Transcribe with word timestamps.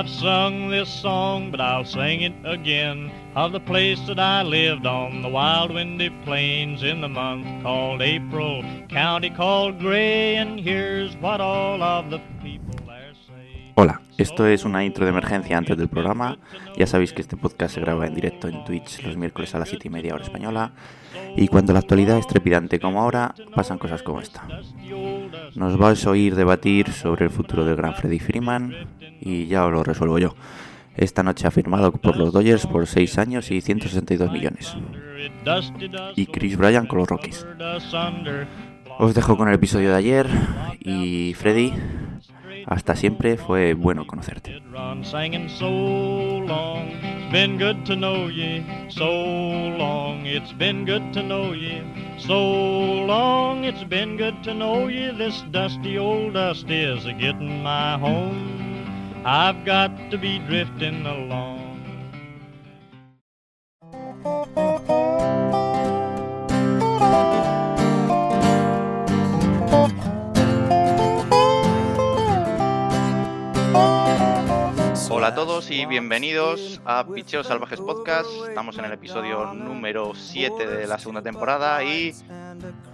I've 0.00 0.08
sung 0.08 0.70
this 0.70 0.88
song, 0.88 1.50
but 1.50 1.60
I'll 1.60 1.84
sing 1.84 2.22
it 2.22 2.32
again 2.46 3.12
of 3.34 3.52
the 3.52 3.60
place 3.60 4.00
that 4.06 4.18
I 4.18 4.42
lived 4.42 4.86
on 4.86 5.20
the 5.20 5.28
wild 5.28 5.74
windy 5.74 6.08
plains 6.24 6.82
in 6.82 7.02
the 7.02 7.08
month 7.08 7.62
called 7.62 8.00
April, 8.00 8.64
county 8.88 9.28
called 9.28 9.78
Gray, 9.78 10.36
and 10.36 10.58
here's 10.58 11.14
what 11.18 11.42
all 11.42 11.82
of 11.82 12.08
the. 12.08 12.18
Hola, 13.76 14.00
esto 14.16 14.46
es 14.46 14.64
una 14.64 14.86
intro 14.86 15.04
de 15.04 15.10
emergencia 15.10 15.58
antes 15.58 15.76
del 15.76 15.88
programa. 15.88 16.38
Ya 16.78 16.86
sabéis 16.86 17.12
que 17.12 17.20
este 17.20 17.36
podcast 17.36 17.74
se 17.74 17.82
graba 17.82 18.06
en 18.06 18.14
directo 18.14 18.48
en 18.48 18.64
Twitch 18.64 19.02
los 19.02 19.18
miércoles 19.18 19.54
a 19.54 19.58
las 19.58 19.68
7 19.68 19.86
y 19.88 19.90
media 19.90 20.14
hora 20.14 20.24
española. 20.24 20.72
Y 21.36 21.48
cuando 21.48 21.74
la 21.74 21.80
actualidad 21.80 22.16
es 22.16 22.26
trepidante 22.26 22.80
como 22.80 23.02
ahora, 23.02 23.34
pasan 23.54 23.76
cosas 23.76 24.02
como 24.02 24.22
esta. 24.22 24.48
Nos 25.54 25.76
vais 25.76 26.06
a 26.06 26.10
oír 26.10 26.34
debatir 26.34 26.92
sobre 26.92 27.24
el 27.24 27.30
futuro 27.30 27.64
del 27.64 27.76
gran 27.76 27.94
Freddy 27.94 28.18
Freeman 28.18 28.74
y 29.20 29.46
ya 29.46 29.66
os 29.66 29.72
lo 29.72 29.84
resuelvo 29.84 30.18
yo. 30.18 30.34
Esta 30.96 31.22
noche 31.22 31.46
ha 31.46 31.50
firmado 31.50 31.92
por 31.92 32.16
los 32.16 32.32
Dodgers 32.32 32.66
por 32.66 32.86
6 32.86 33.18
años 33.18 33.50
y 33.50 33.60
162 33.60 34.30
millones. 34.30 34.76
Y 36.16 36.26
Chris 36.26 36.56
Bryan 36.56 36.86
con 36.86 36.98
los 36.98 37.08
Rockies. 37.08 37.46
Os 38.98 39.14
dejo 39.14 39.36
con 39.36 39.48
el 39.48 39.54
episodio 39.54 39.90
de 39.90 39.96
ayer 39.96 40.26
y 40.80 41.34
Freddy, 41.34 41.72
hasta 42.66 42.96
siempre 42.96 43.36
fue 43.36 43.74
bueno 43.74 44.06
conocerte. 44.06 44.60
been 47.30 47.56
good 47.56 47.84
to 47.84 47.94
know 47.94 48.28
ye 48.28 48.64
so 48.88 49.40
a 75.30 75.34
todos 75.36 75.70
y 75.70 75.86
bienvenidos 75.86 76.80
a 76.84 77.06
Picheos 77.06 77.46
Salvajes 77.46 77.80
Podcast. 77.80 78.28
Estamos 78.48 78.76
en 78.78 78.86
el 78.86 78.92
episodio 78.92 79.54
número 79.54 80.12
7 80.12 80.66
de 80.66 80.88
la 80.88 80.98
segunda 80.98 81.22
temporada 81.22 81.84
y 81.84 82.12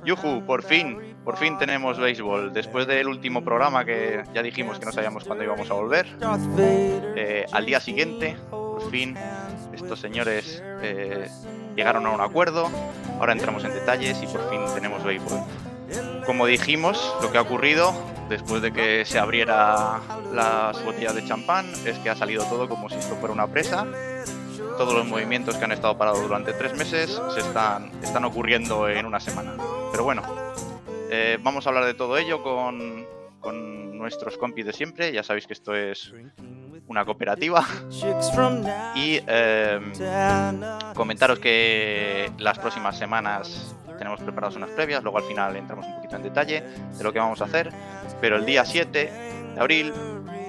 ¡Yuhu! 0.04 0.44
Por 0.44 0.62
fin, 0.62 1.16
por 1.24 1.38
fin 1.38 1.56
tenemos 1.56 1.98
béisbol. 1.98 2.52
Después 2.52 2.86
del 2.86 3.08
último 3.08 3.42
programa 3.42 3.86
que 3.86 4.22
ya 4.34 4.42
dijimos 4.42 4.78
que 4.78 4.84
no 4.84 4.92
sabíamos 4.92 5.24
cuándo 5.24 5.44
íbamos 5.44 5.70
a 5.70 5.74
volver, 5.74 6.06
eh, 7.16 7.46
al 7.52 7.64
día 7.64 7.80
siguiente, 7.80 8.36
por 8.50 8.90
fin, 8.90 9.16
estos 9.72 9.98
señores 9.98 10.62
eh, 10.82 11.30
llegaron 11.74 12.04
a 12.04 12.10
un 12.10 12.20
acuerdo. 12.20 12.70
Ahora 13.18 13.32
entramos 13.32 13.64
en 13.64 13.72
detalles 13.72 14.22
y 14.22 14.26
por 14.26 14.46
fin 14.50 14.60
tenemos 14.74 15.02
béisbol. 15.02 15.40
Como 16.26 16.46
dijimos, 16.46 17.14
lo 17.22 17.30
que 17.30 17.38
ha 17.38 17.42
ocurrido 17.42 17.94
después 18.28 18.60
de 18.60 18.72
que 18.72 19.04
se 19.04 19.18
abriera 19.18 20.00
las 20.32 20.84
botellas 20.84 21.14
de 21.14 21.24
champán 21.24 21.66
es 21.84 21.96
que 22.00 22.10
ha 22.10 22.16
salido 22.16 22.44
todo 22.44 22.68
como 22.68 22.88
si 22.88 22.96
esto 22.96 23.14
fuera 23.16 23.32
una 23.32 23.46
presa. 23.46 23.86
Todos 24.76 24.92
los 24.92 25.06
movimientos 25.06 25.54
que 25.56 25.64
han 25.64 25.72
estado 25.72 25.96
parados 25.96 26.20
durante 26.20 26.52
tres 26.52 26.76
meses 26.76 27.20
se 27.32 27.40
están, 27.40 27.92
están 28.02 28.24
ocurriendo 28.24 28.88
en 28.88 29.06
una 29.06 29.20
semana. 29.20 29.54
Pero 29.92 30.02
bueno, 30.02 30.22
eh, 31.10 31.38
vamos 31.40 31.64
a 31.66 31.70
hablar 31.70 31.84
de 31.84 31.94
todo 31.94 32.18
ello 32.18 32.42
con, 32.42 33.06
con 33.40 33.96
nuestros 33.96 34.36
compis 34.36 34.66
de 34.66 34.72
siempre. 34.72 35.12
Ya 35.12 35.22
sabéis 35.22 35.46
que 35.46 35.52
esto 35.52 35.74
es 35.74 36.12
una 36.88 37.04
cooperativa. 37.04 37.64
Y 38.96 39.20
eh, 39.26 39.80
comentaros 40.94 41.38
que 41.38 42.30
las 42.38 42.58
próximas 42.58 42.98
semanas 42.98 43.76
tenemos 43.96 44.20
preparadas 44.20 44.56
unas 44.56 44.70
previas, 44.70 45.02
luego 45.02 45.18
al 45.18 45.24
final 45.24 45.56
entramos 45.56 45.86
un 45.86 45.96
poquito 45.96 46.16
en 46.16 46.22
detalle 46.22 46.62
de 46.96 47.04
lo 47.04 47.12
que 47.12 47.18
vamos 47.18 47.40
a 47.40 47.44
hacer. 47.44 47.72
Pero 48.20 48.36
el 48.36 48.46
día 48.46 48.64
7 48.64 49.12
de 49.54 49.60
abril 49.60 49.92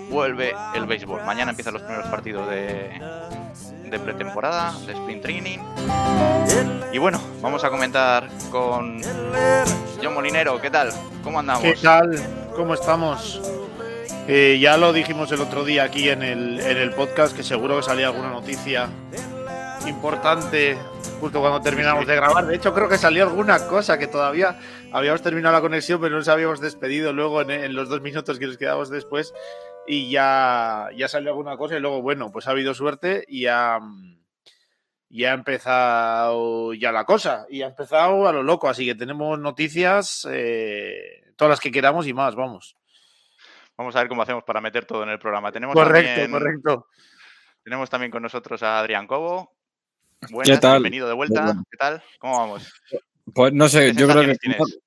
vuelve 0.10 0.54
el 0.76 0.86
béisbol. 0.86 1.24
Mañana 1.24 1.52
empiezan 1.52 1.74
los 1.74 1.84
primeros 1.84 2.08
partidos 2.08 2.50
de, 2.50 3.02
de 3.86 4.00
pretemporada, 4.00 4.74
de 4.86 4.94
sprint 4.94 5.22
training. 5.22 5.60
Y 6.92 6.98
bueno, 6.98 7.22
vamos 7.42 7.64
a 7.64 7.70
comentar 7.70 8.28
con 8.52 9.02
John 10.02 10.14
Molinero. 10.14 10.60
¿Qué 10.62 10.70
tal? 10.70 10.92
¿Cómo 11.24 11.40
andamos? 11.40 11.64
¿Qué 11.64 11.76
tal? 11.82 12.18
¿Cómo 12.56 12.74
estamos? 12.74 13.42
Eh, 14.28 14.58
ya 14.60 14.78
lo 14.78 14.92
dijimos 14.92 15.32
el 15.32 15.42
otro 15.42 15.64
día 15.64 15.84
aquí 15.84 16.10
en 16.10 16.22
el, 16.22 16.60
en 16.60 16.78
el 16.78 16.92
podcast, 16.92 17.36
que 17.36 17.44
seguro 17.44 17.78
que 17.78 17.84
salía 17.84 18.08
alguna 18.08 18.30
noticia 18.30 18.90
importante 19.88 20.78
justo 21.20 21.40
cuando 21.40 21.62
terminamos 21.62 22.06
de 22.06 22.16
grabar. 22.16 22.46
De 22.46 22.56
hecho, 22.56 22.74
creo 22.74 22.90
que 22.90 22.98
salió 22.98 23.24
alguna 23.24 23.68
cosa 23.68 23.98
que 23.98 24.08
todavía 24.08 24.60
habíamos 24.92 25.22
terminado 25.22 25.56
la 25.56 25.62
conexión, 25.62 26.00
pero 26.00 26.12
no 26.12 26.18
nos 26.18 26.28
habíamos 26.28 26.60
despedido 26.60 27.14
luego 27.14 27.42
en, 27.42 27.52
en 27.52 27.74
los 27.74 27.90
dos 27.90 28.02
minutos 28.02 28.40
que 28.40 28.48
nos 28.48 28.58
quedamos 28.58 28.90
después. 28.90 29.34
Y 29.88 30.10
ya, 30.10 30.90
ya 30.96 31.08
salió 31.08 31.30
alguna 31.30 31.58
cosa. 31.58 31.78
Y 31.78 31.80
luego, 31.80 32.02
bueno, 32.02 32.32
pues 32.32 32.48
ha 32.48 32.52
habido 32.52 32.74
suerte 32.74 33.24
y 33.28 33.48
ha, 33.48 33.80
y 35.10 35.24
ha 35.24 35.34
empezado 35.34 36.74
ya 36.74 36.92
la 36.92 37.06
cosa. 37.06 37.46
Y 37.50 37.62
ha 37.62 37.68
empezado 37.68 38.28
a 38.28 38.34
lo 38.34 38.44
loco. 38.44 38.70
Así 38.70 38.86
que 38.86 38.96
tenemos 38.96 39.40
noticias, 39.40 40.28
eh, 40.30 41.24
todas 41.36 41.50
las 41.52 41.60
que 41.60 41.72
queramos 41.72 42.06
y 42.08 42.14
más, 42.14 42.36
vamos. 42.36 42.76
Vamos 43.78 43.96
a 43.96 44.00
ver 44.00 44.08
cómo 44.08 44.24
hacemos 44.24 44.44
para 44.44 44.60
meter 44.60 44.86
todo 44.86 45.04
en 45.04 45.10
el 45.10 45.20
programa. 45.20 45.52
Tenemos 45.52 45.76
Correcto, 45.76 46.22
también, 46.22 46.32
correcto. 46.32 46.88
Tenemos 47.64 47.90
también 47.90 48.12
con 48.12 48.24
nosotros 48.24 48.64
a 48.64 48.80
Adrián 48.80 49.08
Cobo. 49.08 49.57
Buenas, 50.30 50.58
¿Qué 50.58 50.62
tal? 50.62 50.74
bienvenido 50.82 51.08
de 51.08 51.14
vuelta. 51.14 51.44
Bueno. 51.46 51.64
¿Qué 51.70 51.78
tal? 51.78 52.04
¿Cómo 52.20 52.38
vamos? 52.40 52.68
Pues 53.34 53.54
no 53.54 53.70
sé, 53.70 53.94
¿Qué 53.94 54.00
yo 54.02 54.08
creo 54.08 54.26
que. 54.26 54.36
tienes? 54.36 54.80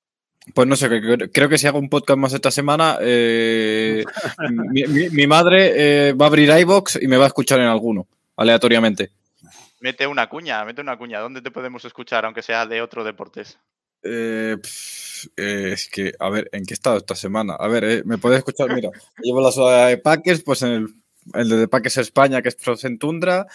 Pues 0.53 0.67
no 0.67 0.75
sé, 0.75 0.89
que- 0.89 1.29
creo 1.31 1.47
que 1.49 1.57
si 1.57 1.67
hago 1.67 1.79
un 1.79 1.89
podcast 1.89 2.17
más 2.19 2.33
esta 2.33 2.51
semana, 2.51 2.97
eh, 3.01 4.03
mi, 4.71 4.83
mi- 4.83 5.09
mi 5.09 5.27
madre 5.27 6.09
eh, 6.09 6.13
va 6.13 6.25
a 6.25 6.27
abrir 6.27 6.49
iBox 6.49 6.99
y 7.01 7.07
me 7.07 7.17
va 7.17 7.25
a 7.25 7.27
escuchar 7.27 7.59
en 7.59 7.67
alguno, 7.67 8.07
aleatoriamente. 8.35 9.11
Mete 9.79 10.05
una 10.05 10.27
cuña, 10.27 10.63
mete 10.65 10.81
una 10.81 10.97
cuña. 10.97 11.19
¿Dónde 11.19 11.41
te 11.41 11.49
podemos 11.51 11.85
escuchar, 11.85 12.25
aunque 12.25 12.41
sea 12.41 12.65
de 12.65 12.81
otro 12.81 13.03
deportes? 13.03 13.57
Eh, 14.03 14.57
es 15.37 15.87
que, 15.91 16.13
a 16.19 16.29
ver, 16.29 16.49
¿en 16.51 16.65
qué 16.65 16.73
estado 16.73 16.97
esta 16.97 17.15
semana? 17.15 17.53
A 17.55 17.67
ver, 17.67 17.83
eh, 17.83 18.01
me 18.05 18.17
puedes 18.17 18.39
escuchar, 18.39 18.73
mira, 18.73 18.89
llevo 19.23 19.41
la 19.41 19.51
soda 19.51 19.87
de 19.87 19.97
Packers, 19.97 20.41
pues 20.43 20.61
en 20.63 20.71
el, 20.71 20.87
el 21.35 21.49
de 21.49 21.67
Packers 21.67 21.97
España, 21.97 22.41
que 22.41 22.49
es 22.49 22.57
Frozen 22.57 22.97
Tundra, 22.99 23.45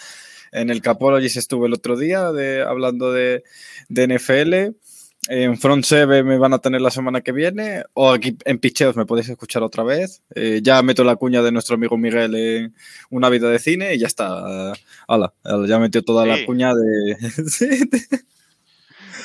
en 0.51 0.69
el 0.69 0.81
Capologist 0.81 1.37
estuve 1.37 1.67
el 1.67 1.73
otro 1.73 1.97
día 1.97 2.31
de, 2.31 2.61
hablando 2.63 3.11
de, 3.11 3.43
de 3.89 4.07
NFL, 4.07 4.75
en 5.29 5.57
Front 5.57 5.83
7 5.83 6.23
me 6.23 6.37
van 6.37 6.53
a 6.53 6.59
tener 6.59 6.79
la 6.79 6.89
semana 6.91 7.19
que 7.21 7.33
viene, 7.33 7.83
o 7.93 8.11
aquí 8.11 8.37
en 8.45 8.59
Picheos 8.59 8.95
me 8.95 9.05
podéis 9.05 9.27
escuchar 9.29 9.61
otra 9.63 9.83
vez, 9.83 10.21
Eh, 10.35 10.61
ya 10.63 10.81
meto 10.81 11.03
la 11.03 11.17
cuña 11.17 11.41
de 11.41 11.51
nuestro 11.51 11.75
amigo 11.75 11.97
Miguel 11.97 12.33
en 12.35 12.75
Una 13.09 13.29
vida 13.29 13.49
de 13.49 13.59
cine 13.59 13.93
y 13.95 13.99
ya 13.99 14.07
está, 14.07 14.73
hala, 15.07 15.33
ya 15.67 15.79
metió 15.79 16.01
toda 16.01 16.23
Sí. 16.23 16.29
la 16.29 16.45
cuña 16.45 16.73
de... 16.73 17.17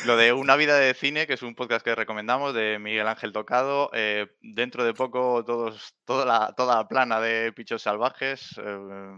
Lo 0.06 0.16
de 0.16 0.32
Una 0.32 0.56
vida 0.56 0.76
de 0.78 0.94
cine, 0.94 1.28
que 1.28 1.34
es 1.34 1.42
un 1.42 1.54
podcast 1.54 1.84
que 1.84 1.94
recomendamos 1.94 2.54
de 2.54 2.80
Miguel 2.80 3.06
Ángel 3.06 3.32
Tocado. 3.32 3.88
Eh, 3.94 4.26
dentro 4.42 4.84
de 4.84 4.94
poco, 4.94 5.44
todos, 5.44 5.94
toda, 6.04 6.24
la, 6.26 6.52
toda 6.56 6.74
la 6.74 6.88
plana 6.88 7.20
de 7.20 7.52
Pichos 7.52 7.82
Salvajes 7.82 8.58
eh, 8.58 9.16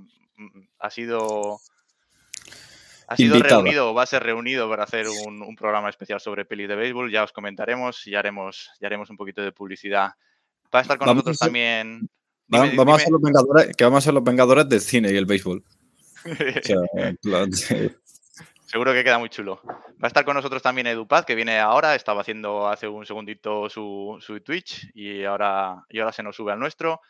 ha 0.79 0.91
sido. 0.91 1.59
Ha 3.15 3.17
sido 3.17 3.37
Invitada. 3.37 3.63
reunido, 3.63 3.91
o 3.91 3.95
va 3.95 4.03
a 4.03 4.07
ser 4.07 4.23
reunido 4.23 4.69
para 4.69 4.85
hacer 4.85 5.07
un, 5.09 5.43
un 5.43 5.57
programa 5.57 5.89
especial 5.89 6.21
sobre 6.21 6.45
pelis 6.45 6.69
de 6.69 6.77
béisbol. 6.77 7.11
Ya 7.11 7.25
os 7.25 7.33
comentaremos 7.33 8.07
y 8.07 8.15
haremos, 8.15 8.71
ya 8.81 8.87
haremos 8.89 9.09
un 9.11 9.17
poquito 9.17 9.43
de 9.43 9.53
publicidad. 9.53 10.11
Va 10.75 10.81
a 10.81 10.83
estar 10.83 10.99
con 10.99 11.07
Vamos 11.07 11.25
nosotros 11.25 11.39
también. 11.39 12.09
Va- 12.53 12.65
Dime, 12.65 12.77
vamos 12.77 13.01
a 13.01 13.05
ser 13.05 13.13
los 13.13 13.23
vengadores, 13.23 13.77
que 13.77 13.85
vamos 13.85 13.99
a 13.99 14.05
ser 14.05 14.15
los 14.15 14.25
vengadores 14.25 14.69
del 14.69 14.81
cine 14.81 15.11
y 15.13 15.17
el 15.17 15.27
béisbol. 15.27 15.65
O 16.25 17.53
sea. 17.53 17.91
Seguro 18.67 18.93
que 18.93 19.05
queda 19.05 19.19
muy 19.19 19.29
chulo. 19.29 19.61
Va 19.65 19.75
a 20.03 20.07
estar 20.09 20.25
con 20.25 20.35
nosotros 20.35 20.63
también 20.63 20.87
Edupaz, 20.89 21.25
que 21.25 21.35
viene 21.37 21.61
ahora. 21.61 21.95
Estaba 21.95 22.23
haciendo 22.23 22.67
hace 22.69 22.89
un 22.89 23.07
segundito 23.07 23.69
su, 23.71 24.17
su 24.21 24.41
Twitch 24.41 24.91
y 24.95 25.23
ahora, 25.25 25.85
y 25.89 26.01
ahora 26.01 26.13
se 26.13 26.23
nos 26.25 26.35
sube 26.35 26.53
al 26.53 26.59
nuestro. 26.59 27.01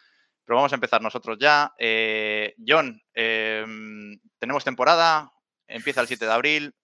Pero 0.45 0.57
vamos 0.57 0.73
a 0.73 0.75
empezar 0.75 1.01
nosotros 1.01 1.39
ya. 1.41 1.73
Eh, 1.79 2.55
John, 2.67 3.01
eh, 3.15 3.65
tenemos 4.39 4.63
temporada, 4.63 5.33
empieza 5.69 6.01
el 6.01 6.07
7 6.07 6.25
de 6.25 6.33
abril. 6.33 6.75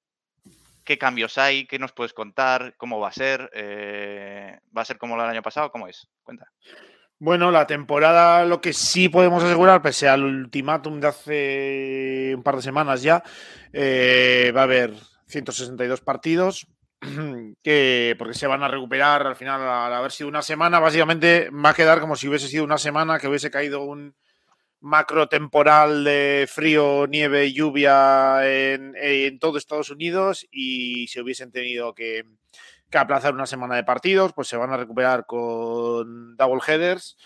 ¿Qué 0.85 0.99
cambios 0.99 1.39
hay? 1.39 1.67
¿Qué 1.67 1.79
nos 1.79 1.93
puedes 1.93 2.13
contar? 2.13 2.75
¿Cómo 2.77 2.99
va 2.99 3.09
a 3.09 3.13
ser? 3.13 3.51
Eh, 3.55 4.59
¿Va 4.77 4.83
a 4.83 4.85
ser 4.85 4.99
como 4.99 5.15
el 5.15 5.21
año 5.21 5.43
pasado? 5.43 5.71
¿Cómo 5.71 5.87
es? 5.87 6.09
Cuenta. 6.23 6.51
Bueno, 7.19 7.51
la 7.51 7.67
temporada, 7.67 8.47
lo 8.47 8.63
que 8.63 8.73
sí 8.73 9.11
podemos 9.11 9.45
asegurar, 9.45 9.83
pese 9.83 10.09
al 10.09 10.25
ultimátum 10.25 11.01
de 11.01 11.07
hace 11.07 12.33
un 12.35 12.43
par 12.43 12.57
de 12.57 12.63
semanas 12.63 13.03
ya, 13.03 13.23
eh, 13.75 14.51
va 14.57 14.63
a 14.63 14.65
haber 14.65 14.95
162 15.27 16.01
partidos, 16.01 16.67
que 17.63 18.17
porque 18.19 18.33
se 18.33 18.47
van 18.47 18.63
a 18.63 18.69
recuperar 18.69 19.27
al 19.27 19.37
final, 19.37 19.61
al 19.61 19.93
haber 19.93 20.13
sido 20.13 20.31
una 20.31 20.41
semana, 20.41 20.81
básicamente 20.81 21.51
va 21.51 21.71
a 21.71 21.75
quedar 21.75 22.01
como 22.01 22.17
si 22.17 22.27
hubiese 22.27 22.49
sido 22.49 22.65
una 22.65 22.79
semana, 22.79 23.19
que 23.19 23.29
hubiese 23.29 23.51
caído 23.51 23.83
un, 23.83 24.15
macro 24.81 25.29
temporal 25.29 26.05
de 26.05 26.47
frío, 26.51 27.07
nieve, 27.07 27.53
lluvia 27.53 28.41
en, 28.45 29.39
todo 29.39 29.59
Estados 29.59 29.91
Unidos 29.91 30.47
y 30.51 31.07
si 31.09 31.21
hubiesen 31.21 31.53
tenido 31.53 31.95
que, 31.95 32.25
aplazar 32.93 33.35
una 33.35 33.47
semana 33.47 33.77
de 33.77 33.85
partidos, 33.85 34.33
pues 34.33 34.49
se 34.49 34.57
van 34.57 34.73
a 34.73 34.77
recuperar 34.77 35.27
con 35.27 36.37
double 36.37 36.63
headers. 36.67 37.17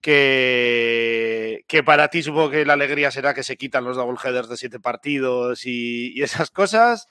Que, 0.00 1.64
que 1.68 1.84
para 1.84 2.08
ti 2.08 2.24
supongo 2.24 2.50
que 2.50 2.66
la 2.66 2.72
alegría 2.72 3.12
será 3.12 3.34
que 3.34 3.44
se 3.44 3.56
quitan 3.56 3.84
los 3.84 3.96
double 3.96 4.18
headers 4.24 4.48
de 4.48 4.56
siete 4.56 4.80
partidos 4.80 5.64
y 5.64 6.20
esas 6.22 6.50
cosas. 6.50 7.06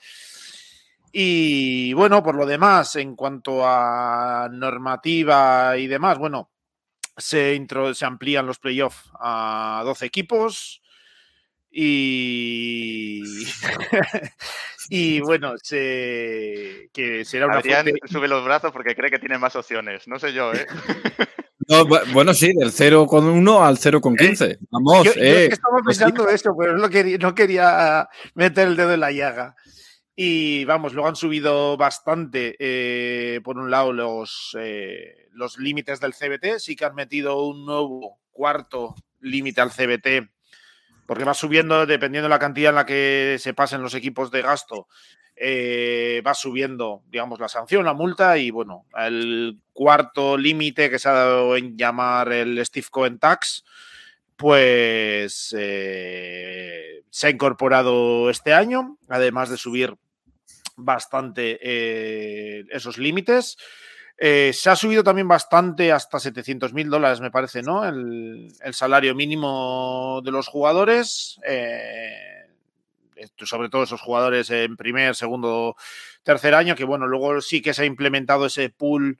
Y 1.12 1.92
bueno, 1.92 2.22
por 2.22 2.34
lo 2.34 2.46
demás, 2.46 2.96
en 2.96 3.14
cuanto 3.14 3.66
a 3.66 4.48
normativa 4.50 5.76
y 5.76 5.86
demás, 5.86 6.16
bueno, 6.18 6.50
se, 7.16 7.54
intro, 7.54 7.94
se 7.94 8.04
amplían 8.04 8.46
los 8.46 8.58
playoffs 8.58 9.10
a 9.20 9.82
12 9.84 10.06
equipos. 10.06 10.82
Y, 11.70 13.22
y 14.90 15.20
bueno, 15.20 15.54
se, 15.62 16.90
que 16.92 17.24
será 17.24 17.46
una 17.46 17.58
Adrián 17.58 17.84
fuerte... 17.84 18.08
sube 18.08 18.28
los 18.28 18.44
brazos 18.44 18.72
porque 18.72 18.94
cree 18.94 19.10
que 19.10 19.18
tiene 19.18 19.38
más 19.38 19.56
opciones. 19.56 20.06
No 20.06 20.18
sé 20.18 20.32
yo, 20.32 20.52
¿eh? 20.52 20.66
No, 21.68 21.86
bueno, 21.86 22.34
sí, 22.34 22.52
del 22.54 22.72
0 22.72 23.06
con 23.06 23.24
1 23.24 23.64
al 23.64 23.78
0 23.78 24.00
con 24.00 24.16
15. 24.16 24.58
Vamos, 24.70 25.04
yo, 25.04 25.12
eh. 25.12 25.14
yo 25.14 25.22
es 25.24 25.48
que 25.48 25.54
estaba 25.54 25.78
pensando 25.86 26.28
eso, 26.28 26.54
pero 26.58 26.76
no 26.76 26.88
quería, 26.90 27.18
no 27.18 27.34
quería 27.34 28.08
meter 28.34 28.68
el 28.68 28.76
dedo 28.76 28.92
en 28.92 29.00
la 29.00 29.12
llaga. 29.12 29.54
Y 30.14 30.64
vamos, 30.64 30.92
luego 30.92 31.08
han 31.08 31.16
subido 31.16 31.76
bastante, 31.76 32.56
eh, 32.58 33.40
por 33.42 33.58
un 33.58 33.70
lado, 33.70 33.92
los, 33.92 34.56
eh, 34.58 35.21
los 35.32 35.58
límites 35.58 36.00
del 36.00 36.14
CBT. 36.14 36.58
Sí 36.58 36.76
que 36.76 36.84
han 36.84 36.94
metido 36.94 37.42
un 37.44 37.64
nuevo 37.66 38.18
cuarto 38.32 38.94
límite 39.20 39.60
al 39.60 39.70
CBT, 39.70 40.30
porque 41.06 41.24
va 41.24 41.34
subiendo 41.34 41.86
dependiendo 41.86 42.26
de 42.26 42.34
la 42.34 42.38
cantidad 42.38 42.70
en 42.70 42.76
la 42.76 42.86
que 42.86 43.36
se 43.38 43.54
pasen 43.54 43.82
los 43.82 43.94
equipos 43.94 44.30
de 44.30 44.42
gasto. 44.42 44.88
Eh, 45.34 46.22
va 46.26 46.34
subiendo, 46.34 47.02
digamos, 47.08 47.40
la 47.40 47.48
sanción, 47.48 47.84
la 47.84 47.94
multa 47.94 48.36
y 48.38 48.50
bueno, 48.50 48.84
el 48.96 49.58
cuarto 49.72 50.36
límite 50.36 50.90
que 50.90 50.98
se 50.98 51.08
ha 51.08 51.12
dado 51.12 51.56
en 51.56 51.76
llamar 51.76 52.32
el 52.32 52.64
Steve 52.64 52.86
Cohen 52.90 53.18
Tax, 53.18 53.64
pues 54.36 55.54
eh, 55.58 57.02
se 57.08 57.26
ha 57.26 57.30
incorporado 57.30 58.28
este 58.30 58.52
año, 58.52 58.98
además 59.08 59.48
de 59.48 59.56
subir 59.56 59.96
bastante 60.76 61.58
eh, 61.62 62.64
esos 62.70 62.98
límites. 62.98 63.56
Eh, 64.24 64.52
se 64.52 64.70
ha 64.70 64.76
subido 64.76 65.02
también 65.02 65.26
bastante 65.26 65.90
hasta 65.90 66.20
700 66.20 66.72
mil 66.72 66.88
dólares, 66.88 67.20
me 67.20 67.32
parece, 67.32 67.60
¿no? 67.60 67.84
El, 67.84 68.54
salario 68.70 69.16
mínimo 69.16 70.20
de 70.24 70.30
los 70.30 70.46
jugadores. 70.46 71.40
Eh, 71.44 72.46
sobre 73.38 73.68
todo 73.68 73.82
esos 73.82 74.00
jugadores 74.00 74.48
en 74.50 74.76
primer, 74.76 75.16
segundo, 75.16 75.74
tercer 76.22 76.54
año, 76.54 76.76
que 76.76 76.84
bueno, 76.84 77.08
luego 77.08 77.40
sí 77.40 77.60
que 77.60 77.74
se 77.74 77.82
ha 77.82 77.84
implementado 77.84 78.46
ese 78.46 78.70
pool 78.70 79.18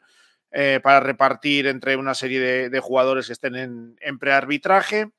eh, 0.52 0.78
para 0.80 1.00
repartir 1.00 1.66
entre 1.66 1.96
una 1.96 2.14
serie 2.14 2.70
de, 2.70 2.80
jugadores 2.80 3.26
que 3.26 3.32
estén 3.32 3.56
en, 3.56 4.18
prearbitraje. 4.20 5.10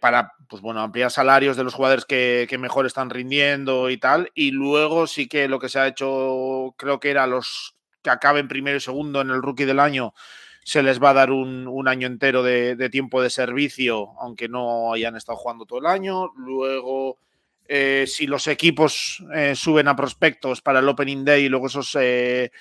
Para 0.00 0.32
pues 0.48 0.60
bueno, 0.62 0.80
ampliar 0.80 1.12
salarios 1.12 1.56
de 1.56 1.62
los 1.62 1.74
jugadores 1.74 2.04
que, 2.04 2.56
mejor 2.58 2.86
están 2.86 3.08
rindiendo 3.08 3.88
y 3.88 3.98
tal. 3.98 4.32
Y 4.34 4.50
luego 4.50 5.06
sí 5.06 5.28
que 5.28 5.46
lo 5.46 5.60
que 5.60 5.68
se 5.68 5.78
ha 5.78 5.86
hecho, 5.86 6.74
creo 6.76 6.98
que 6.98 7.10
era 7.10 7.28
los 7.28 7.76
que 8.06 8.10
acaben 8.10 8.46
primero 8.46 8.76
y 8.76 8.80
segundo 8.80 9.20
en 9.20 9.30
el 9.30 9.42
rookie 9.42 9.64
del 9.64 9.80
año, 9.80 10.14
se 10.62 10.80
les 10.80 11.02
va 11.02 11.10
a 11.10 11.14
dar 11.14 11.32
un, 11.32 11.88
año 11.88 12.06
entero 12.06 12.44
de, 12.44 12.88
tiempo 12.88 13.20
de 13.20 13.30
servicio, 13.30 14.12
aunque 14.20 14.48
no 14.48 14.92
hayan 14.92 15.16
estado 15.16 15.36
jugando 15.36 15.66
todo 15.66 15.80
el 15.80 15.86
año. 15.86 16.30
Luego, 16.36 17.18
eh, 17.66 18.04
si 18.06 18.28
los 18.28 18.46
equipos 18.46 19.24
eh, 19.34 19.56
suben 19.56 19.88
a 19.88 19.96
prospectos 19.96 20.62
para 20.62 20.78
el 20.78 20.88
Opening 20.88 21.24
Day 21.24 21.46
y 21.46 21.48
luego 21.48 21.66
esos 21.66 21.96
eh, 22.00 22.52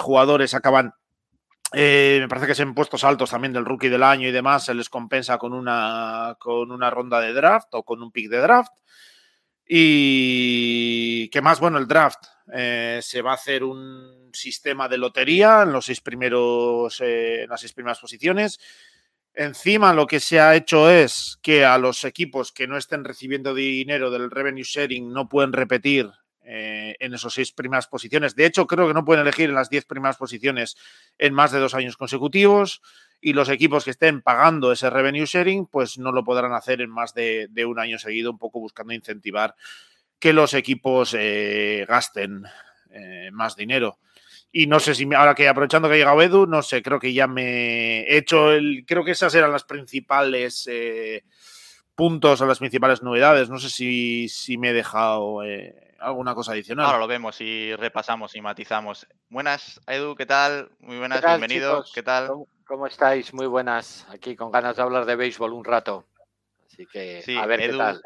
jugadores 0.00 0.54
acaban 0.54 0.92
me 1.72 2.28
parece 2.28 2.46
que 2.46 2.52
es 2.52 2.60
en 2.60 2.74
puestos 2.74 3.04
altos 3.04 3.30
también 3.30 3.52
del 3.52 3.64
rookie 3.64 3.88
del 3.88 4.02
año 4.02 4.26
y 4.28 4.32
demás, 4.32 4.64
se 4.64 4.72
les 4.74 4.88
compensa 4.88 5.36
con 5.36 5.52
una, 5.52 6.36
con 6.38 6.70
una 6.72 6.88
ronda 6.90 7.20
de 7.20 7.34
draft 7.34 7.68
o 7.72 7.82
con 7.82 8.02
un 8.02 8.10
pick 8.10 8.30
de 8.30 8.38
draft. 8.38 8.72
Y 9.68 11.28
que 11.30 11.42
más, 11.42 11.58
bueno, 11.58 11.78
el 11.78 11.88
draft 11.88 12.24
eh, 12.52 13.00
se 13.02 13.22
va 13.22 13.32
a 13.32 13.34
hacer 13.34 13.64
un 13.64 14.30
sistema 14.32 14.88
de 14.88 14.98
lotería 14.98 15.62
en 15.62 15.72
los 15.72 15.86
seis 15.86 16.00
primeros, 16.00 17.00
eh, 17.00 17.46
las 17.48 17.60
seis 17.60 17.72
primeras 17.72 17.98
posiciones. 17.98 18.60
Encima 19.34 19.92
lo 19.92 20.06
que 20.06 20.20
se 20.20 20.40
ha 20.40 20.54
hecho 20.54 20.88
es 20.90 21.38
que 21.42 21.64
a 21.64 21.76
los 21.78 22.04
equipos 22.04 22.52
que 22.52 22.66
no 22.66 22.78
estén 22.78 23.04
recibiendo 23.04 23.54
dinero 23.54 24.10
del 24.10 24.30
revenue 24.30 24.62
sharing 24.64 25.12
no 25.12 25.28
pueden 25.28 25.52
repetir 25.52 26.10
eh, 26.42 26.94
en 27.00 27.12
esas 27.12 27.34
seis 27.34 27.52
primeras 27.52 27.88
posiciones. 27.88 28.36
De 28.36 28.46
hecho, 28.46 28.66
creo 28.66 28.86
que 28.86 28.94
no 28.94 29.04
pueden 29.04 29.22
elegir 29.22 29.48
en 29.48 29.56
las 29.56 29.68
diez 29.68 29.84
primeras 29.84 30.16
posiciones 30.16 30.76
en 31.18 31.34
más 31.34 31.50
de 31.50 31.58
dos 31.58 31.74
años 31.74 31.96
consecutivos 31.96 32.80
y 33.20 33.32
los 33.32 33.48
equipos 33.48 33.84
que 33.84 33.90
estén 33.90 34.22
pagando 34.22 34.72
ese 34.72 34.90
revenue 34.90 35.26
sharing, 35.26 35.66
pues 35.66 35.98
no 35.98 36.12
lo 36.12 36.24
podrán 36.24 36.52
hacer 36.52 36.80
en 36.80 36.90
más 36.90 37.14
de, 37.14 37.48
de 37.50 37.64
un 37.64 37.78
año 37.78 37.98
seguido, 37.98 38.30
un 38.30 38.38
poco 38.38 38.60
buscando 38.60 38.92
incentivar 38.92 39.54
que 40.18 40.32
los 40.32 40.54
equipos 40.54 41.14
eh, 41.18 41.84
gasten 41.88 42.44
eh, 42.90 43.30
más 43.32 43.56
dinero. 43.56 43.98
Y 44.52 44.66
no 44.66 44.80
sé 44.80 44.94
si 44.94 45.06
ahora 45.14 45.34
que 45.34 45.48
aprovechando 45.48 45.88
que 45.88 45.94
ha 45.94 45.98
llegado 45.98 46.22
Edu, 46.22 46.46
no 46.46 46.62
sé, 46.62 46.82
creo 46.82 46.98
que 46.98 47.12
ya 47.12 47.26
me 47.26 48.00
he 48.02 48.16
hecho 48.16 48.52
el. 48.52 48.84
Creo 48.86 49.04
que 49.04 49.10
esas 49.10 49.34
eran 49.34 49.52
las 49.52 49.64
principales 49.64 50.66
eh, 50.70 51.24
puntos 51.94 52.40
o 52.40 52.46
las 52.46 52.58
principales 52.58 53.02
novedades. 53.02 53.50
No 53.50 53.58
sé 53.58 53.68
si, 53.68 54.28
si 54.28 54.56
me 54.56 54.70
he 54.70 54.72
dejado 54.72 55.44
eh, 55.44 55.94
alguna 55.98 56.34
cosa 56.34 56.52
adicional. 56.52 56.86
Ahora 56.86 57.00
lo 57.00 57.06
vemos 57.06 57.40
y 57.40 57.74
repasamos 57.74 58.34
y 58.34 58.40
matizamos. 58.40 59.06
Buenas, 59.28 59.80
Edu, 59.86 60.14
¿qué 60.14 60.24
tal? 60.24 60.70
Muy 60.78 60.96
buenas, 60.96 61.18
¿Qué 61.18 61.26
tal, 61.26 61.38
bienvenido. 61.38 61.72
Chicos? 61.78 61.92
¿Qué 61.94 62.02
tal? 62.02 62.30
¿Cómo, 62.66 62.78
¿Cómo, 62.78 62.86
estáis? 62.88 63.32
Muy 63.32 63.46
buenas. 63.46 64.06
Aquí 64.10 64.34
con 64.34 64.50
ganas 64.50 64.76
de 64.76 64.82
hablar 64.82 65.04
de 65.06 65.14
béisbol 65.14 65.52
un 65.52 65.64
rato. 65.64 66.04
Así 66.66 66.86
que 66.86 67.22
sí, 67.22 67.36
a 67.36 67.46
ver 67.46 67.60
Edu, 67.60 67.72
qué 67.72 67.78
tal. 67.78 68.02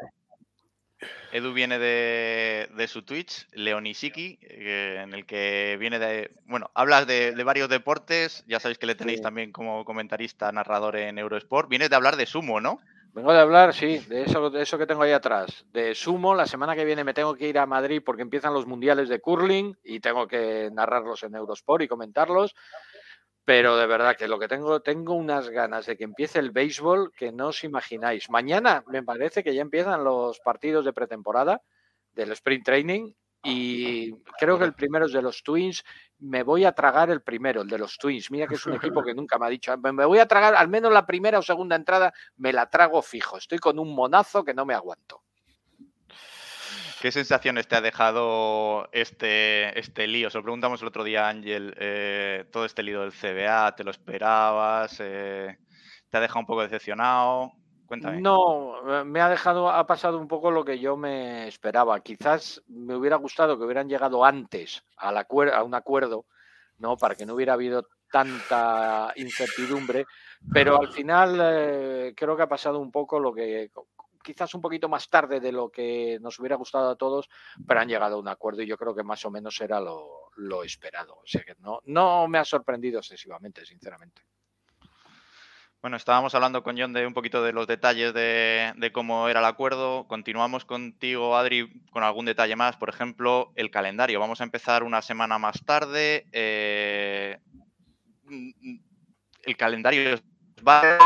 Edu 1.31 1.51
viene 1.51 1.79
de, 1.79 2.69
de 2.75 2.87
su 2.87 3.01
Twitch, 3.01 3.47
Leonisiki, 3.53 4.37
eh, 4.41 5.01
en 5.03 5.13
el 5.13 5.25
que 5.25 5.77
viene 5.79 5.97
de. 5.97 6.31
Bueno, 6.45 6.69
hablas 6.75 7.07
de, 7.07 7.31
de, 7.31 7.43
varios 7.43 7.69
deportes. 7.69 8.43
Ya 8.47 8.59
sabéis 8.59 8.77
que 8.77 8.85
le 8.85 8.95
tenéis 8.95 9.17
sí. 9.17 9.23
también 9.23 9.51
como 9.51 9.83
comentarista, 9.83 10.51
narrador 10.51 10.95
en 10.95 11.17
Eurosport. 11.17 11.67
Vienes 11.67 11.89
de 11.89 11.95
hablar 11.95 12.15
de 12.15 12.27
sumo, 12.27 12.61
¿no? 12.61 12.79
Vengo 13.13 13.33
de 13.33 13.39
hablar, 13.39 13.73
sí, 13.73 13.97
de 14.07 14.23
eso, 14.23 14.49
de 14.49 14.61
eso 14.61 14.77
que 14.77 14.85
tengo 14.85 15.01
ahí 15.01 15.11
atrás. 15.11 15.65
De 15.73 15.93
sumo, 15.93 16.33
la 16.33 16.45
semana 16.45 16.75
que 16.75 16.85
viene 16.85 17.03
me 17.03 17.13
tengo 17.13 17.35
que 17.35 17.49
ir 17.49 17.59
a 17.59 17.65
Madrid 17.65 18.01
porque 18.05 18.21
empiezan 18.21 18.53
los 18.53 18.67
mundiales 18.67 19.09
de 19.09 19.19
curling 19.19 19.75
y 19.83 19.99
tengo 19.99 20.27
que 20.27 20.69
narrarlos 20.71 21.21
en 21.23 21.35
Eurosport 21.35 21.83
y 21.83 21.89
comentarlos. 21.89 22.55
Pero 23.43 23.75
de 23.75 23.87
verdad 23.87 24.15
que 24.15 24.27
lo 24.27 24.39
que 24.39 24.47
tengo, 24.47 24.81
tengo 24.81 25.13
unas 25.13 25.49
ganas 25.49 25.85
de 25.85 25.97
que 25.97 26.03
empiece 26.03 26.39
el 26.39 26.51
béisbol 26.51 27.11
que 27.11 27.31
no 27.31 27.47
os 27.47 27.63
imagináis. 27.63 28.29
Mañana 28.29 28.83
me 28.87 29.03
parece 29.03 29.43
que 29.43 29.55
ya 29.55 29.61
empiezan 29.61 30.03
los 30.03 30.39
partidos 30.39 30.85
de 30.85 30.93
pretemporada 30.93 31.61
del 32.13 32.31
sprint 32.33 32.65
training 32.65 33.13
y 33.43 34.13
creo 34.37 34.59
que 34.59 34.65
el 34.65 34.73
primero 34.75 35.07
es 35.07 35.13
de 35.13 35.21
los 35.21 35.41
Twins. 35.41 35.83
Me 36.19 36.43
voy 36.43 36.65
a 36.65 36.73
tragar 36.73 37.09
el 37.09 37.21
primero, 37.21 37.61
el 37.61 37.67
de 37.67 37.79
los 37.79 37.97
Twins. 37.97 38.29
Mira 38.29 38.45
que 38.45 38.55
es 38.55 38.65
un 38.67 38.75
equipo 38.75 39.01
que 39.03 39.15
nunca 39.15 39.39
me 39.39 39.47
ha 39.47 39.49
dicho. 39.49 39.75
Me 39.77 40.05
voy 40.05 40.19
a 40.19 40.27
tragar 40.27 40.53
al 40.55 40.67
menos 40.67 40.93
la 40.93 41.07
primera 41.07 41.39
o 41.39 41.41
segunda 41.41 41.75
entrada, 41.75 42.13
me 42.37 42.53
la 42.53 42.69
trago 42.69 43.01
fijo. 43.01 43.37
Estoy 43.37 43.57
con 43.57 43.79
un 43.79 43.95
monazo 43.95 44.43
que 44.43 44.53
no 44.53 44.65
me 44.65 44.75
aguanto. 44.75 45.23
¿Qué 47.01 47.11
sensaciones 47.11 47.67
te 47.67 47.75
ha 47.75 47.81
dejado 47.81 48.87
este, 48.91 49.77
este 49.79 50.05
lío? 50.05 50.29
Se 50.29 50.37
lo 50.37 50.43
preguntamos 50.43 50.83
el 50.83 50.87
otro 50.87 51.03
día, 51.03 51.27
Ángel, 51.27 51.73
eh, 51.79 52.45
todo 52.51 52.63
este 52.63 52.83
lío 52.83 53.01
del 53.01 53.11
CBA, 53.11 53.75
¿te 53.75 53.83
lo 53.83 53.89
esperabas? 53.89 54.97
Eh, 54.99 55.57
¿Te 56.11 56.17
ha 56.17 56.21
dejado 56.21 56.41
un 56.41 56.45
poco 56.45 56.61
decepcionado? 56.61 57.53
Cuéntame. 57.87 58.21
No, 58.21 59.03
me 59.03 59.19
ha 59.19 59.29
dejado, 59.29 59.71
ha 59.71 59.87
pasado 59.87 60.19
un 60.19 60.27
poco 60.27 60.51
lo 60.51 60.63
que 60.63 60.77
yo 60.77 60.95
me 60.95 61.47
esperaba. 61.47 61.99
Quizás 62.01 62.61
me 62.67 62.95
hubiera 62.95 63.15
gustado 63.15 63.57
que 63.57 63.65
hubieran 63.65 63.89
llegado 63.89 64.23
antes 64.23 64.83
a 64.97 65.63
un 65.63 65.73
acuerdo, 65.73 66.25
¿no? 66.77 66.97
Para 66.97 67.15
que 67.15 67.25
no 67.25 67.33
hubiera 67.33 67.53
habido 67.53 67.87
tanta 68.11 69.11
incertidumbre, 69.15 70.05
pero 70.53 70.79
al 70.79 70.89
final 70.89 71.39
eh, 71.41 72.13
creo 72.15 72.37
que 72.37 72.43
ha 72.43 72.47
pasado 72.47 72.77
un 72.77 72.91
poco 72.91 73.19
lo 73.19 73.33
que 73.33 73.71
quizás 74.21 74.53
un 74.53 74.61
poquito 74.61 74.89
más 74.89 75.09
tarde 75.09 75.39
de 75.39 75.51
lo 75.51 75.69
que 75.69 76.17
nos 76.21 76.39
hubiera 76.39 76.55
gustado 76.55 76.89
a 76.89 76.95
todos, 76.95 77.29
pero 77.67 77.79
han 77.79 77.87
llegado 77.87 78.15
a 78.15 78.19
un 78.19 78.27
acuerdo 78.27 78.61
y 78.61 78.67
yo 78.67 78.77
creo 78.77 78.95
que 78.95 79.03
más 79.03 79.23
o 79.25 79.31
menos 79.31 79.59
era 79.61 79.79
lo, 79.79 80.63
esperado. 80.63 81.15
O 81.15 81.25
sea 81.25 81.43
que 81.43 81.55
no, 81.59 82.27
me 82.27 82.37
ha 82.37 82.45
sorprendido 82.45 82.99
excesivamente, 82.99 83.65
sinceramente. 83.65 84.21
Bueno, 85.81 85.97
estábamos 85.97 86.35
hablando 86.35 86.61
con 86.61 86.77
John 86.77 86.93
de 86.93 87.07
un 87.07 87.13
poquito 87.15 87.41
de 87.43 87.53
los 87.53 87.65
detalles 87.65 88.13
de, 88.13 88.91
cómo 88.93 89.27
era 89.27 89.39
el 89.39 89.45
acuerdo. 89.45 90.07
Continuamos 90.07 90.63
contigo, 90.63 91.35
Adri, 91.35 91.81
con 91.91 92.03
algún 92.03 92.25
detalle 92.25 92.55
más. 92.55 92.77
Por 92.77 92.89
ejemplo, 92.89 93.51
el 93.55 93.71
calendario. 93.71 94.19
Vamos 94.19 94.41
a 94.41 94.43
empezar 94.43 94.83
una 94.83 95.01
semana 95.01 95.39
más 95.39 95.65
tarde. 95.65 96.27
Eh, 96.31 97.39
el 99.43 99.57
calendario 99.57 100.19
va 100.67 100.99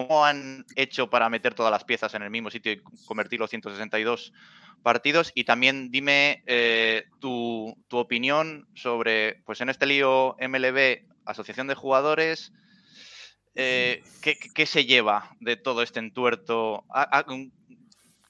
¿Cómo 0.00 0.24
han 0.24 0.64
hecho 0.76 1.10
para 1.10 1.28
meter 1.28 1.54
todas 1.54 1.70
las 1.70 1.84
piezas 1.84 2.14
en 2.14 2.22
el 2.22 2.30
mismo 2.30 2.50
sitio 2.50 2.72
y 2.72 2.80
convertir 3.04 3.38
los 3.38 3.50
162 3.50 4.32
partidos? 4.82 5.30
Y 5.34 5.44
también 5.44 5.90
dime 5.90 6.42
eh, 6.46 7.04
tu, 7.20 7.76
tu, 7.86 7.98
opinión 7.98 8.66
sobre, 8.74 9.42
pues 9.44 9.60
en 9.60 9.68
este 9.68 9.84
lío 9.84 10.36
MLB, 10.40 11.04
Asociación 11.26 11.66
de 11.66 11.74
Jugadores, 11.74 12.50
eh, 13.54 14.02
¿qué, 14.22 14.38
¿qué, 14.38 14.64
se 14.64 14.86
lleva 14.86 15.36
de 15.40 15.56
todo 15.56 15.82
este 15.82 15.98
entuerto? 15.98 16.84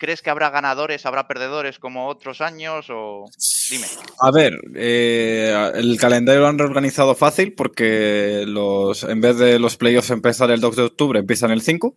¿Crees 0.01 0.23
que 0.23 0.31
habrá 0.31 0.49
ganadores, 0.49 1.05
habrá 1.05 1.29
perdedores 1.29 1.79
como 1.79 2.09
otros 2.09 2.41
años? 2.41 2.87
O 2.89 3.27
dime. 3.71 3.85
A 4.19 4.31
ver, 4.31 4.59
eh, 4.75 5.73
el 5.75 5.99
calendario 5.99 6.41
lo 6.41 6.49
han 6.49 6.59
reorganizado 6.59 7.15
fácil 7.15 7.53
porque 7.53 8.45
los, 8.47 9.05
en 9.05 9.21
vez 9.21 9.37
de 9.37 9.59
los 9.59 9.77
playoffs 9.77 10.09
empezar 10.09 10.51
el 10.51 10.63
2 10.63 10.77
de 10.77 10.83
octubre, 10.85 11.19
empiezan 11.21 11.51
el 11.51 11.61
5. 11.61 11.95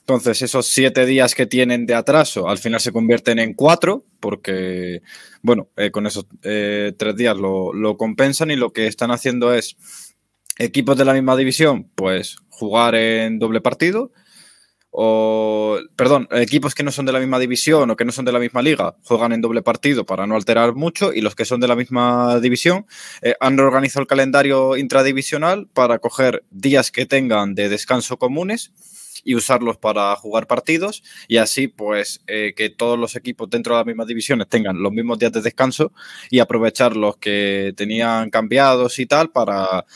Entonces, 0.00 0.42
esos 0.42 0.66
siete 0.66 1.06
días 1.06 1.36
que 1.36 1.46
tienen 1.46 1.86
de 1.86 1.94
atraso 1.94 2.48
al 2.48 2.58
final 2.58 2.80
se 2.80 2.90
convierten 2.90 3.38
en 3.38 3.54
cuatro, 3.54 4.04
porque, 4.18 5.00
bueno, 5.40 5.68
eh, 5.76 5.92
con 5.92 6.08
esos 6.08 6.26
eh, 6.42 6.94
tres 6.98 7.14
días 7.14 7.36
lo, 7.36 7.72
lo 7.72 7.96
compensan 7.96 8.50
y 8.50 8.56
lo 8.56 8.72
que 8.72 8.88
están 8.88 9.12
haciendo 9.12 9.54
es 9.54 9.76
equipos 10.58 10.98
de 10.98 11.04
la 11.04 11.12
misma 11.12 11.36
división, 11.36 11.88
pues 11.94 12.38
jugar 12.48 12.96
en 12.96 13.38
doble 13.38 13.60
partido 13.60 14.10
o, 14.96 15.80
perdón, 15.96 16.28
equipos 16.30 16.72
que 16.72 16.84
no 16.84 16.92
son 16.92 17.04
de 17.04 17.10
la 17.10 17.18
misma 17.18 17.40
división 17.40 17.90
o 17.90 17.96
que 17.96 18.04
no 18.04 18.12
son 18.12 18.24
de 18.24 18.30
la 18.30 18.38
misma 18.38 18.62
liga 18.62 18.94
juegan 19.02 19.32
en 19.32 19.40
doble 19.40 19.60
partido 19.60 20.06
para 20.06 20.24
no 20.28 20.36
alterar 20.36 20.76
mucho 20.76 21.12
y 21.12 21.20
los 21.20 21.34
que 21.34 21.44
son 21.44 21.58
de 21.58 21.66
la 21.66 21.74
misma 21.74 22.38
división 22.38 22.86
eh, 23.20 23.34
han 23.40 23.58
reorganizado 23.58 24.02
el 24.02 24.06
calendario 24.06 24.76
intradivisional 24.76 25.66
para 25.66 25.98
coger 25.98 26.44
días 26.52 26.92
que 26.92 27.06
tengan 27.06 27.56
de 27.56 27.68
descanso 27.68 28.18
comunes 28.18 28.72
y 29.24 29.34
usarlos 29.34 29.78
para 29.78 30.14
jugar 30.14 30.46
partidos 30.46 31.02
y 31.26 31.38
así 31.38 31.66
pues 31.66 32.22
eh, 32.28 32.54
que 32.56 32.70
todos 32.70 32.96
los 32.96 33.16
equipos 33.16 33.50
dentro 33.50 33.74
de 33.74 33.80
las 33.80 33.86
mismas 33.86 34.06
divisiones 34.06 34.48
tengan 34.48 34.80
los 34.80 34.92
mismos 34.92 35.18
días 35.18 35.32
de 35.32 35.42
descanso 35.42 35.90
y 36.30 36.38
aprovechar 36.38 36.96
los 36.96 37.16
que 37.16 37.74
tenían 37.76 38.30
cambiados 38.30 39.00
y 39.00 39.06
tal 39.06 39.30
para, 39.30 39.86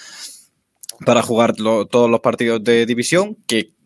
para 1.07 1.23
jugar 1.23 1.55
todos 1.55 2.11
los 2.11 2.19
partidos 2.19 2.64
de 2.64 2.85
división 2.85 3.37
que 3.47 3.77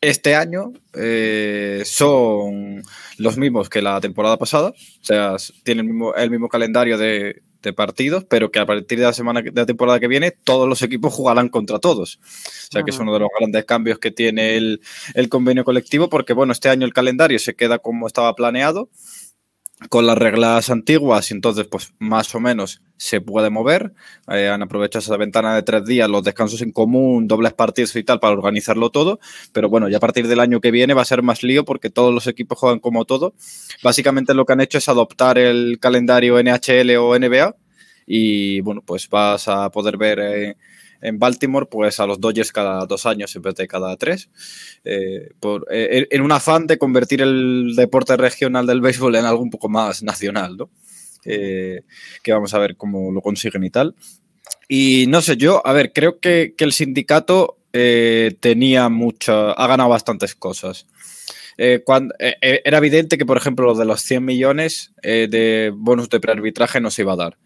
este 0.00 0.34
año 0.34 0.72
eh, 0.94 1.82
son 1.84 2.82
los 3.18 3.36
mismos 3.36 3.68
que 3.68 3.82
la 3.82 4.00
temporada 4.00 4.36
pasada, 4.36 4.70
o 4.70 5.04
sea, 5.04 5.36
tienen 5.64 5.86
el 5.86 5.92
mismo, 5.92 6.14
el 6.14 6.30
mismo 6.30 6.48
calendario 6.48 6.98
de, 6.98 7.42
de, 7.62 7.72
partidos, 7.72 8.24
pero 8.24 8.50
que 8.52 8.60
a 8.60 8.66
partir 8.66 8.98
de 8.98 9.04
la 9.04 9.12
semana 9.12 9.42
de 9.42 9.52
la 9.52 9.66
temporada 9.66 9.98
que 9.98 10.06
viene 10.06 10.30
todos 10.30 10.68
los 10.68 10.82
equipos 10.82 11.12
jugarán 11.12 11.48
contra 11.48 11.80
todos. 11.80 12.20
O 12.22 12.72
sea, 12.72 12.82
que 12.84 12.90
es 12.90 12.98
uno 12.98 13.12
de 13.12 13.20
los 13.20 13.28
grandes 13.38 13.64
cambios 13.64 13.98
que 13.98 14.10
tiene 14.10 14.56
el, 14.56 14.80
el 15.14 15.28
convenio 15.28 15.64
colectivo, 15.64 16.08
porque 16.08 16.32
bueno, 16.32 16.52
este 16.52 16.68
año 16.68 16.86
el 16.86 16.92
calendario 16.92 17.38
se 17.38 17.56
queda 17.56 17.78
como 17.78 18.06
estaba 18.06 18.34
planeado 18.34 18.90
con 19.88 20.06
las 20.06 20.18
reglas 20.18 20.70
antiguas 20.70 21.30
entonces 21.30 21.66
pues 21.66 21.92
más 21.98 22.34
o 22.34 22.40
menos 22.40 22.82
se 22.98 23.20
puede 23.20 23.48
mover. 23.48 23.92
Eh, 24.28 24.48
han 24.48 24.62
aprovechado 24.62 25.00
esa 25.00 25.16
ventana 25.16 25.54
de 25.54 25.62
tres 25.62 25.84
días, 25.84 26.10
los 26.10 26.24
descansos 26.24 26.60
en 26.62 26.72
común, 26.72 27.28
dobles 27.28 27.54
partidos 27.54 27.96
y 27.96 28.04
tal 28.04 28.20
para 28.20 28.34
organizarlo 28.34 28.90
todo. 28.90 29.20
Pero 29.52 29.68
bueno, 29.68 29.88
ya 29.88 29.96
a 29.96 30.00
partir 30.00 30.26
del 30.26 30.40
año 30.40 30.60
que 30.60 30.70
viene 30.70 30.94
va 30.94 31.02
a 31.02 31.06
ser 31.06 31.22
más 31.22 31.42
lío 31.42 31.64
porque 31.64 31.90
todos 31.90 32.12
los 32.12 32.26
equipos 32.26 32.58
juegan 32.58 32.80
como 32.80 33.04
todo. 33.04 33.34
Básicamente 33.82 34.34
lo 34.34 34.44
que 34.44 34.52
han 34.52 34.60
hecho 34.60 34.78
es 34.78 34.88
adoptar 34.88 35.38
el 35.38 35.78
calendario 35.80 36.42
NHL 36.42 36.96
o 36.96 37.18
NBA 37.18 37.56
y 38.06 38.60
bueno, 38.60 38.82
pues 38.84 39.08
vas 39.08 39.48
a 39.48 39.70
poder 39.70 39.96
ver... 39.96 40.18
Eh, 40.20 40.56
en 41.00 41.18
Baltimore, 41.18 41.66
pues 41.66 42.00
a 42.00 42.06
los 42.06 42.20
Dodgers 42.20 42.52
cada 42.52 42.84
dos 42.86 43.06
años 43.06 43.34
en 43.36 43.42
vez 43.42 43.54
de 43.54 43.68
cada 43.68 43.96
tres, 43.96 44.30
eh, 44.84 45.30
por, 45.40 45.66
eh, 45.70 46.06
en 46.10 46.22
un 46.22 46.32
afán 46.32 46.66
de 46.66 46.78
convertir 46.78 47.22
el 47.22 47.74
deporte 47.76 48.16
regional 48.16 48.66
del 48.66 48.80
béisbol 48.80 49.16
en 49.16 49.24
algo 49.24 49.42
un 49.42 49.50
poco 49.50 49.68
más 49.68 50.02
nacional, 50.02 50.56
¿no? 50.56 50.70
Eh, 51.24 51.82
que 52.22 52.32
vamos 52.32 52.54
a 52.54 52.58
ver 52.58 52.76
cómo 52.76 53.12
lo 53.12 53.20
consiguen 53.20 53.64
y 53.64 53.70
tal. 53.70 53.94
Y 54.68 55.06
no 55.08 55.20
sé, 55.20 55.36
yo, 55.36 55.66
a 55.66 55.72
ver, 55.72 55.92
creo 55.92 56.20
que, 56.20 56.54
que 56.56 56.64
el 56.64 56.72
sindicato 56.72 57.56
tenía 57.70 58.88
mucho, 58.88 59.56
ha 59.56 59.66
ganado 59.68 59.90
bastantes 59.90 60.34
cosas. 60.34 60.86
Cuando, 61.84 62.12
era 62.18 62.78
evidente 62.78 63.18
que, 63.18 63.26
por 63.26 63.36
ejemplo, 63.36 63.66
lo 63.66 63.74
de 63.74 63.84
los 63.84 64.00
100 64.00 64.24
millones 64.24 64.92
de 65.00 65.72
bonus 65.72 66.08
de 66.08 66.18
prearbitraje 66.18 66.80
no 66.80 66.90
se 66.90 67.02
iba 67.02 67.12
a 67.12 67.16
dar. 67.16 67.38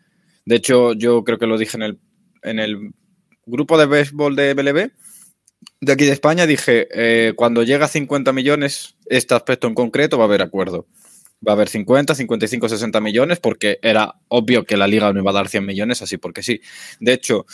De 0.46 0.56
hecho, 0.56 0.94
yo 0.94 1.22
creo 1.22 1.38
que 1.38 1.46
lo 1.46 1.58
dije 1.58 1.76
en 1.76 1.82
el, 1.82 1.98
en 2.42 2.58
el 2.60 2.92
grupo 3.46 3.78
de 3.78 3.86
béisbol 3.86 4.36
de 4.36 4.54
MLB 4.54 4.90
de 5.80 5.92
aquí 5.92 6.04
de 6.04 6.12
España, 6.12 6.46
dije, 6.46 6.88
eh, 6.92 7.34
cuando 7.34 7.62
llega 7.62 7.86
a 7.86 7.88
50 7.88 8.32
millones, 8.32 8.96
este 9.06 9.34
aspecto 9.34 9.66
en 9.66 9.74
concreto 9.74 10.18
va 10.18 10.24
a 10.24 10.26
haber 10.26 10.42
acuerdo. 10.42 10.86
Va 11.46 11.52
a 11.52 11.54
haber 11.54 11.68
50, 11.68 12.14
55, 12.14 12.68
60 12.68 13.00
millones, 13.00 13.40
porque 13.40 13.78
era 13.82 14.14
obvio 14.28 14.64
que 14.64 14.76
la 14.76 14.86
liga 14.86 15.12
no 15.12 15.20
iba 15.20 15.30
a 15.30 15.34
dar 15.34 15.48
100 15.48 15.66
millones, 15.66 16.00
así 16.00 16.18
porque 16.18 16.44
sí. 16.44 16.60
De 17.00 17.12
hecho, 17.12 17.46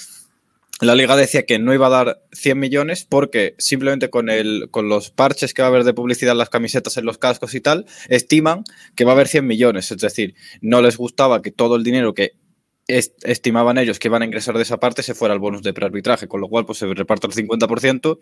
la 0.80 0.94
liga 0.94 1.16
decía 1.16 1.46
que 1.46 1.58
no 1.58 1.72
iba 1.72 1.86
a 1.86 1.90
dar 1.90 2.22
100 2.32 2.58
millones 2.58 3.06
porque 3.08 3.54
simplemente 3.58 4.10
con, 4.10 4.28
el, 4.28 4.68
con 4.70 4.90
los 4.90 5.10
parches 5.10 5.54
que 5.54 5.62
va 5.62 5.68
a 5.68 5.70
haber 5.70 5.84
de 5.84 5.94
publicidad 5.94 6.32
en 6.32 6.38
las 6.38 6.50
camisetas, 6.50 6.98
en 6.98 7.06
los 7.06 7.16
cascos 7.16 7.54
y 7.54 7.60
tal, 7.60 7.86
estiman 8.08 8.64
que 8.94 9.04
va 9.04 9.12
a 9.12 9.14
haber 9.14 9.28
100 9.28 9.46
millones. 9.46 9.90
Es 9.90 9.98
decir, 9.98 10.34
no 10.60 10.82
les 10.82 10.98
gustaba 10.98 11.40
que 11.40 11.50
todo 11.50 11.76
el 11.76 11.82
dinero 11.82 12.12
que 12.12 12.34
estimaban 12.88 13.78
ellos 13.78 13.98
que 13.98 14.08
iban 14.08 14.22
a 14.22 14.24
ingresar 14.24 14.56
de 14.56 14.62
esa 14.62 14.80
parte 14.80 15.02
se 15.02 15.14
fuera 15.14 15.34
el 15.34 15.40
bonus 15.40 15.62
de 15.62 15.74
prearbitraje, 15.74 16.26
con 16.26 16.40
lo 16.40 16.48
cual 16.48 16.64
pues 16.64 16.78
se 16.78 16.86
reparte 16.86 17.26
el 17.26 17.34
50% 17.34 18.18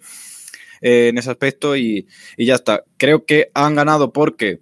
eh, 0.80 1.08
en 1.08 1.18
ese 1.18 1.30
aspecto 1.30 1.76
y, 1.76 2.08
y, 2.36 2.46
ya 2.46 2.56
está. 2.56 2.84
Creo 2.96 3.24
que 3.24 3.50
han 3.54 3.76
ganado 3.76 4.12
porque 4.12 4.60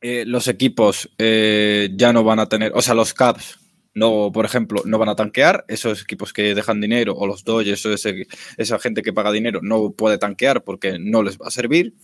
eh, 0.00 0.24
los 0.26 0.48
equipos 0.48 1.10
eh, 1.18 1.90
ya 1.94 2.12
no 2.12 2.24
van 2.24 2.40
a 2.40 2.48
tener, 2.48 2.72
o 2.74 2.82
sea, 2.82 2.94
los 2.94 3.12
caps 3.14 3.58
no, 3.94 4.30
por 4.32 4.46
ejemplo, 4.46 4.82
no 4.86 4.98
van 4.98 5.10
a 5.10 5.16
tanquear, 5.16 5.66
esos 5.68 6.02
equipos 6.02 6.32
que 6.32 6.54
dejan 6.54 6.80
dinero 6.80 7.14
o 7.14 7.26
los 7.26 7.44
Dodgers 7.44 7.84
o 7.84 7.92
ese, 7.92 8.26
esa 8.56 8.78
gente 8.78 9.02
que 9.02 9.12
paga 9.12 9.30
dinero 9.30 9.60
no 9.62 9.92
puede 9.92 10.16
tanquear 10.16 10.64
porque 10.64 10.98
no 10.98 11.22
les 11.22 11.36
va 11.36 11.48
a 11.48 11.50
servir 11.50 11.94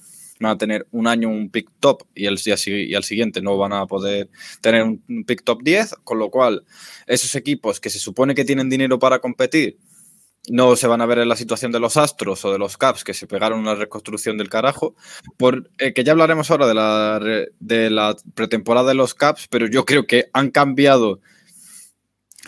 van 0.40 0.52
a 0.52 0.58
tener 0.58 0.86
un 0.90 1.06
año 1.06 1.28
un 1.28 1.50
pick 1.50 1.70
top 1.80 2.04
y, 2.14 2.26
el, 2.26 2.38
y 2.66 2.94
al 2.94 3.04
siguiente 3.04 3.42
no 3.42 3.56
van 3.56 3.72
a 3.72 3.86
poder 3.86 4.28
tener 4.60 4.82
un 4.82 5.24
pick 5.26 5.44
top 5.44 5.62
10, 5.62 5.96
con 6.04 6.18
lo 6.18 6.30
cual 6.30 6.64
esos 7.06 7.34
equipos 7.34 7.80
que 7.80 7.90
se 7.90 7.98
supone 7.98 8.34
que 8.34 8.44
tienen 8.44 8.68
dinero 8.68 8.98
para 8.98 9.18
competir 9.20 9.78
no 10.50 10.76
se 10.76 10.86
van 10.86 11.00
a 11.00 11.06
ver 11.06 11.18
en 11.18 11.28
la 11.28 11.36
situación 11.36 11.72
de 11.72 11.80
los 11.80 11.96
Astros 11.96 12.44
o 12.44 12.52
de 12.52 12.58
los 12.58 12.76
Caps 12.76 13.04
que 13.04 13.14
se 13.14 13.26
pegaron 13.26 13.58
una 13.58 13.74
reconstrucción 13.74 14.38
del 14.38 14.48
carajo, 14.48 14.94
por, 15.36 15.70
eh, 15.78 15.92
que 15.92 16.04
ya 16.04 16.12
hablaremos 16.12 16.50
ahora 16.50 16.66
de 16.66 16.74
la, 16.74 17.20
de 17.60 17.90
la 17.90 18.16
pretemporada 18.34 18.88
de 18.88 18.94
los 18.94 19.14
Caps, 19.14 19.46
pero 19.48 19.66
yo 19.66 19.84
creo 19.84 20.06
que 20.06 20.30
han 20.32 20.50
cambiado 20.50 21.20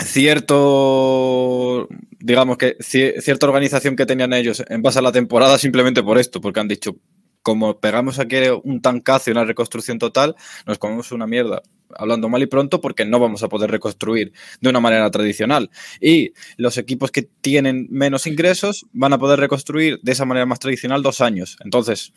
cierto, 0.04 1.88
digamos 2.18 2.56
que 2.56 2.76
cierta 2.80 3.46
organización 3.46 3.96
que 3.96 4.06
tenían 4.06 4.32
ellos 4.32 4.62
en 4.68 4.82
base 4.82 4.98
a 4.98 5.02
la 5.02 5.12
temporada 5.12 5.58
simplemente 5.58 6.02
por 6.02 6.18
esto, 6.18 6.40
porque 6.40 6.60
han 6.60 6.68
dicho, 6.68 6.96
como 7.42 7.80
pegamos 7.80 8.18
aquí 8.18 8.36
un 8.64 8.80
tancazo 8.80 9.30
y 9.30 9.32
una 9.32 9.44
reconstrucción 9.44 9.98
total, 9.98 10.36
nos 10.66 10.78
comemos 10.78 11.12
una 11.12 11.26
mierda, 11.26 11.62
hablando 11.96 12.28
mal 12.28 12.42
y 12.42 12.46
pronto, 12.46 12.80
porque 12.80 13.04
no 13.04 13.18
vamos 13.18 13.42
a 13.42 13.48
poder 13.48 13.70
reconstruir 13.70 14.32
de 14.60 14.68
una 14.68 14.80
manera 14.80 15.10
tradicional. 15.10 15.70
Y 16.00 16.32
los 16.56 16.78
equipos 16.78 17.10
que 17.10 17.22
tienen 17.22 17.86
menos 17.90 18.26
ingresos 18.26 18.86
van 18.92 19.12
a 19.12 19.18
poder 19.18 19.40
reconstruir 19.40 20.00
de 20.02 20.12
esa 20.12 20.24
manera 20.24 20.46
más 20.46 20.58
tradicional 20.58 21.02
dos 21.02 21.20
años. 21.20 21.56
Entonces, 21.64 22.12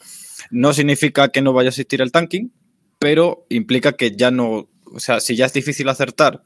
no 0.51 0.73
significa 0.73 1.29
que 1.29 1.41
no 1.41 1.53
vaya 1.53 1.67
a 1.67 1.69
existir 1.69 2.01
el 2.01 2.11
tanking, 2.11 2.51
pero 2.99 3.45
implica 3.49 3.93
que 3.93 4.15
ya 4.15 4.31
no, 4.31 4.69
o 4.85 4.99
sea, 4.99 5.19
si 5.19 5.35
ya 5.35 5.45
es 5.45 5.53
difícil 5.53 5.89
acertar 5.89 6.43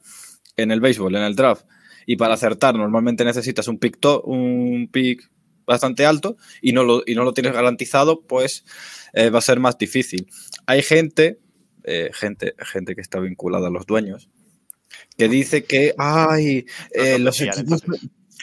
en 0.56 0.70
el 0.70 0.80
béisbol, 0.80 1.14
en 1.16 1.22
el 1.22 1.36
draft, 1.36 1.64
y 2.06 2.16
para 2.16 2.34
acertar 2.34 2.74
normalmente 2.74 3.24
necesitas 3.24 3.68
un 3.68 3.78
pick, 3.78 3.98
un 4.24 4.88
pick 4.90 5.30
bastante 5.68 6.06
alto 6.06 6.36
y 6.62 6.72
no 6.72 6.82
lo, 6.82 7.02
y 7.06 7.14
no 7.14 7.22
lo 7.22 7.34
tienes 7.34 7.52
garantizado, 7.52 8.22
pues 8.22 8.64
eh, 9.12 9.30
va 9.30 9.38
a 9.38 9.42
ser 9.42 9.60
más 9.60 9.78
difícil. 9.78 10.26
Hay 10.66 10.82
gente, 10.82 11.38
eh, 11.84 12.10
gente, 12.12 12.54
gente 12.58 12.96
que 12.96 13.02
está 13.02 13.20
vinculada 13.20 13.68
a 13.68 13.70
los 13.70 13.86
dueños, 13.86 14.30
que 15.16 15.28
dice 15.28 15.64
que, 15.64 15.94
ay, 15.98 16.64
eh, 16.92 17.18
los 17.18 17.40
equipos, 17.40 17.82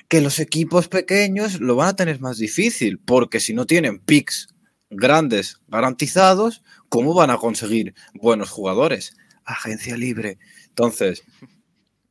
que 0.07 0.21
los 0.21 0.39
equipos 0.39 0.87
pequeños 0.87 1.59
lo 1.59 1.75
van 1.75 1.89
a 1.89 1.95
tener 1.95 2.21
más 2.21 2.37
difícil, 2.37 2.99
porque 2.99 3.39
si 3.39 3.53
no 3.53 3.65
tienen 3.65 3.99
picks 3.99 4.47
grandes 4.91 5.59
garantizados, 5.67 6.63
¿cómo 6.89 7.15
van 7.15 7.31
a 7.31 7.37
conseguir 7.37 7.95
buenos 8.13 8.51
jugadores? 8.51 9.17
Agencia 9.45 9.97
libre. 9.97 10.37
Entonces, 10.67 11.23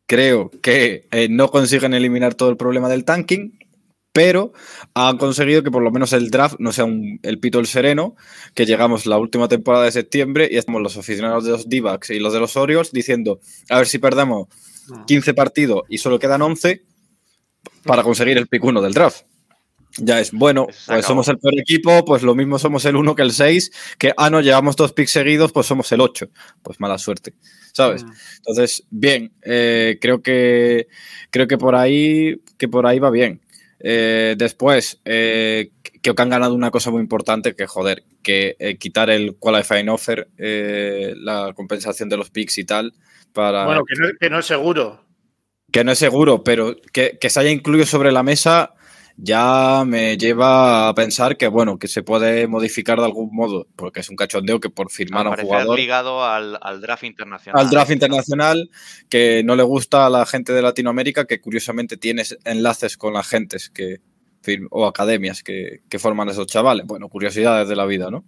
creo 0.06 0.50
que 0.60 1.06
no 1.30 1.50
consiguen 1.50 1.94
eliminar 1.94 2.34
todo 2.34 2.50
el 2.50 2.56
problema 2.56 2.88
del 2.88 3.04
tanking, 3.04 3.63
pero 4.14 4.52
han 4.94 5.18
conseguido 5.18 5.64
que 5.64 5.72
por 5.72 5.82
lo 5.82 5.90
menos 5.90 6.12
el 6.12 6.30
draft 6.30 6.54
no 6.60 6.72
sea 6.72 6.84
un, 6.84 7.18
el 7.24 7.40
pito 7.40 7.58
el 7.58 7.66
sereno, 7.66 8.14
que 8.54 8.64
llegamos 8.64 9.06
la 9.06 9.18
última 9.18 9.48
temporada 9.48 9.84
de 9.84 9.90
septiembre 9.90 10.48
y 10.50 10.56
estamos 10.56 10.80
los 10.80 10.96
aficionados 10.96 11.44
de 11.44 11.50
los 11.50 11.68
d 11.68 11.82
y 12.10 12.20
los 12.20 12.32
de 12.32 12.38
los 12.38 12.56
Orioles 12.56 12.92
diciendo, 12.92 13.40
a 13.68 13.78
ver 13.78 13.88
si 13.88 13.98
perdemos 13.98 14.46
15 15.08 15.34
partidos 15.34 15.82
y 15.88 15.98
solo 15.98 16.20
quedan 16.20 16.42
11 16.42 16.84
para 17.82 18.04
conseguir 18.04 18.38
el 18.38 18.46
pick 18.46 18.62
1 18.62 18.80
del 18.82 18.94
draft. 18.94 19.22
Ya 19.98 20.20
es, 20.20 20.30
bueno, 20.30 20.68
pues 20.86 21.04
somos 21.04 21.26
el 21.26 21.38
peor 21.38 21.58
equipo, 21.58 22.04
pues 22.04 22.22
lo 22.22 22.36
mismo 22.36 22.60
somos 22.60 22.84
el 22.84 22.94
1 22.94 23.16
que 23.16 23.22
el 23.22 23.32
6, 23.32 23.72
que, 23.98 24.12
ah, 24.16 24.30
no, 24.30 24.40
llevamos 24.40 24.76
dos 24.76 24.92
picks 24.92 25.10
seguidos, 25.10 25.50
pues 25.50 25.66
somos 25.66 25.90
el 25.90 26.00
8. 26.00 26.30
Pues 26.62 26.78
mala 26.78 26.98
suerte, 26.98 27.34
¿sabes? 27.72 28.04
Mm. 28.04 28.12
Entonces, 28.38 28.84
bien, 28.90 29.32
eh, 29.42 29.98
creo 30.00 30.22
que 30.22 30.86
creo 31.30 31.48
que 31.48 31.58
por 31.58 31.74
ahí, 31.74 32.40
que 32.58 32.68
por 32.68 32.86
ahí 32.86 33.00
va 33.00 33.10
bien. 33.10 33.40
Eh, 33.86 34.34
después, 34.38 35.02
eh, 35.04 35.70
creo 36.00 36.14
que 36.14 36.22
han 36.22 36.30
ganado 36.30 36.54
una 36.54 36.70
cosa 36.70 36.90
muy 36.90 37.02
importante, 37.02 37.54
que 37.54 37.66
joder, 37.66 38.02
que 38.22 38.56
eh, 38.58 38.78
quitar 38.78 39.10
el 39.10 39.36
qualifying 39.36 39.90
offer, 39.90 40.28
la 40.38 41.52
compensación 41.54 42.08
de 42.08 42.16
los 42.16 42.30
picks 42.30 42.56
y 42.56 42.64
tal, 42.64 42.94
para 43.34 43.66
Bueno, 43.66 43.82
que 43.84 43.94
no, 44.00 44.08
que 44.18 44.30
no 44.30 44.38
es 44.38 44.46
seguro. 44.46 45.04
que 45.70 45.84
no 45.84 45.92
es 45.92 45.98
seguro, 45.98 46.42
pero 46.42 46.76
que, 46.94 47.18
que 47.20 47.28
se 47.28 47.40
haya 47.40 47.50
incluido 47.50 47.84
sobre 47.84 48.10
la 48.10 48.22
mesa 48.22 48.73
ya 49.16 49.84
me 49.86 50.16
lleva 50.18 50.88
a 50.88 50.94
pensar 50.94 51.36
que, 51.36 51.46
bueno, 51.46 51.78
que 51.78 51.86
se 51.88 52.02
puede 52.02 52.46
modificar 52.48 52.98
de 52.98 53.04
algún 53.04 53.30
modo, 53.32 53.68
porque 53.76 54.00
es 54.00 54.10
un 54.10 54.16
cachondeo 54.16 54.58
que 54.60 54.70
por 54.70 54.90
firmar 54.90 55.26
a 55.26 55.30
un 55.30 55.36
jugador 55.46 55.78
ligado 55.78 56.24
al, 56.24 56.58
al 56.60 56.80
draft 56.80 57.04
internacional. 57.04 57.60
al 57.64 57.70
draft 57.70 57.90
internacional 57.92 58.70
que 59.08 59.42
no 59.44 59.54
le 59.56 59.62
gusta 59.62 60.06
a 60.06 60.10
la 60.10 60.26
gente 60.26 60.52
de 60.52 60.62
Latinoamérica, 60.62 61.26
que 61.26 61.40
curiosamente 61.40 61.96
tienes 61.96 62.36
enlaces 62.44 62.96
con 62.96 63.16
agentes 63.16 63.70
que 63.70 64.00
fir- 64.44 64.66
o 64.70 64.84
academias 64.86 65.42
que, 65.42 65.82
que 65.88 65.98
forman 66.00 66.28
esos 66.28 66.46
chavales. 66.48 66.84
Bueno, 66.84 67.08
curiosidades 67.08 67.68
de 67.68 67.76
la 67.76 67.86
vida, 67.86 68.10
¿no? 68.10 68.24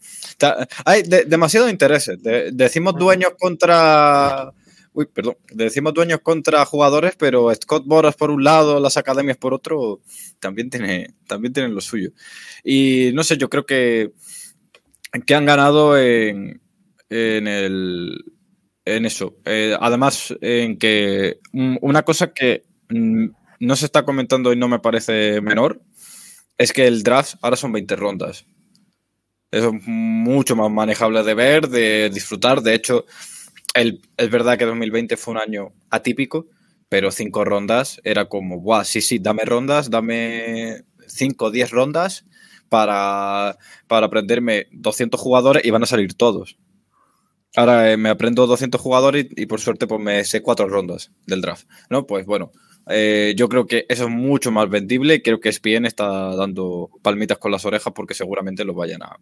Hay 0.84 1.02
de- 1.02 1.24
demasiado 1.24 1.68
intereses. 1.68 2.22
De- 2.22 2.52
decimos 2.52 2.94
dueños 2.96 3.32
contra. 3.38 4.52
Uy, 4.96 5.04
perdón. 5.04 5.36
Decimos 5.52 5.92
dueños 5.92 6.20
contra 6.22 6.64
jugadores, 6.64 7.16
pero 7.18 7.54
Scott 7.54 7.84
Boras 7.84 8.16
por 8.16 8.30
un 8.30 8.42
lado, 8.42 8.80
las 8.80 8.96
academias 8.96 9.36
por 9.36 9.52
otro, 9.52 10.00
también, 10.40 10.70
tiene, 10.70 11.12
también 11.26 11.52
tienen 11.52 11.74
lo 11.74 11.82
suyo. 11.82 12.12
Y 12.64 13.10
no 13.12 13.22
sé, 13.22 13.36
yo 13.36 13.50
creo 13.50 13.66
que, 13.66 14.12
que 15.26 15.34
han 15.34 15.44
ganado 15.44 15.98
en, 15.98 16.62
en 17.10 17.46
el, 17.46 18.24
en 18.86 19.04
eso. 19.04 19.36
Eh, 19.44 19.76
además, 19.78 20.34
en 20.40 20.78
que 20.78 21.40
una 21.52 22.02
cosa 22.02 22.32
que 22.32 22.62
mm, 22.88 23.26
no 23.60 23.76
se 23.76 23.84
está 23.84 24.02
comentando 24.02 24.50
y 24.50 24.56
no 24.56 24.66
me 24.66 24.78
parece 24.78 25.42
menor 25.42 25.82
es 26.56 26.72
que 26.72 26.86
el 26.86 27.02
draft 27.02 27.34
ahora 27.42 27.56
son 27.56 27.70
20 27.70 27.96
rondas. 27.96 28.46
Eso 29.50 29.72
es 29.74 29.86
mucho 29.86 30.56
más 30.56 30.70
manejable 30.70 31.22
de 31.22 31.34
ver, 31.34 31.68
de 31.68 32.08
disfrutar. 32.08 32.62
De 32.62 32.72
hecho, 32.72 33.04
el- 33.76 34.00
es 34.16 34.30
verdad 34.30 34.58
que 34.58 34.64
2020 34.64 35.16
fue 35.16 35.34
un 35.34 35.40
año 35.40 35.72
atípico, 35.90 36.46
pero 36.88 37.10
cinco 37.10 37.44
rondas 37.44 38.00
era 38.04 38.26
como, 38.28 38.58
guau, 38.60 38.84
sí, 38.84 39.00
sí, 39.00 39.18
dame 39.18 39.44
rondas, 39.44 39.90
dame 39.90 40.84
5 41.06 41.46
o 41.46 41.50
10 41.50 41.70
rondas 41.70 42.24
para, 42.68 43.58
para 43.86 44.06
aprenderme 44.06 44.66
200 44.72 45.20
jugadores 45.20 45.64
y 45.64 45.70
van 45.70 45.82
a 45.82 45.86
salir 45.86 46.14
todos. 46.14 46.58
Ahora 47.54 47.90
eh, 47.90 47.96
me 47.96 48.10
aprendo 48.10 48.46
200 48.46 48.80
jugadores 48.80 49.26
y, 49.34 49.46
por 49.46 49.60
suerte 49.60 49.86
pues 49.86 50.00
me 50.00 50.24
sé 50.24 50.42
cuatro 50.42 50.68
rondas 50.68 51.10
del 51.26 51.40
draft, 51.40 51.66
¿no? 51.88 52.06
Pues 52.06 52.26
bueno, 52.26 52.52
eh, 52.88 53.34
yo 53.36 53.48
creo 53.48 53.66
que 53.66 53.86
eso 53.88 54.04
es 54.04 54.10
mucho 54.10 54.52
más 54.52 54.68
vendible 54.68 55.22
creo 55.22 55.40
que 55.40 55.48
ESPN 55.48 55.86
está 55.86 56.36
dando 56.36 56.90
palmitas 57.02 57.38
con 57.38 57.50
las 57.50 57.64
orejas 57.64 57.92
porque 57.94 58.14
seguramente 58.14 58.64
lo 58.64 58.74
vayan 58.74 59.02
a, 59.02 59.18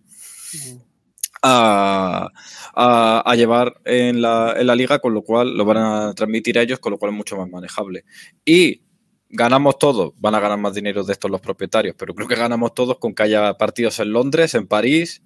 a, 1.45 2.29
a- 2.75 3.23
a 3.25 3.35
llevar 3.37 3.75
en 3.85 4.23
la, 4.23 4.55
en 4.57 4.67
la 4.67 4.75
liga, 4.75 4.99
con 4.99 5.13
lo 5.15 5.23
cual 5.23 5.57
lo 5.57 5.65
van 5.65 5.77
a 5.77 6.15
transmitir 6.15 6.59
a 6.59 6.63
ellos, 6.63 6.79
con 6.79 6.93
lo 6.93 6.99
cual 6.99 7.13
es 7.13 7.17
mucho 7.19 7.37
más 7.37 7.49
manejable. 7.51 8.05
Y 8.45 8.81
ganamos 9.29 9.79
todos, 9.79 10.13
van 10.17 10.35
a 10.35 10.41
ganar 10.41 10.59
más 10.59 10.75
dinero 10.75 11.05
de 11.05 11.13
estos 11.13 11.31
los 11.31 11.41
propietarios, 11.41 11.95
pero 11.99 12.15
creo 12.15 12.27
que 12.29 12.35
ganamos 12.37 12.73
todos 12.73 12.99
con 12.99 13.15
que 13.15 13.25
haya 13.25 13.55
partidos 13.55 13.99
en 14.01 14.13
Londres, 14.13 14.55
en 14.55 14.67
París, 14.67 15.23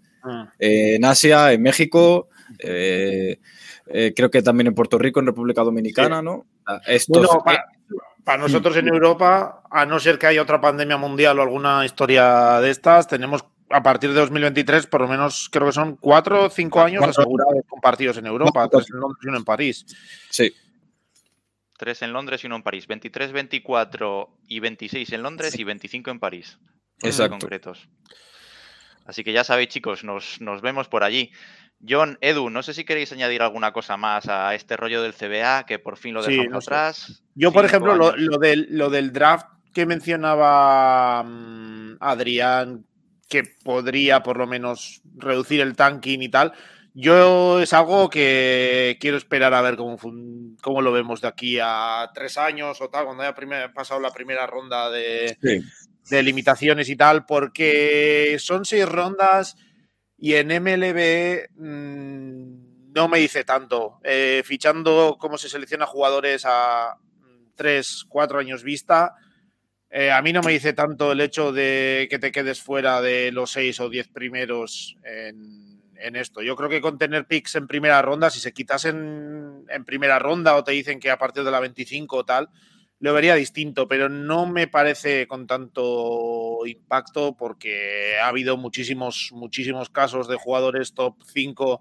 eh, 0.59 0.97
en 0.97 1.05
Asia, 1.05 1.53
en 1.53 1.63
México, 1.63 2.29
eh, 2.59 3.39
eh, 3.87 4.13
creo 4.17 4.31
que 4.31 4.43
también 4.43 4.67
en 4.69 4.75
Puerto 4.75 4.99
Rico, 4.99 5.21
en 5.21 5.27
República 5.27 5.63
Dominicana, 5.63 6.21
¿no? 6.23 6.47
Ah, 6.67 6.81
Estos, 6.87 7.27
Bueno, 7.27 7.43
para, 7.45 7.65
para 8.25 8.39
nosotros 8.43 8.77
en 8.77 8.89
Europa, 8.89 9.63
a 9.71 9.87
no 9.87 10.01
ser 10.01 10.19
que 10.19 10.27
haya 10.27 10.43
otra 10.43 10.61
pandemia 10.61 10.97
mundial 10.97 11.39
o 11.39 11.43
alguna 11.43 11.85
historia 11.85 12.61
de 12.61 12.71
estas, 12.71 13.07
tenemos 13.09 13.45
a 13.71 13.83
partir 13.83 14.11
de 14.11 14.17
2023, 14.21 14.87
por 14.87 15.01
lo 15.03 15.09
menos 15.09 15.49
creo 15.51 15.67
que 15.67 15.73
son 15.73 15.97
cuatro 15.97 16.45
o 16.47 16.51
cinco 16.51 16.81
años 16.81 17.01
Cuatro. 17.05 17.23
asegurados 17.23 17.55
con 17.69 17.81
partidos 17.81 18.17
en 18.19 18.27
Europa, 18.27 18.51
Cuatro. 18.53 18.79
tres 18.81 18.91
en 18.91 19.01
Londres 19.01 19.21
y 19.25 19.29
uno 19.29 19.39
en 19.39 19.45
París. 19.45 19.85
sí, 20.31 20.53
Tres 21.77 22.03
en 22.03 22.13
Londres 22.13 22.43
y 22.43 22.49
uno 22.49 22.57
en 22.57 22.63
París. 22.65 22.89
23, 22.89 23.31
24 23.31 24.37
y 24.49 24.59
26 24.59 25.13
en 25.13 25.23
Londres 25.23 25.57
y 25.57 25.63
25 25.63 26.11
en 26.11 26.19
París. 26.19 26.59
Exacto. 27.03 27.39
concretos. 27.39 27.89
Así 29.07 29.23
que 29.23 29.33
ya 29.33 29.45
sabéis, 29.45 29.69
chicos, 29.69 30.03
nos, 30.03 30.41
nos 30.41 30.61
vemos 30.61 30.89
por 30.89 31.05
allí. 31.05 31.31
John, 31.89 32.19
Edu, 32.21 32.51
no 32.51 32.65
sé 32.65 32.75
si 32.75 32.83
queréis 32.85 33.13
añadir 33.13 33.43
alguna 33.43 33.73
cosa 33.73 33.97
más 33.97 34.29
a 34.29 34.57
este 34.57 34.77
rollo 34.77 35.03
del 35.03 35.15
CBA, 35.15 35.67
que 35.67 35.79
por 35.79 35.97
fin 35.97 36.15
lo 36.15 36.23
Sí, 36.25 36.33
dejamos 36.33 36.51
no 36.53 36.61
sé. 36.63 36.67
atrás. 36.71 37.23
Yo, 37.37 37.53
por 37.53 37.65
ejemplo, 37.65 37.95
lo 37.95 38.39
del, 38.39 38.67
lo 38.71 38.91
del 38.91 39.13
draft 39.13 39.47
que 39.73 39.87
mencionaba 39.87 41.23
mm, 41.23 41.99
Adrián, 42.01 42.85
que 43.29 43.45
podría 43.65 44.23
por 44.23 44.39
lo 44.39 44.47
menos 44.47 45.03
reducir 45.17 45.61
el 45.61 45.77
tanking 45.77 46.23
y 46.23 46.29
tal, 46.29 46.53
yo 46.95 47.61
es 47.61 47.73
algo 47.73 48.09
que 48.11 48.97
quiero 49.01 49.17
esperar 49.17 49.55
a 49.55 49.61
ver 49.63 49.77
cómo, 49.77 49.97
cómo 50.63 50.83
lo 50.83 50.91
vemos 50.93 51.21
de 51.21 51.29
aquí 51.29 51.59
a 51.63 52.11
tres 52.15 52.39
años 52.39 52.81
o 52.81 52.89
tal, 52.89 53.05
cuando 53.05 53.23
haya 53.23 53.35
primer- 53.35 53.73
pasado 53.73 54.01
la 54.01 54.11
primera 54.11 54.47
ronda 54.47 54.91
de, 54.91 55.37
sí. 55.41 55.61
de 56.11 56.23
limitaciones 56.23 56.89
y 56.89 56.97
tal, 56.97 57.25
porque 57.27 58.37
son 58.41 58.65
seis 58.65 58.89
rondas 58.89 59.57
y 60.17 60.35
en 60.35 60.49
MLB 60.49 61.51
mm, 61.57 62.93
no 62.95 63.07
me 63.09 63.19
dice 63.19 63.45
tanto. 63.45 64.01
Eh, 64.03 64.43
fichando 64.45 65.17
cómo 65.21 65.39
se 65.39 65.49
selecciona 65.49 65.87
jugadores 65.87 66.43
a 66.47 66.97
tres, 67.55 68.05
cuatro 68.09 68.39
años 68.41 68.63
vista, 68.65 69.15
eh, 69.91 70.11
a 70.11 70.21
mí 70.23 70.33
no 70.33 70.43
me 70.43 70.53
dice 70.53 70.73
tanto 70.73 71.13
el 71.13 71.21
hecho 71.21 71.53
de 71.53 72.07
que 72.11 72.19
te 72.19 72.33
quedes 72.33 72.61
fuera 72.61 73.01
de 73.01 73.33
los 73.33 73.51
seis 73.53 73.81
o 73.81 73.89
diez 73.89 74.09
primeros 74.09 74.97
en, 75.03 75.81
en 75.97 76.17
esto. 76.17 76.43
Yo 76.43 76.57
creo 76.57 76.69
que 76.69 76.81
con 76.81 76.99
tener 76.99 77.27
picks 77.27 77.57
en 77.57 77.67
primera 77.67 78.03
ronda, 78.03 78.31
si 78.31 78.41
se 78.41 78.53
quitasen 78.53 79.65
en 79.69 79.85
primera 79.85 80.19
ronda 80.19 80.57
o 80.57 80.65
te 80.65 80.73
dicen 80.73 81.01
que 81.01 81.11
a 81.11 81.19
partir 81.19 81.45
de 81.45 81.51
la 81.51 81.61
25 81.61 82.17
o 82.17 82.25
tal, 82.25 82.51
lo 83.01 83.15
vería 83.15 83.35
distinto, 83.35 83.87
pero 83.87 84.09
no 84.09 84.47
me 84.47 84.67
parece 84.67 85.27
con 85.29 85.47
tanto 85.47 86.67
impacto 86.67 87.37
porque 87.37 88.17
ha 88.21 88.29
habido 88.29 88.57
muchísimos, 88.57 89.31
muchísimos 89.33 89.89
casos 89.89 90.27
de 90.29 90.37
jugadores 90.37 90.95
top 90.95 91.15
5 91.25 91.81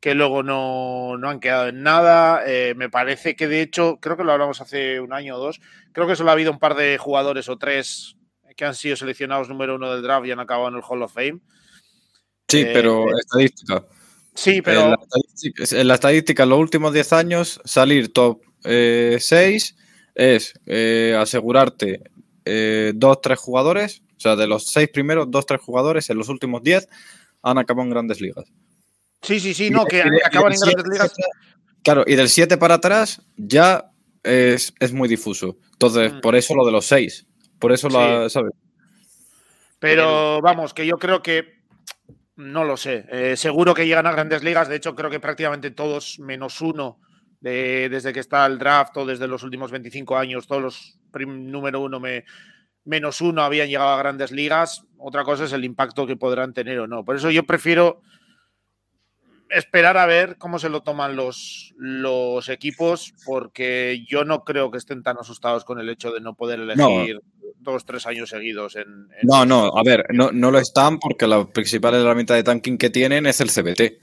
que 0.00 0.14
luego 0.14 0.42
no, 0.42 1.16
no 1.18 1.28
han 1.28 1.40
quedado 1.40 1.68
en 1.68 1.82
nada. 1.82 2.42
Eh, 2.46 2.74
me 2.76 2.88
parece 2.88 3.36
que 3.36 3.48
de 3.48 3.62
hecho, 3.62 3.98
creo 4.00 4.16
que 4.16 4.24
lo 4.24 4.32
hablamos 4.32 4.60
hace 4.60 5.00
un 5.00 5.12
año 5.12 5.36
o 5.36 5.38
dos, 5.38 5.60
creo 5.92 6.06
que 6.06 6.16
solo 6.16 6.30
ha 6.30 6.34
habido 6.34 6.52
un 6.52 6.58
par 6.58 6.74
de 6.74 6.98
jugadores 6.98 7.48
o 7.48 7.58
tres 7.58 8.16
que 8.56 8.64
han 8.64 8.74
sido 8.74 8.96
seleccionados 8.96 9.48
número 9.48 9.76
uno 9.76 9.92
del 9.92 10.02
draft 10.02 10.26
y 10.26 10.32
han 10.32 10.40
acabado 10.40 10.68
en 10.68 10.76
el 10.76 10.82
Hall 10.82 11.02
of 11.02 11.12
Fame. 11.12 11.40
Sí, 12.48 12.60
Eh, 12.60 12.70
pero 12.72 13.06
estadística. 13.16 13.84
Sí, 14.34 14.56
En 14.56 14.62
pero 14.62 14.88
la, 14.88 14.98
estadística, 15.00 15.80
en 15.80 15.88
la 15.88 15.94
estadística, 15.94 16.42
en 16.44 16.48
los 16.48 16.58
últimos 16.58 16.92
10 16.92 17.12
años, 17.12 17.60
salir 17.64 18.12
top 18.12 18.40
6 18.62 19.76
es 20.14 20.54
eh, 20.66 21.16
asegurarte 21.18 22.02
2-3 22.44 23.36
jugadores, 23.36 24.02
o 24.16 24.20
sea, 24.20 24.36
de 24.36 24.46
los 24.46 24.66
6 24.68 24.88
primeros, 24.88 25.26
2-3 25.28 25.58
jugadores 25.60 26.08
en 26.10 26.18
los 26.18 26.28
últimos 26.28 26.62
10 26.62 26.88
han 27.42 27.58
acabado 27.58 27.84
en 27.84 27.90
grandes 27.90 28.20
ligas. 28.20 28.50
Sí, 29.22 29.40
sí, 29.40 29.54
sí, 29.54 29.70
no, 29.70 29.84
que 29.84 29.98
y 29.98 30.00
acaban 30.24 30.52
y 30.52 30.54
en 30.56 30.60
grandes 30.60 30.86
ligas. 30.92 31.12
7 31.14 31.30
Claro, 31.82 32.04
y 32.06 32.16
del 32.16 32.28
7 32.28 32.56
para 32.58 32.74
atrás 32.74 33.22
ya 33.36 33.90
es, 34.22 34.74
es 34.80 34.92
muy 34.92 35.08
difuso. 35.08 35.56
Entonces, 35.72 36.12
Mm. 36.14 36.20
por 36.20 36.34
eso 36.36 36.54
lo 36.54 36.66
de 36.66 36.72
los 36.72 36.86
6. 36.86 37.26
Por 37.58 37.72
eso, 37.72 37.88
la. 37.88 38.28
¿sabes? 38.28 38.52
Pero 39.78 40.40
vamos, 40.42 40.74
que 40.74 40.86
yo 40.86 40.96
creo 40.98 41.22
que 41.22 41.58
no 42.36 42.64
lo 42.64 42.76
sé. 42.76 43.06
Eh, 43.10 43.36
seguro 43.36 43.74
que 43.74 43.86
llegan 43.86 44.06
a 44.06 44.12
grandes 44.12 44.42
ligas. 44.42 44.68
De 44.68 44.76
hecho, 44.76 44.94
creo 44.94 45.10
que 45.10 45.20
prácticamente 45.20 45.70
todos, 45.70 46.18
menos 46.18 46.60
uno, 46.60 47.00
de- 47.40 47.88
desde 47.88 48.12
que 48.12 48.20
está 48.20 48.44
el 48.46 48.58
draft 48.58 48.96
o 48.96 49.06
desde 49.06 49.28
los 49.28 49.42
últimos 49.44 49.70
25 49.70 50.16
años, 50.16 50.46
todos 50.46 50.62
los 50.62 50.98
prim- 51.12 51.50
número 51.50 51.80
uno 51.80 52.00
me- 52.00 52.24
menos 52.84 53.20
uno 53.20 53.42
habían 53.42 53.68
llegado 53.68 53.90
a 53.90 53.98
grandes 53.98 54.30
ligas. 54.32 54.82
Otra 54.98 55.22
cosa 55.24 55.44
es 55.44 55.52
el 55.52 55.64
impacto 55.64 56.06
que 56.06 56.16
podrán 56.16 56.52
tener 56.52 56.78
o 56.80 56.86
no. 56.88 57.04
Por 57.04 57.16
eso 57.16 57.30
yo 57.30 57.44
prefiero 57.44 58.02
esperar 59.50 59.96
a 59.96 60.06
ver 60.06 60.36
cómo 60.38 60.58
se 60.58 60.68
lo 60.68 60.82
toman 60.82 61.16
los, 61.16 61.72
los 61.76 62.48
equipos, 62.48 63.14
porque 63.24 64.04
yo 64.08 64.24
no 64.24 64.44
creo 64.44 64.70
que 64.70 64.78
estén 64.78 65.02
tan 65.02 65.16
asustados 65.18 65.64
con 65.64 65.78
el 65.80 65.88
hecho 65.88 66.12
de 66.12 66.20
no 66.20 66.34
poder 66.34 66.60
elegir 66.60 67.20
dos, 67.60 67.84
tres 67.84 68.06
años 68.06 68.28
seguidos 68.30 68.76
en, 68.76 68.82
en 68.84 69.26
No, 69.26 69.44
no, 69.46 69.76
a 69.76 69.82
ver, 69.82 70.04
no, 70.12 70.30
no 70.32 70.50
lo 70.50 70.58
están 70.58 70.98
porque 70.98 71.26
la 71.26 71.44
principal 71.46 71.94
herramienta 71.94 72.34
de 72.34 72.42
tanking 72.44 72.78
que 72.78 72.90
tienen 72.90 73.26
es 73.26 73.40
el 73.40 73.50
CBT. 73.50 74.00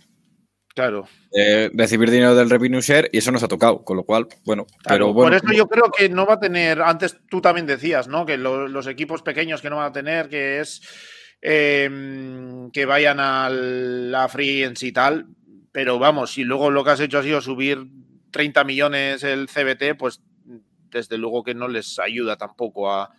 Claro. 0.74 1.08
eh, 1.32 1.70
recibir 1.74 2.12
dinero 2.12 2.36
del 2.36 2.50
revenue 2.50 2.82
share 2.82 3.10
y 3.14 3.20
eso 3.20 3.32
nos 3.32 3.42
ha 3.44 3.48
tocado, 3.48 3.82
con 3.86 3.96
lo 3.96 4.04
cual, 4.04 4.28
bueno, 4.44 4.66
Claro, 4.66 4.82
pero 5.06 5.14
bueno. 5.14 5.30
por 5.30 5.34
eso 5.52 5.58
yo 5.58 5.68
creo 5.68 5.90
que 5.90 6.10
no 6.10 6.26
va 6.26 6.34
a 6.34 6.40
tener, 6.42 6.82
antes 6.82 7.18
tú 7.30 7.40
también 7.40 7.66
decías, 7.66 8.10
¿no? 8.10 8.26
Que 8.26 8.38
lo- 8.38 8.68
los 8.68 8.86
equipos 8.88 9.22
pequeños 9.22 9.62
que 9.62 9.70
no 9.70 9.78
van 9.78 9.86
a 9.86 9.94
tener, 9.94 10.28
que 10.28 10.60
es 10.60 10.82
eh, 11.48 12.70
que 12.74 12.86
vayan 12.86 13.20
a 13.20 13.50
la 13.52 14.28
free 14.28 14.64
en 14.64 14.76
sí 14.76 14.88
y 14.88 14.92
tal, 14.92 15.28
pero 15.72 16.00
vamos, 16.00 16.32
si 16.34 16.44
luego 16.44 16.72
lo 16.72 16.84
que 16.84 16.90
has 16.90 17.00
hecho 17.00 17.20
ha 17.20 17.24
sido 17.24 17.40
subir 17.40 17.86
30 18.32 18.64
millones 18.64 19.24
el 19.24 19.48
CBT, 19.48 19.96
pues 19.96 20.22
desde 20.90 21.20
luego 21.20 21.44
que 21.44 21.54
no 21.54 21.68
les 21.68 22.00
ayuda 22.00 22.36
tampoco 22.36 22.92
a, 22.92 23.12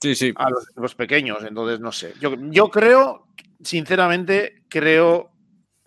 Sí, 0.00 0.14
sí. 0.14 0.32
a 0.36 0.46
los 0.76 0.94
pequeños, 0.94 1.42
entonces 1.42 1.80
no 1.80 1.90
sé. 1.90 2.14
Yo, 2.20 2.36
yo 2.50 2.70
creo, 2.70 3.26
sinceramente, 3.60 4.62
creo, 4.68 5.32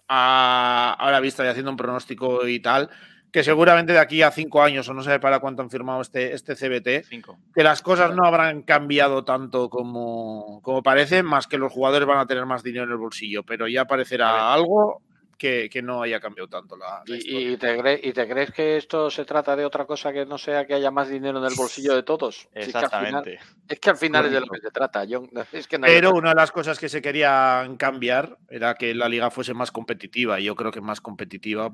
a, 0.10 0.94
ahora 1.00 1.22
vista 1.22 1.46
y 1.46 1.48
haciendo 1.48 1.72
un 1.72 1.78
pronóstico 1.78 2.46
y 2.48 2.60
tal, 2.60 2.90
que 3.38 3.44
seguramente 3.44 3.94
de 3.94 4.00
aquí 4.00 4.24
a 4.24 4.32
cinco 4.32 4.64
años, 4.64 4.90
o 4.90 4.96
no 4.96 5.04
sé 5.04 5.20
para 5.20 5.40
cuánto 5.40 5.62
han 5.62 5.70
firmado 5.70 6.02
este, 6.02 6.34
este 6.34 6.56
CBT, 6.56 7.06
Cinco. 7.08 7.38
que 7.54 7.62
las 7.62 7.84
cosas 7.84 8.16
no 8.16 8.26
habrán 8.26 8.64
cambiado 8.64 9.24
tanto 9.24 9.70
como, 9.70 10.60
como 10.64 10.82
parece, 10.82 11.22
más 11.22 11.46
que 11.46 11.60
los 11.60 11.72
jugadores 11.72 12.08
van 12.08 12.18
a 12.18 12.26
tener 12.26 12.48
más 12.48 12.64
dinero 12.64 12.86
en 12.86 12.92
el 12.92 12.98
bolsillo, 12.98 13.44
pero 13.44 13.68
ya 13.68 13.86
parecerá 13.86 14.52
algo 14.52 15.04
que, 15.38 15.70
que 15.72 15.84
no 15.84 16.02
haya 16.02 16.20
cambiado 16.20 16.48
tanto 16.50 16.76
la, 16.78 17.04
la 17.06 17.16
historia. 17.16 17.40
¿Y, 17.50 17.54
y 17.54 17.58
te 17.58 17.78
cre- 17.80 18.00
y 18.02 18.12
te 18.12 18.28
crees 18.28 18.50
que 18.52 18.76
esto 18.78 19.12
se 19.12 19.24
trata 19.24 19.56
de 19.56 19.66
otra 19.66 19.86
cosa 19.86 20.12
que 20.12 20.26
no 20.26 20.40
sea 20.40 20.66
que 20.66 20.74
haya 20.74 20.90
más 20.90 21.10
dinero 21.10 21.38
en 21.38 21.46
el 21.46 21.54
bolsillo 21.56 21.94
de 21.94 22.02
todos? 22.02 22.50
Si 22.56 22.60
es 22.62 22.72
que 22.72 22.78
al 22.80 22.90
final- 22.90 23.24
Exactamente. 23.28 23.40
Es 23.70 23.80
que 23.80 23.90
al 23.92 23.98
final 23.98 24.26
es 24.26 24.32
de 24.32 24.40
lo 24.40 24.48
que 24.48 24.62
se 24.62 24.72
trata. 24.72 25.04
Yo, 25.04 25.22
es 25.52 25.68
que 25.68 25.78
no 25.78 25.86
hay 25.86 25.94
Pero 25.94 26.10
una 26.16 26.30
de 26.30 26.36
las 26.38 26.52
cosas 26.52 26.80
que 26.80 26.90
se 26.90 27.04
querían 27.04 27.78
cambiar 27.78 28.40
era 28.50 28.74
que 28.74 28.96
la 28.96 29.08
liga 29.08 29.30
fuese 29.30 29.54
más 29.54 29.72
competitiva. 29.72 30.40
Y 30.40 30.46
yo 30.46 30.56
creo 30.56 30.72
que 30.72 30.82
más 30.82 31.02
competitiva. 31.02 31.72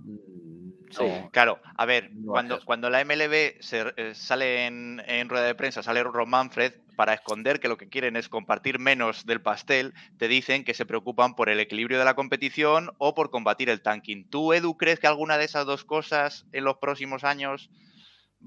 Sí. 0.97 1.29
Claro, 1.31 1.59
a 1.75 1.85
ver, 1.85 2.11
No 2.13 2.31
cuando, 2.31 2.63
cuando 2.65 2.89
la 2.89 3.03
MLB 3.03 3.61
se, 3.61 3.93
eh, 3.97 4.13
sale 4.15 4.65
en, 4.65 5.01
en 5.05 5.29
rueda 5.29 5.45
de 5.45 5.55
prensa, 5.55 5.83
sale 5.83 6.03
Ron 6.03 6.29
Manfred, 6.29 6.73
para 6.95 7.13
esconder 7.13 7.59
que 7.59 7.67
lo 7.67 7.77
que 7.77 7.89
quieren 7.89 8.15
es 8.15 8.29
compartir 8.29 8.79
menos 8.79 9.25
del 9.25 9.41
pastel, 9.41 9.93
te 10.17 10.27
dicen 10.27 10.63
que 10.63 10.73
se 10.73 10.85
preocupan 10.85 11.35
por 11.35 11.49
el 11.49 11.59
equilibrio 11.59 11.99
de 11.99 12.05
la 12.05 12.15
competición 12.15 12.91
o 12.97 13.15
por 13.15 13.29
combatir 13.31 13.69
el 13.69 13.81
tanking. 13.81 14.29
¿Tú, 14.29 14.53
Edu, 14.53 14.77
crees 14.77 14.99
que 14.99 15.07
alguna 15.07 15.37
de 15.37 15.45
esas 15.45 15.65
dos 15.65 15.83
cosas 15.83 16.45
en 16.51 16.63
los 16.63 16.77
próximos 16.77 17.23
años 17.23 17.69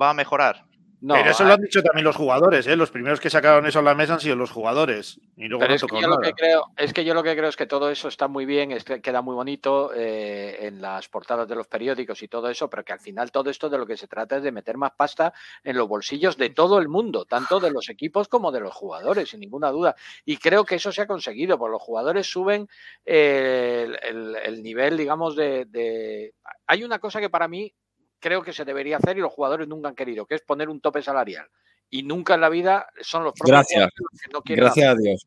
va 0.00 0.10
a 0.10 0.14
mejorar? 0.14 0.64
No, 1.00 1.14
pero 1.14 1.30
eso 1.30 1.44
lo 1.44 1.52
han 1.52 1.60
dicho 1.60 1.82
también 1.82 2.04
los 2.04 2.16
jugadores. 2.16 2.66
¿eh? 2.66 2.74
Los 2.74 2.90
primeros 2.90 3.20
que 3.20 3.28
sacaron 3.30 3.66
eso 3.66 3.78
a 3.80 3.82
la 3.82 3.94
mesa 3.94 4.14
han 4.14 4.20
sido 4.20 4.34
los 4.34 4.50
jugadores. 4.50 5.20
Y 5.36 5.46
luego 5.46 5.60
Pero 5.60 5.70
no 5.72 5.74
es 5.76 5.82
que, 5.84 6.00
yo 6.00 6.08
lo 6.08 6.18
que 6.18 6.32
creo, 6.32 6.64
es 6.76 6.92
que 6.92 7.04
yo 7.04 7.12
lo 7.14 7.22
que 7.22 7.36
creo 7.36 7.48
es 7.48 7.56
que 7.56 7.66
todo 7.66 7.90
eso 7.90 8.08
está 8.08 8.28
muy 8.28 8.46
bien, 8.46 8.72
es 8.72 8.82
que 8.82 9.00
queda 9.02 9.20
muy 9.20 9.34
bonito 9.34 9.92
eh, 9.94 10.56
en 10.66 10.80
las 10.80 11.08
portadas 11.08 11.46
de 11.46 11.54
los 11.54 11.66
periódicos 11.66 12.22
y 12.22 12.28
todo 12.28 12.48
eso, 12.48 12.70
pero 12.70 12.82
que 12.84 12.94
al 12.94 13.00
final 13.00 13.30
todo 13.30 13.50
esto 13.50 13.68
de 13.68 13.78
lo 13.78 13.86
que 13.86 13.96
se 13.96 14.08
trata 14.08 14.38
es 14.38 14.42
de 14.42 14.52
meter 14.52 14.78
más 14.78 14.92
pasta 14.96 15.34
en 15.62 15.76
los 15.76 15.86
bolsillos 15.86 16.36
de 16.38 16.50
todo 16.50 16.78
el 16.78 16.88
mundo, 16.88 17.26
tanto 17.26 17.60
de 17.60 17.70
los 17.70 17.88
equipos 17.90 18.26
como 18.28 18.50
de 18.50 18.60
los 18.60 18.74
jugadores, 18.74 19.28
sin 19.28 19.40
ninguna 19.40 19.70
duda. 19.70 19.94
Y 20.24 20.38
creo 20.38 20.64
que 20.64 20.76
eso 20.76 20.90
se 20.92 21.02
ha 21.02 21.06
conseguido, 21.06 21.58
porque 21.58 21.72
los 21.72 21.82
jugadores 21.82 22.26
suben 22.26 22.68
eh, 23.04 23.86
el, 23.86 24.16
el- 24.16 24.36
el 24.36 24.62
nivel, 24.62 24.96
digamos, 24.96 25.36
de, 25.36 25.66
de... 25.66 26.34
Hay 26.66 26.82
una 26.84 26.98
cosa 26.98 27.20
que 27.20 27.30
para 27.30 27.48
mí 27.48 27.72
creo 28.18 28.42
que 28.42 28.52
se 28.52 28.64
debería 28.64 28.96
hacer 28.96 29.16
y 29.18 29.20
los 29.20 29.32
jugadores 29.32 29.68
nunca 29.68 29.88
han 29.88 29.94
querido, 29.94 30.26
que 30.26 30.34
es 30.34 30.42
poner 30.42 30.68
un 30.68 30.80
tope 30.80 31.02
salarial. 31.02 31.48
Y 31.88 32.02
nunca 32.02 32.34
en 32.34 32.40
la 32.40 32.48
vida 32.48 32.88
son 33.00 33.24
los 33.24 33.32
propios 33.32 33.52
Gracias. 33.52 33.90
los 33.96 34.20
que 34.20 34.32
no 34.32 34.42
quieren 34.42 34.64
Gracias 34.64 34.88
a 34.88 34.94
Dios. 34.94 35.26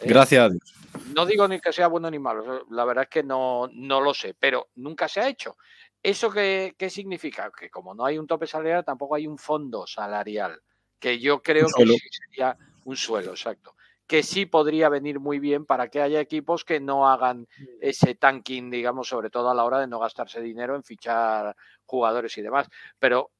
¿eh? 0.00 0.06
Gracias 0.06 0.44
a 0.44 0.48
Dios. 0.50 0.74
No 1.14 1.26
digo 1.26 1.46
ni 1.48 1.60
que 1.60 1.72
sea 1.72 1.88
bueno 1.88 2.10
ni 2.10 2.18
malo, 2.18 2.64
la 2.70 2.84
verdad 2.84 3.04
es 3.04 3.10
que 3.10 3.22
no, 3.22 3.68
no 3.72 4.00
lo 4.00 4.14
sé, 4.14 4.34
pero 4.38 4.68
nunca 4.76 5.08
se 5.08 5.20
ha 5.20 5.28
hecho. 5.28 5.56
¿Eso 6.02 6.30
qué, 6.30 6.74
qué 6.78 6.88
significa? 6.88 7.50
Que 7.50 7.68
como 7.68 7.94
no 7.94 8.04
hay 8.04 8.18
un 8.18 8.26
tope 8.26 8.46
salarial, 8.46 8.84
tampoco 8.84 9.14
hay 9.14 9.26
un 9.26 9.38
fondo 9.38 9.86
salarial, 9.86 10.60
que 10.98 11.18
yo 11.18 11.42
creo 11.42 11.66
que 11.66 11.86
sí 11.86 11.98
sería 12.10 12.56
un 12.84 12.96
suelo, 12.96 13.32
exacto. 13.32 13.75
Que 14.06 14.22
sí 14.22 14.46
podría 14.46 14.88
venir 14.88 15.18
muy 15.20 15.38
bien 15.38 15.66
para 15.66 15.88
que 15.88 16.00
haya 16.00 16.20
equipos 16.20 16.64
que 16.64 16.80
no 16.80 17.08
hagan 17.08 17.48
ese 17.80 18.14
tanking, 18.14 18.70
digamos, 18.70 19.08
sobre 19.08 19.30
todo 19.30 19.50
a 19.50 19.54
la 19.54 19.64
hora 19.64 19.80
de 19.80 19.88
no 19.88 19.98
gastarse 19.98 20.40
dinero 20.40 20.76
en 20.76 20.84
fichar 20.84 21.56
jugadores 21.84 22.36
y 22.38 22.42
demás. 22.42 22.68
Pero 22.98 23.32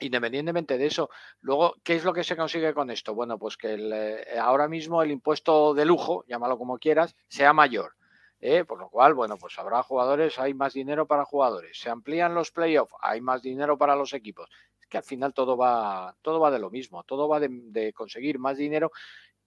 independientemente 0.00 0.78
de 0.78 0.86
eso, 0.86 1.10
luego, 1.40 1.74
¿qué 1.82 1.96
es 1.96 2.04
lo 2.04 2.12
que 2.12 2.24
se 2.24 2.36
consigue 2.36 2.72
con 2.74 2.90
esto? 2.90 3.14
Bueno, 3.14 3.38
pues 3.38 3.56
que 3.56 3.74
el, 3.74 3.92
eh, 3.92 4.38
ahora 4.40 4.68
mismo 4.68 5.02
el 5.02 5.10
impuesto 5.10 5.74
de 5.74 5.84
lujo, 5.84 6.24
llámalo 6.28 6.58
como 6.58 6.78
quieras, 6.78 7.16
sea 7.28 7.52
mayor. 7.52 7.94
¿eh? 8.40 8.64
Por 8.64 8.78
lo 8.78 8.88
cual, 8.88 9.14
bueno, 9.14 9.36
pues 9.36 9.58
habrá 9.58 9.82
jugadores, 9.82 10.38
hay 10.38 10.54
más 10.54 10.74
dinero 10.74 11.06
para 11.06 11.24
jugadores. 11.24 11.78
Se 11.80 11.90
amplían 11.90 12.34
los 12.34 12.50
playoffs, 12.52 12.94
hay 13.00 13.20
más 13.20 13.42
dinero 13.42 13.76
para 13.76 13.96
los 13.96 14.12
equipos. 14.12 14.48
Es 14.80 14.86
que 14.86 14.98
al 14.98 15.04
final 15.04 15.34
todo 15.34 15.56
va, 15.56 16.16
todo 16.22 16.38
va 16.40 16.50
de 16.50 16.58
lo 16.60 16.70
mismo, 16.70 17.02
todo 17.04 17.28
va 17.28 17.40
de, 17.40 17.48
de 17.50 17.92
conseguir 17.92 18.38
más 18.38 18.56
dinero. 18.56 18.92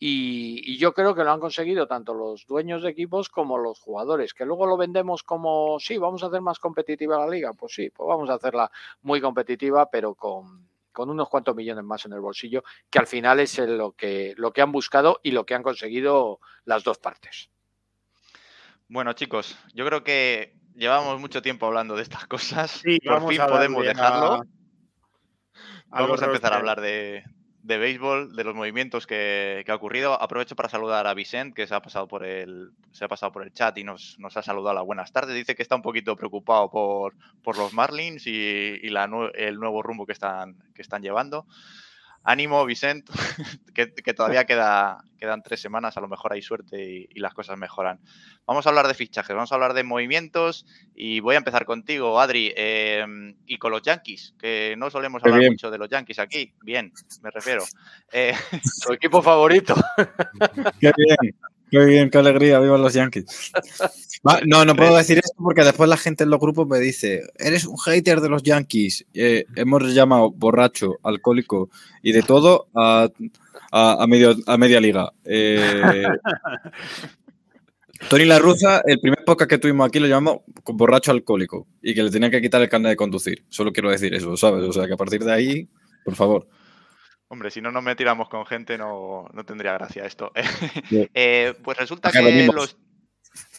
Y, 0.03 0.63
y 0.65 0.77
yo 0.79 0.95
creo 0.95 1.13
que 1.13 1.23
lo 1.23 1.31
han 1.31 1.39
conseguido 1.39 1.85
tanto 1.85 2.15
los 2.15 2.47
dueños 2.47 2.81
de 2.81 2.89
equipos 2.89 3.29
como 3.29 3.59
los 3.59 3.79
jugadores, 3.79 4.33
que 4.33 4.45
luego 4.47 4.65
lo 4.65 4.75
vendemos 4.75 5.21
como, 5.21 5.79
sí, 5.79 5.99
vamos 5.99 6.23
a 6.23 6.25
hacer 6.25 6.41
más 6.41 6.57
competitiva 6.57 7.19
la 7.19 7.27
liga. 7.27 7.53
Pues 7.53 7.75
sí, 7.75 7.91
pues 7.91 8.07
vamos 8.07 8.27
a 8.31 8.33
hacerla 8.33 8.71
muy 9.03 9.21
competitiva, 9.21 9.91
pero 9.91 10.15
con, 10.15 10.67
con 10.91 11.11
unos 11.11 11.29
cuantos 11.29 11.55
millones 11.55 11.83
más 11.83 12.03
en 12.07 12.13
el 12.13 12.19
bolsillo, 12.19 12.63
que 12.89 12.97
al 12.97 13.05
final 13.05 13.39
es 13.41 13.59
lo 13.59 13.91
que, 13.91 14.33
lo 14.37 14.51
que 14.51 14.63
han 14.63 14.71
buscado 14.71 15.19
y 15.21 15.29
lo 15.29 15.45
que 15.45 15.53
han 15.53 15.61
conseguido 15.61 16.39
las 16.65 16.83
dos 16.83 16.97
partes. 16.97 17.51
Bueno, 18.87 19.13
chicos, 19.13 19.55
yo 19.75 19.85
creo 19.85 20.03
que 20.03 20.55
llevamos 20.73 21.19
mucho 21.19 21.43
tiempo 21.43 21.67
hablando 21.67 21.95
de 21.95 22.01
estas 22.01 22.25
cosas. 22.25 22.71
Sí, 22.83 22.97
Por 23.01 23.27
fin 23.27 23.39
podemos 23.47 23.85
dejarlo. 23.85 24.33
a- 24.33 24.45
Vamos 25.89 26.23
a 26.23 26.25
empezar 26.25 26.53
a 26.53 26.55
hablar 26.57 26.81
de, 26.81 27.23
de 27.63 27.77
béisbol, 27.77 28.35
de 28.35 28.43
los 28.43 28.55
movimientos 28.55 29.05
que, 29.05 29.63
que 29.65 29.71
ha 29.71 29.75
ocurrido. 29.75 30.21
Aprovecho 30.21 30.55
para 30.55 30.69
saludar 30.69 31.07
a 31.07 31.13
Vicent, 31.13 31.53
que 31.53 31.67
se 31.67 31.75
ha 31.75 31.81
pasado 31.81 32.07
por 32.07 32.25
el, 32.25 32.71
se 32.91 33.05
ha 33.05 33.07
pasado 33.07 33.31
por 33.31 33.43
el 33.43 33.53
chat 33.53 33.77
y 33.77 33.83
nos, 33.83 34.17
nos 34.19 34.35
ha 34.37 34.41
saludado 34.41 34.75
las 34.75 34.85
buenas 34.85 35.11
tardes. 35.11 35.35
Dice 35.35 35.55
que 35.55 35.61
está 35.61 35.75
un 35.75 35.81
poquito 35.81 36.15
preocupado 36.15 36.69
por, 36.69 37.13
por 37.43 37.57
los 37.57 37.73
Marlins 37.73 38.25
y, 38.27 38.31
y 38.31 38.89
la 38.89 39.09
el 39.35 39.59
nuevo 39.59 39.81
rumbo 39.81 40.05
que 40.05 40.13
están, 40.13 40.55
que 40.73 40.81
están 40.81 41.01
llevando. 41.01 41.45
Ánimo, 42.23 42.65
Vicent, 42.65 43.09
que, 43.73 43.93
que 43.93 44.13
todavía 44.13 44.45
queda, 44.45 45.03
quedan 45.17 45.41
tres 45.41 45.61
semanas, 45.61 45.97
a 45.97 46.01
lo 46.01 46.07
mejor 46.07 46.33
hay 46.33 46.41
suerte 46.41 46.83
y, 46.83 47.07
y 47.09 47.19
las 47.19 47.33
cosas 47.33 47.57
mejoran. 47.57 47.99
Vamos 48.45 48.65
a 48.65 48.69
hablar 48.69 48.87
de 48.87 48.93
fichajes, 48.93 49.35
vamos 49.35 49.51
a 49.51 49.55
hablar 49.55 49.73
de 49.73 49.83
movimientos 49.83 50.65
y 50.93 51.19
voy 51.19 51.35
a 51.35 51.39
empezar 51.39 51.65
contigo, 51.65 52.19
Adri, 52.19 52.53
eh, 52.55 53.05
y 53.45 53.57
con 53.57 53.71
los 53.71 53.81
Yankees, 53.81 54.35
que 54.39 54.75
no 54.77 54.89
solemos 54.89 55.23
hablar 55.23 55.39
bien. 55.39 55.53
mucho 55.53 55.71
de 55.71 55.77
los 55.77 55.89
Yankees 55.89 56.19
aquí. 56.19 56.53
Bien, 56.61 56.91
me 57.21 57.31
refiero. 57.31 57.63
Eh, 58.13 58.33
Su 58.63 58.91
equipo 58.91 59.21
favorito. 59.21 59.73
Qué 60.79 60.91
bien, 60.97 61.33
qué 61.71 61.83
bien, 61.85 62.09
qué 62.11 62.17
alegría, 62.19 62.59
viva 62.59 62.77
los 62.77 62.93
Yankees. 62.93 63.25
No, 64.45 64.65
no 64.65 64.75
puedo 64.75 64.95
decir 64.97 65.17
esto 65.17 65.33
porque 65.41 65.63
después 65.63 65.89
la 65.89 65.97
gente 65.97 66.25
en 66.25 66.29
los 66.29 66.39
grupos 66.39 66.67
me 66.67 66.77
dice, 66.79 67.23
eres 67.39 67.65
un 67.65 67.75
hater 67.79 68.21
de 68.21 68.29
los 68.29 68.43
Yankees. 68.43 69.03
Eh, 69.15 69.45
hemos 69.55 69.81
llamado 69.95 70.29
borracho, 70.29 70.99
alcohólico 71.01 71.71
y 72.03 72.11
de 72.11 72.21
todo 72.21 72.67
a, 72.75 73.09
a- 73.71 74.03
a 74.03 74.05
medio, 74.05 74.35
a 74.45 74.57
media 74.59 74.79
liga. 74.79 75.11
Eh, 75.25 76.05
Tony 78.09 78.25
La 78.25 78.39
Russa, 78.39 78.81
el 78.85 78.99
primer 78.99 79.23
podcast 79.25 79.49
que 79.49 79.57
tuvimos 79.57 79.87
aquí 79.87 79.99
lo 79.99 80.07
llamamos 80.07 80.41
borracho 80.65 81.11
alcohólico 81.11 81.67
y 81.81 81.93
que 81.93 82.03
le 82.03 82.09
tenían 82.11 82.31
que 82.31 82.41
quitar 82.41 82.61
el 82.61 82.69
carnet 82.69 82.91
de 82.91 82.95
conducir. 82.95 83.43
Solo 83.49 83.71
quiero 83.71 83.91
decir 83.91 84.13
eso, 84.13 84.35
¿sabes? 84.37 84.63
O 84.67 84.73
sea, 84.73 84.87
que 84.87 84.93
a 84.93 84.97
partir 84.97 85.23
de 85.23 85.31
ahí, 85.33 85.67
por 86.03 86.15
favor. 86.15 86.47
Hombre, 87.31 87.49
si 87.49 87.61
no 87.61 87.71
nos 87.71 87.83
metiéramos 87.83 88.27
con 88.29 88.45
gente 88.45 88.77
no, 88.77 89.25
no 89.33 89.43
tendría 89.45 89.73
gracia 89.73 90.05
esto. 90.05 90.31
Eh, 91.13 91.53
pues 91.63 91.77
resulta 91.77 92.09
Acá 92.09 92.19
que 92.19 92.25
venimos. 92.25 92.55
los, 92.55 92.77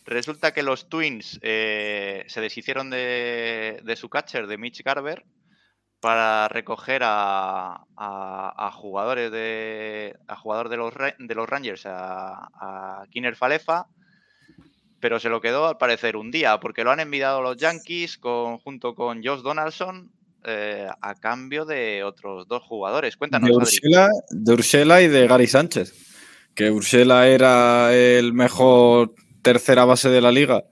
resulta 0.04 0.52
que 0.52 0.62
los 0.62 0.88
Twins 0.88 1.38
eh, 1.42 2.24
se 2.28 2.40
deshicieron 2.40 2.90
de, 2.90 3.80
de 3.82 3.96
su 3.96 4.08
catcher, 4.08 4.46
de 4.46 4.58
Mitch 4.58 4.82
Garber, 4.84 5.24
para 6.00 6.48
recoger 6.48 7.02
a, 7.04 7.84
a- 7.96 8.54
a 8.66 8.70
jugadores 8.72 9.30
de 9.30 10.16
a 10.28 10.36
jugador 10.36 10.68
de 10.68 10.76
los, 10.76 10.92
de 11.18 11.34
los 11.34 11.48
Rangers, 11.48 11.86
a, 11.86 12.48
a 12.60 13.04
Kiner 13.10 13.36
Falefa, 13.36 13.86
pero 15.00 15.18
se 15.18 15.28
lo 15.28 15.40
quedó 15.40 15.66
al 15.68 15.78
parecer 15.78 16.16
un 16.16 16.30
día, 16.30 16.60
porque 16.60 16.84
lo 16.84 16.90
han 16.90 17.00
enviado 17.00 17.40
los 17.40 17.56
Yankees 17.56 18.18
con, 18.18 18.58
junto 18.58 18.94
con 18.94 19.22
Josh 19.24 19.42
Donaldson 19.42 20.10
eh, 20.44 20.88
a 21.00 21.14
cambio 21.14 21.64
de 21.64 22.04
otros 22.04 22.46
dos 22.48 22.62
jugadores. 22.62 23.16
Cuéntanos, 23.16 23.48
de. 23.48 23.56
Ursela, 23.56 24.08
de 24.30 24.52
Ursela 24.52 25.02
y 25.02 25.08
de 25.08 25.26
Gary 25.26 25.46
Sánchez. 25.46 25.94
Que 26.54 26.70
Ursela 26.70 27.28
era 27.28 27.94
el 27.94 28.32
mejor 28.32 29.14
tercera 29.42 29.84
base 29.84 30.08
de 30.08 30.20
la 30.20 30.32
liga. 30.32 30.64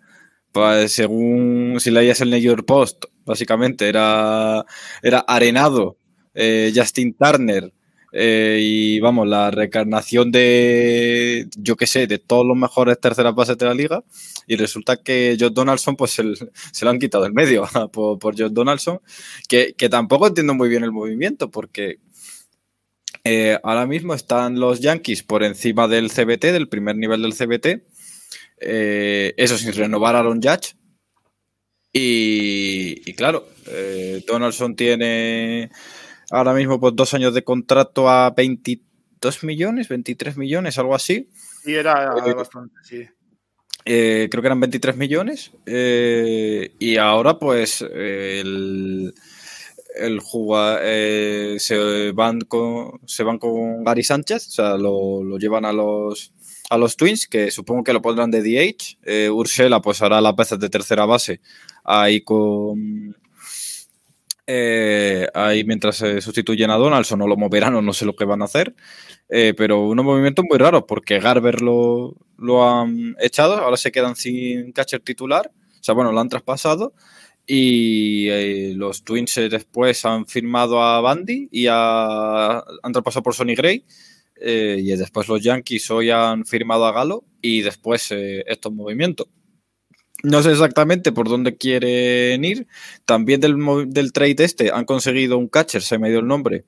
Pues 0.53 0.93
según 0.93 1.77
si 1.79 1.91
leías 1.91 2.21
el 2.21 2.31
New 2.31 2.41
York 2.41 2.65
Post, 2.67 3.05
básicamente 3.25 3.89
era, 3.89 4.65
era 5.03 5.21
Arenado, 5.21 5.97
eh, 6.35 6.73
Justin 6.75 7.15
Turner, 7.15 7.73
eh, 8.13 8.59
y 8.61 9.01
vamos, 9.01 9.29
la 9.29 9.51
reencarnación 9.51 10.33
de, 10.33 11.49
yo 11.57 11.77
qué 11.77 11.87
sé, 11.87 12.07
de 12.07 12.19
todos 12.19 12.45
los 12.45 12.57
mejores 12.57 12.99
terceras 13.01 13.35
bases 13.35 13.57
de 13.57 13.67
la 13.67 13.75
liga. 13.75 14.03
Y 14.47 14.57
resulta 14.57 14.97
que 14.97 15.37
Josh 15.39 15.53
Donaldson, 15.53 15.97
pues 15.97 16.13
se 16.13 16.85
lo 16.85 16.91
han 16.91 16.99
quitado 16.99 17.27
en 17.27 17.35
medio 17.35 17.65
por, 17.93 18.19
por 18.19 18.35
Donaldson, 18.53 19.01
que, 19.49 19.75
que, 19.77 19.89
tampoco 19.89 20.27
entiendo 20.27 20.55
muy 20.55 20.69
bien 20.69 20.83
el 20.83 20.93
movimiento, 20.93 21.51
porque 21.51 21.99
eh, 23.25 23.59
ahora 23.63 23.87
mismo 23.87 24.15
están 24.15 24.59
los 24.59 24.81
Yankees 24.81 25.23
por 25.23 25.45
encima 25.45 25.87
del 25.87 26.11
CBT, 26.11 26.47
del 26.47 26.69
primer 26.69 26.97
nivel 26.97 27.23
del 27.23 27.35
CBT. 27.35 27.83
Eh, 28.63 29.35
eso 29.37 29.57
sin 29.57 29.73
renovar 29.73 30.17
a 30.17 30.21
Aaron 30.21 30.41
Judge. 30.43 30.75
Y 31.93 33.15
claro, 33.15 33.49
Donaldson 34.29 34.77
tiene 34.77 35.71
ahora 36.31 36.55
mismo 36.55 36.81
pues 36.81 36.95
dos 36.95 37.13
años 37.15 37.35
de 37.35 37.45
contrato 37.45 38.09
a 38.09 38.31
22 38.31 39.45
millones, 39.45 39.89
23 39.89 40.37
millones, 40.37 40.79
algo 40.79 40.95
así. 40.95 41.29
Sí, 41.63 41.75
era 41.75 42.15
eh, 42.25 42.35
bastante, 42.35 42.75
sí. 42.83 43.07
Eh, 43.85 44.29
creo 44.31 44.43
que 44.43 44.49
eran 44.49 44.61
23 44.61 44.97
millones. 44.97 45.53
Eh, 45.67 46.75
y 46.79 46.97
ahora, 46.97 47.39
pues, 47.39 47.83
el, 47.83 49.15
el 49.97 50.21
jugador, 50.21 50.81
se, 51.59 52.13
van 52.13 52.41
con, 52.43 53.01
se 53.07 53.25
van 53.25 53.39
con 53.39 53.85
Gary 53.85 54.03
Sánchez, 54.03 54.49
o 54.49 54.51
sea, 54.51 54.77
lo, 54.77 55.25
lo, 55.25 55.39
llevan 55.39 55.65
a 55.65 55.73
los, 55.73 56.33
a 56.69 56.77
los 56.77 56.97
Twins, 56.97 57.27
que 57.27 57.51
supongo 57.51 57.83
que 57.83 57.93
lo 57.93 58.03
pondrán 58.03 58.31
de 58.31 58.43
DH. 58.43 59.31
Ursela, 59.31 59.81
pues, 59.81 60.03
hará 60.03 60.21
las 60.21 60.37
veces 60.37 60.59
de 60.59 60.69
tercera 60.69 61.07
base 61.07 61.41
ahí 61.85 62.21
con, 62.21 63.17
eh, 64.53 65.29
ahí 65.33 65.63
mientras 65.63 65.99
se 65.99 66.21
sustituyen 66.21 66.71
a 66.71 66.75
Donaldson 66.75 67.23
o 67.23 67.29
lo 67.29 67.37
moverán 67.37 67.77
o 67.77 67.83
no 67.83 67.93
sé 67.93 68.05
lo 68.05 68.17
que 68.17 68.25
van 68.25 68.43
a 68.43 68.47
hacer. 68.47 68.75
Eh, 69.29 69.55
pero 69.57 69.87
unos 69.87 70.05
movimientos 70.05 70.45
muy 70.49 70.59
raros 70.59 70.85
porque 70.89 71.21
Garber 71.21 71.63
lo, 71.63 72.17
lo, 72.37 72.69
han 72.69 73.15
echado, 73.21 73.59
ahora 73.59 73.77
se 73.77 73.93
quedan 73.93 74.17
sin 74.17 74.73
catcher 74.73 75.01
titular. 75.03 75.53
O 75.55 75.83
sea, 75.85 75.95
bueno, 75.95 76.11
lo 76.11 76.19
han 76.19 76.29
traspasado. 76.29 76.95
Y 77.47 78.29
eh, 78.29 78.73
los 78.75 79.05
Twins 79.05 79.37
después 79.49 80.05
han 80.05 80.27
firmado 80.27 80.83
a 80.83 81.01
Bandy 81.01 81.49
y 81.53 81.67
a, 81.69 82.59
han 82.59 82.93
traspasado 82.93 83.23
por 83.23 83.35
Sonny 83.35 83.55
Gray. 83.55 83.85
y 84.37 84.97
después 84.97 85.29
los 85.29 85.41
Yankees 85.43 85.91
hoy 85.93 86.11
han 86.11 86.45
firmado 86.45 86.87
a 86.87 86.93
Galo 86.93 87.25
y 87.41 87.63
después 87.63 88.11
estos 88.11 88.73
movimientos. 88.73 89.29
No 90.23 90.43
sé 90.43 90.51
exactamente 90.51 91.13
por 91.13 91.29
dónde 91.29 91.57
quieren 91.57 92.45
ir. 92.45 92.67
También 93.07 93.41
del, 93.41 93.57
del 93.89 94.13
trade 94.13 94.45
este 94.45 94.71
han 94.71 94.85
conseguido 94.85 95.39
un 95.39 95.49
catcher, 95.49 95.83
se 95.83 95.99
me 95.99 96.11
dio 96.11 96.21
el 96.21 96.27
nombre, 96.27 96.65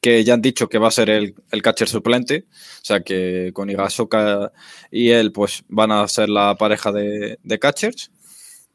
que 0.00 0.24
ya 0.24 0.34
han 0.34 0.42
dicho 0.42 0.68
que 0.68 0.78
va 0.78 0.88
a 0.88 0.92
ser 0.92 1.10
el, 1.10 1.34
catcher 1.62 1.88
suplente. 1.88 2.46
O 2.50 2.84
sea 2.84 3.00
que 3.00 3.50
con 3.52 3.70
Igasoka 3.70 4.52
y 4.90 5.10
él 5.10 5.32
pues 5.32 5.64
van 5.68 5.92
a 5.92 6.06
ser 6.08 6.28
la 6.28 6.56
pareja 6.56 6.92
de, 6.92 7.38
de 7.42 7.58
catchers. 7.58 8.10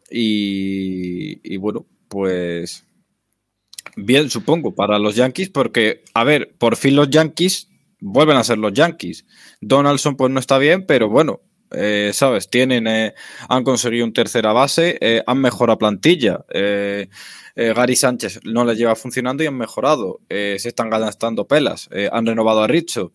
Y, 0.10 1.40
y, 1.44 1.58
bueno, 1.58 1.86
pues 2.10 2.86
bien, 3.96 4.30
supongo, 4.30 4.76
para 4.76 5.00
los 5.00 5.16
Yankees, 5.16 5.50
porque, 5.50 6.04
a 6.14 6.26
ver, 6.26 6.54
por 6.58 6.76
fin 6.76 6.98
los 6.98 7.10
Yankees 7.10 7.70
vuelven 8.02 8.36
a 8.36 8.44
ser 8.44 8.58
los 8.58 8.74
Yankees. 8.74 9.26
Donaldson 9.62 10.18
pues 10.18 10.32
no 10.32 10.40
está 10.40 10.58
bien, 10.58 10.86
pero 10.86 11.08
bueno, 11.10 11.42
eh, 11.74 12.12
¿sabes? 12.14 12.50
Tienen, 12.50 12.88
eh, 12.88 13.14
han 13.50 13.64
conseguido 13.64 14.06
un 14.06 14.14
tercera 14.14 14.54
base, 14.54 14.98
eh, 15.02 15.24
han 15.26 15.40
mejorado 15.40 15.78
plantilla. 15.78 16.46
Eh, 17.56 17.70
eh, 17.70 17.74
Gary 17.74 17.96
Sánchez 17.96 18.40
no 18.44 18.66
les 18.66 18.78
lleva 18.78 18.96
funcionando 18.96 19.44
y 19.44 19.48
han 19.48 19.58
mejorado. 19.58 20.20
se 20.30 20.56
están 20.56 20.90
gastando 20.90 21.48
pelas. 21.48 21.90
han 22.12 22.26
renovado 22.26 22.64
a 22.64 22.68
Richo. 22.68 23.14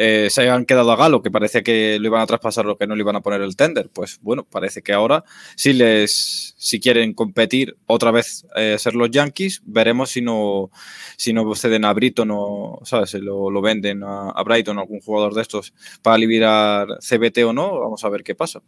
Eh, 0.00 0.28
se 0.30 0.48
han 0.48 0.64
quedado 0.64 0.92
a 0.92 0.96
Galo, 0.96 1.22
que 1.22 1.30
parece 1.32 1.64
que 1.64 1.98
lo 1.98 2.06
iban 2.06 2.20
a 2.20 2.26
traspasar 2.26 2.64
o 2.68 2.78
que 2.78 2.86
no 2.86 2.94
le 2.94 3.02
iban 3.02 3.16
a 3.16 3.20
poner 3.20 3.42
el 3.42 3.56
tender. 3.56 3.90
Pues 3.92 4.20
bueno, 4.22 4.44
parece 4.44 4.80
que 4.80 4.92
ahora, 4.92 5.24
si 5.56 5.72
les 5.72 6.54
si 6.56 6.78
quieren 6.78 7.14
competir 7.14 7.76
otra 7.86 8.12
vez 8.12 8.46
eh, 8.54 8.76
ser 8.78 8.94
los 8.94 9.10
Yankees, 9.10 9.60
veremos 9.64 10.10
si 10.10 10.20
no 10.20 10.70
si 11.16 11.32
no 11.32 11.52
ceden 11.56 11.84
a 11.84 11.92
Britton 11.92 12.30
o 12.30 12.78
¿sabes? 12.84 13.14
Lo, 13.14 13.50
lo 13.50 13.60
venden 13.60 14.04
a, 14.04 14.30
a 14.30 14.42
Brighton 14.44 14.78
o 14.78 14.82
algún 14.82 15.00
jugador 15.00 15.34
de 15.34 15.42
estos 15.42 15.74
para 16.00 16.16
liberar 16.16 16.86
CBT 17.00 17.38
o 17.44 17.52
no. 17.52 17.80
Vamos 17.80 18.04
a 18.04 18.08
ver 18.08 18.22
qué 18.22 18.36
pasa. 18.36 18.62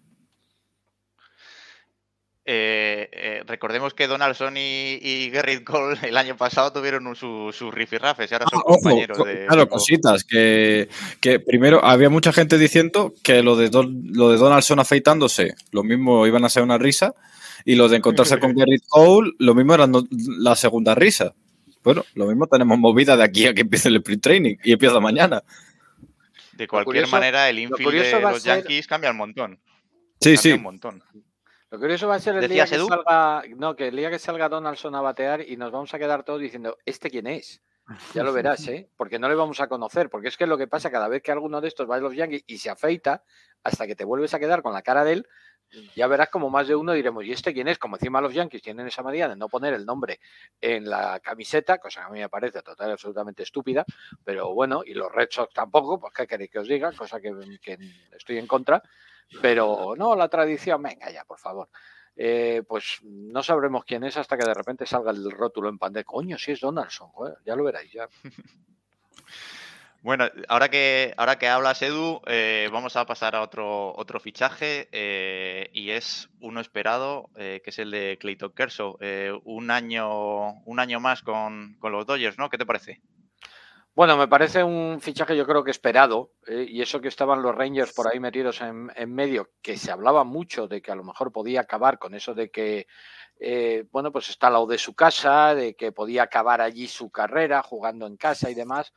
Eh, 2.47 3.09
eh, 3.13 3.43
recordemos 3.47 3.93
que 3.93 4.07
Donaldson 4.07 4.57
y, 4.57 4.99
y, 5.01 5.31
Gerrit 5.31 5.63
Cole 5.63 5.99
el 6.03 6.17
año 6.17 6.37
pasado 6.37 6.73
tuvieron 6.73 7.15
sus 7.15 7.55
su 7.55 7.71
rifirrafes 7.71 8.31
y 8.31 8.35
ahora 8.35 8.47
son 8.51 8.61
ah, 8.61 8.65
compañeros 8.65 9.19
ojo, 9.19 9.29
de. 9.29 9.47
Claro, 9.47 9.69
cositas. 9.69 10.25
Que, 10.25 10.89
que, 11.21 11.39
primero 11.39 11.85
había 11.85 12.09
mucha 12.09 12.33
gente 12.33 12.57
diciendo 12.57 13.13
que 13.23 13.43
lo 13.43 13.57
de, 13.57 13.69
Don, 13.69 14.03
lo 14.13 14.31
de 14.31 14.39
Donaldson 14.39 14.81
afeitándose, 14.81 15.55
lo 15.71 15.83
mismo 15.83 16.27
iban 16.27 16.45
a 16.45 16.49
ser 16.49 16.63
una 16.63 16.79
risa, 16.79 17.15
y 17.65 17.75
lo 17.75 17.89
de 17.89 17.99
encontrarse 17.99 18.39
con 18.39 18.55
Gerrit 18.57 18.85
Cole, 18.89 19.33
lo 19.39 19.55
mismo 19.55 19.75
era 19.75 19.87
no, 19.87 20.03
la 20.11 20.57
segunda 20.57 20.95
risa. 20.95 21.35
Bueno, 21.83 22.05
lo 22.15 22.27
mismo 22.27 22.47
tenemos 22.47 22.79
movida 22.79 23.17
de 23.17 23.25
aquí 23.25 23.47
a 23.47 23.55
que 23.55 23.63
empiece 23.63 23.89
el 23.89 23.97
sprint 23.97 24.23
training 24.23 24.57
y 24.65 24.73
empieza 24.73 24.99
mañana. 25.01 25.43
De 26.53 26.67
cualquier 26.67 27.05
curioso, 27.05 27.13
manera, 27.13 27.49
el 27.49 27.59
infield 27.59 27.93
de 27.93 28.21
los 28.21 28.43
ser... 28.43 28.63
Yankees 28.63 28.87
cambia 28.87 29.11
un 29.11 29.17
montón. 29.17 29.59
Sí, 30.21 30.35
cambia 30.35 30.39
sí. 30.39 30.53
Un 30.53 30.63
montón. 30.63 31.03
Lo 31.71 31.79
curioso 31.79 32.09
va 32.09 32.17
a 32.17 32.21
ser 32.21 32.37
el 32.37 32.49
día 32.49 32.65
que 32.65 32.79
salga, 32.79 33.45
no, 33.57 33.77
que 33.77 33.89
el 33.89 33.97
día 33.97 34.11
que 34.11 34.19
salga 34.19 34.49
Donaldson 34.49 34.95
a 34.97 35.01
batear 35.01 35.41
y 35.49 35.57
nos 35.57 35.71
vamos 35.71 35.95
a 35.95 35.99
quedar 35.99 36.25
todos 36.25 36.41
diciendo, 36.41 36.77
¿este 36.85 37.11
quién 37.11 37.29
es? 37.29 37.63
Ya 38.15 38.25
lo 38.25 38.33
verás, 38.33 38.67
¿eh? 38.69 38.89
Porque 38.97 39.19
no 39.19 39.29
le 39.29 39.35
vamos 39.35 39.61
a 39.61 39.69
conocer, 39.69 40.11
porque 40.11 40.29
es 40.29 40.37
que 40.37 40.47
lo 40.47 40.59
que 40.59 40.67
pasa 40.67 40.91
cada 40.91 41.09
vez 41.09 41.23
que 41.23 41.33
alguno 41.33 41.61
de 41.61 41.69
estos 41.69 41.89
va 41.89 41.97
a 41.97 42.01
los 42.01 42.15
Yankees 42.15 42.45
y 42.47 42.59
se 42.59 42.71
afeita, 42.71 43.23
hasta 43.63 43.87
que 43.87 43.95
te 43.95 44.05
vuelves 44.05 44.35
a 44.35 44.39
quedar 44.39 44.63
con 44.63 44.73
la 44.73 44.83
cara 44.83 45.05
de 45.05 45.13
él, 45.13 45.29
ya 45.95 46.09
verás 46.09 46.29
como 46.31 46.51
más 46.51 46.67
de 46.67 46.75
uno 46.75 46.93
diremos, 46.93 47.25
¿y 47.25 47.31
este 47.31 47.53
quién 47.53 47.69
es? 47.69 47.79
Como 47.79 47.97
encima 47.97 48.21
los 48.21 48.35
Yankees 48.35 48.63
tienen 48.63 48.89
esa 48.89 49.03
manía 49.03 49.29
de 49.29 49.37
no 49.37 49.49
poner 49.49 49.73
el 49.75 49.87
nombre 49.87 50.19
en 50.61 50.91
la 50.91 51.21
camiseta, 51.21 51.79
cosa 51.79 52.01
que 52.01 52.07
a 52.07 52.11
mí 52.11 52.19
me 52.19 52.29
parece 52.29 52.63
total 52.63 52.91
absolutamente 52.91 53.45
estúpida, 53.45 53.85
pero 54.25 54.53
bueno, 54.53 54.83
y 54.85 54.95
los 54.95 55.13
Red 55.13 55.29
Sox 55.31 55.55
tampoco, 55.55 56.01
pues 56.01 56.13
qué 56.13 56.27
queréis 56.27 56.51
que 56.51 56.59
os 56.59 56.69
diga, 56.69 56.91
cosa 56.93 57.21
que, 57.21 57.33
que 57.63 57.79
estoy 58.17 58.39
en 58.39 58.49
contra, 58.49 58.83
pero 59.41 59.95
no, 59.97 60.17
la 60.17 60.29
tradición, 60.29 60.83
venga 60.83 61.11
ya, 61.11 61.25
por 61.25 61.39
favor. 61.39 61.69
Eh, 62.17 62.63
pues 62.69 63.01
no 63.03 63.43
sabremos 63.43 63.85
quién 63.85 64.05
es 64.05 64.17
hasta 64.17 64.37
que 64.37 64.47
de 64.47 64.55
repente 64.55 64.85
salga 64.85 65.11
el 65.11 65.31
rótulo 65.31 65.69
en 65.69 65.79
pan 65.79 65.95
coño, 66.05 66.37
si 66.37 66.53
es 66.53 66.61
Donaldson, 66.61 67.11
ya 67.45 67.57
lo 67.57 67.65
veréis 67.65 67.93
ya. 67.93 68.09
Bueno, 70.03 70.31
ahora 70.49 70.71
que, 70.71 71.13
ahora 71.19 71.39
que 71.39 71.47
hablas, 71.47 71.83
Edu, 71.83 72.23
eh, 72.27 72.71
vamos 72.73 72.97
a 72.97 73.05
pasar 73.05 73.37
a 73.37 73.43
otro, 73.43 73.95
otro 73.97 74.19
fichaje 74.19 74.89
eh, 74.93 75.69
y 75.75 75.91
es 75.91 76.31
uno 76.41 76.61
esperado, 76.63 77.29
eh, 77.37 77.61
que 77.63 77.69
es 77.69 77.79
el 77.79 77.91
de 77.91 78.17
Clayton 78.19 78.53
Kershaw. 78.53 78.97
Eh, 79.01 79.39
un, 79.45 79.71
año, 79.71 80.63
un 80.65 80.81
año 80.81 81.01
más 81.01 81.21
con, 81.21 81.77
con, 81.81 81.93
los 81.93 82.07
Dodgers, 82.07 82.39
¿no? 82.39 82.49
¿Qué 82.49 82.57
te 82.57 82.65
parece? 82.65 83.03
Bueno, 83.95 84.17
me 84.17 84.29
parece 84.29 84.63
un 84.63 85.01
fichaje 85.01 85.37
yo 85.37 85.45
creo 85.45 85.65
que 85.65 85.73
esperado 85.73 86.31
eh, 86.47 86.65
y 86.69 86.81
eso 86.81 87.01
que 87.01 87.09
estaban 87.09 87.43
los 87.43 87.55
Rangers 87.55 87.93
por 87.93 88.07
ahí 88.07 88.21
metidos 88.21 88.61
en, 88.61 88.91
en, 88.95 89.13
medio, 89.13 89.51
que 89.63 89.77
se 89.77 89.91
hablaba 89.91 90.23
mucho 90.23 90.69
de 90.69 90.81
que 90.81 90.93
a 90.93 90.95
lo 90.95 91.03
mejor 91.03 91.33
podía 91.33 91.63
acabar 91.63 91.99
con 91.99 92.15
eso 92.15 92.33
de 92.33 92.51
que, 92.51 92.87
eh, 93.41 93.85
bueno, 93.91 94.13
pues 94.13 94.29
está 94.31 94.47
al 94.47 94.53
lado 94.55 94.67
de 94.67 94.79
su 94.79 94.95
casa, 94.95 95.57
de 95.57 95.75
que 95.75 95.91
podía 95.91 96.23
acabar 96.23 96.61
allí 96.61 96.87
su 96.87 97.11
carrera 97.11 97.63
jugando 97.63 98.07
en 98.07 98.17
casa 98.17 98.49
y 98.49 98.55
demás. 98.55 98.93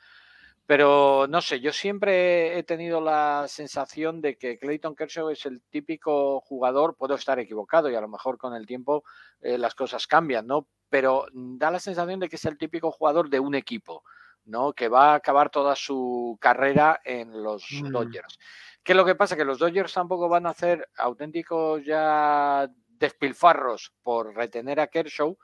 Pero 0.68 1.28
no 1.28 1.42
sé, 1.42 1.60
yo 1.60 1.74
siempre 1.74 2.58
he 2.58 2.64
tenido 2.64 3.02
la 3.02 3.46
sensación 3.48 4.22
de 4.22 4.38
que 4.38 4.60
Clayton 4.60 4.96
Kershaw 4.96 5.30
es 5.30 5.46
el 5.46 5.62
típico 5.70 6.40
jugador, 6.42 6.96
puedo 6.96 7.16
estar 7.16 7.40
equivocado 7.40 7.90
y 7.90 7.96
a 7.96 8.02
lo 8.02 8.08
mejor 8.08 8.38
con 8.38 8.54
el 8.54 8.66
tiempo 8.68 9.04
eh, 9.42 9.58
las 9.58 9.76
cosas 9.76 10.08
cambian, 10.08 10.48
¿no? 10.48 10.68
Pero 10.90 11.26
da 11.34 11.72
la 11.72 11.80
sensación 11.80 12.20
de 12.20 12.30
que 12.30 12.38
es 12.38 12.46
el 12.46 12.58
típico 12.58 12.92
jugador 12.92 13.30
de 13.30 13.40
un 13.40 13.56
equipo 13.56 14.04
¿no? 14.46 14.74
Que 14.74 14.88
va 14.88 15.12
a 15.12 15.16
acabar 15.16 15.50
toda 15.50 15.76
su 15.76 16.38
carrera 16.40 17.02
en 17.04 17.44
los 17.44 17.66
mm. 17.72 17.92
Dodgers. 17.92 18.40
¿Qué 18.84 18.92
es 18.92 18.96
lo 18.98 19.06
que 19.06 19.16
pasa? 19.16 19.38
Que 19.38 19.46
los 19.46 19.60
Dodgers 19.60 19.94
tampoco 19.94 20.28
van 20.28 20.46
a 20.46 20.50
hacer 20.50 20.90
auténticos 20.98 21.84
ya 21.86 22.70
despilfarros 22.88 23.94
por 24.02 24.36
retener 24.36 24.80
a 24.80 24.88
Kershaw 24.88 25.38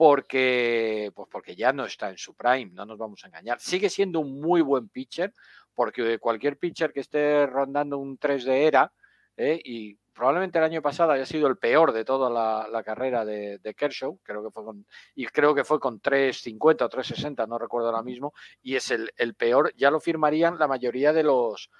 porque, 0.00 1.12
pues 1.14 1.28
porque 1.30 1.54
ya 1.54 1.74
no 1.74 1.84
está 1.84 2.08
en 2.08 2.16
su 2.16 2.34
prime, 2.34 2.70
no 2.72 2.86
nos 2.86 2.96
vamos 2.96 3.22
a 3.22 3.26
engañar. 3.26 3.60
Sigue 3.60 3.90
siendo 3.90 4.20
un 4.20 4.40
muy 4.40 4.62
buen 4.62 4.88
pitcher, 4.88 5.34
porque 5.74 6.18
cualquier 6.18 6.56
pitcher 6.56 6.94
que 6.94 7.00
esté 7.00 7.46
rondando 7.46 7.98
un 7.98 8.16
3 8.16 8.44
de 8.46 8.66
era, 8.66 8.94
¿eh? 9.36 9.60
y 9.62 9.98
probablemente 10.12 10.58
el 10.58 10.64
año 10.64 10.82
pasado 10.82 11.12
haya 11.12 11.26
sido 11.26 11.46
el 11.48 11.56
peor 11.56 11.92
de 11.92 12.04
toda 12.04 12.30
la, 12.30 12.68
la 12.70 12.82
carrera 12.82 13.24
de, 13.24 13.58
de, 13.58 13.74
Kershaw, 13.74 14.18
creo 14.22 14.42
que 14.42 14.50
fue 14.50 14.64
con, 14.64 14.86
y 15.14 15.26
creo 15.26 15.54
que 15.54 15.64
fue 15.64 15.80
con 15.80 16.00
3.50 16.00 16.82
o 16.82 16.88
3.60, 16.88 17.48
no 17.48 17.58
recuerdo 17.58 17.88
ahora 17.88 18.02
mismo, 18.02 18.32
y 18.62 18.76
es 18.76 18.90
el, 18.90 19.10
el, 19.16 19.34
peor, 19.34 19.72
ya 19.76 19.90
lo 19.90 20.00
firmarían 20.00 20.58
la 20.58 20.68
mayoría 20.68 21.12
de 21.12 21.22
los 21.22 21.70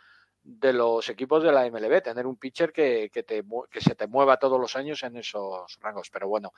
de 0.43 0.73
los 0.73 1.09
equipos 1.11 1.43
de 1.43 1.53
la 1.53 1.71
MLB, 1.71 2.03
tener 2.03 2.27
un 2.27 2.37
pitcher 2.37 2.73
que, 2.73 3.11
que, 3.13 3.23
te, 3.23 3.45
que 3.71 3.81
se 3.81 3.95
te 3.95 4.07
mueva 4.07 4.39
todos 4.39 4.59
los 4.59 4.75
años 4.75 5.03
en 5.03 5.17
esos 5.17 5.79
rangos. 5.81 6.09
Pero 6.11 6.29
bueno, 6.29 6.55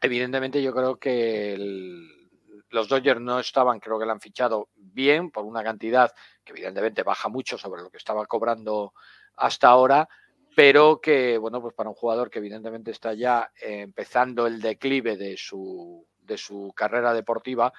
evidentemente 0.00 0.62
yo 0.62 0.72
creo 0.72 0.96
que 0.96 1.54
el, 1.54 2.30
los 2.70 2.88
Dodgers 2.88 3.20
no 3.20 3.40
estaban, 3.40 3.80
creo 3.80 3.98
que 3.98 4.06
lo 4.06 4.12
han 4.12 4.20
fichado 4.20 4.68
bien 4.74 5.30
por 5.30 5.44
una 5.44 5.62
cantidad 5.62 6.12
que 6.44 6.52
evidentemente 6.52 7.02
baja 7.02 7.28
mucho 7.28 7.58
sobre 7.58 7.82
lo 7.82 7.90
que 7.90 7.98
estaba 7.98 8.26
cobrando 8.26 8.94
hasta 9.36 9.68
ahora, 9.68 10.08
pero 10.54 11.00
que, 11.00 11.38
bueno, 11.38 11.60
pues 11.60 11.74
para 11.74 11.88
un 11.88 11.94
jugador 11.94 12.30
que 12.30 12.38
evidentemente 12.38 12.90
está 12.90 13.14
ya 13.14 13.50
empezando 13.60 14.46
el 14.46 14.60
declive 14.60 15.16
de 15.16 15.36
su, 15.36 16.06
de 16.20 16.36
su 16.36 16.72
carrera 16.74 17.14
deportiva, 17.14 17.72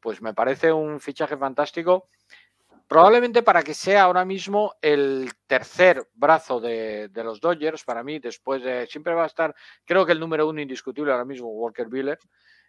pues 0.00 0.20
me 0.20 0.34
parece 0.34 0.72
un 0.72 1.00
fichaje 1.00 1.36
fantástico, 1.36 2.08
probablemente 2.86 3.42
para 3.42 3.62
que 3.62 3.74
sea 3.74 4.02
ahora 4.02 4.24
mismo 4.24 4.74
el 4.82 5.30
tercer 5.46 6.06
brazo 6.14 6.60
de, 6.60 7.08
de 7.08 7.24
los 7.24 7.40
Dodgers, 7.40 7.84
para 7.84 8.02
mí, 8.02 8.18
después 8.18 8.62
de, 8.62 8.86
siempre 8.86 9.14
va 9.14 9.24
a 9.24 9.28
estar, 9.28 9.54
creo 9.84 10.04
que 10.04 10.12
el 10.12 10.20
número 10.20 10.48
uno 10.48 10.60
indiscutible 10.60 11.12
ahora 11.12 11.24
mismo, 11.24 11.48
Walker 11.48 11.88
Buehler, 11.88 12.18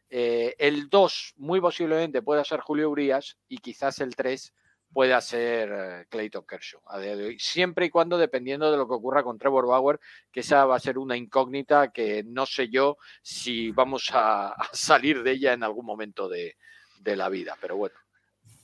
eh, 0.09 0.55
el 0.59 0.89
2 0.89 1.33
muy 1.37 1.59
posiblemente 1.59 2.21
pueda 2.21 2.43
ser 2.43 2.59
Julio 2.59 2.89
Urias 2.89 3.37
y 3.47 3.57
quizás 3.57 3.99
el 3.99 4.15
3 4.15 4.53
puede 4.93 5.13
hacer 5.13 5.69
eh, 5.71 6.05
Clayton 6.09 6.45
Kershaw 6.47 6.81
a 6.87 6.99
día 6.99 7.15
de 7.15 7.25
hoy, 7.25 7.39
siempre 7.39 7.87
y 7.87 7.89
cuando 7.89 8.17
dependiendo 8.17 8.71
de 8.71 8.77
lo 8.77 8.87
que 8.87 8.93
ocurra 8.93 9.23
con 9.23 9.37
Trevor 9.37 9.67
Bauer, 9.67 9.99
que 10.31 10.39
esa 10.39 10.65
va 10.65 10.75
a 10.75 10.79
ser 10.79 10.97
una 10.97 11.17
incógnita 11.17 11.91
que 11.91 12.23
no 12.25 12.45
sé 12.45 12.69
yo 12.69 12.97
si 13.21 13.71
vamos 13.71 14.11
a, 14.13 14.55
salir 14.71 15.23
de 15.23 15.31
ella 15.31 15.53
en 15.53 15.63
algún 15.63 15.85
momento 15.85 16.29
de, 16.29 16.55
la 17.03 17.29
vida, 17.29 17.55
pero 17.61 17.77
bueno. 17.77 17.95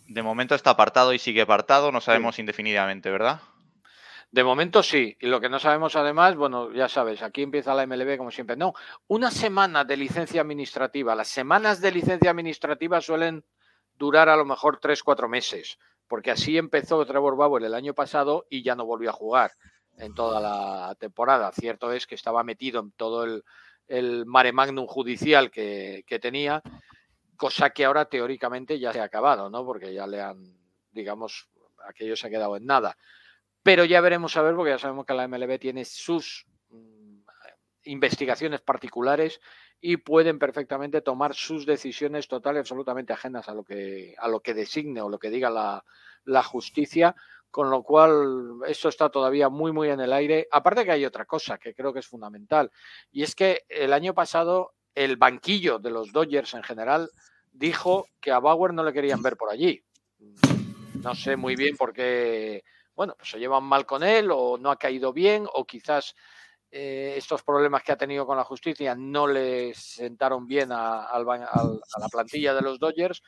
De 0.07 0.23
momento 0.23 0.55
está 0.55 0.71
apartado 0.71 1.13
y 1.13 1.19
sigue 1.19 1.41
apartado, 1.41 1.91
no 1.91 2.01
sabemos 2.01 2.39
indefinidamente, 2.39 3.11
¿verdad? 3.11 3.39
De 4.31 4.43
momento 4.45 4.81
sí, 4.81 5.17
y 5.19 5.27
lo 5.27 5.41
que 5.41 5.49
no 5.49 5.59
sabemos 5.59 5.97
además, 5.97 6.37
bueno, 6.37 6.71
ya 6.71 6.87
sabes, 6.87 7.21
aquí 7.21 7.43
empieza 7.43 7.75
la 7.75 7.85
MLB 7.85 8.17
como 8.17 8.31
siempre. 8.31 8.55
No, 8.55 8.73
una 9.07 9.29
semana 9.29 9.83
de 9.83 9.97
licencia 9.97 10.41
administrativa. 10.41 11.13
Las 11.15 11.27
semanas 11.27 11.81
de 11.81 11.91
licencia 11.91 12.31
administrativa 12.31 13.01
suelen 13.01 13.43
durar 13.97 14.29
a 14.29 14.37
lo 14.37 14.45
mejor 14.45 14.79
tres, 14.79 15.03
cuatro 15.03 15.27
meses 15.27 15.77
porque 16.11 16.31
así 16.31 16.57
empezó 16.57 17.05
Trevor 17.05 17.37
Bauer 17.37 17.63
el 17.63 17.73
año 17.73 17.93
pasado 17.93 18.45
y 18.49 18.63
ya 18.63 18.75
no 18.75 18.85
volvió 18.85 19.11
a 19.11 19.13
jugar 19.13 19.53
en 19.97 20.13
toda 20.13 20.41
la 20.41 20.93
temporada. 20.95 21.53
Cierto 21.53 21.93
es 21.93 22.05
que 22.05 22.15
estaba 22.15 22.43
metido 22.43 22.81
en 22.81 22.91
todo 22.91 23.23
el, 23.87 24.25
mare 24.25 24.51
magnum 24.51 24.87
judicial 24.87 25.49
que, 25.49 26.03
tenía, 26.21 26.61
cosa 27.37 27.69
que 27.69 27.85
ahora 27.85 28.03
teóricamente 28.03 28.77
ya 28.77 28.91
se 28.91 28.99
ha 28.99 29.05
acabado, 29.05 29.49
¿no? 29.49 29.63
Porque 29.63 29.93
ya 29.93 30.05
le 30.05 30.19
han, 30.19 30.53
digamos, 30.91 31.47
aquello 31.87 32.17
se 32.17 32.27
ha 32.27 32.29
quedado 32.29 32.57
en 32.57 32.65
nada. 32.65 32.97
Pero 33.63 33.85
ya 33.85 34.01
veremos 34.01 34.35
a 34.35 34.41
ver, 34.41 34.53
porque 34.53 34.71
ya 34.71 34.79
sabemos 34.79 35.05
que 35.05 35.13
la 35.13 35.29
MLB 35.29 35.59
tiene 35.59 35.85
sus 35.85 36.45
investigaciones 37.83 38.61
particulares 38.61 39.39
y 39.79 39.97
pueden 39.97 40.39
perfectamente 40.39 41.01
tomar 41.01 41.33
sus 41.33 41.65
decisiones 41.65 42.27
total 42.27 42.55
y 42.55 42.59
absolutamente 42.59 43.13
ajenas 43.13 43.49
a 43.49 43.53
lo 43.53 43.63
que, 43.63 44.15
a 44.17 44.27
lo 44.27 44.41
que 44.41 44.53
designe 44.53 45.01
o 45.01 45.09
lo 45.09 45.17
que 45.19 45.29
diga 45.29 45.49
la, 45.49 45.83
la 46.25 46.43
justicia, 46.43 47.15
con 47.49 47.69
lo 47.69 47.83
cual 47.83 48.59
esto 48.67 48.89
está 48.89 49.09
todavía 49.09 49.49
muy, 49.49 49.71
muy 49.71 49.89
en 49.89 49.99
el 49.99 50.13
aire. 50.13 50.47
Aparte 50.51 50.85
que 50.85 50.91
hay 50.91 51.05
otra 51.05 51.25
cosa 51.25 51.57
que 51.57 51.73
creo 51.73 51.91
que 51.91 51.99
es 51.99 52.07
fundamental, 52.07 52.71
y 53.11 53.23
es 53.23 53.35
que 53.35 53.63
el 53.67 53.93
año 53.93 54.13
pasado 54.13 54.73
el 54.95 55.17
banquillo 55.17 55.79
de 55.79 55.91
los 55.91 56.11
Dodgers 56.11 56.53
en 56.53 56.63
general 56.63 57.09
dijo 57.51 58.07
que 58.19 58.31
a 58.31 58.39
Bauer 58.39 58.73
no 58.73 58.83
le 58.83 58.93
querían 58.93 59.21
ver 59.21 59.37
por 59.37 59.49
allí. 59.49 59.83
No 61.01 61.15
sé 61.15 61.35
muy 61.35 61.55
bien 61.55 61.75
por 61.77 61.93
qué, 61.93 62.63
bueno, 62.95 63.15
pues 63.17 63.29
se 63.29 63.39
llevan 63.39 63.63
mal 63.63 63.85
con 63.85 64.03
él 64.03 64.29
o 64.31 64.57
no 64.57 64.69
ha 64.69 64.77
caído 64.77 65.11
bien 65.13 65.45
o 65.53 65.65
quizás 65.65 66.15
eh, 66.73 67.15
estos 67.17 67.43
problemas 67.43 67.83
que 67.83 67.91
ha 67.91 67.97
tenido 67.97 68.25
con 68.25 68.37
la 68.37 68.45
justicia 68.45 68.95
no 68.95 69.27
le 69.27 69.73
sentaron 69.73 70.47
bien 70.47 70.71
a, 70.71 71.05
la 71.19 72.07
plantilla 72.09 72.53
de 72.53 72.61
los 72.61 72.79
Dodgers 72.79 73.21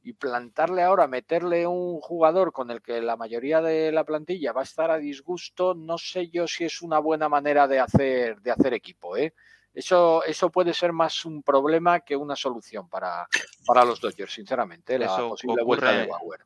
y 0.00 0.12
plantarle 0.12 0.84
ahora, 0.84 1.08
meterle 1.08 1.66
un 1.66 2.00
jugador 2.00 2.52
con 2.52 2.70
el 2.70 2.80
que 2.80 3.02
la 3.02 3.16
mayoría 3.16 3.60
de 3.60 3.90
la 3.90 4.04
plantilla 4.04 4.52
va 4.52 4.60
a 4.60 4.64
estar 4.64 4.92
a 4.92 4.98
disgusto, 4.98 5.74
no 5.74 5.98
sé 5.98 6.28
yo 6.28 6.46
si 6.46 6.64
es 6.64 6.80
una 6.80 7.00
buena 7.00 7.28
manera 7.28 7.66
de 7.66 7.80
hacer, 7.80 8.40
de 8.40 8.52
hacer 8.52 8.74
equipo. 8.74 9.16
¿eh? 9.16 9.34
Eso, 9.74 10.22
eso 10.22 10.50
puede 10.50 10.72
ser 10.72 10.92
más 10.92 11.24
un 11.24 11.42
problema 11.42 12.00
que 12.00 12.14
una 12.14 12.36
solución 12.36 12.88
para, 12.88 13.26
para 13.66 13.84
los 13.84 14.00
Dodgers, 14.00 14.32
sinceramente. 14.32 15.00
La 15.00 15.16
posible 15.16 15.64
vuelta 15.64 15.90
de 15.90 16.06
Bauer 16.06 16.40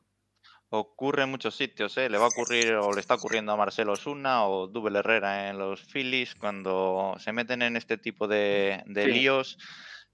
ocurre 0.75 1.23
en 1.23 1.29
muchos 1.29 1.55
sitios, 1.55 1.95
¿eh? 1.97 2.09
Le 2.09 2.17
va 2.17 2.25
a 2.25 2.29
ocurrir 2.29 2.73
o 2.73 2.91
le 2.93 2.99
está 2.99 3.13
ocurriendo 3.13 3.51
a 3.51 3.57
Marcelo 3.57 3.93
Osuna 3.93 4.47
o 4.47 4.67
Dubel 4.67 4.95
Herrera 4.95 5.49
en 5.49 5.59
los 5.59 5.83
Phillies 5.83 6.33
cuando 6.33 7.15
se 7.19 7.31
meten 7.31 7.61
en 7.61 7.77
este 7.77 7.97
tipo 7.97 8.27
de, 8.27 8.83
líos. 8.87 9.59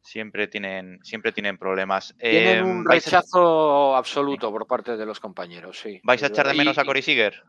Siempre 0.01 0.47
tienen, 0.47 0.99
siempre 1.01 1.31
tienen 1.31 1.57
problemas. 1.57 2.13
Tienen 2.19 2.65
un 2.65 2.77
em, 2.79 2.85
rechazo 2.85 3.95
absoluto 3.95 4.51
por 4.51 4.67
parte 4.67 4.97
de 4.97 5.05
los 5.05 5.19
compañeros, 5.21 5.79
sí. 5.79 6.01
¿Vais 6.03 6.21
a 6.23 6.27
echar 6.27 6.47
de 6.47 6.53
menos 6.53 6.77
a 6.77 6.83
Cory 6.83 7.01
Seager 7.01 7.41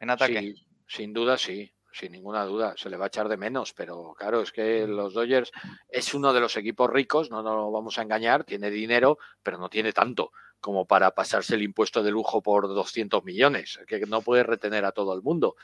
en 0.00 0.10
ataque? 0.10 0.40
Sí, 0.40 0.66
sin 0.86 1.12
duda 1.12 1.38
sí 1.38 1.72
sin 1.92 2.12
ninguna 2.12 2.44
duda, 2.44 2.74
se 2.76 2.90
le 2.90 2.98
va 2.98 3.06
a 3.06 3.08
echar 3.08 3.26
de 3.26 3.38
menos, 3.38 3.72
pero 3.72 4.12
claro, 4.18 4.42
es 4.42 4.52
que 4.52 4.86
los 4.86 5.14
Dodgers 5.14 5.50
es 5.88 6.12
uno 6.12 6.34
de 6.34 6.40
los 6.40 6.54
equipos 6.58 6.90
ricos, 6.90 7.30
no 7.30 7.42
nos 7.42 7.72
vamos 7.72 7.98
a 7.98 8.02
engañar, 8.02 8.44
tiene 8.44 8.70
dinero, 8.70 9.16
pero 9.42 9.56
no 9.56 9.70
tiene 9.70 9.94
tanto 9.94 10.30
como 10.60 10.86
para 10.86 11.12
pasarse 11.12 11.54
el 11.54 11.62
impuesto 11.62 12.02
de 12.02 12.10
lujo 12.10 12.42
por 12.42 12.68
200 12.68 13.24
millones, 13.24 13.78
que 13.86 14.00
no 14.00 14.22
puede 14.22 14.42
retener 14.42 14.84
a 14.84 14.92
todo 14.92 15.14
el 15.14 15.22
mundo. 15.22 15.56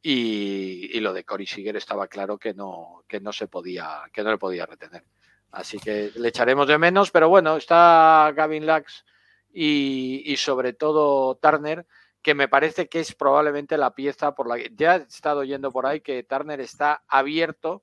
Y, 0.00 0.98
lo 1.00 1.12
de 1.12 1.24
Cory 1.24 1.46
Seager 1.46 1.76
estaba 1.76 2.06
claro 2.08 2.38
que 2.38 2.54
no, 2.54 3.04
que 3.08 3.20
no 3.20 3.32
se 3.32 3.48
podía, 3.48 4.02
que 4.12 4.22
no 4.22 4.30
le 4.30 4.38
podía 4.38 4.66
retener. 4.66 5.04
Así 5.50 5.78
que 5.78 6.12
le 6.14 6.28
echaremos 6.28 6.68
de 6.68 6.78
menos, 6.78 7.10
pero 7.10 7.28
bueno, 7.28 7.56
está 7.56 8.32
Gavin 8.34 8.66
Lux 8.66 9.04
y, 9.52 10.22
y 10.26 10.36
sobre 10.36 10.72
todo 10.72 11.36
Turner, 11.36 11.86
que 12.22 12.34
me 12.34 12.48
parece 12.48 12.88
que 12.88 13.00
es 13.00 13.14
probablemente 13.14 13.78
la 13.78 13.94
pieza 13.94 14.34
por 14.34 14.48
la 14.48 14.56
que 14.56 14.70
ya 14.74 14.96
he 14.96 15.02
estado 15.02 15.40
oyendo 15.40 15.70
por 15.72 15.86
ahí 15.86 16.00
que 16.00 16.22
Turner 16.22 16.60
está 16.60 17.02
abierto 17.08 17.82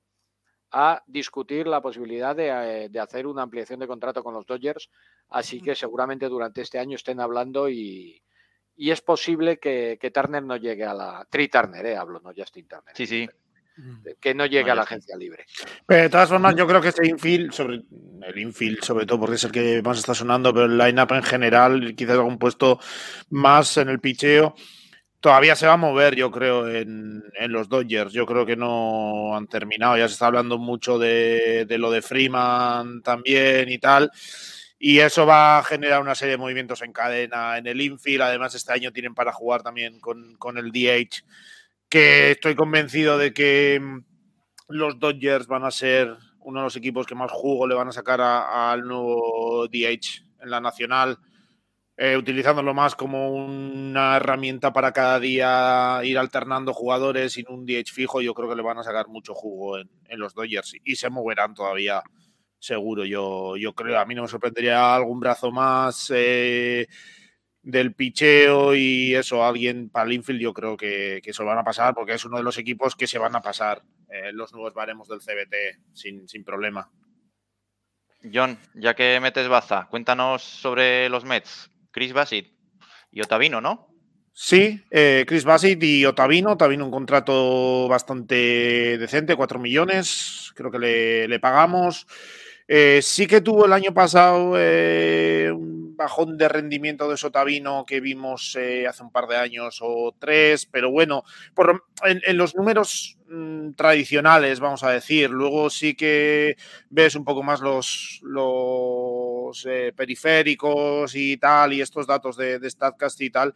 a 0.70 1.02
discutir 1.06 1.66
la 1.66 1.80
posibilidad 1.80 2.38
eh, 2.38 2.88
de, 2.90 3.00
hacer 3.00 3.26
una 3.26 3.42
ampliación 3.42 3.80
de 3.80 3.86
contrato 3.86 4.22
con 4.22 4.34
los 4.34 4.46
Dodgers. 4.46 4.90
Así 5.30 5.60
que 5.60 5.74
seguramente 5.74 6.28
durante 6.28 6.62
este 6.62 6.78
año 6.78 6.96
estén 6.96 7.20
hablando 7.20 7.68
y, 7.68 8.22
es 8.76 9.00
posible 9.00 9.58
que, 9.58 9.98
Turner 10.12 10.42
no 10.42 10.56
llegue 10.56 10.84
a 10.84 10.94
la. 10.94 11.26
Tri 11.30 11.48
Turner, 11.48 11.86
eh, 11.86 11.96
hablo, 11.96 12.20
no 12.20 12.32
Justin 12.36 12.68
Turner. 12.68 12.94
Sí, 12.94 13.06
sí. 13.06 13.28
Que 14.20 14.34
no 14.34 14.46
llegue 14.46 14.70
a 14.70 14.74
la 14.74 14.82
agencia 14.82 15.16
libre. 15.16 15.44
Pero 15.84 16.02
de 16.02 16.08
todas 16.08 16.30
formas, 16.30 16.56
yo 16.56 16.66
creo 16.66 16.80
que 16.80 16.88
este 16.88 17.06
infield, 17.06 17.52
sobre 17.52 17.76
el 17.76 18.38
infield, 18.38 18.82
sobre 18.82 19.04
todo 19.04 19.20
porque 19.20 19.34
es 19.34 19.44
el 19.44 19.52
que 19.52 19.82
más 19.82 19.98
está 19.98 20.14
sonando, 20.14 20.52
pero 20.52 20.64
el 20.64 20.78
line-up 20.78 21.12
en 21.12 21.22
general, 21.22 21.94
quizás 21.94 22.16
algún 22.16 22.38
puesto 22.38 22.80
más 23.28 23.76
en 23.76 23.90
el 23.90 24.00
picheo 24.00 24.54
todavía 25.20 25.56
se 25.56 25.66
va 25.66 25.74
a 25.74 25.78
mover, 25.78 26.14
yo 26.14 26.30
creo, 26.30 26.68
en, 26.68 27.22
los 27.48 27.68
Dodgers. 27.68 28.12
Yo 28.12 28.26
creo 28.26 28.46
que 28.46 28.56
no 28.56 29.36
han 29.36 29.46
terminado. 29.46 29.96
Ya 29.96 30.08
se 30.08 30.14
está 30.14 30.26
hablando 30.26 30.58
mucho 30.58 30.98
de, 30.98 31.66
lo 31.78 31.90
de 31.90 32.02
Freeman 32.02 33.02
también 33.02 33.68
y 33.68 33.78
tal. 33.78 34.10
Y 34.78 34.98
eso 34.98 35.26
va 35.26 35.58
a 35.58 35.64
generar 35.64 36.02
una 36.02 36.14
serie 36.14 36.32
de 36.32 36.38
movimientos 36.38 36.82
en 36.82 36.92
cadena 36.92 37.58
en 37.58 37.66
el 37.66 37.80
infield. 37.80 38.22
Además, 38.22 38.54
este 38.54 38.72
año 38.72 38.92
tienen 38.92 39.14
para 39.14 39.32
jugar 39.32 39.62
también 39.62 40.00
con, 40.00 40.36
con 40.36 40.58
el 40.58 40.70
DH, 40.70 41.24
que 41.88 42.32
estoy 42.32 42.54
convencido 42.54 43.16
de 43.16 43.32
que 43.32 43.80
mm, 43.80 44.04
los 44.68 44.98
Dodgers 44.98 45.46
van 45.46 45.64
a 45.64 45.70
ser 45.70 46.14
uno 46.40 46.60
de 46.60 46.64
los 46.64 46.76
equipos 46.76 47.06
que 47.06 47.14
más 47.14 47.30
jugo 47.32 47.66
le 47.66 47.74
van 47.74 47.88
a 47.88 47.92
sacar 47.92 48.20
al 48.20 48.86
nuevo 48.86 49.66
DH 49.66 50.24
en 50.42 50.50
la 50.50 50.60
nacional 50.60 51.18
eh, 51.98 52.16
utilizándolo 52.16 52.74
más 52.74 52.94
como 52.94 53.30
una 53.30 54.16
herramienta 54.16 54.72
para 54.72 54.92
cada 54.92 55.18
día 55.18 56.00
ir 56.04 56.18
alternando 56.18 56.74
jugadores 56.74 57.32
sin 57.32 57.46
un 57.48 57.64
DH 57.64 57.90
fijo, 57.90 58.20
yo 58.20 58.34
creo 58.34 58.48
que 58.48 58.56
le 58.56 58.62
van 58.62 58.78
a 58.78 58.82
sacar 58.82 59.08
mucho 59.08 59.34
jugo 59.34 59.78
en, 59.78 59.88
los 60.10 60.34
Dodgers 60.34 60.74
y 60.84 60.96
se 60.96 61.08
moverán 61.08 61.54
todavía 61.54 62.02
seguro. 62.58 63.06
Yo, 63.06 63.56
yo 63.56 63.74
creo, 63.74 63.98
a 63.98 64.04
mí 64.04 64.14
no 64.14 64.22
me 64.22 64.28
sorprendería 64.28 64.94
algún 64.94 65.20
brazo 65.20 65.50
más 65.50 66.12
eh, 66.14 66.86
del 67.62 67.94
picheo 67.94 68.74
y 68.74 69.14
eso, 69.14 69.42
alguien 69.42 69.88
para 69.88 70.06
el 70.06 70.12
infield, 70.12 70.40
yo 70.40 70.52
creo 70.52 70.76
que, 70.76 71.20
que, 71.22 71.30
eso 71.30 71.44
lo 71.44 71.48
van 71.48 71.58
a 71.58 71.64
pasar 71.64 71.94
porque 71.94 72.12
es 72.12 72.24
uno 72.26 72.36
de 72.36 72.42
los 72.42 72.58
equipos 72.58 72.94
que 72.94 73.06
se 73.06 73.18
van 73.18 73.34
a 73.36 73.40
pasar 73.40 73.82
eh, 74.10 74.32
los 74.32 74.52
nuevos 74.52 74.74
baremos 74.74 75.08
del 75.08 75.20
CBT 75.20 75.94
sin, 75.94 76.28
sin 76.28 76.44
problema. 76.44 76.90
John, 78.32 78.58
ya 78.74 78.94
que 78.94 79.18
metes 79.20 79.48
baza, 79.48 79.86
cuéntanos 79.90 80.42
sobre 80.42 81.08
los 81.08 81.24
Mets. 81.24 81.70
Chris 81.96 82.12
Bassett 82.12 82.52
y 83.10 83.22
Otavino, 83.22 83.62
¿no? 83.62 83.88
Sí, 84.34 84.84
eh, 84.90 85.24
Chris 85.26 85.44
Bassett 85.44 85.82
y 85.82 86.04
Otavino. 86.04 86.52
Otavino 86.52 86.84
un 86.84 86.90
contrato 86.90 87.88
bastante 87.88 88.98
decente, 88.98 89.34
4 89.34 89.58
millones, 89.58 90.52
creo 90.54 90.70
que 90.70 91.26
le, 91.26 91.40
pagamos. 91.40 92.06
Eh, 92.68 93.00
sí 93.02 93.26
que 93.26 93.40
tuvo 93.40 93.64
el 93.64 93.72
año 93.72 93.94
pasado 93.94 94.52
eh, 94.58 95.50
un 95.50 95.96
bajón 95.96 96.36
de 96.36 96.50
rendimiento 96.50 97.08
de 97.08 97.16
Sotavino 97.16 97.86
que 97.86 98.00
vimos 98.00 98.58
hace 98.86 99.02
un 99.02 99.10
par 99.10 99.26
de 99.26 99.38
años 99.38 99.78
o 99.80 100.14
tres, 100.18 100.66
pero 100.66 100.90
bueno, 100.90 101.22
por, 101.54 101.86
en, 102.04 102.36
los 102.36 102.54
números 102.54 103.16
mm, 103.30 103.70
tradicionales, 103.70 104.60
vamos 104.60 104.82
a 104.82 104.90
decir, 104.90 105.30
luego 105.30 105.70
sí 105.70 105.94
que 105.94 106.58
ves 106.90 107.16
un 107.16 107.24
poco 107.24 107.42
más 107.42 107.62
los 107.62 108.20
los 108.22 109.35
eh, 109.68 109.92
periféricos 109.94 111.14
y 111.14 111.36
tal, 111.36 111.72
y 111.72 111.80
estos 111.80 112.06
datos 112.06 112.36
de, 112.36 112.58
de 112.58 112.70
StatCast 112.70 113.20
y 113.20 113.30
tal. 113.30 113.54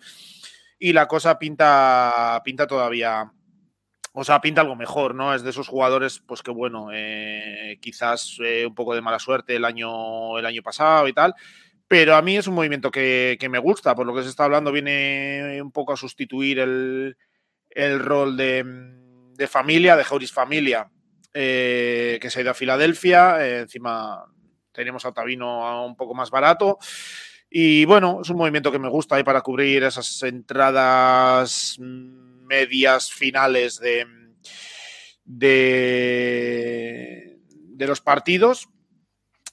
Y 0.79 0.95
la 0.95 1.07
cosa 1.07 1.39
pinta, 1.39 2.41
pinta 2.43 2.67
todavía, 2.67 3.31
o 4.13 4.25
sea, 4.25 4.41
pinta 4.41 4.63
algo 4.63 4.77
mejor, 4.77 5.15
¿no? 5.15 5.35
Es 5.35 5.43
de 5.43 5.51
esos 5.51 5.69
jugadores, 5.69 6.21
pues 6.27 6.43
que 6.43 6.51
bueno, 6.51 6.89
eh, 6.91 7.79
quizás 7.83 8.39
eh, 8.43 8.65
un 8.67 8.75
poco 8.75 8.95
de 8.95 9.03
mala 9.03 9.19
suerte 9.19 9.57
el 9.57 9.67
año, 9.67 10.39
el 10.39 10.47
año 10.47 10.63
pasado 10.63 11.07
y 11.07 11.13
tal. 11.13 11.35
Pero 11.87 12.17
a 12.17 12.23
mí 12.23 12.37
es 12.37 12.47
un 12.47 12.55
movimiento 12.55 12.91
que, 12.91 13.37
me 13.51 13.59
gusta, 13.59 13.95
por 13.95 14.07
lo 14.07 14.15
que 14.15 14.23
se 14.23 14.31
está 14.31 14.45
hablando, 14.45 14.73
viene 14.73 15.61
un 15.61 15.71
poco 15.71 15.93
a 15.93 15.97
sustituir 15.97 16.61
el, 16.61 17.17
el 17.69 17.99
rol 18.01 18.37
de, 18.37 18.65
de 19.35 19.47
familia, 19.49 19.97
de 19.97 20.05
Jauris 20.05 20.33
Familia, 20.33 20.89
que 21.33 22.27
se 22.29 22.39
ha 22.39 22.43
ido 22.43 22.53
a 22.53 22.55
Filadelfia. 22.55 23.61
Encima 23.61 24.25
tenemos 24.73 25.05
a 25.05 25.13
Tabino 25.13 25.85
un 25.85 25.97
poco 25.97 26.15
más 26.15 26.31
barato. 26.31 26.79
Y 27.51 27.85
bueno, 27.85 28.21
es 28.23 28.31
un 28.31 28.37
movimiento 28.37 28.71
que 28.71 28.79
me 28.79 28.89
gusta 28.89 29.17
ahí 29.17 29.25
para 29.25 29.41
cubrir 29.41 29.83
esas 29.83 30.23
entradas 30.23 31.77
medias 31.81 33.13
finales 33.13 33.81
de, 33.81 34.07
de, 35.25 37.39
los 37.79 38.01
partidos. 38.01 38.69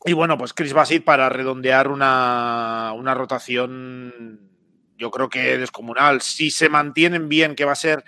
Y 0.05 0.13
bueno, 0.13 0.38
pues 0.38 0.53
Chris 0.53 0.74
Basit 0.74 1.03
para 1.03 1.28
redondear 1.30 1.88
una, 1.88 2.93
una, 2.95 3.15
rotación, 3.15 4.51
yo 4.95 5.09
creo 5.09 5.30
que 5.30 5.57
descomunal. 5.57 6.22
Si 6.22 6.51
se 6.51 6.70
mantienen 6.70 7.30
bien, 7.30 7.55
que 7.55 7.65
va 7.65 7.72
a 7.72 7.76
ser 7.76 8.03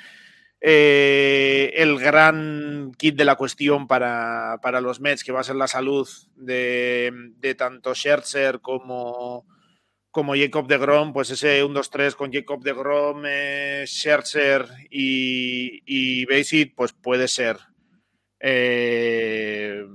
eh, 0.62 1.72
el 1.76 1.98
gran 2.00 2.92
kit 2.98 3.16
de 3.16 3.26
la 3.26 3.36
cuestión 3.36 3.88
para, 3.88 4.60
para, 4.62 4.82
los 4.82 5.00
Mets, 5.00 5.24
que 5.24 5.32
va 5.32 5.40
a 5.40 5.44
ser 5.44 5.56
la 5.56 5.68
salud 5.68 6.08
de, 6.36 7.12
de 7.38 7.56
tanto 7.56 7.96
Scherzer 7.96 8.60
como, 8.60 9.46
como 10.12 10.36
Jacob 10.36 10.68
de 10.68 10.78
Grom, 10.78 11.14
pues 11.14 11.30
ese 11.30 11.64
1-2-3 11.64 12.16
con 12.16 12.34
Jacob 12.34 12.62
de 12.62 12.74
Grom, 12.74 13.24
eh, 13.26 13.84
Scherzer 13.88 14.68
y, 14.90 15.82
y 15.86 16.26
Basit, 16.26 16.76
pues 16.76 16.94
puede 16.94 17.28
ser. 17.28 17.58
Eh, 18.42 19.86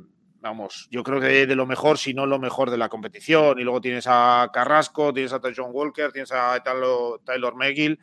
vamos, 0.41 0.89
yo 0.91 1.03
creo 1.03 1.21
que 1.21 1.47
de 1.47 1.57
lo 1.57 1.67
mejor, 1.67 1.99
si 1.99 2.15
no 2.15 2.27
lo 2.27 2.39
mejor 2.39 2.71
de 2.71 2.79
la 2.79 2.89
competición. 2.89 3.59
Y 3.59 3.65
luego 3.65 3.81
tienes 3.81 4.07
a 4.07 4.51
Carrasco, 4.53 5.13
tienes 5.13 5.33
a 5.33 5.41
John 5.55 5.71
Walker, 5.73 6.13
tienes 6.13 6.33
a 6.33 6.63
Taylor, 6.63 7.21
Taylor 7.25 7.55
McGill. 7.55 7.99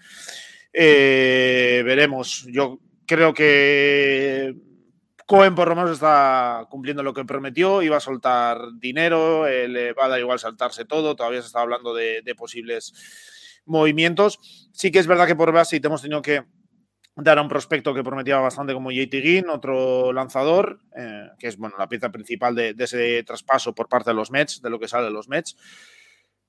Eh, 0.74 1.82
veremos. 1.86 2.46
Yo 2.50 2.80
creo 3.06 3.34
que 3.34 4.56
Cohen 5.26 5.56
por 5.56 5.70
lo 5.70 5.76
menos 5.76 5.92
está 5.92 6.68
cumpliendo 6.70 7.04
lo 7.04 7.14
que 7.14 7.26
prometió, 7.26 7.82
iba 7.82 7.98
a 7.98 8.02
soltar 8.02 8.58
dinero, 8.80 9.48
eh, 9.48 9.68
le 9.68 9.94
va 9.94 10.06
a 10.06 10.10
dar 10.10 10.20
igual 10.20 10.40
saltarse 10.40 10.86
todo, 10.86 11.16
todavía 11.16 11.42
se 11.42 11.48
está 11.48 11.62
hablando 11.62 11.94
de, 11.94 12.22
posibles 12.38 12.94
movimientos. 13.66 14.70
Sí 14.74 14.92
que 14.92 15.00
es 15.00 15.08
verdad 15.08 15.28
que 15.28 15.36
por 15.36 15.52
base 15.52 15.80
hemos 15.84 16.02
tenido 16.02 16.22
que 16.22 16.44
dar 17.16 17.38
a 17.38 17.42
un 17.42 17.50
prospecto 17.50 17.94
que 17.94 18.04
prometía 18.04 18.40
bastante 18.40 18.74
como 18.74 18.92
JT 18.92 19.22
Ginn, 19.22 19.50
otro 19.50 20.12
lanzador, 20.12 20.80
eh, 20.98 21.30
que 21.38 21.48
es 21.48 21.58
bueno, 21.58 21.76
la 21.78 21.88
pieza 21.88 22.10
principal 22.12 22.56
de, 22.56 22.74
de, 22.74 22.84
ese 22.84 23.24
traspaso 23.24 23.76
por 23.76 23.88
parte 23.88 24.10
de 24.10 24.16
los 24.16 24.32
Mets, 24.32 24.62
de 24.62 24.70
lo 24.70 24.80
que 24.80 24.88
sale 24.88 25.06
de 25.06 25.12
los 25.12 25.28
Mets. 25.30 25.56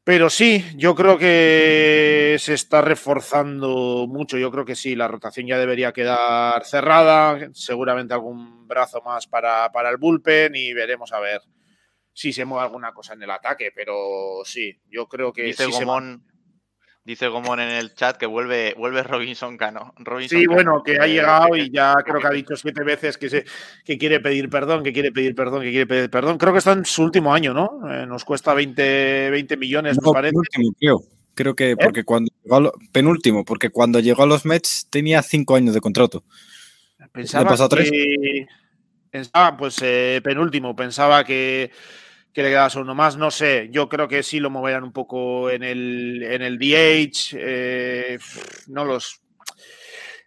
Pero 0.04 0.30
sí, 0.30 0.64
yo 0.74 0.96
creo 0.96 1.16
que 1.16 2.36
se 2.40 2.54
está 2.54 2.80
reforzando 2.80 4.06
mucho. 4.08 4.36
Yo 4.36 4.50
creo 4.50 4.64
que 4.64 4.74
sí, 4.74 4.96
la 4.96 5.06
rotación 5.06 5.46
ya 5.46 5.58
debería 5.58 5.92
quedar 5.92 6.64
cerrada. 6.64 7.50
Seguramente 7.52 8.12
algún 8.12 8.66
brazo 8.66 9.00
más 9.02 9.28
para, 9.28 9.70
para 9.70 9.90
el 9.90 9.98
bullpen 9.98 10.56
y 10.56 10.72
veremos 10.72 11.12
a 11.12 11.20
ver 11.20 11.40
si 12.12 12.32
se 12.32 12.44
mueve 12.44 12.64
alguna 12.64 12.92
cosa 12.92 13.14
en 13.14 13.22
el 13.22 13.30
ataque. 13.30 13.70
Pero 13.72 14.40
sí, 14.44 14.80
yo 14.90 15.06
creo 15.06 15.32
que. 15.32 15.44
Dice 15.44 15.66
sí 15.66 15.70
Gomón. 15.70 16.24
Dice 17.04 17.26
Gomón 17.26 17.58
en 17.58 17.70
el 17.70 17.94
chat 17.94 18.16
que 18.16 18.26
vuelve, 18.26 18.74
vuelve 18.78 19.02
Robinson 19.02 19.56
Cano. 19.56 19.92
Robinson 19.98 20.38
sí, 20.38 20.46
Cano, 20.46 20.54
bueno, 20.54 20.82
que 20.84 20.98
ha 20.98 21.06
llegado 21.08 21.56
y 21.56 21.68
ya 21.68 21.94
creo 22.04 22.20
que 22.20 22.26
ha 22.28 22.30
dicho 22.30 22.54
siete 22.54 22.84
veces 22.84 23.18
que, 23.18 23.28
se, 23.28 23.44
que 23.84 23.98
quiere 23.98 24.20
pedir 24.20 24.48
perdón, 24.48 24.84
que 24.84 24.92
quiere 24.92 25.10
pedir 25.10 25.34
perdón, 25.34 25.62
que 25.62 25.70
quiere 25.70 25.86
pedir 25.86 26.10
perdón. 26.10 26.38
Creo 26.38 26.52
que 26.52 26.60
está 26.60 26.72
en 26.72 26.84
su 26.84 27.02
último 27.02 27.34
año, 27.34 27.52
¿no? 27.52 27.80
Eh, 27.90 28.06
nos 28.06 28.24
cuesta 28.24 28.54
20, 28.54 29.30
20 29.30 29.56
millones, 29.56 29.98
no, 30.00 30.10
me 30.10 30.14
parece. 30.14 30.32
Penúltimo, 30.32 30.72
creo. 30.78 31.02
Creo 31.34 31.54
que 31.56 31.76
porque 31.76 32.00
¿Eh? 32.00 32.04
cuando 32.04 32.30
llegó 32.42 32.56
a 32.56 32.60
lo, 32.60 32.72
penúltimo, 32.92 33.44
porque 33.44 33.70
cuando 33.70 33.98
llegó 33.98 34.22
a 34.22 34.26
los 34.26 34.44
Mets 34.44 34.86
tenía 34.90 35.22
cinco 35.22 35.56
años 35.56 35.74
de 35.74 35.80
contrato. 35.80 36.24
Pensaba 37.10 37.48
pasado 37.48 37.70
que, 37.70 37.76
tres? 37.76 37.90
Pensaba, 39.10 39.56
pues 39.56 39.78
eh, 39.82 40.20
penúltimo, 40.22 40.76
pensaba 40.76 41.24
que 41.24 41.70
que 42.32 42.42
le 42.42 42.48
queda 42.48 42.68
uno 42.76 42.94
más, 42.94 43.16
no 43.16 43.30
sé, 43.30 43.68
yo 43.70 43.88
creo 43.88 44.08
que 44.08 44.22
sí 44.22 44.40
lo 44.40 44.50
moverán 44.50 44.84
un 44.84 44.92
poco 44.92 45.50
en 45.50 45.62
el, 45.62 46.22
en 46.22 46.42
el 46.42 46.58
DH, 46.58 47.36
eh, 47.38 48.18
no 48.68 48.84
los... 48.84 49.20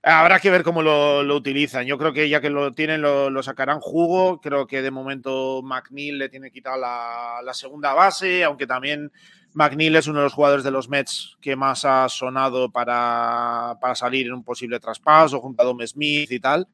Habrá 0.04 0.40
que 0.40 0.52
ver 0.52 0.62
cómo 0.62 0.84
lo, 0.84 1.22
utilizan. 1.36 1.88
Yo 1.88 1.98
creo 1.98 2.14
que 2.14 2.30
ya 2.30 2.40
que 2.40 2.52
lo 2.52 2.72
tienen, 2.74 3.02
lo, 3.02 3.32
lo, 3.32 3.42
sacarán 3.42 3.80
jugo. 3.80 4.40
Creo 4.40 4.68
que 4.68 4.84
de 4.84 4.92
momento 4.92 5.64
McNeil 5.64 6.20
le 6.20 6.30
tiene 6.30 6.52
quitado 6.52 6.78
la, 6.78 7.40
la, 7.44 7.56
segunda 7.56 7.92
base, 7.96 8.44
aunque 8.44 8.68
también 8.68 9.12
McNeil 9.54 9.96
es 9.96 10.06
uno 10.06 10.20
de 10.20 10.26
los 10.26 10.34
jugadores 10.34 10.64
de 10.64 10.70
los 10.70 10.90
Mets 10.90 11.38
que 11.42 11.56
más 11.56 11.86
ha 11.86 12.08
sonado 12.08 12.70
para, 12.70 13.80
para 13.82 13.96
salir 13.96 14.28
en 14.28 14.34
un 14.34 14.44
posible 14.44 14.80
traspaso, 14.80 15.40
junto 15.40 15.64
a 15.64 15.66
Dom 15.66 15.80
Smith 15.88 16.32
y 16.32 16.40
tal. 16.40 16.68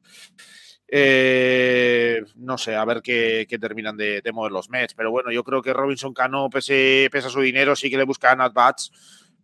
Eh, 0.94 2.22
no 2.36 2.58
sé, 2.58 2.76
a 2.76 2.84
ver 2.84 3.00
qué, 3.00 3.46
terminan 3.58 3.96
de, 3.96 4.20
de, 4.20 4.30
mover 4.32 4.52
los 4.52 4.68
Mets. 4.68 4.92
Pero 4.92 5.10
bueno, 5.10 5.32
yo 5.32 5.42
creo 5.42 5.62
que 5.62 5.72
Robinson 5.72 6.12
Cano, 6.12 6.50
pese, 6.50 7.08
pese 7.10 7.28
a 7.28 7.30
su 7.30 7.40
dinero, 7.40 7.74
sí 7.74 7.90
que 7.90 7.96
le 7.96 8.04
buscan 8.04 8.42
at-bats, 8.42 8.92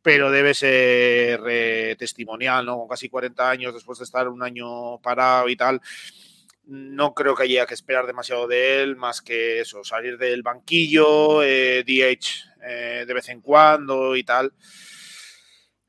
pero 0.02 0.30
debe 0.30 0.52
ser 0.52 1.40
eh, 1.48 1.96
testimonial, 1.98 2.66
¿no? 2.66 2.76
Con 2.76 2.88
casi 2.88 3.08
40 3.08 3.48
años, 3.48 3.72
después 3.72 3.98
de 3.98 4.04
estar 4.04 4.28
un 4.28 4.42
año 4.42 4.98
parado 4.98 5.48
y 5.48 5.56
tal. 5.56 5.80
No 6.66 7.14
creo 7.14 7.34
que 7.34 7.44
haya 7.44 7.64
que 7.64 7.72
esperar 7.72 8.06
demasiado 8.06 8.46
de 8.46 8.82
él, 8.82 8.96
más 8.96 9.22
que 9.22 9.60
eso, 9.60 9.82
salir 9.84 10.18
del 10.18 10.42
banquillo, 10.42 11.42
eh, 11.42 11.82
DH 11.82 13.06
de 13.06 13.14
vez 13.14 13.30
en 13.30 13.40
cuando 13.40 14.16
y 14.16 14.22
tal. 14.22 14.52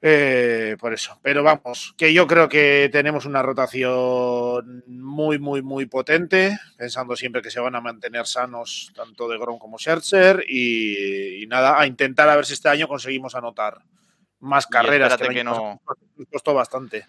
Eh, 0.02 0.78
por 0.80 0.94
eso. 0.94 1.20
Pero 1.22 1.44
vamos, 1.44 1.94
que 1.98 2.14
yo 2.14 2.26
creo 2.26 2.48
que 2.48 2.90
tenemos 2.92 3.26
una 3.26 3.42
rotación 3.42 4.84
muy, 4.88 5.40
muy, 5.40 5.62
muy 5.62 5.86
potente, 5.88 6.58
pensando 6.78 7.16
siempre 7.18 7.42
que 7.42 7.52
se 7.52 7.60
van 7.60 7.76
a 7.76 7.82
mantener 7.82 8.26
sanos 8.26 8.94
tanto 8.96 9.28
de 9.28 9.38
Grom 9.38 9.60
como 9.60 9.78
Scherzer 9.78 10.46
y, 10.48 11.44
y, 11.44 11.48
nada, 11.48 11.80
a 11.80 11.86
intentar 11.86 12.30
a 12.30 12.36
ver 12.38 12.46
si 12.46 12.54
este 12.54 12.70
año 12.70 12.88
conseguimos 12.88 13.36
anotar 13.36 13.80
más 14.40 14.68
carreras. 14.68 15.18
Que, 15.18 15.28
que 15.28 15.44
no 15.44 15.82
nos 16.16 16.28
costó 16.28 16.54
bastante. 16.54 17.06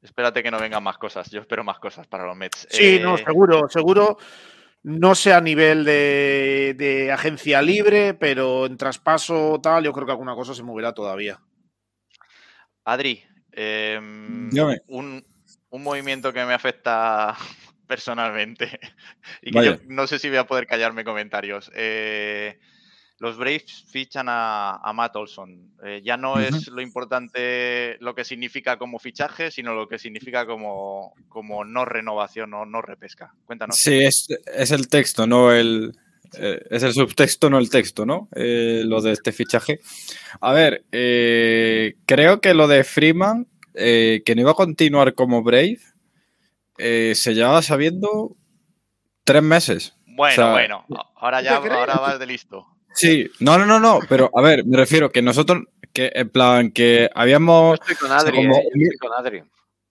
Espérate 0.00 0.42
que 0.42 0.50
no 0.50 0.58
vengan 0.58 0.82
más 0.82 0.96
cosas. 0.96 1.30
Yo 1.30 1.40
espero 1.40 1.64
más 1.64 1.78
cosas 1.78 2.06
para 2.06 2.24
los 2.24 2.36
Mets. 2.36 2.66
Sí, 2.70 2.96
eh... 2.96 3.00
no, 3.00 3.18
seguro, 3.18 3.68
seguro. 3.68 4.16
No 4.84 5.14
sé 5.14 5.32
a 5.32 5.40
nivel 5.40 5.84
de, 5.84 6.74
de 6.78 7.12
agencia 7.12 7.60
libre, 7.60 8.14
pero 8.14 8.66
en 8.66 8.76
traspaso 8.76 9.60
tal, 9.60 9.84
yo 9.84 9.92
creo 9.92 10.06
que 10.06 10.12
alguna 10.12 10.34
cosa 10.34 10.54
se 10.54 10.62
moverá 10.62 10.94
todavía. 10.94 11.40
Adri, 12.86 13.20
eh, 13.50 13.98
un, 14.00 15.26
un, 15.70 15.82
movimiento 15.82 16.32
que 16.32 16.44
me 16.44 16.54
afecta 16.54 17.36
personalmente 17.86 18.78
y 19.42 19.50
que 19.50 19.58
Vaya. 19.58 19.76
yo 19.76 19.82
no 19.88 20.06
sé 20.06 20.20
si 20.20 20.28
voy 20.28 20.38
a 20.38 20.46
poder 20.46 20.68
callarme 20.68 21.04
comentarios. 21.04 21.70
Eh, 21.74 22.58
los 23.18 23.38
Braves 23.38 23.84
fichan 23.90 24.28
a, 24.28 24.76
a 24.76 24.92
Matt 24.92 25.16
Olson. 25.16 25.72
Eh, 25.84 26.00
ya 26.04 26.16
no 26.16 26.34
uh 26.34 26.36
-huh. 26.36 26.48
es 26.48 26.68
lo 26.68 26.80
importante 26.80 27.96
lo 27.98 28.14
que 28.14 28.24
significa 28.24 28.78
como 28.78 29.00
fichaje, 29.00 29.50
sino 29.50 29.74
lo 29.74 29.88
que 29.88 29.98
significa 29.98 30.46
como, 30.46 31.12
como 31.28 31.64
no 31.64 31.84
renovación 31.84 32.54
o 32.54 32.66
no 32.66 32.82
repesca. 32.82 33.34
Cuéntanos. 33.46 33.78
Sí, 33.78 33.98
es, 34.04 34.28
es 34.54 34.70
el 34.70 34.88
texto, 34.88 35.26
no 35.26 35.50
el, 35.50 35.92
eh, 36.38 36.60
es 36.70 36.82
el 36.82 36.92
subtexto, 36.92 37.50
no 37.50 37.58
el 37.58 37.70
texto, 37.70 38.06
¿no? 38.06 38.28
Eh, 38.34 38.82
lo 38.84 39.00
de 39.00 39.12
este 39.12 39.32
fichaje. 39.32 39.80
A 40.40 40.52
ver, 40.52 40.84
eh, 40.92 41.96
creo 42.06 42.40
que 42.40 42.54
lo 42.54 42.68
de 42.68 42.84
Freeman, 42.84 43.46
eh, 43.74 44.22
que 44.24 44.34
no 44.34 44.42
iba 44.42 44.50
a 44.52 44.54
continuar 44.54 45.14
como 45.14 45.42
Brave, 45.42 45.78
eh, 46.78 47.12
se 47.14 47.34
llevaba 47.34 47.62
sabiendo 47.62 48.36
tres 49.24 49.42
meses. 49.42 49.96
Bueno, 50.06 50.32
o 50.32 50.34
sea, 50.34 50.52
bueno, 50.52 50.86
ahora 51.16 51.42
ya 51.42 51.56
ahora 51.56 51.94
vas 51.94 52.18
de 52.18 52.26
listo. 52.26 52.66
Sí, 52.94 53.28
no, 53.40 53.58
no, 53.58 53.66
no, 53.66 53.78
no, 53.78 54.00
pero 54.08 54.30
a 54.34 54.40
ver, 54.40 54.64
me 54.64 54.78
refiero 54.78 55.10
que 55.10 55.20
nosotros, 55.20 55.64
que 55.92 56.10
en 56.14 56.30
plan, 56.30 56.70
que 56.70 57.10
habíamos... 57.14 57.78
Yo 57.78 57.92
estoy 57.92 58.08
con 58.08 58.12
Adri, 58.16 58.36
como, 58.36 58.56
eh, 58.56 58.62
estoy 58.72 58.96
con 58.98 59.12
Adri. 59.12 59.42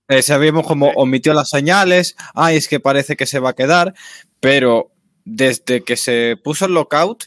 Eh, 0.08 0.22
sabíamos 0.24 0.66
como 0.66 0.90
omitió 0.96 1.34
las 1.34 1.50
señales, 1.50 2.16
ay, 2.34 2.58
es 2.58 2.68
que 2.68 2.80
parece 2.80 3.16
que 3.16 3.28
se 3.28 3.40
va 3.40 3.52
a 3.52 3.56
quedar, 3.56 3.94
pero 4.40 4.92
desde 5.26 5.84
que 5.84 5.98
se 5.98 6.38
puso 6.42 6.66
el 6.66 6.74
lockout, 6.74 7.26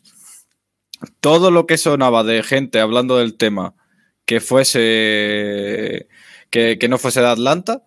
todo 1.21 1.51
lo 1.51 1.67
que 1.67 1.77
sonaba 1.77 2.25
de 2.25 2.43
gente 2.43 2.81
hablando 2.81 3.19
del 3.19 3.37
tema 3.37 3.75
que 4.25 4.41
fuese 4.41 6.09
que, 6.51 6.79
que, 6.79 6.89
no 6.89 6.99
fuese 6.99 7.21
de 7.21 7.29
Atlanta 7.29 7.83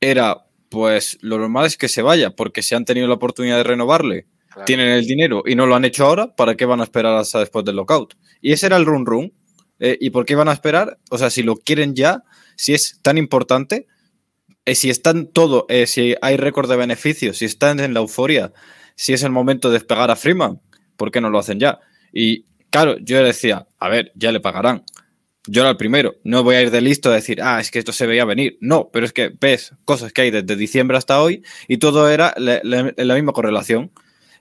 era 0.00 0.46
pues 0.68 1.18
lo 1.20 1.38
normal 1.38 1.66
es 1.66 1.76
que 1.76 1.88
se 1.88 2.02
vaya 2.02 2.30
porque 2.30 2.62
si 2.62 2.74
han 2.74 2.84
tenido 2.84 3.08
la 3.08 3.14
oportunidad 3.14 3.56
de 3.56 3.64
renovarle 3.64 4.26
Claro. 4.50 4.64
tienen 4.64 4.88
el 4.88 5.06
dinero 5.06 5.44
y 5.46 5.54
no 5.54 5.66
lo 5.66 5.76
han 5.76 5.84
hecho 5.84 6.04
ahora, 6.04 6.34
¿para 6.34 6.56
qué 6.56 6.64
van 6.64 6.80
a 6.80 6.84
esperar 6.84 7.16
hasta 7.16 7.38
después 7.38 7.64
del 7.64 7.76
lockout? 7.76 8.14
Y 8.40 8.52
ese 8.52 8.66
era 8.66 8.78
el 8.78 8.84
run 8.84 9.06
run. 9.06 9.32
Eh, 9.78 9.96
¿Y 10.00 10.10
por 10.10 10.26
qué 10.26 10.34
van 10.34 10.48
a 10.48 10.52
esperar? 10.52 10.98
O 11.08 11.18
sea, 11.18 11.30
si 11.30 11.44
lo 11.44 11.54
quieren 11.56 11.94
ya, 11.94 12.24
si 12.56 12.74
es 12.74 12.98
tan 13.00 13.16
importante, 13.16 13.86
eh, 14.64 14.74
si 14.74 14.90
están 14.90 15.28
todo, 15.28 15.66
eh, 15.68 15.86
si 15.86 16.16
hay 16.20 16.36
récord 16.36 16.68
de 16.68 16.76
beneficios, 16.76 17.38
si 17.38 17.44
están 17.44 17.78
en 17.78 17.94
la 17.94 18.00
euforia, 18.00 18.52
si 19.00 19.14
es 19.14 19.22
el 19.22 19.30
momento 19.30 19.68
de 19.68 19.74
despegar 19.78 20.10
a 20.10 20.16
Freeman, 20.16 20.60
¿por 20.98 21.10
qué 21.10 21.22
no 21.22 21.30
lo 21.30 21.38
hacen 21.38 21.58
ya? 21.58 21.80
Y 22.12 22.44
claro, 22.68 22.98
yo 22.98 23.24
decía, 23.24 23.66
a 23.78 23.88
ver, 23.88 24.12
ya 24.14 24.30
le 24.30 24.40
pagarán. 24.40 24.84
Yo 25.46 25.62
era 25.62 25.70
el 25.70 25.78
primero, 25.78 26.16
no 26.22 26.44
voy 26.44 26.56
a 26.56 26.62
ir 26.62 26.70
de 26.70 26.82
listo 26.82 27.10
a 27.10 27.14
decir, 27.14 27.40
ah, 27.42 27.60
es 27.60 27.70
que 27.70 27.78
esto 27.78 27.92
se 27.92 28.06
veía 28.06 28.26
venir. 28.26 28.58
No, 28.60 28.90
pero 28.92 29.06
es 29.06 29.14
que 29.14 29.32
ves 29.40 29.72
cosas 29.86 30.12
que 30.12 30.20
hay 30.20 30.30
desde 30.30 30.54
diciembre 30.54 30.98
hasta 30.98 31.22
hoy 31.22 31.42
y 31.66 31.78
todo 31.78 32.10
era 32.10 32.34
la, 32.36 32.60
la- 32.62 32.92
la 32.94 33.14
misma 33.14 33.32
correlación. 33.32 33.90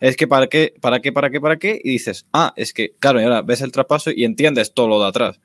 Es 0.01 0.17
que 0.17 0.27
para 0.27 0.47
qué, 0.47 0.73
para 0.81 0.99
qué, 0.99 1.13
para 1.13 1.29
qué, 1.29 1.39
para 1.39 1.57
qué, 1.57 1.79
y 1.81 1.91
dices, 1.91 2.25
ah, 2.33 2.53
es 2.57 2.73
que, 2.73 2.95
claro, 2.99 3.21
y 3.21 3.23
ahora 3.23 3.41
ves 3.41 3.61
el 3.61 3.71
traspaso 3.71 4.11
y 4.13 4.25
entiendes 4.25 4.73
todo 4.73 4.89
lo 4.89 5.01
de 5.01 5.07
atrás. 5.07 5.39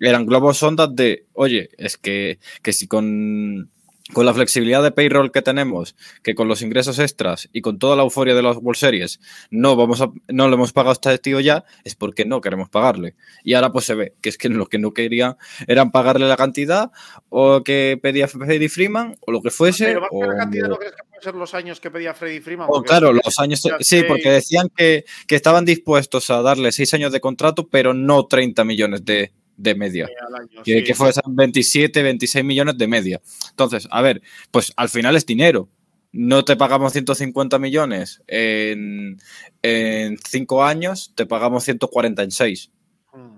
Eran 0.00 0.24
globos 0.24 0.56
sondas 0.56 0.88
de, 0.96 1.26
oye, 1.34 1.68
es 1.76 1.98
que, 1.98 2.38
que 2.62 2.72
si 2.72 2.86
con, 2.88 3.70
con 4.12 4.24
la 4.24 4.32
flexibilidad 4.32 4.82
de 4.82 4.92
payroll 4.92 5.32
que 5.32 5.42
tenemos, 5.42 5.96
que 6.22 6.34
con 6.34 6.46
los 6.46 6.62
ingresos 6.62 6.98
extras 6.98 7.48
y 7.52 7.60
con 7.60 7.78
toda 7.78 7.96
la 7.96 8.02
euforia 8.04 8.34
de 8.34 8.42
las 8.42 8.56
World 8.56 8.78
Series, 8.78 9.20
no, 9.50 9.74
vamos 9.74 10.00
a, 10.00 10.10
no 10.28 10.48
le 10.48 10.54
hemos 10.54 10.72
pagado 10.72 10.90
a 10.90 10.92
este 10.92 11.18
tío 11.18 11.40
ya, 11.40 11.64
es 11.84 11.94
porque 11.96 12.24
no 12.24 12.40
queremos 12.40 12.68
pagarle. 12.68 13.16
Y 13.42 13.54
ahora 13.54 13.72
pues 13.72 13.84
se 13.84 13.94
ve 13.94 14.14
que 14.20 14.28
es 14.28 14.38
que 14.38 14.48
lo 14.48 14.66
que 14.66 14.78
no 14.78 14.92
querían 14.92 15.36
eran 15.66 15.90
pagarle 15.90 16.28
la 16.28 16.36
cantidad 16.36 16.92
o 17.30 17.62
que 17.64 17.98
pedía 18.00 18.28
Freddie 18.28 18.68
Freeman 18.68 19.16
o 19.20 19.32
lo 19.32 19.42
que 19.42 19.50
fuese. 19.50 19.86
Pero 19.86 20.00
más 20.02 20.10
que 20.10 20.18
la 20.18 20.34
o- 20.34 20.36
cantidad, 20.36 20.68
¿no 20.68 20.76
crees 20.76 20.92
que 20.92 21.02
pueden 21.08 21.22
ser 21.22 21.34
los 21.34 21.54
años 21.54 21.80
que 21.80 21.90
pedía 21.90 22.14
Freddy 22.14 22.40
Freeman? 22.40 22.68
o 22.70 22.74
Porque 22.74 22.88
claro, 22.88 23.12
los 23.12 23.38
años. 23.40 23.62
Sí, 23.80 24.02
porque 24.06 24.30
decían 24.30 24.68
que, 24.76 25.04
que 25.26 25.34
estaban 25.34 25.64
dispuestos 25.64 26.30
a 26.30 26.42
darle 26.42 26.70
seis 26.72 26.94
años 26.94 27.10
de 27.12 27.20
contrato, 27.20 27.66
pero 27.68 27.92
no 27.92 28.26
30 28.26 28.64
millones 28.64 29.04
de, 29.04 29.32
de 29.56 29.74
media. 29.74 30.06
año, 30.06 30.62
Que, 30.62 30.78
sí. 30.78 30.84
que 30.84 30.94
fuesen 30.94 31.34
27, 31.34 32.02
26 32.02 32.44
millones 32.44 32.78
de 32.78 32.86
media. 32.86 33.20
Entonces, 33.50 33.88
a 33.90 34.02
ver, 34.02 34.22
pues 34.50 34.72
al 34.76 34.88
final 34.88 35.16
es 35.16 35.26
dinero. 35.26 35.68
No 36.12 36.44
te 36.44 36.56
pagamos 36.56 36.92
150 36.92 37.58
millones 37.58 38.22
en, 38.26 39.18
en 39.62 40.18
cinco 40.18 40.64
años, 40.64 41.12
te 41.14 41.26
pagamos 41.26 41.64
146. 41.64 42.70
Mm. 43.12 43.36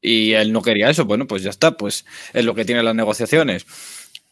Y 0.00 0.32
él 0.32 0.52
no 0.52 0.62
quería 0.62 0.90
eso. 0.90 1.06
Bueno, 1.06 1.26
pues 1.26 1.42
ya 1.42 1.50
está, 1.50 1.76
pues 1.76 2.04
es 2.32 2.44
lo 2.44 2.54
que 2.54 2.64
tienen 2.64 2.84
las 2.84 2.94
negociaciones. 2.94 3.66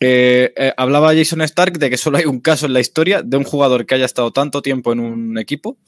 Eh, 0.05 0.53
eh, 0.57 0.73
hablaba 0.77 1.15
Jason 1.15 1.43
Stark 1.43 1.79
de 1.79 1.89
que 1.89 1.97
solo 1.97 2.19
hay 2.19 2.25
un 2.25 2.41
caso 2.41 2.67
en 2.67 2.73
la 2.73 2.81
historia 2.81 3.23
de 3.23 3.37
un 3.37 3.45
jugador 3.45 3.87
que 3.87 3.95
haya 3.95 4.05
estado 4.05 4.33
tanto 4.33 4.61
tiempo 4.61 4.93
en 4.93 4.99
un 4.99 5.39
equipo, 5.39 5.79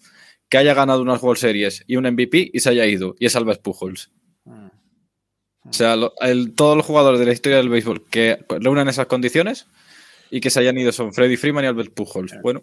que 0.48 0.56
haya 0.56 0.72
ganado 0.72 1.02
unas 1.02 1.20
World 1.20 1.40
Series 1.40 1.82
y 1.88 1.96
un 1.96 2.04
MVP 2.04 2.50
y 2.52 2.60
se 2.60 2.70
haya 2.70 2.86
ido, 2.86 3.16
y 3.18 3.26
es 3.26 3.34
Albert 3.34 3.62
Pujols. 3.62 4.12
O 5.68 5.72
sea, 5.72 5.96
lo- 5.96 6.12
el- 6.20 6.54
todos 6.54 6.76
los 6.76 6.84
jugadores 6.86 7.20
de 7.20 7.26
la 7.26 7.32
historia 7.32 7.56
del 7.58 7.68
béisbol 7.68 8.04
que 8.08 8.44
reúnen 8.48 8.88
esas 8.88 9.06
condiciones 9.06 9.66
y 10.30 10.40
que 10.40 10.50
se 10.50 10.60
hayan 10.60 10.76
ido 10.76 10.92
son 10.92 11.12
Freddie 11.14 11.36
Freeman 11.36 11.64
y 11.64 11.68
Albert 11.68 11.94
Pujols. 11.94 12.34
Bueno, 12.42 12.62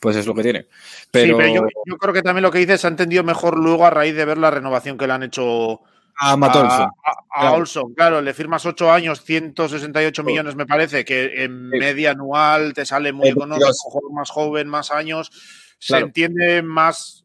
pues 0.00 0.16
es 0.16 0.26
lo 0.26 0.34
que 0.34 0.42
tiene. 0.42 0.66
Pero, 1.10 1.36
Sí, 1.36 1.42
pero 1.42 1.54
yo, 1.54 1.68
yo 1.86 1.96
creo 1.98 2.14
que 2.14 2.22
también 2.22 2.42
lo 2.42 2.50
que 2.50 2.58
dices 2.58 2.80
se 2.80 2.86
ha 2.86 2.90
entendido 2.90 3.22
mejor 3.24 3.58
luego 3.58 3.84
a 3.84 3.90
raíz 3.90 4.14
de 4.14 4.24
ver 4.24 4.38
la 4.38 4.50
renovación 4.50 4.96
que 4.96 5.06
le 5.06 5.12
han 5.12 5.22
hecho 5.24 5.80
a 6.20 6.36
Matt 6.36 6.56
Olson. 6.56 6.70
a- 6.70 6.84
a 6.84 7.40
claro. 7.40 7.56
Olson. 7.56 7.94
Claro, 7.94 8.20
le 8.22 8.34
firmas 8.34 8.64
8 8.66 8.90
años, 8.90 9.22
168 9.24 10.24
millones, 10.24 10.56
me 10.56 10.66
parece, 10.66 11.04
que 11.04 11.44
en 11.44 11.70
Sí. 11.72 11.78
media 11.78 12.12
anual 12.12 12.72
te 12.74 12.84
sale 12.86 13.12
muy 13.12 13.28
Eh, 13.28 13.32
económico, 13.32 13.66
22. 13.66 13.80
jugador 13.82 14.12
más 14.14 14.30
joven, 14.30 14.68
más 14.68 14.90
años. 14.90 15.30
Se 15.78 15.96
entiende 15.98 16.62
más 16.62 17.24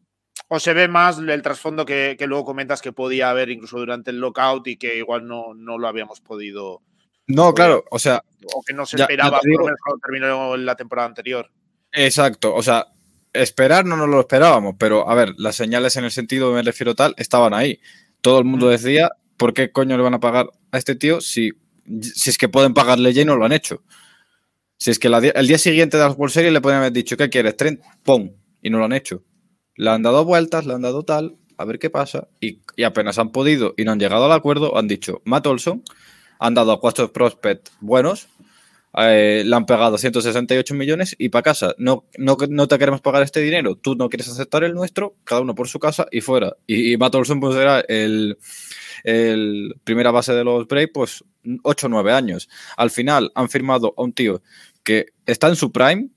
o 0.54 0.60
se 0.60 0.74
ve 0.74 0.88
más 0.88 1.18
el 1.20 1.42
trasfondo 1.42 1.86
que, 1.86 2.16
que 2.18 2.28
luego 2.28 2.46
comentas 2.46 2.82
que 2.82 2.92
podía 2.94 3.30
haber 3.30 3.50
incluso 3.50 3.80
durante 3.80 4.12
el 4.12 4.20
lockout 4.20 4.68
y 4.68 4.78
que 4.78 4.98
igual 4.98 5.28
no, 5.28 5.54
no 5.56 5.78
lo 5.78 5.88
habíamos 5.88 6.22
podido, 6.22 6.82
No, 7.28 7.54
claro, 7.54 7.86
o 7.90 8.00
sea, 8.00 8.24
o 8.54 8.62
que 8.64 8.74
no 8.74 8.86
se 8.86 8.98
Ya- 8.98 9.06
esperaba 9.06 9.40
digo- 9.44 9.62
por 9.64 9.66
menos 9.66 9.80
terminó 10.02 10.58
la 10.58 10.76
temporada 10.76 11.08
anterior. 11.08 11.50
exacto. 11.92 12.54
O 12.54 12.62
sea, 12.62 12.88
esperar 13.34 13.86
no 13.86 13.96
nos 13.98 14.10
lo 14.10 14.20
esperábamos, 14.20 14.76
pero 14.78 15.10
a 15.10 15.16
ver, 15.16 15.34
las 15.38 15.56
señales 15.56 15.96
en 15.98 16.04
el 16.06 16.12
sentido, 16.12 16.52
me 16.54 16.62
refiero 16.62 16.94
tal, 16.96 17.14
estaban 17.18 17.54
ahí. 17.54 17.80
Todo 18.22 18.40
el 18.40 18.46
mundo 18.46 18.68
Mm. 18.68 18.70
decía, 18.70 19.12
¿por 19.38 19.54
qué 19.54 19.72
coño 19.72 19.98
le 19.98 20.04
van 20.04 20.14
a 20.14 20.20
pagar 20.20 20.50
a 20.72 20.78
este 20.78 20.96
tío 20.96 21.20
si, 21.22 21.52
si 22.02 22.30
es 22.30 22.38
que 22.38 22.48
pueden 22.50 22.74
pagarle 22.74 23.12
ya 23.14 23.24
y 23.24 23.26
no 23.26 23.36
lo 23.36 23.46
han 23.46 23.54
hecho? 23.54 23.84
Si 24.78 24.92
es 24.92 25.00
que 25.00 25.10
la 25.10 25.18
el 25.20 25.48
día 25.48 25.58
siguiente 25.58 25.98
de 25.98 26.04
las 26.04 26.18
World 26.18 26.34
Series 26.34 26.52
le 26.54 26.62
pueden 26.62 26.80
haber 26.80 26.92
dicho, 26.92 27.16
¿qué 27.18 27.30
quieres? 27.30 27.56
Trent, 27.58 27.82
¡pum! 28.04 28.30
Y 28.62 28.70
no 28.70 28.78
lo 28.80 28.86
han 28.86 28.94
hecho. 28.94 29.24
Le 29.76 29.90
han 29.90 30.04
dado 30.04 30.26
vueltas, 30.26 30.66
le 30.66 30.74
han 30.74 30.82
dado 30.82 31.04
tal, 31.04 31.36
a 31.58 31.66
ver 31.66 31.80
qué 31.80 31.90
pasa. 31.90 32.28
Y, 32.40 32.60
y 32.76 32.84
apenas 32.84 33.18
han 33.20 33.32
podido 33.32 33.74
y 33.78 33.84
no 33.84 33.92
han 33.92 34.00
llegado 34.00 34.26
al 34.26 34.32
acuerdo, 34.32 34.78
han 34.78 34.88
dicho, 34.88 35.22
Matt 35.26 35.48
Olson, 35.48 35.84
han 36.40 36.54
dado 36.54 36.72
a 36.72 36.80
cuatro 36.80 37.12
prospects 37.12 37.72
buenos, 37.80 38.28
eh, 38.96 39.44
le 39.46 39.56
han 39.56 39.66
pagado 39.66 39.98
168 39.98 40.76
millones 40.76 41.16
y 41.18 41.30
para 41.30 41.44
casa. 41.44 41.74
No, 41.78 42.06
no, 42.18 42.38
no 42.50 42.68
te 42.68 42.78
queremos 42.78 43.02
pagar 43.02 43.24
este 43.24 43.40
dinero, 43.40 43.76
tú 43.76 43.96
no 43.96 44.10
quieres 44.10 44.30
aceptar 44.30 44.64
el 44.64 44.74
nuestro, 44.74 45.16
cada 45.24 45.42
uno 45.42 45.56
por 45.56 45.68
su 45.68 45.80
casa 45.80 46.06
y 46.12 46.22
fuera. 46.22 46.56
Y, 46.68 46.94
y 46.94 46.98
Matt 46.98 47.16
Olson 47.16 47.40
pues 47.40 47.56
era 47.56 47.80
el, 47.82 48.38
el 49.04 49.76
primera 49.84 50.12
base 50.12 50.34
de 50.34 50.44
los 50.44 50.68
Braves, 50.68 50.92
pues 50.94 51.24
8 51.64 51.88
o 51.88 51.90
9 51.90 52.14
años. 52.14 52.50
Al 52.78 52.92
final 52.92 53.32
han 53.36 53.50
firmado 53.50 53.94
a 53.98 54.04
un 54.04 54.14
tío 54.14 54.42
que 54.84 55.08
está 55.26 55.48
en 55.48 55.56
su 55.56 55.72
prime, 55.72 56.10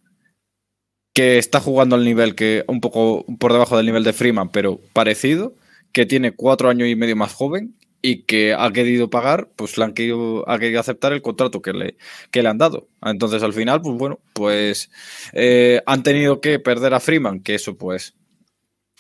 que 1.16 1.38
está 1.38 1.60
jugando 1.60 1.96
al 1.96 2.04
nivel 2.04 2.34
que 2.34 2.62
un 2.68 2.82
poco 2.82 3.24
por 3.38 3.50
debajo 3.50 3.78
del 3.78 3.86
nivel 3.86 4.04
de 4.04 4.12
Freeman, 4.12 4.50
pero 4.50 4.82
parecido, 4.92 5.54
que 5.92 6.04
tiene 6.04 6.32
cuatro 6.32 6.68
años 6.68 6.88
y 6.88 6.94
medio 6.94 7.16
más 7.16 7.32
joven 7.32 7.74
y 8.02 8.24
que 8.24 8.52
ha 8.52 8.70
querido 8.70 9.08
pagar, 9.08 9.48
pues 9.56 9.78
le 9.78 9.84
han 9.84 9.94
querido, 9.94 10.46
ha 10.46 10.58
querido 10.58 10.78
aceptar 10.78 11.14
el 11.14 11.22
contrato 11.22 11.62
que 11.62 11.72
le, 11.72 11.96
que 12.30 12.42
le 12.42 12.50
han 12.50 12.58
dado. 12.58 12.88
Entonces 13.02 13.42
al 13.42 13.54
final, 13.54 13.80
pues 13.80 13.96
bueno, 13.96 14.20
pues 14.34 14.90
eh, 15.32 15.80
han 15.86 16.02
tenido 16.02 16.42
que 16.42 16.58
perder 16.58 16.92
a 16.92 17.00
Freeman, 17.00 17.40
que 17.40 17.54
eso 17.54 17.78
pues 17.78 18.14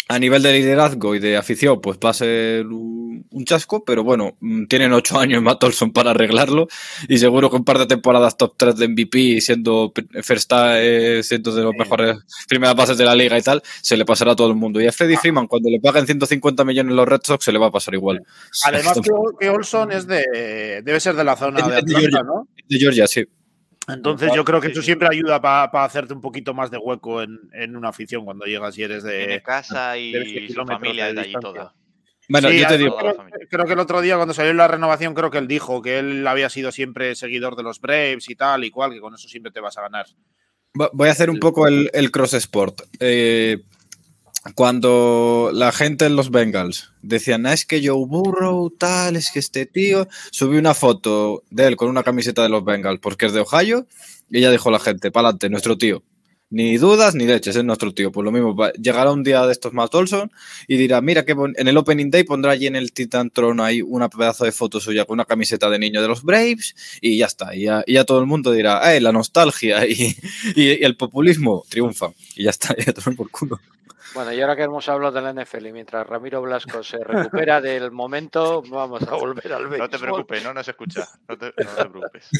a 0.08 0.18
nivel 0.20 0.42
de 0.42 0.52
liderazgo 0.52 1.14
y 1.16 1.18
de 1.18 1.36
afición, 1.36 1.80
pues 1.80 1.98
va 1.98 2.10
a 2.10 2.14
ser 2.14 2.66
un, 2.66 3.26
chasco, 3.44 3.84
pero 3.84 4.04
bueno, 4.04 4.36
mm, 4.40 4.66
tienen 4.66 4.92
ocho 4.92 5.18
años 5.18 5.42
Matt 5.42 5.62
Olson 5.64 5.92
para 5.92 6.10
arreglarlo 6.10 6.68
y 7.08 7.18
seguro 7.18 7.50
que 7.50 7.56
un 7.56 7.64
par 7.64 7.78
de 7.78 7.86
temporadas 7.86 8.36
top 8.36 8.54
3 8.56 8.76
de 8.76 8.88
MVP, 8.88 9.40
siendo 9.40 9.92
first 10.22 10.52
eh, 10.54 11.20
siendo 11.22 11.52
de 11.54 11.62
los 11.62 11.72
mejores 11.76 12.18
primeras 12.48 12.76
bases 12.76 12.98
de 12.98 13.04
la 13.04 13.14
liga 13.14 13.36
y 13.36 13.42
tal, 13.42 13.62
se 13.82 13.96
le 13.96 14.04
pasará 14.04 14.32
a 14.32 14.36
todo 14.36 14.48
el 14.48 14.56
mundo. 14.56 14.80
Y 14.80 14.86
a 14.86 14.92
Freddie 14.92 15.16
Freeman, 15.16 15.48
cuando 15.48 15.70
le 15.70 15.80
paguen 15.80 16.06
150 16.06 16.64
millones 16.64 16.94
los 16.94 17.06
Red 17.06 17.20
Sox, 17.24 17.44
se 17.44 17.52
le 17.52 17.58
va 17.58 17.66
a 17.66 17.72
pasar 17.72 17.94
igual. 17.94 18.22
Además 18.64 19.00
que, 19.40 19.48
Olson 19.48 19.92
es 19.92 20.06
de 20.06 20.82
debe 20.84 21.00
ser 21.00 21.16
de 21.16 21.24
la 21.24 21.36
zona 21.36 21.62
de 21.62 21.72
de 21.72 21.78
Atlanta, 21.78 22.00
Georgia. 22.00 22.22
¿no? 22.22 22.48
De 22.68 22.78
Georgia, 22.78 23.06
sí. 23.06 23.24
Entonces 23.88 24.32
yo 24.34 24.44
creo 24.44 24.60
que 24.60 24.68
eso 24.68 24.82
siempre 24.82 25.08
ayuda 25.10 25.40
para 25.40 25.84
hacerte 25.84 26.12
un 26.12 26.20
poquito 26.20 26.54
más 26.54 26.70
de 26.70 26.78
hueco 26.78 27.22
en, 27.22 27.38
en 27.52 27.76
una 27.76 27.90
afición 27.90 28.24
cuando 28.24 28.44
llegas 28.44 28.76
y 28.78 28.82
eres 28.82 29.04
Tiene 29.04 29.28
de... 29.28 29.42
casa 29.42 29.92
de 29.92 30.12
20 30.12 30.18
y 30.18 30.40
su 30.40 30.46
kilómetros 30.48 30.80
familia 30.80 31.06
de 31.06 31.14
de 31.14 31.20
allí 31.20 31.34
toda. 31.40 31.74
Bueno, 32.28 32.50
Sí, 32.50 32.58
yo 32.58 32.66
te 32.66 32.78
digo, 32.78 32.96
creo, 33.48 33.66
que 33.66 33.72
el 33.72 33.78
otro 33.78 34.00
día 34.00 34.16
cuando 34.16 34.34
salió 34.34 34.52
la 34.52 34.66
renovación 34.66 35.14
creo 35.14 35.30
que 35.30 35.38
él 35.38 35.46
dijo 35.46 35.80
que 35.80 36.00
él 36.00 36.26
había 36.26 36.50
sido 36.50 36.72
siempre 36.72 37.14
seguidor 37.14 37.54
de 37.54 37.62
los 37.62 37.80
Braves 37.80 38.28
y 38.28 38.34
tal 38.34 38.64
y 38.64 38.70
cual, 38.70 38.92
que 38.92 39.00
con 39.00 39.14
eso 39.14 39.28
siempre 39.28 39.52
te 39.52 39.60
vas 39.60 39.78
a 39.78 39.82
ganar. 39.82 40.06
Voy 40.74 41.08
a 41.08 41.12
hacer 41.12 41.30
un 41.30 41.38
poco 41.38 41.68
el, 41.68 41.88
el 41.94 42.10
cross 42.10 42.34
sport. 42.34 42.82
Eh, 42.98 43.62
cuando 44.54 45.50
la 45.52 45.72
gente 45.72 46.06
en 46.06 46.16
los 46.16 46.30
Bengals 46.30 46.92
decían, 47.02 47.46
"Ah, 47.46 47.52
es 47.52 47.66
que 47.66 47.86
Joe 47.86 48.06
Burrow, 48.06 48.70
tal, 48.70 49.16
es 49.16 49.30
que 49.30 49.38
este 49.38 49.66
tío, 49.66 50.08
subí 50.30 50.56
una 50.58 50.74
foto 50.74 51.42
de 51.50 51.66
él 51.66 51.76
con 51.76 51.88
una 51.88 52.02
camiseta 52.02 52.42
de 52.42 52.48
los 52.48 52.64
Bengals 52.64 53.00
porque 53.00 53.26
es 53.26 53.32
de 53.32 53.40
Ohio 53.40 53.86
y 54.30 54.40
ya 54.40 54.50
dijo 54.50 54.70
la 54.70 54.78
gente, 54.78 55.10
pa'lante, 55.10 55.48
nuestro 55.48 55.78
tío. 55.78 56.02
Ni 56.48 56.78
dudas 56.78 57.16
ni 57.16 57.26
leches, 57.26 57.56
es 57.56 57.64
nuestro 57.64 57.92
tío. 57.92 58.12
Pues 58.12 58.24
lo 58.24 58.30
mismo, 58.30 58.56
llegará 58.80 59.10
un 59.10 59.24
día 59.24 59.44
de 59.46 59.52
estos 59.52 59.72
Matt 59.72 59.92
Olson 59.96 60.30
y 60.68 60.76
dirá, 60.76 61.00
mira 61.00 61.24
que 61.24 61.32
en 61.32 61.68
el 61.68 61.76
Opening 61.76 62.10
Day 62.10 62.22
pondrá 62.22 62.52
allí 62.52 62.68
en 62.68 62.76
el 62.76 62.92
Titan 62.92 63.30
Throne 63.30 63.60
ahí 63.62 63.82
una 63.82 64.08
pedazo 64.08 64.44
de 64.44 64.52
foto 64.52 64.78
suya 64.78 65.04
con 65.04 65.14
una 65.14 65.24
camiseta 65.24 65.68
de 65.68 65.80
niño 65.80 66.00
de 66.00 66.06
los 66.06 66.22
Braves 66.22 66.76
y 67.00 67.18
ya 67.18 67.26
está. 67.26 67.54
Y 67.56 67.64
ya, 67.64 68.04
todo 68.04 68.20
el 68.20 68.26
mundo 68.26 68.52
dirá, 68.52 68.94
eh, 68.94 69.00
la 69.00 69.10
nostalgia 69.10 69.86
y, 69.88 70.14
el 70.56 70.96
populismo 70.96 71.64
triunfan. 71.68 72.12
Y 72.36 72.44
ya 72.44 72.50
está, 72.50 72.76
ya 72.86 72.92
por 72.92 73.28
culo. 73.28 73.60
Bueno, 74.16 74.32
y 74.32 74.40
ahora 74.40 74.56
que 74.56 74.62
hemos 74.62 74.88
hablado 74.88 75.12
de 75.12 75.20
la 75.20 75.44
NFL 75.44 75.66
y 75.66 75.72
mientras 75.72 76.06
Ramiro 76.06 76.40
Blasco 76.40 76.82
se 76.82 76.96
recupera 77.04 77.60
del 77.60 77.90
momento, 77.90 78.62
vamos 78.62 79.02
a 79.02 79.14
volver 79.14 79.52
al 79.52 79.68
béisbol. 79.68 79.78
No 79.78 79.90
te 79.90 79.98
preocupes, 79.98 80.42
no 80.42 80.54
nos 80.54 80.66
escucha. 80.66 81.06
No 81.28 81.36
te, 81.36 81.46
no 81.48 81.74
te 81.74 81.84
preocupes. 81.90 82.30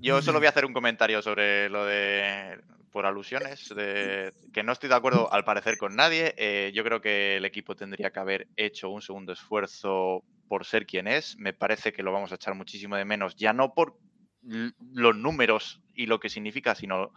Yo 0.00 0.20
solo 0.20 0.38
voy 0.38 0.48
a 0.48 0.50
hacer 0.50 0.66
un 0.66 0.74
comentario 0.74 1.22
sobre 1.22 1.70
lo 1.70 1.86
de. 1.86 2.60
Por 2.92 3.06
alusiones, 3.06 3.70
de, 3.74 4.34
que 4.52 4.62
no 4.62 4.72
estoy 4.72 4.90
de 4.90 4.96
acuerdo 4.96 5.32
al 5.32 5.44
parecer 5.44 5.78
con 5.78 5.96
nadie. 5.96 6.34
Eh, 6.36 6.72
yo 6.74 6.84
creo 6.84 7.00
que 7.00 7.38
el 7.38 7.46
equipo 7.46 7.74
tendría 7.74 8.10
que 8.10 8.20
haber 8.20 8.48
hecho 8.56 8.90
un 8.90 9.00
segundo 9.00 9.32
esfuerzo 9.32 10.24
por 10.46 10.66
ser 10.66 10.84
quien 10.84 11.08
es. 11.08 11.38
Me 11.38 11.54
parece 11.54 11.94
que 11.94 12.02
lo 12.02 12.12
vamos 12.12 12.32
a 12.32 12.34
echar 12.34 12.54
muchísimo 12.54 12.96
de 12.96 13.06
menos, 13.06 13.34
ya 13.34 13.54
no 13.54 13.72
por 13.72 13.96
los 14.42 15.16
números 15.16 15.82
y 15.94 16.04
lo 16.04 16.20
que 16.20 16.28
significa, 16.28 16.74
sino 16.74 17.12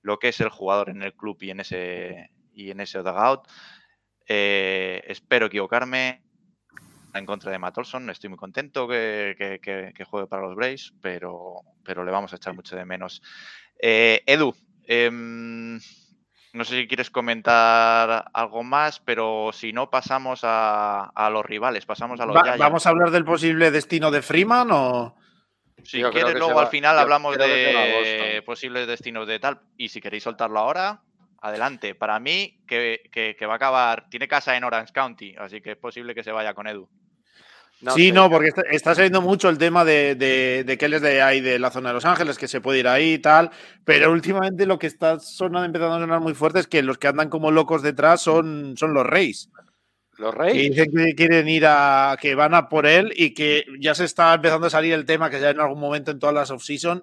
lo 0.00 0.18
que 0.18 0.28
es 0.28 0.40
el 0.40 0.48
jugador 0.48 0.88
en 0.88 1.02
el 1.02 1.14
club 1.14 1.38
y 1.40 1.50
en 1.50 1.60
ese, 1.60 2.30
y 2.54 2.70
en 2.70 2.80
ese 2.80 2.98
dugout. 2.98 3.46
Eh, 4.26 5.02
espero 5.06 5.46
equivocarme 5.46 6.22
en 7.14 7.26
contra 7.26 7.50
de 7.50 7.58
Matt 7.58 7.78
Olson. 7.78 8.08
Estoy 8.10 8.30
muy 8.30 8.38
contento 8.38 8.88
que, 8.88 9.34
que- 9.36 9.58
que- 9.60 9.92
que 9.94 10.04
juegue 10.04 10.26
para 10.28 10.42
los 10.42 10.54
Braves, 10.54 10.92
pero, 11.02 11.56
pero 11.84 12.04
le 12.04 12.10
vamos 12.12 12.32
a 12.32 12.36
echar 12.36 12.54
mucho 12.54 12.76
de 12.76 12.84
menos. 12.84 13.22
Eh, 13.78 14.22
Edu, 14.26 14.54
em, 14.86 15.74
no 16.54 16.64
sé 16.64 16.80
si 16.80 16.86
quieres 16.88 17.10
comentar 17.10 18.30
algo 18.32 18.62
más, 18.62 19.00
pero 19.00 19.50
si 19.52 19.72
no, 19.72 19.90
pasamos 19.90 20.40
a, 20.44 21.04
a 21.14 21.30
los 21.30 21.44
rivales, 21.44 21.84
pasamos 21.84 22.20
a 22.20 22.26
los 22.26 22.36
Va-. 22.36 22.56
¿Vamos 22.56 22.86
a 22.86 22.90
hablar 22.90 23.10
del 23.10 23.24
posible 23.24 23.70
destino 23.70 24.10
de 24.10 24.22
Freeman 24.22 24.68
o...? 24.70 25.16
Si 25.84 25.98
Yo 25.98 26.10
quieres, 26.12 26.34
luego 26.34 26.54
va- 26.54 26.62
al 26.62 26.68
final 26.68 26.94
yo 26.94 27.00
hablamos 27.00 27.36
de 27.36 28.42
posibles 28.46 28.86
destinos 28.86 29.26
de 29.26 29.40
tal. 29.40 29.60
Y 29.76 29.88
si 29.88 30.00
queréis 30.00 30.22
soltarlo 30.22 30.60
ahora, 30.60 31.02
adelante. 31.42 31.94
Para 31.94 32.18
mí, 32.20 32.62
que, 32.66 33.02
que- 33.12 33.36
que 33.38 33.46
va 33.46 33.54
a 33.54 33.56
acabar. 33.56 34.06
Tiene 34.08 34.26
casa 34.28 34.56
en 34.56 34.64
Orange 34.64 34.92
County, 34.92 35.34
así 35.38 35.60
que 35.60 35.72
es 35.72 35.76
posible 35.76 36.14
que 36.14 36.22
se 36.24 36.32
vaya 36.32 36.54
con 36.54 36.66
Edu. 36.66 36.88
No 37.80 37.90
sí, 37.94 38.06
sé, 38.08 38.12
no, 38.12 38.30
porque 38.30 38.48
está, 38.50 38.62
está 38.70 38.94
saliendo 38.94 39.20
mucho 39.20 39.48
el 39.48 39.58
tema 39.58 39.84
de, 39.84 40.14
de, 40.14 40.62
de 40.64 40.78
que 40.78 40.84
él 40.84 40.94
es 40.94 41.02
de 41.02 41.20
ahí, 41.20 41.40
de 41.40 41.58
la 41.58 41.72
zona 41.72 41.88
de 41.88 41.94
Los 41.94 42.04
Ángeles, 42.04 42.38
que 42.38 42.46
se 42.46 42.60
puede 42.60 42.78
ir 42.78 42.86
ahí 42.86 43.14
y 43.14 43.18
tal. 43.18 43.50
Pero 43.84 44.12
últimamente 44.12 44.66
lo 44.66 44.78
que 44.78 44.86
está 44.86 45.18
sonando, 45.18 45.66
empezando 45.66 45.96
a 45.96 45.98
sonar 46.00 46.20
muy 46.20 46.34
fuerte 46.34 46.60
es 46.60 46.68
que 46.68 46.80
los 46.82 46.96
que 46.98 47.08
andan 47.08 47.28
como 47.28 47.50
locos 47.50 47.82
detrás 47.82 48.20
son, 48.22 48.76
son 48.76 48.94
los 48.94 49.04
Reyes. 49.04 49.50
Los 50.18 50.32
Que 50.32 50.38
Reyes. 50.42 50.70
dicen 50.76 50.92
que 50.94 51.14
quieren 51.16 51.48
ir 51.48 51.64
a. 51.66 52.16
que 52.20 52.36
van 52.36 52.54
a 52.54 52.68
por 52.68 52.86
él 52.86 53.12
y 53.16 53.34
que 53.34 53.64
ya 53.80 53.96
se 53.96 54.04
está 54.04 54.32
empezando 54.32 54.68
a 54.68 54.70
salir 54.70 54.92
el 54.94 55.04
tema 55.04 55.28
que 55.28 55.40
ya 55.40 55.50
en 55.50 55.58
algún 55.58 55.80
momento 55.80 56.12
en 56.12 56.20
todas 56.20 56.34
las 56.36 56.52
off-season 56.52 57.02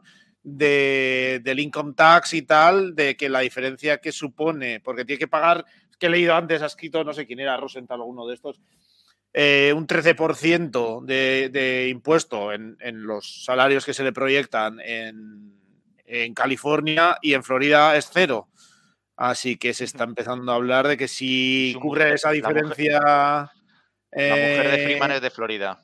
de, 0.57 1.41
del 1.43 1.59
income 1.59 1.93
tax 1.95 2.33
y 2.33 2.41
tal, 2.43 2.95
de 2.95 3.15
que 3.17 3.29
la 3.29 3.39
diferencia 3.41 3.99
que 3.99 4.11
supone, 4.11 4.79
porque 4.79 5.05
tiene 5.05 5.19
que 5.19 5.27
pagar, 5.27 5.65
que 5.97 6.07
he 6.07 6.09
leído 6.09 6.33
antes, 6.35 6.61
ha 6.61 6.65
escrito, 6.67 7.03
no 7.03 7.13
sé 7.13 7.25
quién 7.27 7.39
era, 7.39 7.57
Rosenthal 7.57 8.01
o 8.01 8.05
uno 8.05 8.25
de 8.27 8.35
estos, 8.35 8.59
eh, 9.33 9.73
un 9.75 9.85
13% 9.85 11.03
de, 11.05 11.49
de 11.51 11.89
impuesto 11.89 12.51
en, 12.51 12.77
en 12.79 13.03
los 13.03 13.43
salarios 13.45 13.85
que 13.85 13.93
se 13.93 14.03
le 14.03 14.11
proyectan 14.13 14.79
en, 14.79 15.53
en 16.05 16.33
California 16.33 17.17
y 17.21 17.33
en 17.33 17.43
Florida 17.43 17.95
es 17.95 18.09
cero. 18.11 18.47
Así 19.15 19.57
que 19.57 19.73
se 19.73 19.83
está 19.83 20.05
empezando 20.05 20.51
a 20.51 20.55
hablar 20.55 20.87
de 20.87 20.95
que 20.97 21.07
si 21.09 21.75
cubre 21.81 22.13
esa 22.13 22.31
la 22.31 22.39
mujer- 22.39 22.53
diferencia 22.55 22.99
La 22.99 23.51
mujer 24.11 24.71
de 24.71 24.75
eh, 24.75 24.85
Freeman 24.85 25.11
es 25.11 25.21
de 25.21 25.29
Florida. 25.29 25.83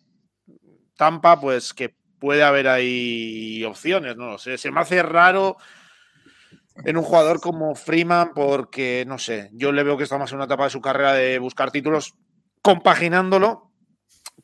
Tampa, 0.95 1.39
pues 1.39 1.73
que 1.73 1.93
puede 2.19 2.43
haber 2.43 2.67
ahí 2.67 3.63
opciones, 3.65 4.15
no 4.17 4.31
lo 4.31 4.37
sé. 4.37 4.57
Se 4.57 4.71
me 4.71 4.79
hace 4.81 5.01
raro 5.03 5.57
en 6.83 6.97
un 6.97 7.03
jugador 7.03 7.39
como 7.39 7.73
Freeman 7.75 8.31
porque, 8.33 9.05
no 9.07 9.17
sé, 9.17 9.49
yo 9.53 9.71
le 9.71 9.83
veo 9.83 9.97
que 9.97 10.03
está 10.03 10.17
más 10.17 10.31
en 10.31 10.37
una 10.37 10.45
etapa 10.45 10.65
de 10.65 10.69
su 10.71 10.81
carrera 10.81 11.13
de 11.13 11.39
buscar 11.39 11.71
títulos, 11.71 12.15
compaginándolo 12.61 13.71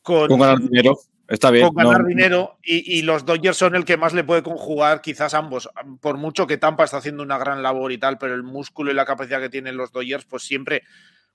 con, 0.02 0.28
Con 0.28 0.40
ganar 0.40 0.58
dinero. 0.58 0.96
Está 1.28 1.50
bien. 1.50 1.66
con 1.66 1.76
ganar 1.76 2.02
no- 2.02 2.08
dinero 2.08 2.58
y, 2.62 2.98
y 2.98 3.02
los 3.02 3.24
Dodgers 3.24 3.56
son 3.56 3.74
el 3.74 3.84
que 3.86 3.96
más 3.96 4.12
le 4.12 4.24
puede 4.24 4.42
conjugar 4.42 5.00
quizás 5.00 5.32
ambos. 5.34 5.70
Por 6.00 6.18
mucho 6.18 6.46
que 6.46 6.58
Tampa 6.58 6.84
está 6.84 6.98
haciendo 6.98 7.22
una 7.22 7.38
gran 7.38 7.62
labor 7.62 7.90
y 7.92 7.98
tal, 7.98 8.18
pero 8.18 8.34
el 8.34 8.42
músculo 8.42 8.90
y 8.90 8.94
la 8.94 9.06
capacidad 9.06 9.40
que 9.40 9.48
tienen 9.48 9.76
los 9.76 9.92
Dodgers, 9.92 10.24
pues 10.26 10.42
siempre, 10.42 10.82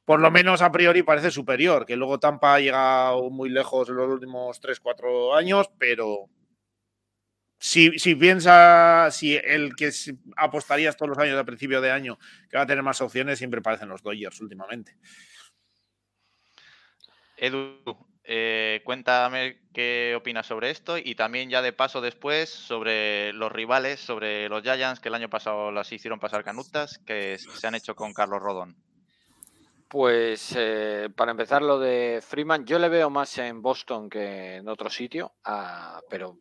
por 0.08 0.22
lo 0.22 0.32
menos 0.32 0.62
a 0.62 0.72
priori, 0.72 1.03
parece 1.03 1.32
superior. 1.32 1.86
Que 1.86 1.97
luego 1.97 2.18
Tampa 2.18 2.55
ha 2.55 2.60
llegado 2.62 3.30
muy 3.30 3.49
lejos 3.49 3.89
en 3.89 3.97
los 3.97 4.10
últimos 4.10 4.62
3-4 4.62 5.38
años, 5.38 5.70
pero 5.78 6.30
si, 7.60 7.99
si 7.99 8.16
piensa, 8.16 9.10
si 9.12 9.36
el 9.36 9.76
que 9.76 9.91
apostarías 10.38 10.95
todos 10.95 11.10
los 11.10 11.18
años 11.18 11.38
a 11.38 11.43
principio 11.43 11.82
de 11.82 11.91
año 11.91 12.18
que 12.49 12.55
va 12.55 12.64
a 12.64 12.66
tener 12.66 12.84
más 12.84 13.01
opciones, 13.01 13.38
siempre 13.38 13.62
parecen 13.62 13.89
los 13.89 14.01
Dodgers 14.01 14.39
últimamente. 14.39 14.95
Edu, 17.36 17.76
eh, 18.24 18.84
cuéntame 18.86 19.60
qué 19.74 20.14
opinas 20.16 20.47
sobre 20.47 20.70
esto 20.70 20.97
y 20.97 21.16
también 21.16 21.49
ya 21.49 21.62
de 21.62 21.74
paso 21.74 21.99
después 21.99 22.47
sobre 22.47 23.34
los 23.34 23.51
rivales, 23.51 23.99
sobre 23.99 24.47
los 24.47 24.64
Giants 24.64 25.01
que 25.01 25.10
el 25.10 25.16
año 25.16 25.30
pasado 25.30 25.70
las 25.70 25.91
hicieron 25.91 26.22
pasar 26.22 26.45
canutas, 26.45 26.97
que 26.99 27.38
se 27.38 27.68
han 27.68 27.76
hecho 27.76 27.93
con 27.93 28.14
Carlos 28.14 28.41
Rodón. 28.41 28.87
Pues 29.90 30.54
eh, 30.58 31.10
para 31.16 31.32
empezar 31.32 31.62
lo 31.62 31.80
de 31.80 32.20
Freeman, 32.22 32.66
yo 32.66 32.78
le 32.78 32.90
veo 32.90 33.10
más 33.10 33.38
en 33.38 33.62
Boston 33.62 34.10
que 34.10 34.56
en 34.56 34.68
otro 34.68 34.90
sitio, 34.90 35.36
ah, 35.46 36.02
pero 36.10 36.38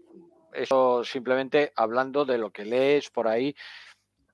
eso 0.53 1.05
simplemente 1.05 1.73
hablando 1.77 2.25
de 2.25 2.39
lo 2.39 2.51
que 2.51 2.65
lees 2.65 3.09
por 3.11 3.29
ahí, 3.29 3.55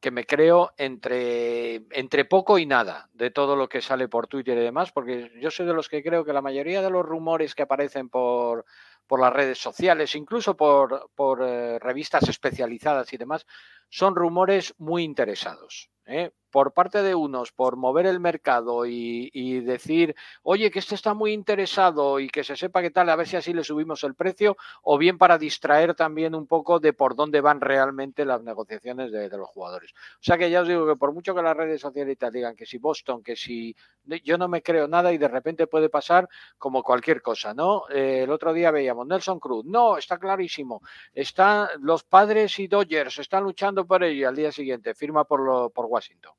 que 0.01 0.11
me 0.11 0.25
creo 0.25 0.73
entre, 0.79 1.83
entre 1.91 2.25
poco 2.25 2.59
y 2.59 2.65
nada 2.65 3.11
de 3.13 3.31
todo 3.31 3.55
lo 3.55 3.69
que 3.69 3.83
sale 3.83 4.09
por 4.09 4.29
Twitter 4.29 4.57
y 4.57 4.63
demás, 4.63 4.93
porque 4.93 5.31
yo 5.41 5.51
soy 5.51 5.67
de 5.67 5.75
los 5.75 5.91
que 5.91 6.03
creo 6.03 6.25
que 6.25 6.33
la 6.33 6.43
mayoría 6.43 6.81
de 6.81 6.91
los 6.91 7.05
rumores 7.05 7.55
que 7.55 7.63
aparecen 7.63 8.09
por, 8.09 8.65
por 9.07 9.21
las 9.21 9.33
redes 9.33 9.59
sociales, 9.59 10.15
incluso 10.15 10.57
por, 10.57 11.11
por 11.15 11.43
eh, 11.43 11.79
revistas 11.79 12.29
especializadas 12.29 13.13
y 13.13 13.19
demás, 13.19 13.47
son 13.93 14.16
rumores 14.16 14.74
muy 14.78 15.05
interesados. 15.05 15.90
¿eh? 16.07 16.30
Por 16.51 16.72
parte 16.74 17.03
de 17.03 17.14
unos, 17.14 17.53
por 17.53 17.76
mover 17.76 18.05
el 18.05 18.20
mercado 18.20 18.84
y, 18.84 19.61
decir, 19.61 20.14
oye, 20.43 20.70
que 20.70 20.80
este 20.80 20.95
está 20.95 21.14
muy 21.14 21.32
interesado 21.32 22.20
y 22.20 22.28
que 22.28 22.45
se 22.45 22.57
sepa 22.57 22.82
qué 22.82 22.90
tal, 22.90 23.09
a 23.09 23.16
ver 23.16 23.26
si 23.26 23.36
así 23.36 23.55
le 23.55 23.64
subimos 23.64 24.05
el 24.05 24.14
precio, 24.14 24.59
o 24.82 24.99
bien 24.99 25.16
para 25.16 25.38
distraer 25.38 25.95
también 25.95 26.34
un 26.34 26.47
poco 26.47 26.78
de 26.78 26.93
por 26.93 27.16
dónde 27.16 27.40
van 27.40 27.62
realmente 27.62 28.26
las 28.26 28.43
negociaciones 28.43 29.11
de, 29.12 29.30
los 29.30 29.49
jugadores. 29.49 29.93
O 29.95 30.22
sea 30.22 30.36
que 30.36 30.51
ya 30.51 30.61
os 30.61 30.68
digo 30.68 30.86
que 30.86 30.97
por 30.97 31.14
mucho 31.14 31.34
que 31.34 31.40
las 31.40 31.57
redes 31.57 31.80
sociales 31.80 32.18
digan 32.32 32.55
que 32.55 32.66
si 32.66 32.76
Boston, 32.76 33.22
que 33.22 33.34
si 33.34 33.74
yo 34.22 34.36
no 34.36 34.49
me 34.49 34.62
creo 34.62 34.88
nada 34.88 35.11
y 35.12 35.18
de 35.18 35.28
repente 35.28 35.66
puede 35.66 35.88
pasar 35.88 36.28
como 36.59 36.82
cualquier 36.82 37.22
cosa, 37.22 37.55
¿no? 37.55 37.84
Eh, 37.88 38.24
el 38.24 38.30
otro 38.30 38.53
día 38.53 38.70
veíamos 38.70 39.07
Nelson 39.07 39.40
Cruz, 39.40 39.64
no, 39.64 39.97
está 39.97 40.18
clarísimo, 40.18 40.82
están 41.14 41.68
los 41.80 42.05
padres 42.05 42.59
y 42.59 42.66
Dodgers 42.66 43.18
están 43.20 43.45
luchando 43.45 43.82
por 43.87 44.05
ello 44.05 44.20
y 44.20 44.24
al 44.24 44.37
día 44.37 44.53
siguiente 44.53 44.95
firma 44.95 45.24
por, 45.24 45.41
lo, 45.41 45.70
por 45.70 45.87
Washington. 45.87 46.33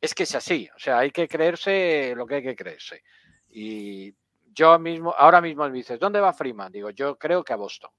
Es 0.00 0.14
que 0.14 0.22
es 0.22 0.34
así, 0.34 0.68
o 0.74 0.78
sea, 0.78 0.98
hay 0.98 1.10
que 1.10 1.26
creerse 1.26 2.14
lo 2.16 2.26
que 2.26 2.36
hay 2.36 2.42
que 2.42 2.56
creerse. 2.56 3.02
Y 3.48 4.14
yo 4.52 4.78
mismo, 4.78 5.14
ahora 5.16 5.40
mismo 5.40 5.68
me 5.68 5.72
dices, 5.72 5.98
¿dónde 5.98 6.20
va 6.20 6.32
Freeman? 6.32 6.72
Digo, 6.72 6.90
yo 6.90 7.16
creo 7.16 7.42
que 7.42 7.52
a 7.52 7.56
Boston. 7.56 7.90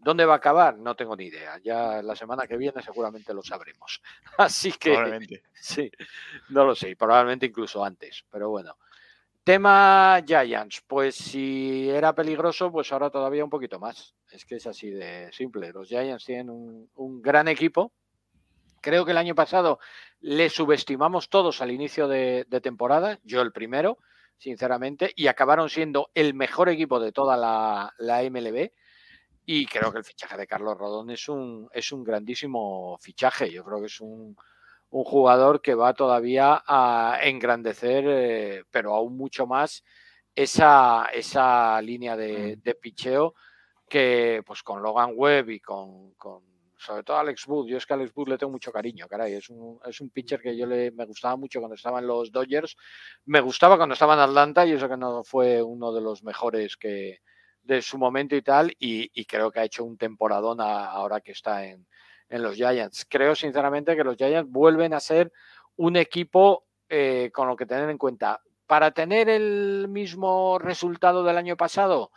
¿Dónde 0.00 0.24
va 0.24 0.34
a 0.34 0.36
acabar? 0.36 0.78
No 0.78 0.94
tengo 0.94 1.16
ni 1.16 1.24
idea. 1.24 1.58
Ya 1.58 2.02
la 2.02 2.14
semana 2.14 2.46
que 2.46 2.56
viene 2.56 2.82
seguramente 2.82 3.34
lo 3.34 3.42
sabremos. 3.42 4.00
Así 4.38 4.72
que 4.72 4.90
Probablemente. 4.90 5.42
sí, 5.52 5.90
no 6.50 6.64
lo 6.64 6.74
sé, 6.74 6.94
probablemente 6.96 7.46
incluso 7.46 7.84
antes, 7.84 8.24
pero 8.30 8.48
bueno. 8.48 8.76
Tema 9.42 10.22
Giants, 10.26 10.82
pues 10.86 11.16
si 11.16 11.88
era 11.88 12.14
peligroso, 12.14 12.70
pues 12.70 12.92
ahora 12.92 13.10
todavía 13.10 13.42
un 13.42 13.50
poquito 13.50 13.80
más. 13.80 14.14
Es 14.30 14.44
que 14.44 14.56
es 14.56 14.66
así 14.66 14.90
de 14.90 15.32
simple. 15.32 15.72
Los 15.72 15.88
Giants 15.88 16.26
tienen 16.26 16.50
un, 16.50 16.90
un 16.96 17.22
gran 17.22 17.48
equipo. 17.48 17.92
Creo 18.80 19.04
que 19.04 19.12
el 19.12 19.18
año 19.18 19.34
pasado 19.34 19.78
le 20.20 20.50
subestimamos 20.50 21.28
todos 21.28 21.60
al 21.60 21.70
inicio 21.70 22.08
de, 22.08 22.46
de 22.48 22.60
temporada, 22.60 23.18
yo 23.22 23.40
el 23.42 23.52
primero, 23.52 23.98
sinceramente, 24.36 25.12
y 25.16 25.26
acabaron 25.26 25.68
siendo 25.68 26.10
el 26.14 26.34
mejor 26.34 26.68
equipo 26.68 27.00
de 27.00 27.12
toda 27.12 27.36
la, 27.36 27.92
la 27.98 28.22
MLB. 28.22 28.70
Y 29.44 29.66
creo 29.66 29.90
que 29.90 29.98
el 29.98 30.04
fichaje 30.04 30.36
de 30.36 30.46
Carlos 30.46 30.76
Rodón 30.76 31.10
es 31.10 31.28
un, 31.28 31.68
es 31.72 31.90
un 31.92 32.04
grandísimo 32.04 32.98
fichaje. 33.00 33.50
Yo 33.50 33.64
creo 33.64 33.80
que 33.80 33.86
es 33.86 34.00
un, 34.00 34.36
un 34.90 35.04
jugador 35.04 35.60
que 35.60 35.74
va 35.74 35.94
todavía 35.94 36.62
a 36.66 37.18
engrandecer, 37.22 38.04
eh, 38.06 38.64
pero 38.70 38.94
aún 38.94 39.16
mucho 39.16 39.46
más, 39.46 39.84
esa, 40.34 41.08
esa 41.12 41.80
línea 41.82 42.16
de, 42.16 42.56
de 42.56 42.74
picheo 42.74 43.34
que 43.88 44.42
pues 44.46 44.62
con 44.62 44.82
Logan 44.82 45.12
Webb 45.16 45.50
y 45.50 45.60
con, 45.60 46.12
con, 46.14 46.42
sobre 46.78 47.02
todo 47.02 47.18
Alex 47.18 47.46
Wood, 47.46 47.66
yo 47.66 47.76
es 47.76 47.86
que 47.86 47.92
a 47.92 47.96
Alex 47.96 48.12
Wood 48.14 48.28
le 48.28 48.38
tengo 48.38 48.52
mucho 48.52 48.72
cariño, 48.72 49.06
caray, 49.08 49.34
es 49.34 49.50
un, 49.50 49.78
es 49.84 50.00
un 50.00 50.10
pitcher 50.10 50.40
que 50.40 50.56
yo 50.56 50.64
le, 50.66 50.90
me 50.92 51.04
gustaba 51.04 51.36
mucho 51.36 51.58
cuando 51.58 51.74
estaba 51.74 51.98
en 51.98 52.06
los 52.06 52.30
Dodgers, 52.30 52.76
me 53.26 53.40
gustaba 53.40 53.76
cuando 53.76 53.94
estaba 53.94 54.14
en 54.14 54.20
Atlanta 54.20 54.64
y 54.64 54.72
eso 54.72 54.88
que 54.88 54.96
no 54.96 55.24
fue 55.24 55.62
uno 55.62 55.92
de 55.92 56.00
los 56.00 56.22
mejores 56.22 56.76
que 56.76 57.18
de 57.62 57.82
su 57.82 57.98
momento 57.98 58.34
y 58.34 58.42
tal, 58.42 58.74
y, 58.78 59.24
creo 59.26 59.50
que 59.50 59.60
ha 59.60 59.64
hecho 59.64 59.84
un 59.84 59.98
temporadón 59.98 60.58
ahora 60.60 61.20
que 61.20 61.32
está 61.32 61.66
en, 61.66 61.86
en 62.30 62.42
los 62.42 62.54
Giants. 62.54 63.06
Creo 63.08 63.34
sinceramente 63.34 63.94
que 63.94 64.04
los 64.04 64.16
Giants 64.16 64.50
vuelven 64.50 64.94
a 64.94 65.00
ser 65.00 65.30
un 65.76 65.96
equipo 65.96 66.64
eh, 66.88 67.30
con 67.32 67.46
lo 67.46 67.56
que 67.56 67.66
tener 67.66 67.90
en 67.90 67.98
cuenta. 67.98 68.40
Para 68.66 68.90
tener 68.92 69.28
el 69.28 69.86
mismo 69.88 70.58
resultado 70.58 71.22
del 71.24 71.36
año 71.36 71.56
pasado, 71.56 72.10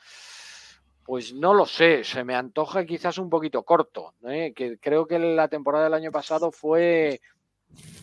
pues 1.12 1.34
no 1.34 1.54
lo 1.54 1.66
sé, 1.66 2.06
se 2.06 2.24
me 2.24 2.36
antoja 2.36 2.86
quizás 2.86 3.18
un 3.18 3.30
poquito 3.30 3.64
corto, 3.64 4.14
¿eh? 4.24 4.54
que 4.56 4.80
creo 4.80 5.06
que 5.06 5.20
la 5.20 5.50
temporada 5.50 5.84
del 5.84 5.94
año 5.94 6.10
pasado 6.10 6.54
fue 6.54 7.20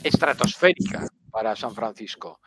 estratosférica 0.04 1.08
para 1.30 1.56
San 1.56 1.74
Francisco. 1.74 2.40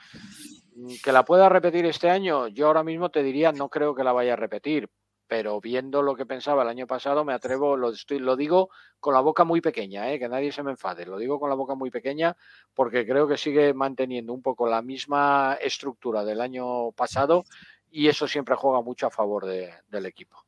Que 1.03 1.11
la 1.11 1.25
pueda 1.25 1.49
repetir 1.49 1.87
este 1.87 2.11
año, 2.11 2.47
yo 2.47 2.67
ahora 2.67 2.83
mismo 2.83 3.09
te 3.09 3.23
diría, 3.23 3.51
no 3.51 3.69
creo 3.69 3.95
que 3.95 4.03
la 4.03 4.13
vaya 4.13 4.33
a 4.33 4.35
repetir, 4.35 4.87
pero 5.25 5.59
viendo 5.59 6.03
lo 6.03 6.13
que 6.15 6.27
pensaba 6.27 6.61
el 6.61 6.69
año 6.69 6.85
pasado, 6.85 7.25
me 7.25 7.33
atrevo, 7.33 7.75
lo, 7.75 7.89
estoy, 7.89 8.19
lo 8.19 8.35
digo 8.35 8.69
con 8.99 9.15
la 9.15 9.21
boca 9.21 9.43
muy 9.43 9.61
pequeña, 9.61 10.13
¿eh? 10.13 10.19
que 10.19 10.29
nadie 10.29 10.51
se 10.51 10.61
me 10.61 10.69
enfade, 10.69 11.07
lo 11.07 11.17
digo 11.17 11.39
con 11.39 11.49
la 11.49 11.55
boca 11.55 11.73
muy 11.73 11.89
pequeña 11.89 12.37
porque 12.75 13.07
creo 13.07 13.27
que 13.27 13.37
sigue 13.37 13.73
manteniendo 13.73 14.31
un 14.31 14.43
poco 14.43 14.67
la 14.67 14.83
misma 14.83 15.57
estructura 15.59 16.23
del 16.23 16.39
año 16.39 16.91
pasado 16.91 17.45
y 17.89 18.09
eso 18.09 18.27
siempre 18.27 18.55
juega 18.55 18.83
mucho 18.83 19.07
a 19.07 19.09
favor 19.09 19.47
del 19.47 20.05
equipo. 20.05 20.45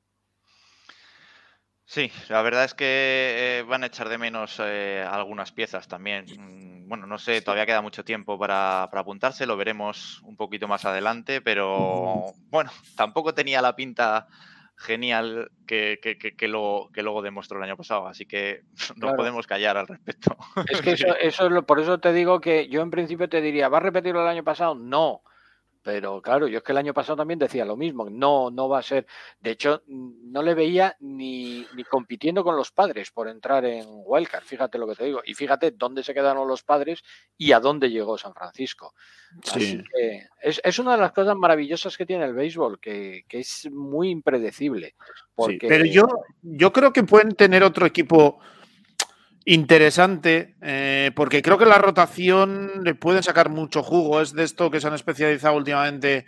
Sí, 1.86 2.12
la 2.30 2.42
verdad 2.42 2.64
es 2.64 2.74
que 2.74 2.86
eh, 3.60 3.64
van 3.68 3.84
a 3.84 3.88
echar 3.88 4.08
de 4.10 4.18
menos 4.18 4.60
eh, 4.64 5.06
algunas 5.10 5.52
piezas 5.52 5.88
también. 5.88 6.26
Mm, 6.26 6.88
bueno, 6.88 7.08
no 7.08 7.18
sé, 7.18 7.42
todavía 7.42 7.66
queda 7.66 7.82
mucho 7.82 8.04
tiempo 8.06 8.40
para, 8.40 8.84
apuntarse, 8.84 9.46
lo 9.46 9.58
veremos 9.58 10.22
un 10.24 10.38
poquito 10.38 10.68
más 10.68 10.86
adelante, 10.86 11.42
pero 11.42 12.26
bueno, 12.50 12.72
tampoco 12.96 13.34
tenía 13.34 13.62
la 13.62 13.76
pinta 13.76 14.28
genial 14.78 15.52
que, 15.68 16.00
que, 16.02 16.48
lo, 16.48 16.90
que 16.94 17.04
luego 17.04 17.22
demostró 17.22 17.58
el 17.58 17.64
año 17.66 17.78
pasado, 17.78 18.08
así 18.08 18.26
que 18.26 18.62
no 18.96 19.16
podemos 19.16 19.46
callar 19.46 19.78
al 19.78 19.88
respecto. 19.88 20.38
Es 20.68 20.82
que 20.82 20.92
eso, 20.92 21.08
eso 21.20 21.46
es 21.46 21.52
lo, 21.52 21.66
por 21.66 21.80
eso 21.80 22.00
te 22.00 22.14
digo 22.14 22.40
que 22.40 22.70
yo 22.70 22.82
en 22.82 22.92
principio 22.92 23.28
te 23.28 23.42
diría, 23.42 23.70
¿va 23.70 23.78
a 23.78 23.82
repetirlo 23.82 24.22
el 24.22 24.30
año 24.30 24.44
pasado? 24.44 24.74
No 24.74 25.22
pero 25.84 26.22
claro, 26.22 26.48
yo 26.48 26.60
es 26.60 26.64
que 26.64 26.72
el 26.72 26.78
año 26.78 26.94
pasado 26.94 27.18
también 27.18 27.40
decía 27.40 27.66
lo 27.66 27.76
mismo, 27.76 28.10
no, 28.10 28.50
no 28.50 28.70
va 28.70 28.80
a 28.80 28.84
ser. 28.84 29.06
De 29.42 29.52
hecho, 29.52 29.84
no 29.88 30.42
le 30.42 30.56
veía 30.56 30.96
ni, 31.02 31.68
ni 31.76 31.84
compitiendo 31.84 32.42
con 32.44 32.56
los 32.56 32.72
padres 32.72 33.12
por 33.12 33.28
entrar 33.28 33.66
en 33.66 33.86
Wildcard, 33.88 34.46
fíjate 34.46 34.78
lo 34.78 34.88
que 34.88 34.96
te 34.96 35.04
digo. 35.04 35.22
Y 35.26 35.34
fíjate 35.34 35.72
dónde 35.72 36.02
se 36.04 36.14
quedaron 36.14 36.48
los 36.48 36.64
padres 36.64 37.04
y 37.38 37.52
a 37.52 37.60
dónde 37.60 37.90
llegó 37.90 38.18
San 38.18 38.34
Francisco. 38.34 38.94
Sí. 39.44 39.84
es, 40.42 40.62
es, 40.64 40.80
una 40.80 40.94
de 40.94 41.02
las 41.02 41.12
cosas 41.12 41.36
maravillosas 41.36 41.98
que 41.98 42.06
tiene 42.06 42.26
el 42.26 42.34
béisbol, 42.34 42.80
que, 42.80 43.26
que 43.28 43.40
es 43.40 43.70
muy 43.70 44.10
impredecible. 44.10 44.96
Porque... 45.36 45.68
pero 45.68 45.84
yo, 45.84 46.08
yo 46.42 46.72
creo 46.72 46.94
que 46.94 47.04
pueden 47.04 47.36
tener 47.36 47.62
otro 47.64 47.86
equipo 47.86 48.40
interesante, 49.46 50.56
eh, 50.62 51.12
porque 51.16 51.42
creo 51.42 51.58
que 51.58 51.66
la 51.66 51.78
rotación 51.78 52.84
le 52.84 52.96
puede 52.96 53.24
sacar 53.24 53.50
mucho 53.50 53.84
jugo. 53.84 54.22
Es 54.22 54.34
de 54.34 54.44
esto 54.44 54.72
que 54.72 54.80
se 54.80 54.88
han 54.88 54.94
especializado 54.94 55.56
últimamente 55.56 56.26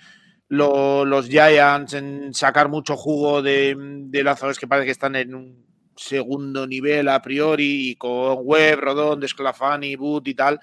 los 0.47 1.27
Giants 1.27 1.93
en 1.93 2.33
sacar 2.33 2.69
mucho 2.69 2.95
jugo 2.95 3.41
de, 3.41 3.75
de 3.77 4.23
lanzadores 4.23 4.59
que 4.59 4.67
parece 4.67 4.85
que 4.85 4.91
están 4.91 5.15
en 5.15 5.33
un 5.33 5.65
segundo 5.95 6.67
nivel 6.67 7.07
a 7.07 7.21
priori, 7.21 7.91
y 7.91 7.95
con 7.95 8.39
Webb, 8.43 8.79
Rodón, 8.79 9.19
Desclafani, 9.19 9.95
Boot 9.95 10.27
y 10.27 10.35
tal. 10.35 10.59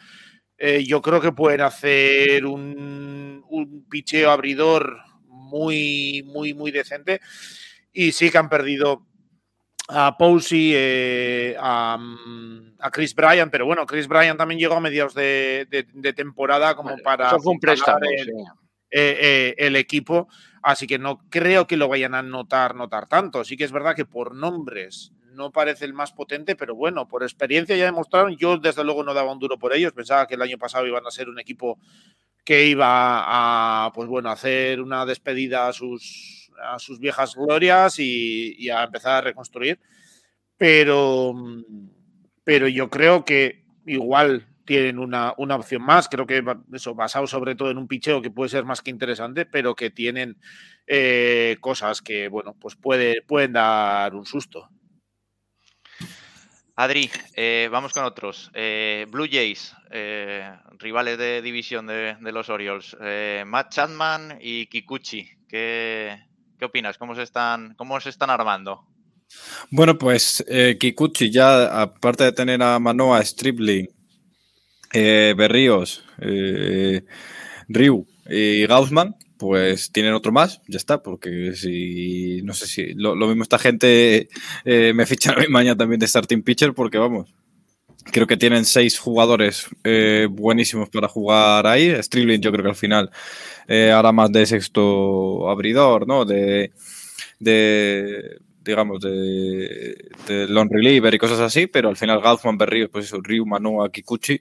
Eh, 0.58 0.84
yo 0.84 1.02
creo 1.02 1.20
que 1.20 1.32
pueden 1.32 1.62
hacer 1.62 2.46
un, 2.46 3.42
un 3.48 3.86
picheo 3.88 4.30
abridor 4.30 4.98
muy, 5.26 6.22
muy, 6.26 6.54
muy 6.54 6.70
decente. 6.70 7.20
Y 7.92 8.12
sí 8.12 8.30
que 8.30 8.38
han 8.38 8.48
perdido 8.48 9.06
a 9.92 10.16
Posey, 10.16 10.72
eh, 10.74 11.56
mm, 11.58 12.58
a, 12.78 12.90
Chris 12.90 13.14
Bryan, 13.14 13.50
pero 13.50 13.66
bueno, 13.66 13.86
Chris 13.86 14.08
Bryan 14.08 14.36
también 14.36 14.58
llegó 14.58 14.74
a 14.74 14.80
mediados 14.80 15.14
de, 15.14 15.66
temporada 16.16 16.74
como 16.74 16.96
para 16.98 17.30
el, 17.30 18.30
eh, 18.90 19.18
eh, 19.20 19.54
el, 19.58 19.76
equipo, 19.76 20.28
así 20.62 20.86
que 20.86 20.98
no 20.98 21.20
creo 21.28 21.66
que 21.66 21.76
lo 21.76 21.88
vayan 21.88 22.14
a 22.14 22.22
notar, 22.22 22.74
notar 22.74 23.06
tanto. 23.06 23.44
Sí 23.44 23.56
que 23.56 23.64
es 23.64 23.72
verdad 23.72 23.94
que 23.94 24.04
por 24.04 24.34
nombres 24.34 25.12
no 25.32 25.50
parece 25.50 25.84
el 25.84 25.94
más 25.94 26.12
potente, 26.12 26.56
pero 26.56 26.74
bueno, 26.74 27.08
por 27.08 27.22
experiencia 27.22 27.76
ya 27.76 27.86
demostraron, 27.86 28.36
yo 28.36 28.58
desde 28.58 28.84
luego 28.84 29.04
no 29.04 29.14
daba 29.14 29.32
un 29.32 29.38
duro 29.38 29.58
por 29.58 29.74
ellos, 29.74 29.92
pensaba 29.92 30.26
que 30.26 30.34
el 30.34 30.42
año 30.42 30.58
pasado 30.58 30.86
iban 30.86 31.06
a 31.06 31.10
ser 31.10 31.28
un 31.28 31.38
equipo 31.38 31.78
que 32.44 32.66
iba 32.66 32.86
a, 33.86 33.92
pues 33.92 34.08
bueno, 34.08 34.30
hacer 34.30 34.80
una 34.80 35.06
despedida 35.06 35.68
a 35.68 35.72
sus 35.72 36.41
a 36.62 36.78
sus 36.78 36.98
viejas 36.98 37.34
glorias 37.34 37.98
y, 37.98 38.68
a 38.70 38.84
empezar 38.84 39.16
a 39.16 39.20
reconstruir. 39.20 39.78
Pero, 40.56 41.34
pero 42.44 42.68
yo 42.68 42.88
creo 42.90 43.24
que 43.24 43.64
igual 43.86 44.46
tienen 44.64 44.98
una, 44.98 45.32
opción 45.36 45.82
más. 45.82 46.08
Creo 46.08 46.26
que 46.26 46.42
eso, 46.72 46.94
basado 46.94 47.26
sobre 47.26 47.54
todo 47.54 47.70
en 47.70 47.78
un 47.78 47.88
picheo 47.88 48.22
que 48.22 48.30
puede 48.30 48.50
ser 48.50 48.64
más 48.64 48.82
que 48.82 48.90
interesante, 48.90 49.46
pero 49.46 49.74
que 49.74 49.90
tienen 49.90 50.38
eh, 50.86 51.56
cosas 51.60 52.02
que, 52.02 52.28
bueno, 52.28 52.56
pues 52.58 52.76
puede, 52.76 53.22
pueden 53.22 53.52
dar 53.52 54.14
un 54.14 54.26
susto. 54.26 54.68
Adri, 56.74 57.10
eh, 57.34 57.68
vamos 57.70 57.92
con 57.92 58.04
otros. 58.04 58.50
Eh, 58.54 59.06
Blue 59.10 59.28
Jays, 59.30 59.74
rivales 60.78 61.18
de 61.18 61.42
división 61.42 61.86
de, 61.86 62.16
de 62.18 62.32
los 62.32 62.48
Orioles. 62.48 62.96
Matt 63.44 63.72
Chapman 63.72 64.38
y 64.40 64.66
Kikuchi. 64.66 65.28
¿Qué, 65.48 66.18
¿Qué 66.62 66.66
opinas? 66.66 66.96
¿Cómo 66.96 67.16
se 67.16 67.24
están, 67.24 67.74
cómo 67.74 68.00
se 68.00 68.08
están 68.08 68.30
armando? 68.30 68.86
Bueno, 69.72 69.98
pues 69.98 70.44
eh, 70.46 70.76
Kikuchi 70.78 71.28
ya, 71.28 71.82
aparte 71.82 72.22
de 72.22 72.30
tener 72.30 72.62
a 72.62 72.78
Manoa, 72.78 73.20
Stripling, 73.24 73.88
eh, 74.92 75.34
Berríos, 75.36 76.04
eh, 76.20 77.04
Ryu 77.66 78.06
y 78.30 78.64
Gaussman, 78.68 79.16
pues 79.38 79.90
tienen 79.90 80.14
otro 80.14 80.30
más, 80.30 80.60
ya 80.68 80.76
está, 80.76 81.02
porque 81.02 81.52
si, 81.56 82.42
no 82.42 82.54
sé 82.54 82.68
si, 82.68 82.94
lo, 82.94 83.16
mismo 83.16 83.42
esta 83.42 83.58
gente 83.58 84.28
me 84.64 85.04
ficha 85.04 85.34
mañana 85.50 85.76
también 85.76 85.98
de 85.98 86.06
starting 86.06 86.44
pitcher, 86.44 86.74
porque 86.74 86.98
vamos, 86.98 87.34
creo 88.04 88.26
que 88.26 88.36
tienen 88.36 88.64
seis 88.64 88.98
jugadores 88.98 89.66
buenísimos 90.30 90.88
para 90.88 91.08
jugar 91.08 91.66
ahí. 91.66 91.94
Stripling 92.02 92.40
yo 92.40 92.50
creo 92.50 92.64
que 92.64 92.70
al 92.70 92.76
final 92.76 93.10
eh, 93.68 93.90
ahora 93.90 94.12
más 94.12 94.30
de 94.32 94.46
sexto 94.46 95.48
abridor, 95.48 96.06
¿no? 96.06 96.24
De, 96.24 96.72
digamos, 98.64 99.00
de, 99.00 100.10
de 100.26 100.48
long 100.48 100.70
reliever 100.70 101.14
y 101.14 101.18
cosas 101.18 101.40
así, 101.40 101.66
pero 101.66 101.88
al 101.88 101.96
final 101.96 102.20
Gaussman, 102.20 102.58
Berríos, 102.58 102.90
pues 102.90 103.06
eso, 103.06 103.20
Ryu, 103.20 103.46
Manu, 103.46 103.78
Kikuchi, 103.90 104.40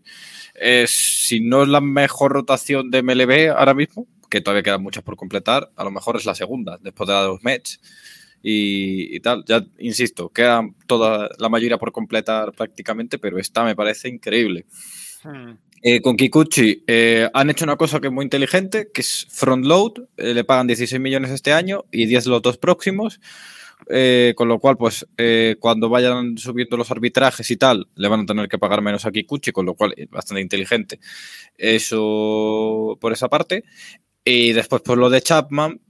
es, 0.53 0.91
si 1.27 1.39
no 1.39 1.63
es 1.63 1.69
la 1.69 1.81
mejor 1.81 2.33
rotación 2.33 2.91
de 2.91 3.01
MLB 3.01 3.55
ahora 3.55 3.73
mismo, 3.73 4.07
que 4.29 4.41
todavía 4.41 4.63
quedan 4.63 4.83
muchas 4.83 5.03
por 5.03 5.15
completar, 5.15 5.71
a 5.75 5.83
lo 5.83 5.91
mejor 5.91 6.17
es 6.17 6.25
la 6.25 6.35
segunda, 6.35 6.77
después 6.81 7.07
de 7.07 7.13
la 7.13 7.21
de 7.23 7.27
los 7.29 7.43
Mets 7.43 7.79
y, 8.41 9.19
tal. 9.19 9.43
Ya, 9.45 9.65
insisto, 9.79 10.29
queda 10.29 10.67
toda 10.87 11.29
la 11.37 11.49
mayoría 11.49 11.77
por 11.77 11.91
completar 11.91 12.51
prácticamente, 12.53 13.19
pero 13.19 13.37
esta 13.37 13.63
me 13.63 13.75
parece 13.75 14.09
increíble. 14.09 14.65
Hmm. 15.23 15.53
Eh, 15.83 15.99
con 15.99 16.15
Kikuchi 16.15 16.83
eh, 16.85 17.27
han 17.33 17.49
hecho 17.49 17.65
una 17.65 17.75
cosa 17.75 17.99
que 17.99 18.07
es 18.07 18.13
muy 18.13 18.23
inteligente, 18.23 18.89
que 18.93 19.01
es 19.01 19.25
front 19.31 19.65
load, 19.65 19.93
eh, 20.17 20.33
le 20.33 20.43
pagan 20.43 20.67
16 20.67 21.01
millones 21.01 21.31
este 21.31 21.53
año 21.53 21.85
y 21.91 22.05
10 22.05 22.27
los 22.27 22.41
dos 22.41 22.57
próximos, 22.57 23.19
con 24.35 24.47
lo 24.47 24.59
cual 24.59 24.77
pues 24.77 25.07
cuando 25.59 25.89
vayan 25.89 26.37
subiendo 26.37 26.77
los 26.77 26.91
arbitrajes 26.91 27.49
y 27.49 27.57
tal, 27.57 27.87
le 27.95 28.07
van 28.07 28.21
a 28.21 28.25
tener 28.27 28.47
que 28.47 28.59
pagar 28.59 28.81
menos 28.81 29.05
a 29.05 29.11
Kikuchi, 29.11 29.51
con 29.51 29.65
lo 29.65 29.73
cual 29.73 29.95
es 29.97 30.07
bastante 30.07 30.39
inteligente 30.39 30.99
eso 31.57 32.97
por 33.01 33.11
esa 33.11 33.27
parte. 33.27 33.63
Y 34.23 34.53
después 34.53 34.83
por 34.83 34.99
lo 34.99 35.09
de 35.09 35.21
Chapman, 35.21 35.81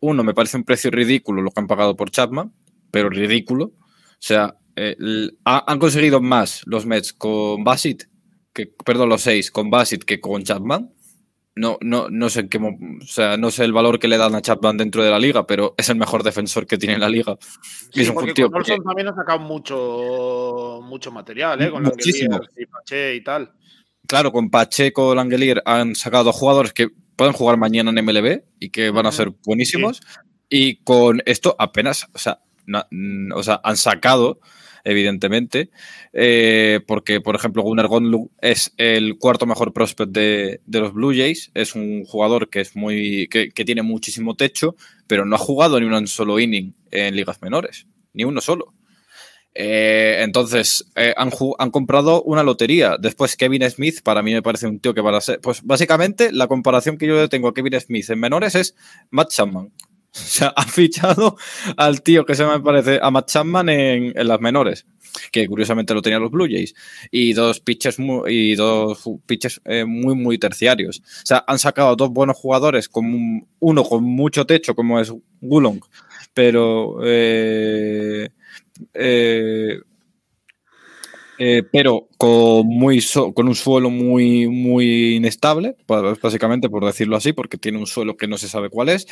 uno, 0.00 0.24
me 0.24 0.34
parece 0.34 0.56
un 0.56 0.64
precio 0.64 0.90
ridículo 0.90 1.42
lo 1.42 1.50
que 1.50 1.60
han 1.60 1.66
pagado 1.66 1.96
por 1.96 2.10
Chapman, 2.10 2.52
pero 2.90 3.08
ridículo. 3.08 3.66
O 3.66 4.24
sea, 4.24 4.56
han 5.44 5.78
conseguido 5.78 6.20
más 6.20 6.62
los 6.66 6.86
Mets 6.86 7.12
con 7.12 7.64
Basit 7.64 8.04
que, 8.52 8.66
perdón, 8.66 9.08
los 9.08 9.22
seis 9.22 9.50
con 9.50 9.70
Basit 9.70 10.04
que 10.04 10.20
con 10.20 10.42
Chapman. 10.42 10.92
No, 11.54 11.76
no, 11.82 12.08
no 12.08 12.30
sé 12.30 12.48
qué, 12.48 12.56
o 12.56 13.06
sea, 13.06 13.36
no 13.36 13.50
sé 13.50 13.64
el 13.64 13.74
valor 13.74 13.98
que 13.98 14.08
le 14.08 14.16
dan 14.16 14.34
a 14.34 14.40
Chapman 14.40 14.78
dentro 14.78 15.04
de 15.04 15.10
la 15.10 15.18
liga, 15.18 15.46
pero 15.46 15.74
es 15.76 15.90
el 15.90 15.96
mejor 15.96 16.22
defensor 16.22 16.66
que 16.66 16.78
tiene 16.78 16.98
la 16.98 17.10
liga. 17.10 17.36
Sí, 17.92 18.10
porque 18.10 18.48
con 18.48 18.62
también 18.62 19.08
ha 19.08 19.14
sacado 19.14 19.40
mucho, 19.40 20.80
mucho 20.82 21.12
material, 21.12 21.60
¿eh? 21.60 21.70
Con 21.70 21.82
Muchísimo. 21.82 22.40
y 22.56 22.64
Pache 22.64 23.16
y 23.16 23.22
tal. 23.22 23.52
Claro, 24.06 24.32
con 24.32 24.48
Pacheco, 24.48 25.14
Langelier 25.14 25.62
han 25.66 25.94
sacado 25.94 26.32
jugadores 26.32 26.72
que 26.72 26.88
pueden 27.16 27.32
jugar 27.32 27.56
mañana 27.56 27.90
en 27.90 28.04
MLB 28.04 28.42
y 28.60 28.70
que 28.70 28.90
van 28.90 29.06
a 29.06 29.12
ser 29.12 29.32
buenísimos. 29.44 30.00
Y 30.48 30.76
con 30.76 31.22
esto 31.26 31.56
apenas, 31.58 32.08
o 32.12 32.18
sea, 32.18 32.40
o 33.34 33.42
sea, 33.42 33.60
han 33.64 33.76
sacado 33.76 34.40
evidentemente, 34.84 35.70
eh, 36.12 36.80
porque, 36.86 37.20
por 37.20 37.36
ejemplo, 37.36 37.62
Gunnar 37.62 37.88
Gondlu 37.88 38.30
es 38.40 38.74
el 38.76 39.16
cuarto 39.18 39.46
mejor 39.46 39.72
prospect 39.72 40.10
de, 40.10 40.60
los 40.66 40.92
Blue 40.92 41.14
Jays, 41.14 41.50
es 41.54 41.74
un 41.74 42.04
jugador 42.04 42.50
que, 42.50 42.60
es 42.60 42.76
muy, 42.76 43.28
que, 43.28 43.50
tiene 43.64 43.82
muchísimo 43.82 44.34
techo, 44.34 44.76
pero 45.06 45.24
no 45.24 45.36
ha 45.36 45.38
jugado 45.38 45.78
ni 45.78 45.86
un 45.86 46.06
solo 46.06 46.40
inning 46.40 46.74
en 46.90 47.14
ligas 47.14 47.40
menores, 47.42 47.86
ni 48.12 48.24
uno 48.24 48.40
solo. 48.40 48.74
Eh, 49.54 50.20
entonces, 50.20 50.86
eh, 50.96 51.12
han, 51.16 51.30
han, 51.58 51.70
comprado 51.70 52.22
una 52.22 52.42
lotería. 52.42 52.96
Después, 52.98 53.36
Kevin 53.36 53.68
Smith, 53.70 54.02
para 54.02 54.22
mí 54.22 54.32
me 54.32 54.42
parece 54.42 54.66
un 54.66 54.80
tío 54.80 54.94
que 54.94 55.00
va 55.00 55.16
a 55.16 55.20
ser. 55.20 55.40
Pues 55.40 55.62
básicamente, 55.62 56.32
la 56.32 56.46
comparación 56.46 56.96
que 56.96 57.06
yo 57.06 57.28
tengo 57.28 57.48
a 57.48 57.54
Kevin 57.54 57.78
Smith 57.80 58.08
en 58.10 58.20
menores 58.20 58.54
es 58.54 58.74
Matt 59.10 59.30
Chapman. 59.30 59.70
O 60.14 60.18
sea, 60.18 60.48
ha 60.48 60.64
fichado 60.64 61.38
al 61.78 62.02
tío 62.02 62.26
que 62.26 62.34
se 62.34 62.44
me 62.44 62.60
parece 62.60 63.00
a 63.02 63.10
Matt 63.10 63.30
Chapman 63.30 63.70
en, 63.70 64.12
las 64.28 64.40
menores, 64.40 64.84
que 65.30 65.46
curiosamente 65.46 65.94
lo 65.94 66.02
tenían 66.02 66.20
los 66.20 66.30
Blue 66.30 66.46
Jays, 66.46 66.74
y 67.10 67.32
dos 67.32 67.60
pitches 67.60 67.98
muy, 67.98 68.30
y 68.30 68.54
dos 68.54 69.02
pitches 69.24 69.62
eh, 69.64 69.86
muy, 69.86 70.14
muy 70.14 70.36
terciarios. 70.36 71.00
O 71.00 71.26
sea, 71.26 71.44
han 71.46 71.58
sacado 71.58 71.96
dos 71.96 72.10
buenos 72.10 72.36
jugadores, 72.36 72.90
con 72.90 73.46
uno 73.58 73.84
con 73.84 74.04
mucho 74.04 74.44
techo, 74.44 74.74
como 74.74 75.00
es 75.00 75.10
Gulong, 75.40 75.80
pero 76.34 76.98
eh, 77.02 78.28
eh, 78.94 79.78
eh, 81.44 81.64
pero 81.72 82.08
con, 82.18 82.68
un 82.68 83.54
suelo 83.54 83.90
muy, 83.90 84.46
muy 84.46 85.16
inestable, 85.16 85.76
básicamente 85.88 86.68
por 86.68 86.84
decirlo 86.84 87.16
así, 87.16 87.32
porque 87.32 87.58
tiene 87.58 87.78
un 87.78 87.86
suelo 87.88 88.16
que 88.16 88.28
no 88.28 88.38
se 88.38 88.48
sabe 88.48 88.70
cuál 88.70 88.90
es. 88.90 89.06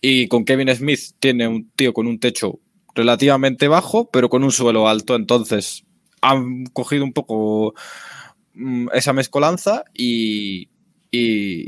Y 0.00 0.28
con 0.28 0.44
Kevin 0.44 0.74
Smith 0.74 1.00
tiene 1.18 1.48
un 1.48 1.70
tío 1.70 1.92
con 1.92 2.06
un 2.06 2.20
techo 2.20 2.60
relativamente 2.94 3.68
bajo, 3.68 4.08
pero 4.10 4.28
con 4.28 4.44
un 4.44 4.52
suelo 4.52 4.88
alto. 4.88 5.16
Entonces 5.16 5.84
han 6.20 6.66
cogido 6.66 7.04
un 7.04 7.12
poco 7.12 7.74
mm, 8.54 8.88
esa 8.94 9.12
mezcolanza 9.12 9.84
y, 9.92 10.68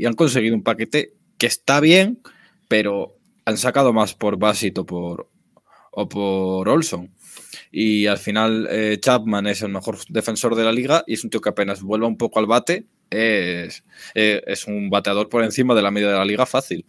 han 0.05 0.13
conseguido 0.13 0.55
un 0.55 0.63
paquete 0.63 1.13
que 1.37 1.45
está 1.47 1.79
bien, 1.79 2.21
pero 2.67 3.17
han 3.45 3.57
sacado 3.57 3.91
más 3.93 4.13
por 4.15 4.37
Bassett 4.37 4.77
o 4.77 4.85
por, 4.85 5.29
o 5.91 6.07
por 6.07 6.69
Olson. 6.69 7.11
Y 7.71 8.07
al 8.07 8.17
final 8.17 8.67
eh, 8.69 8.97
Chapman 8.99 9.47
es 9.47 9.61
el 9.61 9.69
mejor 9.69 9.97
defensor 10.09 10.55
de 10.55 10.63
la 10.63 10.71
liga 10.71 11.03
y 11.07 11.13
es 11.13 11.23
un 11.23 11.29
tío 11.29 11.41
que 11.41 11.49
apenas 11.49 11.81
vuelva 11.81 12.07
un 12.07 12.17
poco 12.17 12.39
al 12.39 12.45
bate. 12.45 12.87
Es, 13.09 13.83
eh, 14.15 14.41
es 14.47 14.65
un 14.65 14.89
bateador 14.89 15.29
por 15.29 15.43
encima 15.43 15.75
de 15.75 15.81
la 15.81 15.91
media 15.91 16.09
de 16.09 16.17
la 16.17 16.25
liga 16.25 16.45
fácil. 16.45 16.85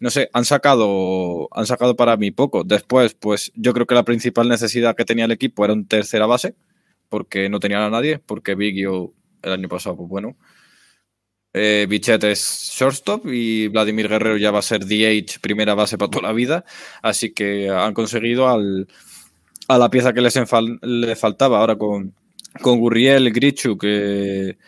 No 0.00 0.10
sé, 0.10 0.28
han 0.32 0.44
sacado, 0.44 1.48
han 1.52 1.66
sacado 1.66 1.96
para 1.96 2.16
mí 2.16 2.30
poco. 2.30 2.64
Después, 2.64 3.14
pues 3.14 3.52
yo 3.54 3.72
creo 3.72 3.86
que 3.86 3.94
la 3.94 4.04
principal 4.04 4.48
necesidad 4.48 4.96
que 4.96 5.04
tenía 5.04 5.26
el 5.26 5.32
equipo 5.32 5.64
era 5.64 5.74
un 5.74 5.86
tercera 5.86 6.26
base, 6.26 6.54
porque 7.08 7.48
no 7.48 7.60
tenían 7.60 7.82
a 7.82 7.90
nadie, 7.90 8.18
porque 8.18 8.54
Biggio 8.54 9.14
el 9.42 9.52
año 9.52 9.68
pasado, 9.68 9.96
pues 9.96 10.08
bueno, 10.08 10.36
eh, 11.52 11.88
es 11.90 12.70
shortstop 12.72 13.26
y 13.26 13.68
Vladimir 13.68 14.08
Guerrero 14.08 14.36
ya 14.36 14.52
va 14.52 14.60
a 14.60 14.62
ser 14.62 14.86
DH, 14.86 15.40
primera 15.40 15.74
base 15.74 15.98
para 15.98 16.10
toda 16.10 16.28
la 16.28 16.32
vida. 16.32 16.64
Así 17.02 17.32
que 17.32 17.68
han 17.70 17.94
conseguido 17.94 18.48
al, 18.48 18.88
a 19.70 19.78
la 19.78 19.88
pieza 19.88 20.12
que 20.12 20.20
les 20.20 20.34
le 20.82 21.16
faltaba 21.16 21.60
ahora 21.60 21.76
con, 21.76 22.12
con 22.60 22.80
Gurriel, 22.80 23.32
Grichu, 23.32 23.78
que 23.78 24.58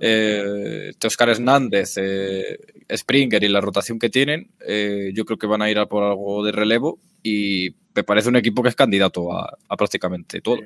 eh, 0.00 0.92
Oscar 1.04 1.28
Hernández, 1.28 1.94
eh, 1.98 2.58
Springer 2.90 3.44
y 3.44 3.48
la 3.48 3.60
rotación 3.60 3.98
que 3.98 4.08
tienen, 4.08 4.50
eh, 4.66 5.10
yo 5.14 5.26
creo 5.26 5.38
que 5.38 5.46
van 5.46 5.60
a 5.60 5.70
ir 5.70 5.78
a 5.78 5.84
por 5.84 6.02
algo 6.02 6.42
de 6.42 6.52
relevo 6.52 6.98
y 7.22 7.74
me 7.94 8.04
parece 8.04 8.30
un 8.30 8.36
equipo 8.36 8.62
que 8.62 8.70
es 8.70 8.74
candidato 8.74 9.36
a, 9.36 9.54
prácticamente 9.76 10.40
todo. 10.40 10.60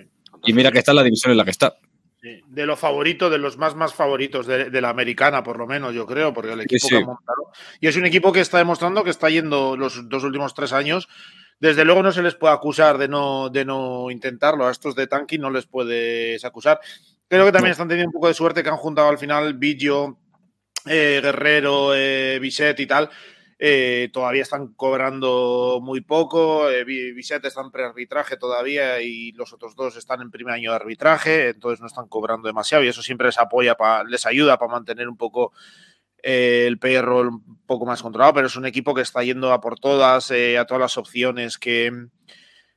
Y 0.45 0.53
mira 0.53 0.71
que 0.71 0.79
está 0.79 0.93
en 0.93 0.97
la 0.97 1.03
división 1.03 1.33
en 1.33 1.39
la 1.39 1.45
que 1.45 1.51
está. 1.51 1.75
De 2.47 2.67
los 2.67 2.79
favoritos, 2.79 3.33
de 3.33 3.39
los 3.39 3.59
más 3.59 3.75
más 3.75 3.95
favoritos 3.95 4.47
de, 4.47 4.81
la 4.81 4.91
americana, 4.91 5.43
por 5.43 5.59
lo 5.59 5.67
menos, 5.67 5.93
yo 5.93 6.07
creo, 6.07 6.33
porque 6.33 6.53
el 6.53 6.61
equipo 6.61 6.87
que 6.89 6.97
ha 6.99 7.01
montado. 7.01 7.51
Y 7.81 7.89
es 7.89 7.97
un 7.97 8.07
equipo 8.07 8.33
que 8.33 8.39
está 8.39 8.59
demostrando 8.59 9.03
que 9.03 9.11
está 9.11 9.29
yendo 9.29 9.77
los 9.77 10.09
dos 10.09 10.23
últimos 10.23 10.55
tres 10.55 10.73
años 10.73 11.09
desde 11.59 11.85
luego 11.85 12.03
no 12.03 12.13
se 12.13 12.23
les 12.23 12.35
puede 12.35 12.55
acusar 12.55 12.99
de 12.99 13.09
no, 13.09 13.49
de 13.49 13.65
no 13.65 14.11
intentarlo. 14.11 14.67
A 14.67 14.71
estos 14.71 14.95
de 14.95 15.07
Tanky 15.07 15.39
no 15.39 15.51
les 15.51 15.67
puedes 15.67 16.45
acusar. 16.45 16.81
Creo 17.29 17.47
que 17.47 17.53
también 17.53 17.73
están 17.73 17.89
teniendo 17.89 18.11
un 18.11 18.15
poco 18.15 18.29
de 18.29 18.35
suerte 18.35 18.63
que 18.63 18.69
han 18.69 18.77
juntado 18.77 19.09
al 19.09 19.19
final 19.19 19.55
Villo, 19.55 20.19
eh, 20.87 21.21
Guerrero, 21.23 21.95
eh, 21.95 22.41
y 22.43 22.87
tal. 22.87 23.11
Eh, 23.65 24.11
todavía 24.13 24.43
están 24.43 24.75
cobrando 24.75 25.79
muy 25.81 26.01
poco. 26.01 26.69
Eh, 26.69 26.85
está 27.17 27.61
en 27.61 27.71
prearbitraje 27.71 28.37
todavía 28.37 29.01
y 29.01 29.31
los 29.33 29.53
otros 29.53 29.77
dos 29.77 29.97
están 29.97 30.21
en 30.21 30.33
primer 30.33 30.55
año 30.55 30.71
de 30.71 30.77
arbitraje, 30.77 31.51
entonces 31.51 31.81
no 31.81 31.87
están 31.87 32.09
cobrando 32.09 32.49
demasiado 32.49 32.83
y 32.83 32.89
eso 32.89 33.03
siempre 33.03 33.29
les 33.29 33.39
apoya, 33.39 33.77
les 34.09 34.27
ayuda 34.27 34.59
para 34.59 34.73
mantener 34.73 35.09
un 35.09 35.17
poco 35.17 35.53
eh, 36.23 36.65
el 36.67 36.79
perro 36.79 37.21
un 37.21 37.59
poco 37.67 37.85
más 37.85 38.03
controlado, 38.03 38.35
pero 38.35 38.47
es 38.47 38.57
un 38.57 38.67
equipo 38.67 38.95
que 38.95 39.03
está 39.03 39.23
yendo 39.23 39.53
a 39.53 39.61
por 39.61 39.79
todas, 39.79 40.31
eh, 40.31 40.57
a 40.57 40.67
todas 40.67 40.81
las 40.81 40.97
opciones 40.97 41.59
que, 41.59 41.93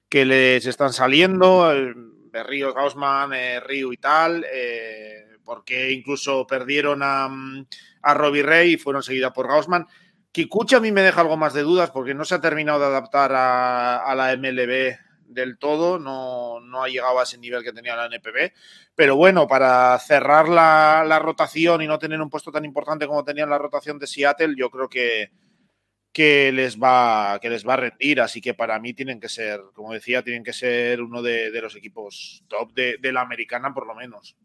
que 0.10 0.26
les 0.26 0.66
están 0.66 0.94
saliendo, 0.94 1.70
de 1.72 2.44
Río, 2.44 2.74
Gaussman, 2.74 3.34
eh, 3.34 3.60
Río 3.60 3.94
y 3.94 3.98
tal, 3.98 4.46
porque 5.44 5.92
incluso 5.92 6.48
perdieron 6.48 7.02
a, 7.04 7.30
a 8.02 8.14
Robbie 8.14 8.44
Rey 8.44 8.74
y 8.74 8.78
fueron 8.78 9.04
seguidas 9.04 9.32
por 9.32 9.48
Gaussman. 9.48 9.86
Kikuchi 10.32 10.76
a 10.76 10.80
mí 10.80 10.92
me 10.92 11.02
deja 11.02 11.22
algo 11.22 11.38
más 11.38 11.54
de 11.54 11.62
dudas 11.62 11.92
porque 11.92 12.14
no 12.14 12.26
se 12.26 12.36
ha 12.36 12.42
terminado 12.42 12.80
de 12.80 12.88
adaptar 12.88 13.32
a, 13.32 13.98
a 13.98 14.16
la 14.16 14.36
MLB 14.36 15.05
del 15.28 15.58
todo, 15.58 16.00
no, 16.00 16.60
no, 16.60 16.84
ha 16.84 16.88
llegado 16.88 17.20
a 17.20 17.24
ese 17.24 17.38
nivel 17.38 17.64
que 17.64 17.74
tenía 17.74 17.96
la 17.96 18.06
NPB. 18.06 18.52
Pero 18.96 19.16
bueno, 19.16 19.48
para 19.48 19.98
cerrar 20.00 20.48
la, 20.48 21.20
rotación 21.20 21.82
y 21.82 21.88
no 21.88 22.00
tener 22.00 22.22
un 22.22 22.30
puesto 22.30 22.52
tan 22.52 22.66
importante 22.66 23.08
como 23.08 23.24
tenían 23.24 23.50
la 23.50 23.58
rotación 23.58 24.00
de 24.00 24.08
Seattle, 24.08 24.56
yo 24.58 24.70
creo 24.70 24.90
que, 24.90 25.32
que, 26.14 26.52
les, 26.52 26.78
va, 26.78 27.40
que 27.42 27.50
les 27.50 27.68
va 27.68 27.74
a 27.74 27.78
rendir. 27.78 28.22
Así 28.22 28.42
que 28.42 28.54
para 28.54 28.80
mí 28.80 28.94
tienen 28.94 29.20
que 29.20 29.30
ser, 29.30 29.62
como 29.74 29.94
decía, 29.94 30.24
tienen 30.24 30.44
que 30.44 30.54
ser 30.54 31.02
uno 31.02 31.22
de, 31.22 31.50
los 31.62 31.76
equipos 31.76 32.44
top 32.48 32.74
de, 32.74 33.12
la 33.12 33.22
americana, 33.22 33.74
por 33.74 33.88
lo 33.88 33.96
menos. 33.96 34.36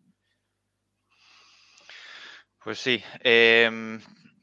Pues 2.63 2.79
sí. 2.79 3.03
Eh, 3.23 3.99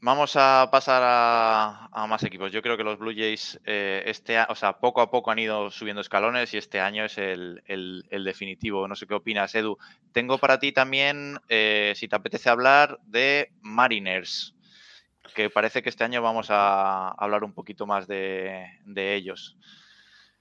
Vamos 0.08 0.38
a 0.38 0.70
pasar 0.72 1.02
a, 1.06 2.08
más 2.08 2.24
equipos. 2.24 2.50
Yo 2.50 2.62
creo 2.62 2.78
que 2.78 2.84
los 2.86 2.98
Blue 2.98 3.14
Jays, 3.14 3.60
eh, 3.66 4.04
este, 4.06 4.40
o 4.48 4.56
sea, 4.56 4.80
poco 4.80 5.02
a 5.02 5.12
poco 5.12 5.32
han 5.32 5.40
ido 5.40 5.70
subiendo 5.70 6.00
escalones 6.00 6.54
y 6.54 6.58
este 6.58 6.80
año 6.80 7.04
es 7.04 7.18
el, 7.18 7.62
definitivo. 8.10 8.88
No 8.88 8.96
sé 8.96 9.06
qué 9.06 9.16
opinas, 9.16 9.54
Edu. 9.54 9.78
Tengo 10.14 10.38
para 10.38 10.60
ti 10.60 10.72
también, 10.72 11.38
eh, 11.50 11.92
si 11.98 12.08
te 12.08 12.16
apetece 12.16 12.50
hablar, 12.50 12.98
de 13.04 13.52
Mariners, 13.60 14.56
que 15.36 15.50
parece 15.50 15.84
que 15.84 15.90
este 15.90 16.06
año 16.06 16.22
vamos 16.22 16.48
a 16.52 17.10
hablar 17.10 17.44
un 17.44 17.52
poquito 17.52 17.86
más 17.86 18.08
de, 18.08 18.80
ellos. 18.96 19.58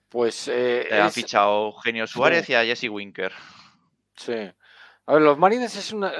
Pues 0.08 0.46
eh, 0.46 0.90
han 0.92 1.10
fichado 1.10 1.72
Eugenio 1.74 2.06
Suárez 2.06 2.48
y 2.50 2.54
a 2.54 2.64
Jesse 2.64 2.88
Winker. 2.88 3.32
Sí. 4.14 4.48
A 5.08 5.14
ver, 5.14 5.22
los 5.22 5.38
Marines 5.38 5.76
es, 5.76 5.92
uno 5.92 6.10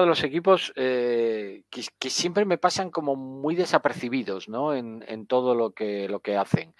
de 0.00 0.06
los 0.06 0.24
equipos 0.24 0.72
eh, 0.74 1.62
que, 1.70 2.10
siempre 2.10 2.44
me 2.44 2.58
pasan 2.58 2.90
como 2.90 3.14
muy 3.14 3.54
desapercibidos, 3.54 4.48
¿no? 4.48 4.74
En, 4.74 5.26
todo 5.26 5.54
lo 5.54 5.70
que, 5.70 6.08
lo 6.08 6.18
que 6.18 6.36
hacen. 6.36 6.74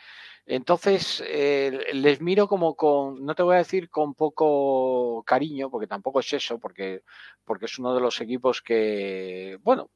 Entonces, 0.46 1.22
eh, 1.26 1.86
les 1.92 2.20
miro 2.20 2.48
como 2.48 2.74
con, 2.74 3.24
no 3.24 3.36
te 3.36 3.44
voy 3.44 3.54
a 3.54 3.58
decir 3.58 3.88
con 3.88 4.14
poco 4.14 5.22
cariño, 5.24 5.70
porque 5.70 5.86
tampoco 5.86 6.20
es 6.20 6.32
eso, 6.32 6.58
porque, 6.58 7.02
porque 7.44 7.66
es 7.66 7.78
uno 7.78 7.94
de 7.94 8.00
los 8.00 8.20
equipos 8.20 8.60
que, 8.60 9.58
bueno, 9.62 9.90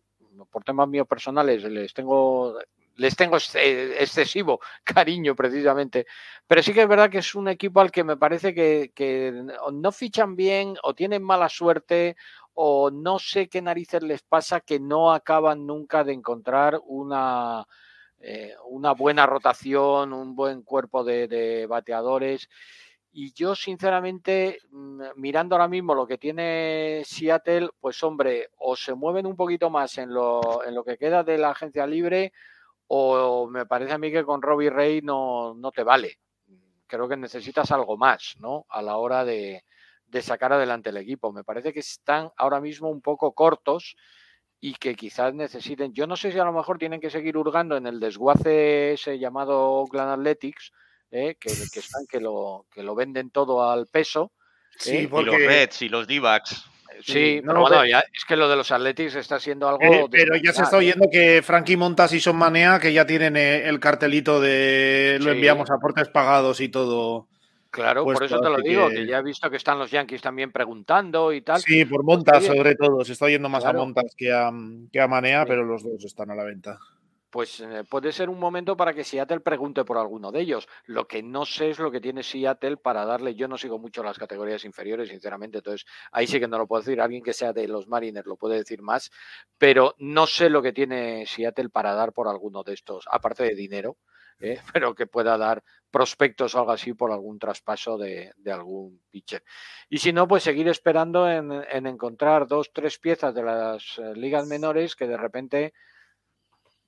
por 0.50 0.62
temas 0.62 0.88
míos 0.88 1.08
personales 1.08 1.64
les 1.64 1.92
tengo 1.92 2.56
les 2.98 3.16
tengo 3.16 3.36
excesivo 3.36 4.60
cariño 4.84 5.34
precisamente. 5.34 6.06
Pero 6.46 6.62
sí 6.62 6.74
que 6.74 6.82
es 6.82 6.88
verdad 6.88 7.10
que 7.10 7.18
es 7.18 7.34
un 7.34 7.48
equipo 7.48 7.80
al 7.80 7.90
que 7.90 8.04
me 8.04 8.16
parece 8.16 8.54
que, 8.54 9.32
no 9.72 9.92
fichan 9.92 10.36
bien 10.36 10.76
o 10.82 10.94
tienen 10.94 11.22
mala 11.22 11.48
suerte 11.48 12.16
o 12.54 12.90
no 12.90 13.18
sé 13.18 13.48
qué 13.48 13.62
narices 13.62 14.02
les 14.02 14.22
pasa 14.22 14.60
que 14.60 14.80
no 14.80 15.12
acaban 15.12 15.64
nunca 15.64 16.02
de 16.02 16.12
encontrar 16.12 16.80
una, 16.86 17.66
eh, 18.18 18.54
una 18.68 18.92
buena 18.92 19.26
rotación, 19.26 20.12
un 20.12 20.34
buen 20.34 20.62
cuerpo 20.62 21.04
de, 21.04 21.66
bateadores. 21.68 22.48
Y 23.12 23.32
yo, 23.32 23.54
sinceramente, 23.54 24.58
mm, 24.70 25.02
mirando 25.16 25.54
ahora 25.54 25.68
mismo 25.68 25.94
lo 25.94 26.06
que 26.06 26.18
tiene 26.18 27.02
Seattle, 27.04 27.70
pues 27.80 28.02
hombre, 28.02 28.50
o 28.58 28.74
se 28.74 28.94
mueven 28.94 29.26
un 29.26 29.36
poquito 29.36 29.70
más 29.70 29.96
en 29.98 30.12
lo, 30.12 30.64
en 30.64 30.74
lo 30.74 30.84
que 30.84 30.98
queda 30.98 31.22
de 31.22 31.38
la 31.38 31.50
agencia 31.50 31.86
libre, 31.86 32.32
o 32.88 33.48
me 33.48 33.66
parece 33.66 33.92
a 33.92 33.98
mí 33.98 34.10
que 34.10 34.24
con 34.24 34.42
Robbie 34.42 34.70
Rey 34.70 35.00
no, 35.02 35.54
no 35.54 35.70
te 35.70 35.82
vale. 35.82 36.18
Creo 36.86 37.06
que 37.06 37.16
necesitas 37.16 37.70
algo 37.70 37.96
más, 37.98 38.34
¿no? 38.40 38.64
A 38.70 38.80
la 38.80 38.96
hora 38.96 39.24
de, 39.24 39.62
sacar 40.22 40.54
adelante 40.54 40.88
el 40.88 40.96
equipo. 40.96 41.32
Me 41.32 41.44
parece 41.44 41.72
que 41.72 41.80
están 41.80 42.30
ahora 42.36 42.60
mismo 42.60 42.88
un 42.88 43.02
poco 43.02 43.32
cortos 43.32 43.94
y 44.58 44.74
que 44.74 44.94
quizás 44.94 45.34
necesiten. 45.34 45.92
Yo 45.92 46.06
no 46.06 46.16
sé 46.16 46.32
si 46.32 46.38
a 46.38 46.44
lo 46.44 46.52
mejor 46.52 46.78
tienen 46.78 47.00
que 47.00 47.10
seguir 47.10 47.36
hurgando 47.36 47.76
en 47.76 47.86
el 47.86 48.00
desguace 48.00 48.94
ese 48.94 49.18
llamado 49.18 49.82
Oakland 49.82 50.12
Athletics, 50.12 50.72
¿eh? 51.10 51.36
que, 51.38 51.52
que, 51.70 51.80
están, 51.80 52.06
que, 52.08 52.20
lo, 52.20 52.66
que 52.72 52.82
lo 52.82 52.94
venden 52.94 53.30
todo 53.30 53.70
al 53.70 53.86
peso. 53.86 54.32
Sí, 54.78 54.96
¿eh? 54.96 55.08
porque... 55.08 55.30
Y 55.30 55.38
los 55.38 55.46
Reds 55.46 55.82
y 55.82 55.88
los 55.90 56.06
d 56.06 56.20
Sí, 57.00 57.40
pero 57.44 57.60
bueno, 57.60 57.82
es 57.84 58.24
que 58.26 58.36
lo 58.36 58.48
de 58.48 58.56
los 58.56 58.70
Athletics 58.70 59.14
está 59.16 59.38
siendo 59.38 59.68
algo. 59.68 60.08
pero 60.10 60.36
ya 60.36 60.52
se 60.52 60.62
está 60.62 60.76
oyendo 60.76 61.08
que 61.10 61.42
Frankie 61.42 61.76
Montas 61.76 62.12
y 62.12 62.20
Son 62.20 62.36
Manea, 62.36 62.78
que 62.78 62.92
ya 62.92 63.06
tienen 63.06 63.36
eh, 63.36 63.68
el 63.68 63.80
cartelito 63.80 64.40
de 64.40 65.18
lo 65.20 65.32
enviamos 65.32 65.70
a 65.70 65.74
aportes 65.74 66.08
pagados 66.08 66.60
y 66.60 66.68
todo. 66.68 67.26
Claro, 67.70 68.02
por 68.04 68.22
eso 68.22 68.40
te 68.40 68.48
lo 68.48 68.58
digo, 68.58 68.88
que... 68.88 69.06
ya 69.06 69.18
he 69.18 69.22
visto 69.22 69.50
que 69.50 69.58
están 69.58 69.78
los 69.78 69.90
Yankees 69.90 70.22
también 70.22 70.50
preguntando 70.50 71.32
y 71.32 71.42
tal. 71.42 71.60
Sí, 71.60 71.84
por 71.84 72.02
Montas 72.02 72.44
sobre 72.44 72.74
todo. 72.74 73.04
Se 73.04 73.12
está 73.12 73.26
oyendo 73.26 73.48
más 73.48 73.64
a 73.64 73.72
Montas 73.72 74.14
que 74.16 74.32
a, 74.32 74.50
que 74.90 75.00
a 75.00 75.06
Manea, 75.06 75.44
pero 75.44 75.64
los 75.64 75.82
dos 75.82 76.04
están 76.04 76.30
a 76.30 76.34
la 76.34 76.44
venta 76.44 76.78
pues 77.30 77.60
eh, 77.60 77.84
puede 77.88 78.12
ser 78.12 78.28
un 78.30 78.38
momento 78.38 78.76
para 78.76 78.94
que 78.94 79.04
Seattle 79.04 79.40
pregunte 79.40 79.84
por 79.84 79.98
alguno 79.98 80.32
de 80.32 80.40
ellos. 80.40 80.68
Lo 80.86 81.06
que 81.06 81.22
no 81.22 81.44
sé 81.44 81.70
es 81.70 81.78
lo 81.78 81.90
que 81.90 82.00
tiene 82.00 82.22
Seattle 82.22 82.76
para 82.76 83.04
darle. 83.04 83.34
Yo 83.34 83.48
no 83.48 83.58
sigo 83.58 83.78
mucho 83.78 84.02
las 84.02 84.18
categorías 84.18 84.64
inferiores, 84.64 85.08
sinceramente, 85.10 85.58
entonces 85.58 85.86
ahí 86.12 86.26
sí 86.26 86.40
que 86.40 86.48
no 86.48 86.58
lo 86.58 86.66
puedo 86.66 86.82
decir. 86.82 87.00
Alguien 87.00 87.22
que 87.22 87.32
sea 87.32 87.52
de 87.52 87.68
los 87.68 87.88
Mariners 87.88 88.26
lo 88.26 88.36
puede 88.36 88.56
decir 88.56 88.82
más, 88.82 89.10
pero 89.58 89.94
no 89.98 90.26
sé 90.26 90.50
lo 90.50 90.62
que 90.62 90.72
tiene 90.72 91.26
Seattle 91.26 91.68
para 91.68 91.94
dar 91.94 92.12
por 92.12 92.28
alguno 92.28 92.62
de 92.62 92.74
estos, 92.74 93.06
aparte 93.10 93.44
de 93.44 93.54
dinero. 93.54 93.96
¿eh? 94.40 94.58
pero 94.72 94.94
que 94.94 95.06
pueda 95.06 95.36
dar 95.36 95.62
prospectos 95.90 96.54
o 96.54 96.58
algo 96.58 96.72
así 96.72 96.92
por 96.94 97.12
algún 97.12 97.38
traspaso 97.38 97.96
de, 97.98 98.32
algún 98.46 99.00
pitcher. 99.10 99.42
Y 99.88 99.98
si 99.98 100.12
no, 100.12 100.28
pues 100.28 100.42
seguir 100.42 100.68
esperando 100.68 101.30
en, 101.30 101.86
encontrar 101.86 102.46
dos, 102.46 102.72
tres 102.72 102.98
piezas 102.98 103.34
de 103.34 103.42
las 103.42 103.98
eh, 103.98 104.14
ligas 104.14 104.46
menores 104.46 104.96
que 104.96 105.06
de 105.06 105.16
repente 105.16 105.72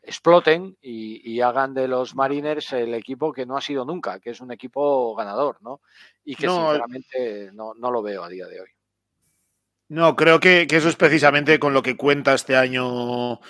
exploten 0.03 0.77
y, 0.81 1.41
hagan 1.41 1.75
de 1.75 1.89
los 1.89 2.15
Mariners 2.15 2.73
el 2.73 2.95
equipo 2.95 3.33
que 3.33 3.47
no 3.47 3.57
ha 3.57 3.61
sido 3.61 3.85
nunca, 3.85 4.21
que 4.21 4.31
es 4.31 4.41
un 4.41 4.53
equipo 4.53 5.15
ganador, 5.15 5.59
¿no? 5.63 5.81
Y 6.25 6.35
que 6.35 6.49
sinceramente 6.49 7.51
no, 7.53 7.75
lo 7.75 8.03
veo 8.03 8.25
a 8.25 8.29
día 8.29 8.47
de 8.47 8.61
hoy. 8.61 8.69
No, 9.89 10.15
creo 10.17 10.39
que, 10.39 10.67
que, 10.67 10.77
eso 10.77 10.89
es 10.89 10.97
precisamente 10.97 11.59
con 11.59 11.75
lo 11.75 11.83
que 11.83 11.97
cuenta 11.97 12.35
este 12.35 12.57
año 12.57 13.41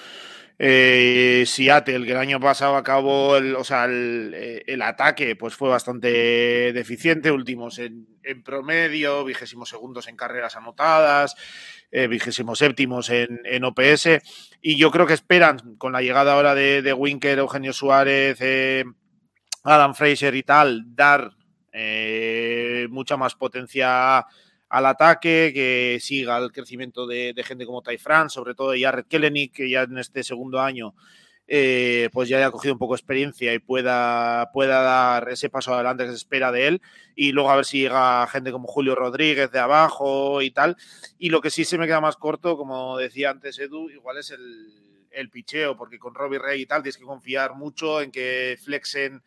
eh, 0.63 1.45
Seattle, 1.47 2.05
que 2.05 2.13
el 2.13 2.19
año 2.19 2.39
pasado 2.39 2.77
acabó, 2.77 3.39
el, 3.39 3.57
o 3.57 3.65
sea, 3.65 3.87
el, 3.87 4.35
eh, 4.35 4.79
ataque 4.83 5.35
pues 5.35 5.55
fue 5.55 5.71
bastante 5.71 6.71
deficiente, 6.75 7.31
últimos 7.31 7.79
en, 7.79 8.07
promedio, 8.45 9.25
vigésimos 9.25 9.71
segundos 9.71 10.07
en 10.07 10.17
carreras 10.17 10.57
anotadas, 10.57 11.35
eh, 11.91 12.09
vigésimos 12.09 12.59
séptimos 12.59 13.09
en, 13.09 13.41
en, 13.47 13.65
OPS, 13.65 14.21
y 14.61 14.77
yo 14.77 14.91
creo 14.91 15.07
que 15.07 15.15
esperan, 15.15 15.77
con 15.79 15.93
la 15.93 16.03
llegada 16.03 16.35
ahora 16.35 16.55
de, 16.55 16.83
de 16.83 16.93
Winker, 16.93 17.39
Eugenio 17.39 17.73
Suárez, 17.73 18.37
eh, 18.43 18.85
Adam 19.65 19.95
Fraser 19.95 20.35
y 20.35 20.43
tal, 20.43 20.95
dar 20.95 21.31
mucha 22.91 23.17
más 23.17 23.35
potencia 23.35 24.27
al 24.71 24.87
ataque, 24.87 25.51
que 25.53 25.99
siga 26.01 26.39
el 26.39 26.53
crecimiento 26.53 27.07
de, 27.07 27.35
gente 27.45 27.67
como 27.67 27.83
Ty 27.83 27.99
France, 27.99 28.35
sobre 28.35 28.55
todo 28.55 28.73
Jared 28.81 29.05
Kellenick, 29.07 29.53
que 29.53 29.69
ya 29.69 29.83
en 29.83 29.99
este 29.99 30.23
segundo 30.23 30.61
año 30.61 30.95
eh, 31.49 32.09
pues 32.13 32.29
ya 32.29 32.37
haya 32.37 32.53
cogido 32.53 32.75
un 32.75 32.79
poco 32.79 32.95
de 32.95 32.99
experiencia 32.99 33.53
y 33.53 33.59
pueda, 33.59 34.53
pueda 34.53 34.83
dar 34.83 35.29
ese 35.29 35.51
paso 35.51 35.75
adelante 35.75 36.05
que 36.05 36.11
se 36.11 36.17
espera 36.17 36.53
de 36.53 36.69
él. 36.69 36.83
Y 37.17 37.33
luego 37.33 37.51
a 37.51 37.57
ver 37.57 37.65
si 37.65 37.81
llega 37.81 38.25
gente 38.29 38.53
como 38.53 38.69
Julio 38.69 38.95
Rodríguez 38.95 39.51
de 39.51 39.59
abajo 39.59 40.41
y 40.41 40.53
tal. 40.53 40.77
Y 41.19 41.31
lo 41.31 41.41
que 41.41 41.51
sí 41.51 41.65
se 41.65 41.77
me 41.77 41.87
queda 41.87 42.01
más 42.01 42.17
corto, 42.17 42.57
como 42.57 42.97
decía 42.97 43.31
antes 43.31 43.59
Edu, 43.59 43.91
igual 43.91 44.19
es 44.19 44.31
el, 44.31 44.73
el 45.11 45.31
picheo, 45.31 45.77
porque 45.77 45.99
con 45.99 46.15
Robbie 46.15 46.39
Rey 46.39 46.63
y 46.63 46.67
tal 46.67 46.85
tienes 46.85 46.97
que 46.97 47.05
confiar 47.05 47.55
mucho 47.57 48.01
en 48.01 48.13
que 48.13 48.57
flexen 48.63 49.21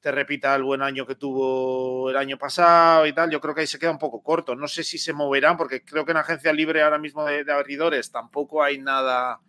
te 0.00 0.10
repita 0.10 0.54
el 0.54 0.62
buen 0.62 0.82
año 0.82 1.06
que 1.06 1.14
tuvo 1.14 2.10
el 2.10 2.16
año 2.16 2.38
pasado 2.38 3.06
y 3.06 3.12
tal. 3.12 3.30
Yo 3.30 3.40
creo 3.40 3.54
que 3.54 3.60
ahí 3.62 3.66
se 3.66 3.78
queda 3.78 3.90
un 3.90 3.98
poco 3.98 4.22
corto. 4.22 4.56
No 4.56 4.66
sé 4.66 4.82
si 4.82 4.98
se 4.98 5.12
moverán, 5.12 5.56
porque 5.56 5.84
creo 5.84 6.04
que 6.04 6.12
en 6.12 6.18
agencia 6.18 6.52
libre 6.52 6.82
ahora 6.82 6.98
mismo 6.98 7.24
de, 7.24 7.44
de 7.44 7.52
abridores 7.52 8.10
tampoco 8.10 8.62
hay 8.62 8.78
nada, 8.78 9.40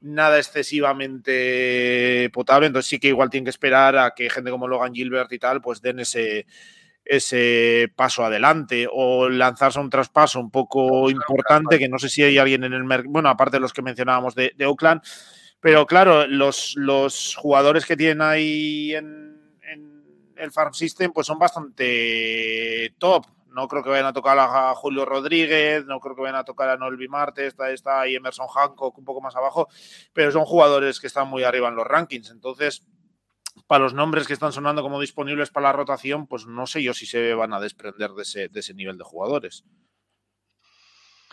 nada 0.00 0.38
excesivamente 0.38 2.28
potable. 2.32 2.66
Entonces 2.66 2.88
sí 2.88 2.98
que 2.98 3.08
igual 3.08 3.30
tienen 3.30 3.44
que 3.44 3.50
esperar 3.50 3.96
a 3.96 4.14
que 4.14 4.28
gente 4.30 4.50
como 4.50 4.66
Logan 4.66 4.94
Gilbert 4.94 5.32
y 5.32 5.38
tal, 5.38 5.60
pues 5.60 5.80
den 5.80 6.00
ese, 6.00 6.46
ese 7.04 7.92
paso 7.94 8.24
adelante 8.24 8.86
o 8.90 9.28
lanzarse 9.28 9.80
un 9.80 9.90
traspaso 9.90 10.40
un 10.40 10.50
poco 10.50 11.08
importante, 11.10 11.78
que 11.78 11.88
no 11.88 11.98
sé 11.98 12.08
si 12.08 12.22
hay 12.22 12.38
alguien 12.38 12.64
en 12.64 12.74
el 12.74 12.84
mercado, 12.84 13.12
bueno, 13.12 13.28
aparte 13.28 13.56
de 13.56 13.60
los 13.60 13.72
que 13.72 13.82
mencionábamos 13.82 14.34
de, 14.34 14.52
de 14.56 14.66
Oakland, 14.66 15.02
pero 15.60 15.86
claro, 15.86 16.26
los, 16.26 16.74
los 16.76 17.34
jugadores 17.36 17.86
que 17.86 17.96
tienen 17.96 18.22
ahí 18.22 18.94
en 18.94 19.27
el 20.38 20.52
Farm 20.52 20.74
System 20.74 21.12
pues 21.12 21.26
son 21.26 21.38
bastante 21.38 22.94
top. 22.98 23.26
No 23.48 23.66
creo 23.66 23.82
que 23.82 23.90
vayan 23.90 24.06
a 24.06 24.12
tocar 24.12 24.38
a 24.38 24.74
Julio 24.74 25.04
Rodríguez, 25.04 25.84
no 25.86 26.00
creo 26.00 26.14
que 26.14 26.22
vayan 26.22 26.36
a 26.36 26.44
tocar 26.44 26.68
a 26.68 26.76
Noel 26.76 27.08
Marte, 27.08 27.46
está, 27.46 27.70
está 27.70 28.02
ahí 28.02 28.14
Emerson 28.14 28.46
Hancock 28.46 28.96
un 28.96 29.04
poco 29.04 29.20
más 29.20 29.34
abajo, 29.34 29.68
pero 30.12 30.30
son 30.30 30.44
jugadores 30.44 31.00
que 31.00 31.06
están 31.08 31.28
muy 31.28 31.42
arriba 31.42 31.68
en 31.68 31.74
los 31.74 31.86
rankings. 31.86 32.30
Entonces, 32.30 32.86
para 33.66 33.82
los 33.82 33.94
nombres 33.94 34.26
que 34.26 34.34
están 34.34 34.52
sonando 34.52 34.82
como 34.82 35.00
disponibles 35.00 35.50
para 35.50 35.68
la 35.68 35.72
rotación, 35.72 36.26
pues 36.26 36.46
no 36.46 36.66
sé 36.66 36.82
yo 36.82 36.94
si 36.94 37.06
se 37.06 37.34
van 37.34 37.52
a 37.52 37.60
desprender 37.60 38.12
de 38.12 38.22
ese, 38.22 38.48
de 38.48 38.60
ese 38.60 38.74
nivel 38.74 38.98
de 38.98 39.04
jugadores. 39.04 39.64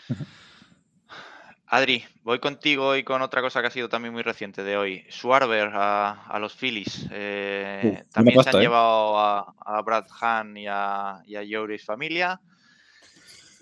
Adri, 1.68 2.04
voy 2.22 2.38
contigo 2.38 2.94
y 2.94 3.02
con 3.02 3.22
otra 3.22 3.40
cosa 3.40 3.60
que 3.60 3.66
ha 3.66 3.70
sido 3.70 3.88
también 3.88 4.14
muy 4.14 4.22
reciente 4.22 4.62
de 4.62 4.76
hoy. 4.76 5.04
Schwarber 5.10 5.70
a, 5.74 6.38
los 6.38 6.54
Phillies. 6.54 7.08
Eh, 7.10 8.04
también 8.12 8.40
se 8.42 8.50
han 8.50 8.56
¿eh? 8.56 8.60
llevado 8.60 9.18
a, 9.18 9.82
Brad 9.84 10.06
Hahn 10.20 10.56
y 10.56 10.66
a, 10.68 11.22
y 11.26 11.78
Familia. 11.78 12.40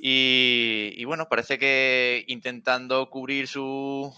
Y, 0.07 1.03
bueno, 1.07 1.31
parece 1.31 1.59
que 1.59 2.25
intentando 2.27 3.09
cubrir 3.09 3.49
sus 3.49 4.13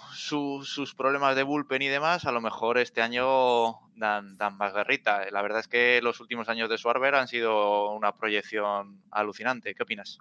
problemas 0.97 1.37
de 1.37 1.45
bullpen 1.45 1.83
y 1.83 1.87
demás, 1.87 2.25
a 2.25 2.33
lo 2.33 2.41
mejor 2.41 2.79
este 2.79 3.03
año 3.03 3.79
dan, 3.95 4.37
dan, 4.37 4.57
más 4.57 4.75
guerrita. 4.75 5.31
La 5.31 5.43
verdad 5.43 5.61
es 5.61 5.69
que 5.69 6.01
los 6.03 6.19
últimos 6.19 6.49
años 6.49 6.69
de 6.69 6.77
Schwarber 6.77 7.15
han 7.15 7.29
sido 7.29 7.93
una 7.93 8.11
proyección 8.17 9.01
alucinante. 9.13 9.77
¿Qué 9.77 9.85
opinas? 9.85 10.19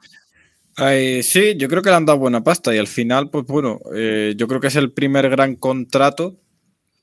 Sí, 1.23 1.55
yo 1.57 1.67
creo 1.69 1.81
que 1.81 1.89
le 1.89 1.95
han 1.95 2.05
dado 2.05 2.19
buena 2.19 2.43
pasta 2.43 2.75
y 2.75 2.77
al 2.77 2.87
final, 2.87 3.29
pues 3.29 3.45
bueno, 3.45 3.79
eh, 3.95 4.33
yo 4.37 4.47
creo 4.47 4.59
que 4.59 4.67
es 4.67 4.75
el 4.75 4.91
primer 4.91 5.29
gran 5.29 5.55
contrato 5.55 6.37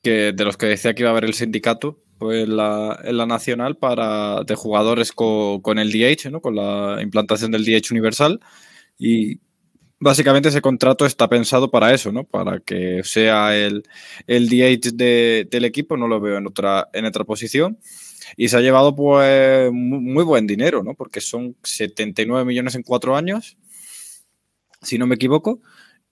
que, 0.03 0.33
de 0.33 0.45
los 0.45 0.57
que 0.57 0.67
decía 0.67 0.95
que 0.95 1.03
iba 1.03 1.11
a 1.11 1.13
haber 1.13 1.25
el 1.25 1.35
sindicato 1.35 2.03
pues, 2.19 2.45
en, 2.45 2.57
la, 2.57 3.27
nacional 3.27 3.77
para, 3.77 4.45
de 4.45 4.55
jugadores 4.57 5.13
con, 5.13 5.79
el 5.79 5.91
DH, 5.91 6.31
¿no? 6.31 6.41
con 6.41 6.57
la 6.57 6.99
implantación 7.03 7.51
del 7.51 7.65
DH 7.65 7.93
universal. 7.93 8.41
Y 8.99 9.41
básicamente 10.01 10.51
ese 10.51 10.61
contrato 10.61 11.07
está 11.07 11.29
pensado 11.29 11.71
para 11.71 11.95
eso, 11.95 12.13
¿no? 12.13 12.25
para 12.25 12.61
que 12.61 13.03
sea 13.05 13.57
el, 13.57 13.85
el 14.27 14.49
DH 14.49 14.93
del 14.97 15.65
equipo, 15.65 15.97
no 15.97 16.09
lo 16.09 16.21
veo 16.21 16.37
en 16.37 16.47
otra, 16.47 16.89
en 16.93 17.07
otra 17.07 17.25
posición 17.25 17.79
y 18.37 18.49
se 18.49 18.57
ha 18.57 18.61
llevado 18.61 18.95
pues 18.95 19.71
muy 19.73 20.25
buen 20.25 20.47
dinero, 20.47 20.83
¿no? 20.83 20.95
Porque 20.95 21.21
son 21.21 21.57
79 21.63 22.45
millones 22.45 22.75
en 22.75 22.83
cuatro 22.83 23.17
años 23.17 23.57
si 24.83 24.99
no 24.99 25.07
me 25.07 25.15
equivoco. 25.15 25.61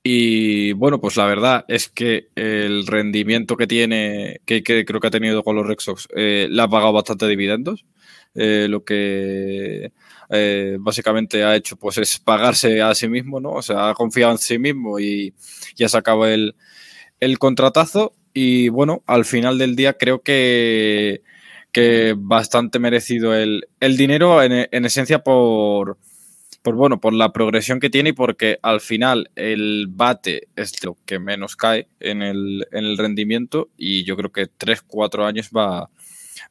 Y 0.03 0.73
bueno, 0.73 1.01
pues 1.01 1.17
la 1.17 1.27
verdad 1.27 1.65
es 1.69 1.89
que 1.91 2.29
el 2.35 2.87
rendimiento 2.87 3.57
que 3.57 3.67
tiene, 3.67 4.41
que, 4.47 4.63
creo 4.63 4.99
que 4.99 5.07
ha 5.07 5.11
tenido 5.11 5.45
con 5.45 5.57
los 5.57 5.67
Red 5.67 5.79
Sox, 5.79 6.09
eh, 6.17 6.49
le 6.51 6.63
ha 6.63 6.69
pagado 6.69 6.93
bastante 6.93 7.29
dividendos. 7.29 7.85
Eh, 8.35 8.67
lo 8.69 8.85
que 8.85 9.93
eh, 10.31 10.77
básicamente 10.81 11.43
ha 11.45 11.57
hecho 11.57 11.77
pues 11.77 11.99
es 11.99 12.19
pagarse 12.19 12.81
a 12.81 12.95
sí 12.95 13.09
mismo, 13.09 13.41
¿no? 13.41 13.53
O 13.53 13.63
sea, 13.63 13.91
ha 13.91 13.95
confiado 13.95 14.33
en 14.33 14.39
sí 14.39 14.59
mismo 14.59 14.99
y 15.01 15.35
ya 15.77 15.89
sacado 15.89 16.27
el, 16.27 16.55
el 17.21 17.39
contratazo. 17.39 18.15
Y 18.33 18.69
bueno, 18.71 19.03
al 19.07 19.25
final 19.27 19.59
del 19.59 19.77
día 19.77 19.95
creo 19.99 20.23
que, 20.23 21.23
que 21.73 22.15
bastante 22.17 22.79
merecido 22.79 23.35
el, 23.35 23.69
el 23.81 23.97
dinero 23.97 24.43
en 24.43 24.85
esencia 24.85 25.23
por, 25.23 25.99
por 26.63 26.75
bueno, 26.75 27.01
por 27.01 27.15
la 27.15 27.33
progresión 27.33 27.81
que 27.81 27.91
tiene 27.91 28.11
y 28.11 28.13
porque 28.13 28.59
al 28.63 28.81
final 28.81 29.31
el 29.35 29.87
bate 29.89 30.49
es 30.57 30.85
lo 30.85 30.97
que 31.07 31.19
menos 31.19 31.57
cae 31.57 31.89
en 32.01 32.23
el, 32.23 32.99
rendimiento 32.99 33.71
y 33.77 34.05
yo 34.05 34.17
creo 34.17 34.31
que 34.31 34.47
3-4 34.47 35.27
años 35.27 35.51
va, 35.57 35.91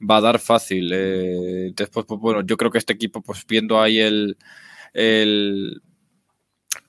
va 0.09 0.17
a 0.17 0.21
dar 0.21 0.39
fácil. 0.39 0.91
Eh, 0.93 1.71
después, 1.75 2.05
pues 2.07 2.19
bueno, 2.19 2.41
yo 2.41 2.57
creo 2.57 2.71
que 2.71 2.79
este 2.79 2.93
equipo, 2.93 3.21
pues 3.21 3.45
viendo 3.47 3.79
ahí 3.79 3.99
el, 3.99 4.37
el, 4.93 5.81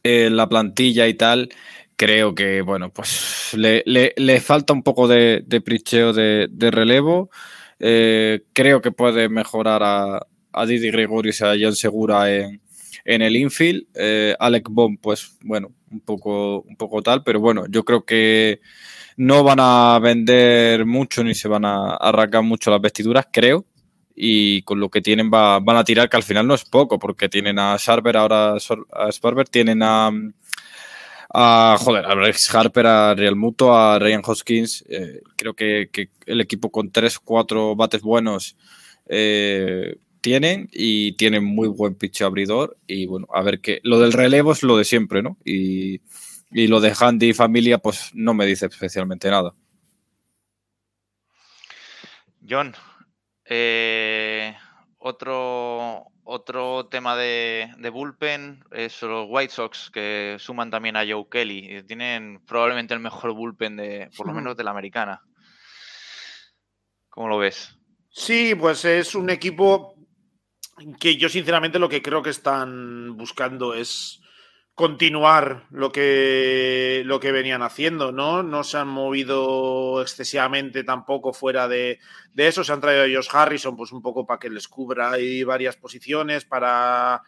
la 0.03 0.49
plantilla 0.49 1.07
y 1.07 1.15
tal, 1.15 1.51
creo 1.97 2.35
que, 2.35 2.63
bueno, 2.63 2.91
pues 2.91 3.55
le, 3.55 4.41
falta 4.41 4.73
un 4.73 4.83
poco 4.83 5.09
de, 5.09 5.45
pricheo 5.65 6.15
de, 6.15 6.49
relevo. 6.71 7.31
Eh, 7.79 8.45
creo 8.55 8.81
que 8.81 8.93
puede 8.93 9.29
mejorar 9.29 9.83
a, 9.83 10.27
a 10.53 10.67
Didi 10.67 10.91
Gregoris 10.91 11.41
y 11.41 11.45
a 11.45 11.59
Jan 11.59 11.75
Segura 11.75 12.35
en, 12.35 12.61
en 13.15 13.23
el 13.23 13.37
infield, 13.37 13.87
eh, 13.95 14.37
Alec 14.39 14.69
Bomb, 14.71 14.99
pues 15.01 15.37
bueno, 15.43 15.73
un 15.91 16.01
poco, 16.01 16.61
un 16.61 16.77
poco 16.77 17.03
tal, 17.03 17.25
pero 17.25 17.41
bueno, 17.41 17.65
yo 17.69 17.85
creo 17.85 18.05
que 18.05 18.61
no 19.17 19.43
van 19.43 19.59
a 19.61 19.99
vender 20.01 20.87
mucho 20.87 21.25
ni 21.25 21.35
se 21.35 21.49
van 21.49 21.65
a 21.65 21.97
arrancar 21.97 22.45
mucho 22.45 22.71
las 22.71 22.81
vestiduras, 22.81 23.27
creo. 23.33 23.67
Y 24.15 24.63
con 24.63 24.79
lo 24.79 24.91
que 24.91 25.01
tienen 25.01 25.29
van 25.31 25.69
a 25.69 25.85
tirar, 25.85 26.09
que 26.09 26.19
al 26.19 26.23
final 26.23 26.47
no 26.47 26.55
es 26.55 26.65
poco, 26.65 26.99
porque 27.01 27.29
tienen 27.29 27.59
a 27.59 27.77
Sharper, 27.79 28.17
ahora 28.17 28.55
a 28.55 29.13
Sparber, 29.13 29.49
tienen 29.49 29.83
a, 29.83 30.11
a 31.33 31.77
joder, 31.81 32.07
a 32.07 32.15
Rex 32.15 32.55
Harper, 32.55 32.87
a 32.87 33.15
Real 33.15 33.35
Muto, 33.35 33.77
a 33.77 33.99
Ryan 33.99 34.23
Hoskins. 34.25 34.85
Eh, 34.89 35.23
creo 35.37 35.55
que, 35.55 35.91
el 36.27 36.41
equipo 36.41 36.71
con 36.71 36.93
3-4 36.93 37.77
bates 37.77 38.03
buenos 38.03 38.57
eh, 39.09 39.97
tienen 40.21 40.69
y 40.73 41.13
tienen 41.13 41.45
muy 41.45 41.69
buen 41.69 41.95
pitch 41.95 42.23
abridor 42.23 42.77
y 42.87 43.07
bueno, 43.07 43.27
a 43.33 43.43
ver 43.43 43.61
qué. 43.61 43.81
Lo 43.83 43.99
del 43.99 44.13
relevo 44.13 44.53
es 44.53 44.63
lo 44.63 44.77
de 44.77 44.85
siempre, 44.85 45.23
¿no? 45.23 45.37
Y, 45.45 46.01
lo 46.53 46.81
de 46.81 46.93
Handy 46.99 47.31
y 47.31 47.33
familia, 47.33 47.79
pues 47.79 48.11
no 48.13 48.35
me 48.35 48.45
dice 48.45 48.67
especialmente 48.67 49.31
nada. 49.31 49.55
John, 52.49 52.75
eh, 53.45 54.57
otro, 54.99 56.07
otro 56.25 56.87
tema 56.87 57.17
de, 57.17 57.73
de, 57.79 57.91
bullpen 57.91 58.65
es 58.73 59.01
los 59.03 59.27
White 59.29 59.53
Sox 59.53 59.91
que 59.91 60.37
suman 60.41 60.71
también 60.71 60.97
a 60.97 61.07
Joe 61.09 61.27
Kelly. 61.31 61.85
Tienen 61.87 62.41
probablemente 62.45 62.95
el 62.95 63.01
mejor 63.01 63.33
bullpen 63.33 63.77
de, 63.77 64.11
por 64.17 64.27
lo 64.27 64.33
menos 64.33 64.57
de 64.57 64.65
la 64.65 64.73
americana. 64.73 65.23
¿Cómo 67.11 67.29
lo 67.29 67.39
ves? 67.39 67.77
Sí, 68.09 68.57
pues 68.57 68.85
es 68.85 69.15
un 69.15 69.31
equipo 69.31 70.00
que 70.99 71.17
yo 71.17 71.29
sinceramente 71.29 71.79
lo 71.79 71.89
que 71.89 72.03
creo 72.03 72.23
que 72.23 72.31
están 72.31 73.17
buscando 73.17 73.75
es 73.75 74.21
continuar 74.81 75.67
lo 75.71 75.93
que, 75.93 77.03
lo 77.05 77.21
que 77.21 77.33
venían 77.33 77.63
haciendo, 77.63 78.13
¿no? 78.13 78.43
No 78.43 78.65
se 78.65 78.79
han 78.79 78.89
movido 78.89 80.01
excesivamente 80.01 80.85
tampoco 80.85 81.35
fuera 81.35 81.69
de, 81.69 81.99
eso. 82.35 82.65
Se 82.65 82.73
han 82.73 82.81
traído 82.81 83.05
a 83.05 83.23
Josh 83.23 83.29
Harrison, 83.31 83.77
pues 83.77 83.93
un 83.93 84.01
poco 84.01 84.27
para 84.27 84.39
que 84.39 84.49
les 84.49 84.69
cubra 84.69 85.11
ahí 85.11 85.45
varias 85.45 85.77
posiciones, 85.77 86.47
para, 86.47 87.23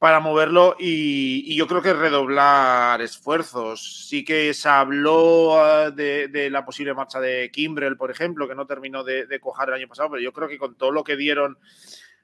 para 0.00 0.18
moverlo. 0.18 0.74
Y, 0.80 1.54
yo 1.54 1.68
creo 1.68 1.80
que 1.80 1.92
redoblar 1.92 3.00
esfuerzos. 3.02 4.08
Sí 4.08 4.24
que 4.24 4.52
se 4.52 4.68
habló 4.68 5.62
ah, 5.62 5.92
de, 5.92 6.48
la 6.50 6.64
posible 6.64 6.92
marcha 6.92 7.20
de 7.20 7.52
Kimbrel, 7.52 7.96
por 7.96 8.10
ejemplo, 8.10 8.48
que 8.48 8.56
no 8.56 8.66
terminó 8.66 9.04
de, 9.04 9.26
de 9.26 9.38
cojar 9.38 9.68
el 9.68 9.74
año 9.76 9.88
pasado, 9.88 10.10
pero 10.10 10.22
yo 10.22 10.32
creo 10.32 10.48
que 10.48 10.58
con 10.58 10.74
todo 10.74 10.90
lo 10.90 11.04
que 11.04 11.16
dieron 11.16 11.56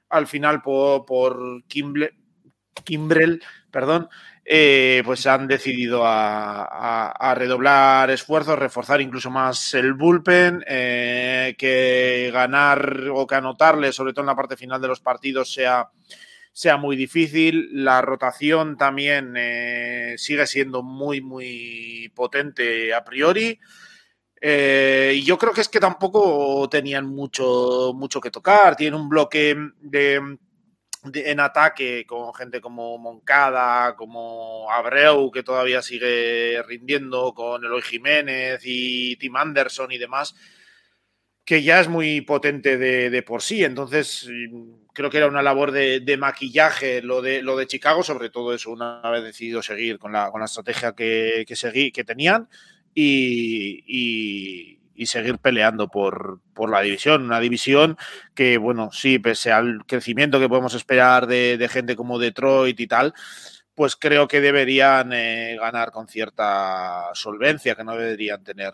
al 0.09 0.27
final 0.27 0.61
por, 0.61 1.05
por 1.05 1.63
Kimbrel, 1.67 3.41
perdón, 3.71 4.09
eh, 4.49 5.01
pues 5.03 5.27
han 5.27 5.45
decidido 5.45 6.03
a, 6.05 7.33
redoblar 7.35 8.09
esfuerzos, 8.11 8.57
reforzar 8.57 9.01
incluso 9.01 9.29
más 9.29 9.73
el 9.73 9.93
bullpen, 9.93 10.63
eh, 10.65 11.53
que 11.57 12.29
ganar 12.31 13.09
o 13.13 13.27
que 13.27 13.35
anotarle, 13.35 13.91
sobre 13.91 14.13
todo 14.13 14.21
en 14.21 14.27
la 14.27 14.37
parte 14.37 14.55
final 14.55 14.79
de 14.79 14.87
los 14.87 15.01
partidos, 15.01 15.51
sea, 15.51 15.89
sea 16.53 16.77
muy 16.77 16.95
difícil. 16.95 17.67
La 17.73 18.01
rotación 18.01 18.77
también 18.77 19.33
eh, 19.35 20.15
sigue 20.17 20.47
siendo 20.47 20.81
muy, 20.81 21.19
muy 21.19 22.09
potente 22.15 22.93
a 22.93 23.03
priori. 23.03 23.59
Y 24.41 25.23
yo 25.23 25.37
creo 25.37 25.53
que 25.53 25.61
es 25.61 25.69
que 25.69 25.79
tampoco 25.79 26.67
tenían 26.69 27.05
mucho, 27.07 27.93
mucho 27.95 28.21
que 28.21 28.31
tocar. 28.31 28.75
Tiene 28.75 28.95
un 28.95 29.09
bloque 29.09 29.55
de 29.81 30.37
en 31.13 31.39
ataque 31.39 32.05
con 32.05 32.33
gente 32.33 32.61
como 32.61 32.97
Moncada, 32.97 33.95
como 33.95 34.69
Abreu, 34.71 35.31
que 35.31 35.43
todavía 35.43 35.81
sigue 35.81 36.61
rindiendo, 36.63 37.33
con 37.33 37.63
Eloy 37.63 37.81
Jiménez 37.81 38.61
y 38.63 39.15
Tim 39.17 39.35
Anderson 39.35 39.91
y 39.91 39.97
demás, 39.97 40.35
que 41.45 41.63
ya 41.63 41.79
es 41.79 41.87
muy 41.87 42.21
potente 42.21 42.77
de, 42.77 43.23
por 43.23 43.41
sí. 43.41 43.63
Entonces, 43.63 44.29
creo 44.93 45.09
que 45.09 45.17
era 45.17 45.27
una 45.27 45.41
labor 45.41 45.71
de, 45.71 46.17
maquillaje 46.17 47.01
lo 47.01 47.21
de, 47.21 47.41
lo 47.41 47.55
de 47.57 47.67
Chicago, 47.67 48.03
sobre 48.03 48.29
todo 48.29 48.53
eso, 48.53 48.71
una 48.71 49.01
vez 49.09 49.23
decidido 49.23 49.61
seguir 49.61 49.99
con 49.99 50.11
la, 50.11 50.31
con 50.31 50.41
la 50.41 50.45
estrategia 50.45 50.93
que, 50.93 51.45
que, 51.47 51.55
seguí, 51.55 51.91
que 51.91 52.03
tenían. 52.03 52.49
Y, 52.99 55.05
seguir 55.05 55.37
peleando 55.37 55.87
por, 55.87 56.41
la 56.69 56.81
división. 56.81 57.23
Una 57.23 57.39
división 57.39 57.97
que, 58.33 58.57
bueno, 58.57 58.89
sí, 58.91 59.19
pese 59.19 59.51
al 59.51 59.85
crecimiento 59.85 60.39
que 60.39 60.49
podemos 60.49 60.73
esperar 60.73 61.27
de, 61.27 61.67
gente 61.71 61.95
como 61.95 62.19
Detroit 62.19 62.79
y 62.79 62.87
tal, 62.87 63.13
pues 63.75 63.95
creo 63.95 64.27
que 64.27 64.41
deberían 64.41 65.13
eh, 65.13 65.55
ganar 65.59 65.91
con 65.91 66.07
cierta 66.07 67.11
solvencia, 67.13 67.75
que 67.75 67.83
no 67.83 67.95
deberían 67.95 68.43
tener 68.43 68.73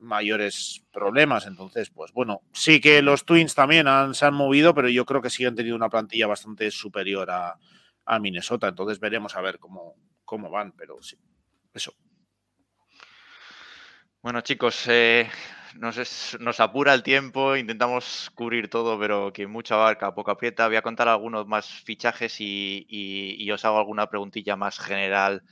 mayores 0.00 0.84
problemas. 0.92 1.46
Entonces, 1.46 1.90
pues 1.90 2.12
bueno, 2.12 2.42
sí 2.52 2.80
que 2.80 3.00
los 3.02 3.24
Twins 3.24 3.54
también 3.54 3.86
han, 3.86 4.14
se 4.14 4.26
han 4.26 4.34
movido, 4.34 4.74
pero 4.74 4.88
yo 4.88 5.06
creo 5.06 5.22
que 5.22 5.30
sí 5.30 5.44
han 5.44 5.54
tenido 5.54 5.76
una 5.76 5.88
plantilla 5.88 6.26
bastante 6.26 6.70
superior 6.72 7.30
a, 7.30 7.56
a 8.04 8.18
Minnesota. 8.18 8.68
Entonces 8.68 8.98
veremos 8.98 9.36
a 9.36 9.40
ver 9.40 9.60
cómo, 9.60 9.94
cómo 10.24 10.50
van, 10.50 10.72
pero 10.72 11.00
sí, 11.00 11.16
eso. 11.72 11.94
Bueno, 14.20 14.40
chicos, 14.40 14.84
eh, 14.88 15.30
nos, 15.76 16.60
apura 16.60 16.92
el 16.92 17.04
tiempo, 17.04 17.56
intentamos 17.56 18.30
cubrir 18.34 18.68
todo, 18.68 18.98
pero 18.98 19.32
que 19.32 19.46
mucha 19.46 19.76
barca, 19.76 20.12
poca 20.12 20.32
aprieta. 20.32 20.66
Voy 20.66 20.76
a 20.76 20.82
contar 20.82 21.06
algunos 21.06 21.46
más 21.46 21.68
fichajes 21.68 22.36
y, 22.40 23.48
os 23.52 23.64
hago 23.64 23.78
alguna 23.78 24.08
preguntilla 24.08 24.56
más 24.56 24.80
general 24.80 25.44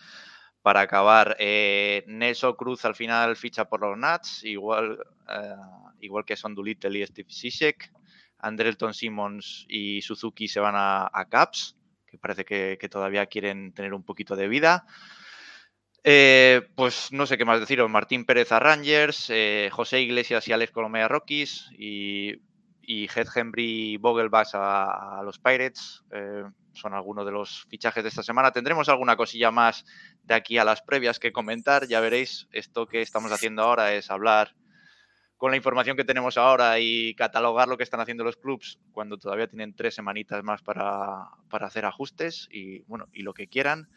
para 0.63 0.81
acabar. 0.81 1.37
Eh, 1.39 2.03
Nelson 2.09 2.55
Cruz 2.55 2.85
al 2.85 2.97
final 2.97 3.37
ficha 3.37 3.67
por 3.67 3.81
los 3.83 3.97
Nats, 3.97 4.43
igual, 4.43 4.99
eh, 5.29 5.55
igual 6.01 6.25
que 6.25 6.37
Son 6.37 6.55
Doolittle 6.57 6.99
y 6.99 7.07
Steve 7.07 7.31
Sisek. 7.31 7.93
Andrelton 8.39 8.95
Simmons 8.95 9.65
y 9.69 10.03
Suzuki 10.03 10.49
se 10.49 10.59
van 10.61 10.75
a, 10.77 11.27
Caps, 11.31 11.77
que 12.07 12.19
parece 12.19 12.45
que 12.45 12.89
todavía 12.91 13.27
quieren 13.27 13.73
tener 13.73 13.95
un 13.95 14.03
poquito 14.03 14.35
de 14.35 14.49
vida. 14.49 14.87
Eh, 16.09 16.69
pues 16.77 17.11
no 17.11 17.27
sé 17.27 17.37
qué 17.37 17.45
más 17.45 17.59
deciros. 17.59 17.91
Martín 17.91 18.25
Pérez 18.25 18.53
a 18.53 18.61
Rangers, 18.61 19.27
eh, 19.29 19.71
José 19.73 20.01
Iglesias 20.03 20.47
y 20.47 20.53
Alex 20.53 20.71
Colomea 20.71 21.09
Rockies 21.09 21.69
y, 21.77 22.35
y 22.81 23.09
Henry 23.13 23.97
Vogelbach 23.97 24.51
a, 24.55 25.21
los 25.25 25.41
Pirates. 25.41 26.05
Eh, 26.13 26.45
son 26.75 26.95
algunos 26.95 27.27
de 27.27 27.33
los 27.33 27.67
fichajes 27.69 28.05
de 28.05 28.11
esta 28.11 28.23
semana. 28.23 28.53
Tendremos 28.53 28.89
alguna 28.89 29.17
cosilla 29.17 29.51
más 29.51 29.85
de 30.23 30.35
aquí 30.35 30.59
a 30.59 30.65
las 30.65 30.81
previas 30.81 31.19
que 31.19 31.33
comentar. 31.33 31.89
Ya 31.89 31.99
veréis, 31.99 32.47
esto 32.53 32.87
que 32.87 33.03
estamos 33.03 33.33
haciendo 33.33 33.63
ahora 33.63 33.93
es 33.93 34.09
hablar 34.09 34.55
con 35.37 35.51
la 35.51 35.57
información 35.57 35.97
que 35.97 36.05
tenemos 36.05 36.39
ahora 36.39 36.79
y 36.79 37.17
catalogar 37.17 37.67
lo 37.67 37.77
que 37.77 37.83
están 37.83 37.99
haciendo 37.99 38.23
los 38.23 38.37
clubs 38.37 38.79
cuando 38.93 39.19
todavía 39.19 39.49
tienen 39.49 39.75
tres 39.75 39.97
semanitas 39.97 40.45
más 40.45 40.63
para, 40.63 41.31
para 41.51 41.67
hacer 41.67 41.85
ajustes 41.85 42.49
y 42.53 42.83
bueno, 42.83 43.09
y 43.13 43.23
lo 43.23 43.35
que 43.35 43.49
quieran. 43.49 43.89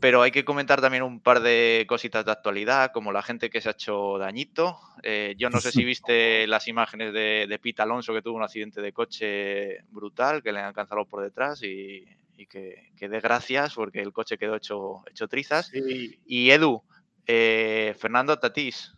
Pero 0.00 0.22
hay 0.22 0.32
que 0.32 0.44
comentar 0.44 0.80
también 0.80 1.04
un 1.04 1.20
par 1.20 1.40
de 1.40 1.86
cositas 1.88 2.24
de 2.24 2.32
actualidad, 2.32 2.90
como 2.92 3.12
la 3.12 3.22
gente 3.22 3.50
que 3.50 3.60
se 3.60 3.68
ha 3.68 3.72
hecho 3.72 4.18
dañito. 4.18 4.80
Eh, 5.04 5.36
yo 5.38 5.48
no 5.48 5.60
sé 5.60 5.70
si 5.70 5.84
viste 5.84 6.46
las 6.48 6.66
imágenes 6.66 7.12
de, 7.12 7.46
de 7.48 7.58
Pete 7.60 7.82
Alonso, 7.82 8.12
que 8.12 8.22
tuvo 8.22 8.36
un 8.36 8.42
accidente 8.42 8.80
de 8.80 8.92
coche 8.92 9.84
brutal, 9.90 10.42
que 10.42 10.50
le 10.50 10.58
han 10.58 10.66
alcanzado 10.66 11.04
por 11.04 11.22
detrás 11.22 11.62
y, 11.62 12.04
que, 12.50 12.90
que 12.96 13.08
dé 13.08 13.20
gracias 13.20 13.74
porque 13.74 14.00
el 14.00 14.12
coche 14.12 14.36
quedó 14.36 14.56
hecho, 14.56 15.04
hecho 15.08 15.28
trizas. 15.28 15.70
Y 15.72 16.50
Edu, 16.50 16.82
eh, 17.26 17.94
Fernando 17.98 18.38
Tatís. 18.38 18.92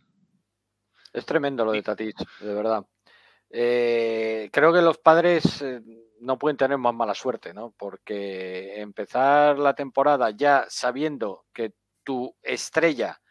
Es 1.13 1.25
tremendo 1.25 1.63
lo 1.63 1.71
de 1.71 1.83
Tatís, 1.83 2.15
de 2.39 2.53
verdad. 2.53 2.85
Eh, 3.49 4.49
creo 4.51 4.73
que 4.73 4.81
los 4.81 4.97
padres 4.97 5.63
no 6.25 6.39
pueden 6.39 6.57
tener 6.57 6.77
más 6.77 6.93
mala 6.93 7.13
suerte, 7.13 7.53
¿no? 7.53 7.73
Porque 7.77 8.81
empezar 8.81 9.59
la 9.59 9.75
temporada 9.75 10.31
ya 10.31 10.65
sabiendo 10.69 11.45
que 11.53 11.73
tu 12.03 12.35
estrella 12.41 13.21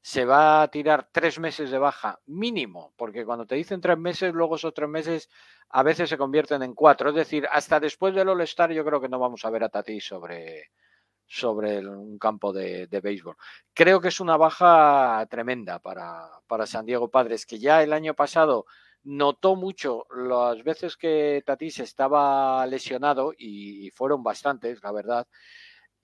se 0.00 0.24
va 0.24 0.62
a 0.62 0.68
tirar 0.68 1.08
tres 1.10 1.40
meses 1.40 1.70
de 1.70 1.78
baja 1.78 2.20
mínimo, 2.26 2.92
porque 2.96 3.24
cuando 3.24 3.44
te 3.44 3.56
dicen 3.56 3.80
tres 3.80 3.98
meses, 3.98 4.32
luego 4.32 4.54
esos 4.54 4.72
tres 4.72 4.88
meses 4.88 5.28
a 5.70 5.82
veces 5.82 6.08
se 6.08 6.16
convierten 6.16 6.62
en 6.62 6.74
cuatro. 6.74 7.08
Es 7.08 7.16
decir, 7.16 7.48
hasta 7.50 7.80
después 7.80 8.14
del 8.14 8.28
All-Star 8.28 8.70
yo 8.72 8.84
creo 8.84 9.00
que 9.00 9.08
no 9.08 9.18
vamos 9.18 9.44
a 9.44 9.50
ver 9.50 9.64
a 9.64 9.68
Tati 9.68 10.00
sobre, 10.00 10.70
sobre 11.26 11.80
un 11.84 12.18
campo 12.18 12.52
de, 12.52 12.86
de, 12.86 13.00
béisbol. 13.00 13.36
Creo 13.74 14.00
que 14.00 14.08
es 14.08 14.20
una 14.20 14.36
baja 14.36 15.26
tremenda 15.28 15.80
para, 15.80 16.30
para 16.46 16.66
San 16.66 16.86
Diego 16.86 17.10
Padres, 17.10 17.44
que 17.44 17.58
ya 17.58 17.82
el 17.82 17.92
año 17.92 18.14
pasado 18.14 18.66
notó 19.06 19.56
mucho 19.56 20.06
las 20.14 20.62
veces 20.62 20.96
que 20.96 21.42
Tatis 21.46 21.80
estaba 21.80 22.66
lesionado 22.66 23.32
y 23.36 23.90
fueron 23.90 24.22
bastantes, 24.22 24.82
la 24.82 24.92
verdad. 24.92 25.26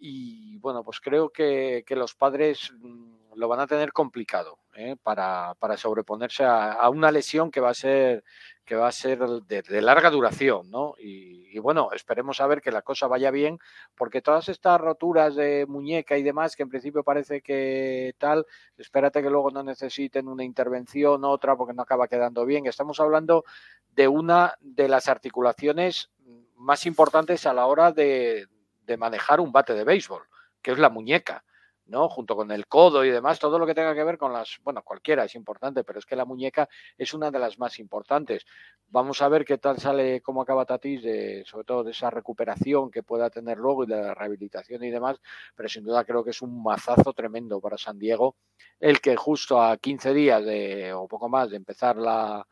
Y 0.04 0.58
bueno, 0.58 0.82
pues 0.82 0.98
creo 1.00 1.30
que, 1.30 1.84
los 1.90 2.16
padres 2.16 2.72
mm, 2.76 3.21
lo 3.34 3.48
van 3.48 3.60
a 3.60 3.66
tener 3.66 3.92
complicado 3.92 4.58
¿eh? 4.74 4.96
para, 5.02 5.54
sobreponerse 5.76 6.44
a, 6.44 6.88
una 6.90 7.10
lesión 7.10 7.50
que 7.50 7.60
va 7.60 7.70
a 7.70 7.74
ser 7.74 8.24
que 8.64 8.76
va 8.76 8.86
a 8.86 8.92
ser 8.92 9.18
de, 9.18 9.82
larga 9.82 10.08
duración, 10.08 10.70
¿no? 10.70 10.94
Y, 10.96 11.58
bueno, 11.58 11.90
esperemos 11.92 12.40
a 12.40 12.46
ver 12.46 12.62
que 12.62 12.70
la 12.70 12.82
cosa 12.82 13.08
vaya 13.08 13.32
bien, 13.32 13.58
porque 13.96 14.22
todas 14.22 14.48
estas 14.48 14.80
roturas 14.80 15.34
de 15.34 15.66
muñeca 15.68 16.16
y 16.16 16.22
demás, 16.22 16.54
que 16.54 16.62
en 16.62 16.68
principio 16.68 17.02
parece 17.02 17.42
que 17.42 18.14
tal, 18.18 18.46
espérate 18.78 19.20
que 19.20 19.30
luego 19.30 19.50
no 19.50 19.64
necesiten 19.64 20.28
una 20.28 20.44
intervención, 20.44 21.24
otra, 21.24 21.56
porque 21.56 21.74
no 21.74 21.82
acaba 21.82 22.06
quedando 22.06 22.46
bien. 22.46 22.66
Estamos 22.66 23.00
hablando 23.00 23.44
de 23.90 24.06
una 24.06 24.54
de 24.60 24.88
las 24.88 25.08
articulaciones 25.08 26.10
más 26.54 26.86
importantes 26.86 27.46
a 27.46 27.52
la 27.52 27.66
hora 27.66 27.90
de, 27.90 28.46
de 28.86 28.96
manejar 28.96 29.40
un 29.40 29.50
bate 29.50 29.74
de 29.74 29.84
béisbol, 29.84 30.22
que 30.62 30.70
es 30.70 30.78
la 30.78 30.88
muñeca. 30.88 31.44
Junto 31.92 32.34
con 32.34 32.50
el 32.50 32.66
codo 32.66 33.04
y 33.04 33.10
demás, 33.10 33.38
todo 33.38 33.58
lo 33.58 33.66
que 33.66 33.74
tenga 33.74 33.94
que 33.94 34.04
ver 34.04 34.16
con 34.16 34.32
las, 34.32 34.58
bueno, 34.62 34.82
cualquiera 34.82 35.24
es 35.24 35.34
importante, 35.34 35.84
pero 35.84 35.98
es 35.98 36.06
que 36.06 36.16
la 36.16 36.24
muñeca 36.24 36.68
es 36.96 37.12
una 37.12 37.30
de 37.30 37.38
las 37.38 37.58
más 37.58 37.78
importantes. 37.78 38.44
Vamos 38.88 39.20
a 39.20 39.28
ver 39.28 39.44
qué 39.44 39.58
tal 39.58 39.78
sale, 39.78 40.20
cómo 40.20 40.42
acaba 40.42 40.64
Tatis, 40.64 41.02
de, 41.02 41.44
sobre 41.46 41.64
todo 41.64 41.84
de 41.84 41.90
esa 41.90 42.10
recuperación 42.10 42.90
que 42.90 43.02
pueda 43.02 43.30
tener 43.30 43.58
luego 43.58 43.84
y 43.84 43.86
de 43.86 44.00
la 44.00 44.14
rehabilitación 44.14 44.82
y 44.84 44.90
demás, 44.90 45.20
pero 45.54 45.68
sin 45.68 45.84
duda 45.84 46.04
creo 46.04 46.24
que 46.24 46.30
es 46.30 46.42
un 46.42 46.62
mazazo 46.62 47.12
tremendo 47.12 47.60
para 47.60 47.76
San 47.76 47.98
Diego, 47.98 48.36
el 48.80 49.00
que 49.00 49.16
justo 49.16 49.60
a 49.60 49.76
15 49.76 50.14
días 50.14 50.44
de, 50.44 50.92
o 50.92 51.06
poco 51.06 51.28
más 51.28 51.50
de 51.50 51.56
empezar 51.56 51.96
la, 51.96 52.46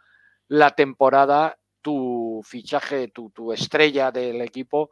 la 0.49 0.71
temporada, 0.71 1.59
tu 1.81 2.43
fichaje, 2.45 3.09
tu, 3.09 3.31
tu 3.31 3.53
estrella 3.53 4.11
del 4.11 4.41
equipo, 4.43 4.91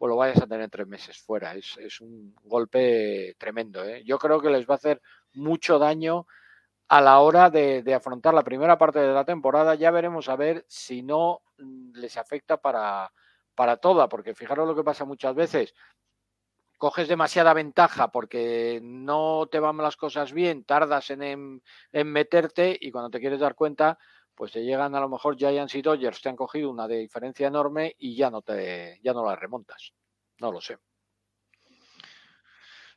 pues 0.00 0.08
lo 0.08 0.16
vayas 0.16 0.40
a 0.40 0.46
tener 0.46 0.70
tres 0.70 0.86
meses 0.86 1.18
fuera. 1.18 1.54
Es, 1.54 2.00
un 2.00 2.34
golpe 2.44 3.34
tremendo. 3.36 3.84
¿eh? 3.84 4.02
Yo 4.02 4.18
creo 4.18 4.40
que 4.40 4.48
les 4.48 4.66
va 4.66 4.72
a 4.72 4.76
hacer 4.76 5.02
mucho 5.34 5.78
daño 5.78 6.26
a 6.88 7.02
la 7.02 7.18
hora 7.18 7.50
de, 7.50 7.82
de, 7.82 7.92
afrontar 7.92 8.32
la 8.32 8.42
primera 8.42 8.78
parte 8.78 8.98
de 8.98 9.12
la 9.12 9.26
temporada. 9.26 9.74
Ya 9.74 9.90
veremos 9.90 10.30
a 10.30 10.36
ver 10.36 10.64
si 10.68 11.02
no 11.02 11.42
mm, 11.58 11.96
les 11.96 12.16
afecta 12.16 12.56
para, 12.56 13.12
para 13.54 13.76
toda, 13.76 14.08
porque 14.08 14.34
fijaros 14.34 14.66
lo 14.66 14.74
que 14.74 14.82
pasa 14.82 15.04
muchas 15.04 15.34
veces. 15.34 15.74
Coges 16.78 17.06
demasiada 17.06 17.52
ventaja 17.52 18.10
porque 18.10 18.80
no 18.82 19.48
te 19.52 19.60
van 19.60 19.76
las 19.76 19.98
cosas 19.98 20.32
bien, 20.32 20.64
tardas 20.64 21.10
en, 21.10 21.62
en, 21.92 22.06
meterte 22.10 22.74
y 22.80 22.90
cuando 22.90 23.10
te 23.10 23.20
quieres 23.20 23.40
dar 23.40 23.54
cuenta, 23.54 23.98
pues 24.40 24.52
te 24.52 24.64
llegan 24.64 24.94
a 24.94 25.00
lo 25.00 25.10
mejor 25.10 25.36
Giants 25.36 25.74
y 25.74 25.82
Dodgers, 25.82 26.22
te 26.22 26.30
han 26.30 26.34
cogido 26.34 26.70
una 26.70 26.88
diferencia 26.88 27.46
enorme 27.46 27.94
y 27.98 28.16
ya 28.16 28.30
no 28.30 28.40
te 28.40 28.98
ya 29.02 29.12
no 29.12 29.22
la 29.22 29.36
remontas. 29.36 29.92
No 30.38 30.50
lo 30.50 30.62
sé. 30.62 30.78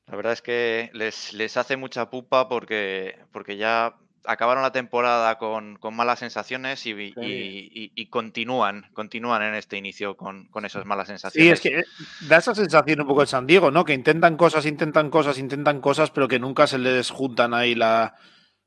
La 0.06 0.16
verdad 0.16 0.32
es 0.32 0.42
que 0.42 0.90
les, 0.94 1.34
les 1.34 1.58
hace 1.58 1.76
mucha 1.76 2.10
pupa 2.10 2.48
porque, 2.48 3.20
porque 3.34 3.58
ya 3.58 3.98
acabaron 4.24 4.64
la 4.64 4.72
temporada 4.72 5.38
con, 5.38 5.76
con 5.76 5.94
malas 5.98 6.20
sensaciones 6.20 6.86
y, 6.86 6.94
sí. 6.94 7.14
y, 7.20 7.92
y, 7.94 8.06
continúan, 8.06 8.90
continúan 8.94 9.44
en 9.44 9.56
este 9.56 9.76
inicio 9.76 10.16
con, 10.16 10.46
con, 10.46 10.64
esas 10.64 10.86
malas 10.86 11.10
sensaciones. 11.10 11.60
Sí, 11.60 11.68
es 11.68 11.74
que 11.74 11.80
eh, 11.82 11.86
da 12.30 12.38
esa 12.38 12.56
sensación 12.56 13.02
un 13.02 13.08
poco 13.08 13.20
de 13.20 13.28
San 13.28 13.48
Diego, 13.48 13.70
¿no? 13.70 13.84
Que 13.84 13.94
intentan 13.94 14.38
cosas, 14.38 14.66
intentan 14.66 15.10
cosas, 15.10 15.38
intentan 15.38 15.82
cosas, 15.82 16.10
pero 16.10 16.30
que 16.30 16.40
nunca 16.40 16.68
se 16.68 16.78
les 16.78 17.10
juntan 17.10 17.54
ahí 17.54 17.76
la, 17.76 18.16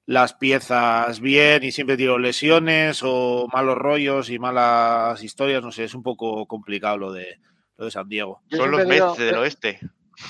las 0.07 0.35
piezas 0.35 1.21
bien 1.21 1.65
y 1.65 1.73
siempre 1.73 1.97
digo 1.97 2.17
lesiones 2.17 3.03
o 3.05 3.49
malos 3.53 3.77
rollos 3.77 4.31
y 4.31 4.39
malas 4.39 5.23
historias, 5.23 5.63
no 5.63 5.73
sé, 5.73 5.85
es 5.85 5.95
un 5.95 6.05
poco 6.05 6.47
complicado 6.47 6.97
lo 6.97 7.13
de, 7.13 7.41
lo 7.77 7.87
de 7.87 7.91
San 7.91 8.09
Diego. 8.09 8.41
Son 8.51 8.71
los 8.71 8.87
Mets 8.87 9.19
del 9.19 9.35
oeste. 9.35 9.81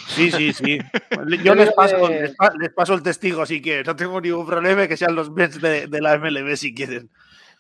Sí, 0.08 0.32
sí, 0.32 0.52
sí. 0.52 0.78
Yo 1.44 1.54
les 1.54 1.72
paso, 1.72 2.08
les, 2.08 2.34
les 2.58 2.72
paso, 2.74 2.94
el 2.94 3.02
testigo 3.02 3.44
si 3.44 3.60
quieren. 3.60 3.84
No 3.86 3.94
tengo 3.94 4.20
ningún 4.20 4.46
problema 4.46 4.88
que 4.88 4.96
sean 4.96 5.14
los 5.14 5.30
Mets 5.30 5.60
de, 5.60 5.86
de, 5.86 6.00
la 6.00 6.18
MLB 6.18 6.56
si 6.56 6.74
quieren. 6.74 7.10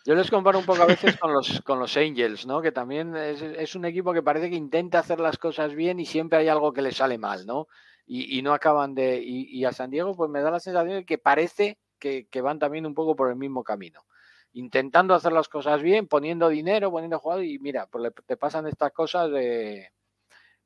Yo 0.06 0.14
les 0.14 0.30
comparo 0.30 0.58
un 0.58 0.64
poco 0.64 0.82
a 0.82 0.86
veces 0.86 1.16
con 1.18 1.32
los, 1.32 1.60
con 1.62 1.78
los 1.78 1.96
Angels, 1.96 2.46
¿no? 2.46 2.62
Que 2.62 2.72
también 2.72 3.14
es, 3.14 3.42
es, 3.42 3.74
un 3.74 3.84
equipo 3.84 4.12
que 4.12 4.22
parece 4.22 4.48
que 4.48 4.56
intenta 4.56 5.00
hacer 5.00 5.20
las 5.20 5.36
cosas 5.36 5.74
bien 5.74 6.00
y 6.00 6.06
siempre 6.06 6.38
hay 6.38 6.48
algo 6.48 6.72
que 6.72 6.82
le 6.82 6.92
sale 6.92 7.18
mal, 7.18 7.44
¿no? 7.44 7.66
Y, 8.06 8.38
y 8.38 8.42
no 8.42 8.54
acaban 8.54 8.94
de. 8.94 9.20
Y, 9.22 9.48
y, 9.50 9.64
a 9.64 9.72
San 9.72 9.90
Diego, 9.90 10.14
pues 10.14 10.30
me 10.30 10.40
da 10.40 10.50
la 10.50 10.60
sensación 10.60 10.98
de 10.98 11.04
que 11.04 11.18
parece 11.18 11.78
que, 11.98 12.26
van 12.40 12.58
también 12.58 12.86
un 12.86 12.94
poco 12.94 13.16
por 13.16 13.30
el 13.30 13.36
mismo 13.36 13.64
camino. 13.64 14.06
Intentando 14.52 15.14
hacer 15.14 15.32
las 15.32 15.48
cosas 15.48 15.82
bien, 15.82 16.08
poniendo 16.08 16.48
dinero, 16.48 16.90
poniendo 16.90 17.18
jugadores, 17.18 17.50
y 17.50 17.58
mira, 17.58 17.86
pues 17.86 18.02
le, 18.02 18.10
te 18.10 18.36
pasan 18.36 18.66
estas 18.66 18.92
cosas 18.92 19.30
de 19.30 19.90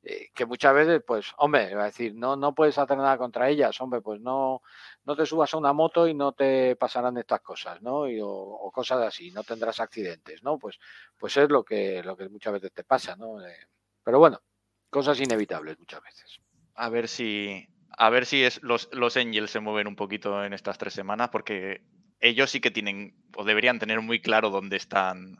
eh, 0.03 0.29
que 0.33 0.47
muchas 0.47 0.73
veces, 0.73 1.03
pues, 1.05 1.27
hombre, 1.37 1.75
va 1.75 1.83
a 1.83 1.85
decir, 1.85 2.15
no, 2.15 2.35
no 2.35 2.55
puedes 2.55 2.77
hacer 2.79 2.97
nada 2.97 3.17
contra 3.19 3.49
ellas, 3.49 3.79
hombre, 3.81 4.01
pues 4.01 4.19
no, 4.19 4.63
no 5.05 5.15
te 5.15 5.27
subas 5.27 5.53
a 5.53 5.57
una 5.57 5.73
moto 5.73 6.07
y 6.07 6.15
no 6.15 6.31
te 6.31 6.75
pasarán 6.75 7.17
estas 7.17 7.41
cosas, 7.41 7.81
¿no? 7.83 8.07
Y, 8.07 8.19
o, 8.19 8.27
o, 8.27 8.71
cosas 8.71 9.01
así, 9.05 9.29
no 9.29 9.43
tendrás 9.43 9.79
accidentes, 9.79 10.41
¿no? 10.41 10.57
Pues, 10.57 10.79
pues 11.19 11.37
es 11.37 11.49
lo 11.49 11.63
que, 11.63 12.01
lo 12.03 12.17
que 12.17 12.29
muchas 12.29 12.53
veces 12.53 12.71
te 12.73 12.83
pasa, 12.83 13.15
¿no? 13.15 13.45
Eh, 13.45 13.67
pero 14.03 14.17
bueno, 14.17 14.41
cosas 14.89 15.19
inevitables 15.19 15.77
muchas 15.77 16.01
veces. 16.01 16.39
A 16.73 16.89
ver 16.89 17.07
si, 17.07 17.67
a 18.01 18.09
ver 18.09 18.25
si 18.25 18.41
es, 18.43 18.59
los, 18.63 18.89
los 18.93 19.15
Angels 19.15 19.51
se 19.51 19.59
mueven 19.59 19.85
un 19.85 19.95
poquito 19.95 20.43
en 20.43 20.53
estas 20.53 20.79
tres 20.79 20.91
semanas, 20.91 21.29
porque 21.31 21.81
ellos 22.19 22.49
sí 22.49 22.59
que 22.59 22.71
tienen, 22.71 23.13
o 23.35 23.43
deberían 23.43 23.77
tener 23.77 24.01
muy 24.01 24.19
claro 24.19 24.49
dónde 24.49 24.75
están, 24.75 25.37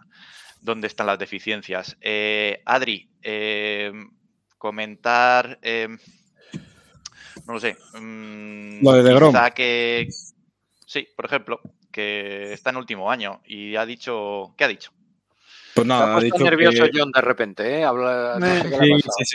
dónde 0.62 0.86
están 0.86 1.08
las 1.08 1.18
deficiencias. 1.18 1.98
Eh, 2.02 2.62
Adri, 2.66 3.10
eh, 3.24 3.92
comentar. 4.60 5.58
Eh, 5.64 5.88
no 7.48 7.54
lo 7.54 7.60
sé. 7.60 7.78
Mmm, 8.00 8.84
lo 8.84 8.94
de 8.94 9.04
DeGrom. 9.04 9.36
que. 9.56 10.08
Sí, 10.86 11.08
por 11.16 11.26
ejemplo, 11.26 11.62
que 11.92 12.54
está 12.54 12.70
en 12.70 12.78
último 12.78 13.10
año 13.10 13.42
y 13.44 13.76
ha 13.76 13.88
dicho. 13.88 14.54
¿Qué 14.56 14.66
ha 14.66 14.68
dicho? 14.68 14.92
Pues 15.74 15.88
nada, 15.88 16.16
ha 16.16 16.20
dicho 16.20 16.38
nervioso 16.38 16.84
que... 16.84 16.92
John 16.94 17.12
de 17.12 17.22
repente, 17.22 17.80
¿eh? 17.80 17.84
Habla, 17.84 18.38
no 18.40 18.46
sé 18.46 18.70
sí, 18.70 19.02
sí, 19.02 19.26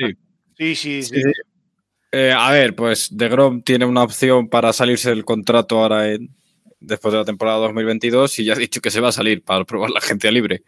sí, 0.55 0.77
sí, 0.77 1.03
sí, 1.03 1.23
sí. 1.23 1.56
Eh, 2.19 2.33
a 2.33 2.51
ver, 2.51 2.75
pues 2.75 3.11
DeGrom 3.15 3.61
tiene 3.61 3.85
una 3.85 4.03
opción 4.03 4.49
para 4.49 4.73
salirse 4.73 5.11
del 5.11 5.27
contrato 5.27 5.83
ahora 5.83 6.11
en, 6.11 6.35
después 6.81 7.13
de 7.13 7.19
la 7.19 7.27
temporada 7.27 7.59
2022 7.59 8.39
y 8.39 8.45
ya 8.47 8.55
ha 8.55 8.57
dicho 8.57 8.81
que 8.81 8.91
se 8.91 9.01
va 9.01 9.11
a 9.11 9.13
salir 9.13 9.43
para 9.43 9.67
probar 9.67 9.91
la 9.91 10.01
gente 10.01 10.33
libre. 10.33 10.63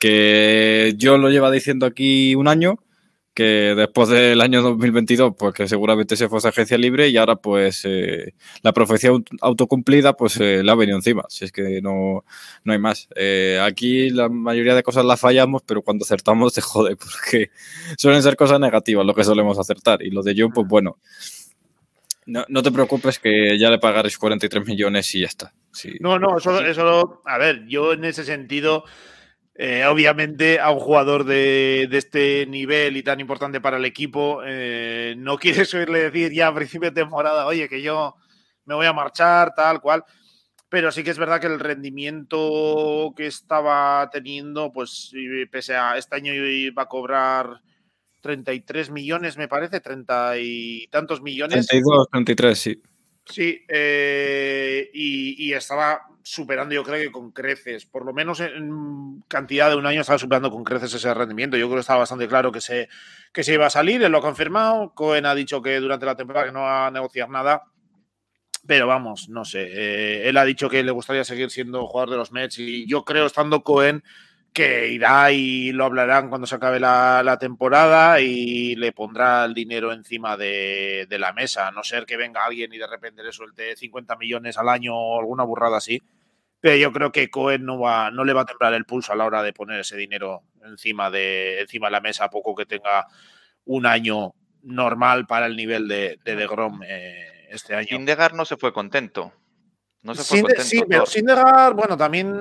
Que 0.00 0.94
yo 0.96 1.16
lo 1.16 1.30
lleva 1.30 1.52
diciendo 1.52 1.86
aquí 1.86 2.34
un 2.34 2.48
año 2.48 2.80
que 3.38 3.76
después 3.76 4.08
del 4.08 4.40
año 4.40 4.62
2022, 4.62 5.34
pues 5.38 5.54
que 5.54 5.68
seguramente 5.68 6.16
se 6.16 6.28
fuese 6.28 6.48
agencia 6.48 6.76
libre 6.76 7.08
y 7.08 7.16
ahora 7.16 7.36
pues 7.36 7.82
eh, 7.84 8.34
la 8.62 8.72
profecía 8.72 9.12
autocumplida 9.40 10.14
pues 10.14 10.40
eh, 10.40 10.64
le 10.64 10.68
ha 10.72 10.74
venido 10.74 10.98
encima, 10.98 11.22
si 11.28 11.44
es 11.44 11.52
que 11.52 11.80
no, 11.80 12.24
no 12.64 12.72
hay 12.72 12.80
más. 12.80 13.08
Eh, 13.14 13.60
aquí 13.62 14.10
la 14.10 14.28
mayoría 14.28 14.74
de 14.74 14.82
cosas 14.82 15.04
las 15.04 15.20
fallamos, 15.20 15.62
pero 15.64 15.82
cuando 15.82 16.02
acertamos 16.02 16.52
te 16.52 16.62
jode, 16.62 16.96
porque 16.96 17.52
suelen 17.96 18.24
ser 18.24 18.34
cosas 18.34 18.58
negativas 18.58 19.06
lo 19.06 19.14
que 19.14 19.22
solemos 19.22 19.56
acertar 19.56 20.02
y 20.02 20.10
lo 20.10 20.24
de 20.24 20.34
John, 20.36 20.50
pues 20.52 20.66
bueno. 20.66 20.98
No, 22.26 22.44
no, 22.48 22.60
te 22.60 22.72
preocupes 22.72 23.20
que 23.20 23.56
ya 23.56 23.70
le 23.70 23.78
pagaréis 23.78 24.18
43 24.18 24.66
millones 24.66 25.14
y 25.14 25.20
ya 25.20 25.28
está. 25.28 25.54
Sí. 25.72 25.92
No, 26.00 26.18
no, 26.18 26.38
eso, 26.38 26.60
eso, 26.60 27.22
a 27.24 27.38
ver, 27.38 27.66
yo 27.68 27.92
en 27.92 28.04
ese 28.04 28.24
sentido, 28.24 28.82
eh, 29.60 29.84
obviamente, 29.86 30.60
a 30.60 30.70
un 30.70 30.78
jugador 30.78 31.24
de, 31.24 31.88
de, 31.90 31.98
este 31.98 32.46
nivel 32.46 32.96
y 32.96 33.02
tan 33.02 33.18
importante 33.18 33.60
para 33.60 33.76
el 33.76 33.84
equipo, 33.84 34.40
eh, 34.46 35.16
no 35.18 35.36
quieres 35.36 35.74
oírle 35.74 36.10
decir 36.10 36.32
ya 36.32 36.46
a 36.46 36.54
principio 36.54 36.90
de 36.90 37.02
temporada, 37.02 37.44
oye, 37.44 37.68
que 37.68 37.82
yo 37.82 38.14
me 38.66 38.76
voy 38.76 38.86
a 38.86 38.92
marchar, 38.92 39.54
tal 39.56 39.80
cual. 39.80 40.04
Pero 40.68 40.92
sí 40.92 41.02
que 41.02 41.10
es 41.10 41.18
verdad 41.18 41.40
que 41.40 41.48
el 41.48 41.58
rendimiento 41.58 43.12
que 43.16 43.26
estaba 43.26 44.08
teniendo, 44.12 44.70
pues 44.70 45.10
pese 45.50 45.74
a 45.74 45.96
este 45.96 46.14
año 46.14 46.32
iba 46.34 46.82
a 46.84 46.88
cobrar 46.88 47.60
33 48.20 48.90
millones, 48.90 49.36
me 49.36 49.48
parece, 49.48 49.80
30 49.80 50.38
y 50.38 50.86
tantos 50.88 51.20
millones. 51.20 51.66
32, 51.66 52.08
33, 52.12 52.58
sí. 52.58 52.82
Sí, 53.30 53.64
eh, 53.68 54.90
y, 54.92 55.52
estaba 55.52 56.06
superando, 56.22 56.74
yo 56.74 56.82
creo 56.82 57.02
que 57.02 57.12
con 57.12 57.30
creces, 57.32 57.84
por 57.84 58.04
lo 58.04 58.12
menos 58.12 58.40
en 58.40 59.22
cantidad 59.28 59.70
de 59.70 59.76
un 59.76 59.86
año 59.86 60.00
estaba 60.00 60.18
superando 60.18 60.50
con 60.50 60.64
creces 60.64 60.94
ese 60.94 61.12
rendimiento. 61.12 61.56
Yo 61.56 61.66
creo 61.66 61.76
que 61.76 61.80
estaba 61.80 62.00
bastante 62.00 62.28
claro 62.28 62.52
que 62.52 62.60
se, 62.60 62.88
que 63.32 63.44
se 63.44 63.54
iba 63.54 63.66
a 63.66 63.70
salir, 63.70 64.02
él 64.02 64.12
lo 64.12 64.18
ha 64.18 64.22
confirmado. 64.22 64.94
Cohen 64.94 65.26
ha 65.26 65.34
dicho 65.34 65.60
que 65.62 65.78
durante 65.78 66.06
la 66.06 66.16
temporada 66.16 66.46
que 66.46 66.52
no 66.52 66.60
va 66.60 66.86
a 66.86 66.90
negociar 66.90 67.28
nada, 67.28 67.64
pero 68.66 68.86
vamos, 68.86 69.28
no 69.28 69.44
sé. 69.44 69.68
Eh, 69.70 70.28
él 70.28 70.36
ha 70.36 70.44
dicho 70.44 70.68
que 70.68 70.82
le 70.82 70.92
gustaría 70.92 71.24
seguir 71.24 71.50
siendo 71.50 71.86
jugador 71.86 72.10
de 72.10 72.16
los 72.16 72.32
Mets 72.32 72.58
y 72.58 72.86
yo 72.86 73.04
creo, 73.04 73.26
estando 73.26 73.62
Cohen, 73.62 74.02
que 74.52 74.88
irá 74.88 75.30
y 75.30 75.72
lo 75.72 75.84
hablarán 75.84 76.28
cuando 76.28 76.46
se 76.46 76.56
acabe 76.56 76.80
la, 76.80 77.22
la, 77.24 77.38
temporada 77.38 78.20
y 78.20 78.74
le 78.74 78.92
pondrá 78.92 79.44
el 79.44 79.54
dinero 79.54 79.92
encima 79.92 80.36
de, 80.36 81.06
de, 81.08 81.18
la 81.18 81.32
mesa, 81.32 81.68
a 81.68 81.70
no 81.70 81.84
ser 81.84 82.06
que 82.06 82.16
venga 82.16 82.44
alguien 82.44 82.72
y 82.72 82.78
de 82.78 82.86
repente 82.86 83.22
le 83.22 83.32
suelte 83.32 83.76
50 83.76 84.16
millones 84.16 84.58
al 84.58 84.68
año 84.68 84.96
o 84.96 85.20
alguna 85.20 85.44
burrada 85.44 85.76
así. 85.76 86.02
Pero 86.60 86.76
yo 86.76 86.92
creo 86.92 87.12
que 87.12 87.30
Cohen 87.30 87.64
no, 87.64 87.78
va, 87.78 88.10
no 88.10 88.24
le 88.24 88.32
va 88.32 88.40
a 88.42 88.46
temblar 88.46 88.74
el 88.74 88.84
pulso 88.84 89.12
a 89.12 89.16
la 89.16 89.26
hora 89.26 89.42
de 89.42 89.52
poner 89.52 89.80
ese 89.80 89.96
dinero 89.96 90.42
encima 90.64 91.10
de, 91.10 91.60
encima 91.60 91.86
de 91.86 91.92
la 91.92 92.00
mesa, 92.00 92.24
a 92.24 92.30
poco 92.30 92.54
que 92.54 92.66
tenga 92.66 93.06
un 93.64 93.86
año 93.86 94.34
normal 94.62 95.26
para 95.26 95.46
el 95.46 95.56
nivel 95.56 95.86
de, 95.86 96.18
de, 96.24 96.36
de 96.36 96.46
Grom 96.46 96.82
eh, 96.84 97.46
este 97.50 97.74
año. 97.74 97.96
Indegar 97.96 98.34
no 98.34 98.44
se 98.44 98.56
fue 98.56 98.72
contento. 98.72 99.32
No 100.02 100.14
se 100.14 100.22
fue 100.22 100.40
contento 100.40 100.64
sí, 100.64 100.82
pero 100.88 101.06
Sindegar, 101.06 101.74
bueno, 101.74 101.96
también 101.96 102.40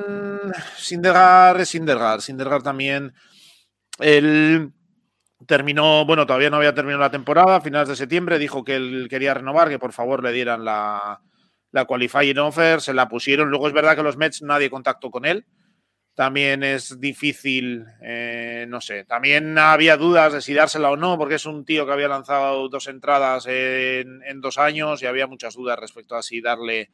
Sindegar 0.77 1.59
es 1.59 1.69
Sindegar. 1.69 2.21
Sindegar 2.21 2.61
también. 2.61 3.13
Él 3.99 4.71
terminó, 5.45 6.05
bueno, 6.05 6.25
todavía 6.25 6.49
no 6.49 6.57
había 6.57 6.73
terminado 6.73 7.01
la 7.01 7.11
temporada, 7.11 7.57
a 7.57 7.61
finales 7.61 7.89
de 7.89 7.95
septiembre, 7.95 8.39
dijo 8.39 8.63
que 8.63 8.75
él 8.75 9.07
quería 9.09 9.33
renovar, 9.33 9.69
que 9.69 9.79
por 9.79 9.93
favor 9.93 10.23
le 10.23 10.31
dieran 10.31 10.65
la, 10.65 11.21
la 11.71 11.85
qualifying 11.85 12.39
offer, 12.39 12.81
se 12.81 12.93
la 12.93 13.07
pusieron. 13.07 13.49
Luego 13.49 13.67
es 13.67 13.73
verdad 13.73 13.95
que 13.95 14.03
los 14.03 14.17
Mets 14.17 14.41
nadie 14.41 14.69
contactó 14.69 15.11
con 15.11 15.25
él. 15.25 15.45
También 16.15 16.63
es 16.63 16.99
difícil, 16.99 17.85
eh, 18.01 18.65
no 18.67 18.81
sé. 18.81 19.03
También 19.03 19.55
había 19.59 19.97
dudas 19.97 20.33
de 20.33 20.41
si 20.41 20.53
dársela 20.55 20.89
o 20.89 20.97
no, 20.97 21.15
porque 21.15 21.35
es 21.35 21.45
un 21.45 21.63
tío 21.63 21.85
que 21.85 21.91
había 21.91 22.07
lanzado 22.07 22.67
dos 22.69 22.87
entradas 22.87 23.45
en, 23.45 24.23
en 24.23 24.41
dos 24.41 24.57
años 24.57 25.03
y 25.03 25.05
había 25.05 25.27
muchas 25.27 25.53
dudas 25.53 25.77
respecto 25.77 26.15
a 26.15 26.23
si 26.23 26.41
darle 26.41 26.89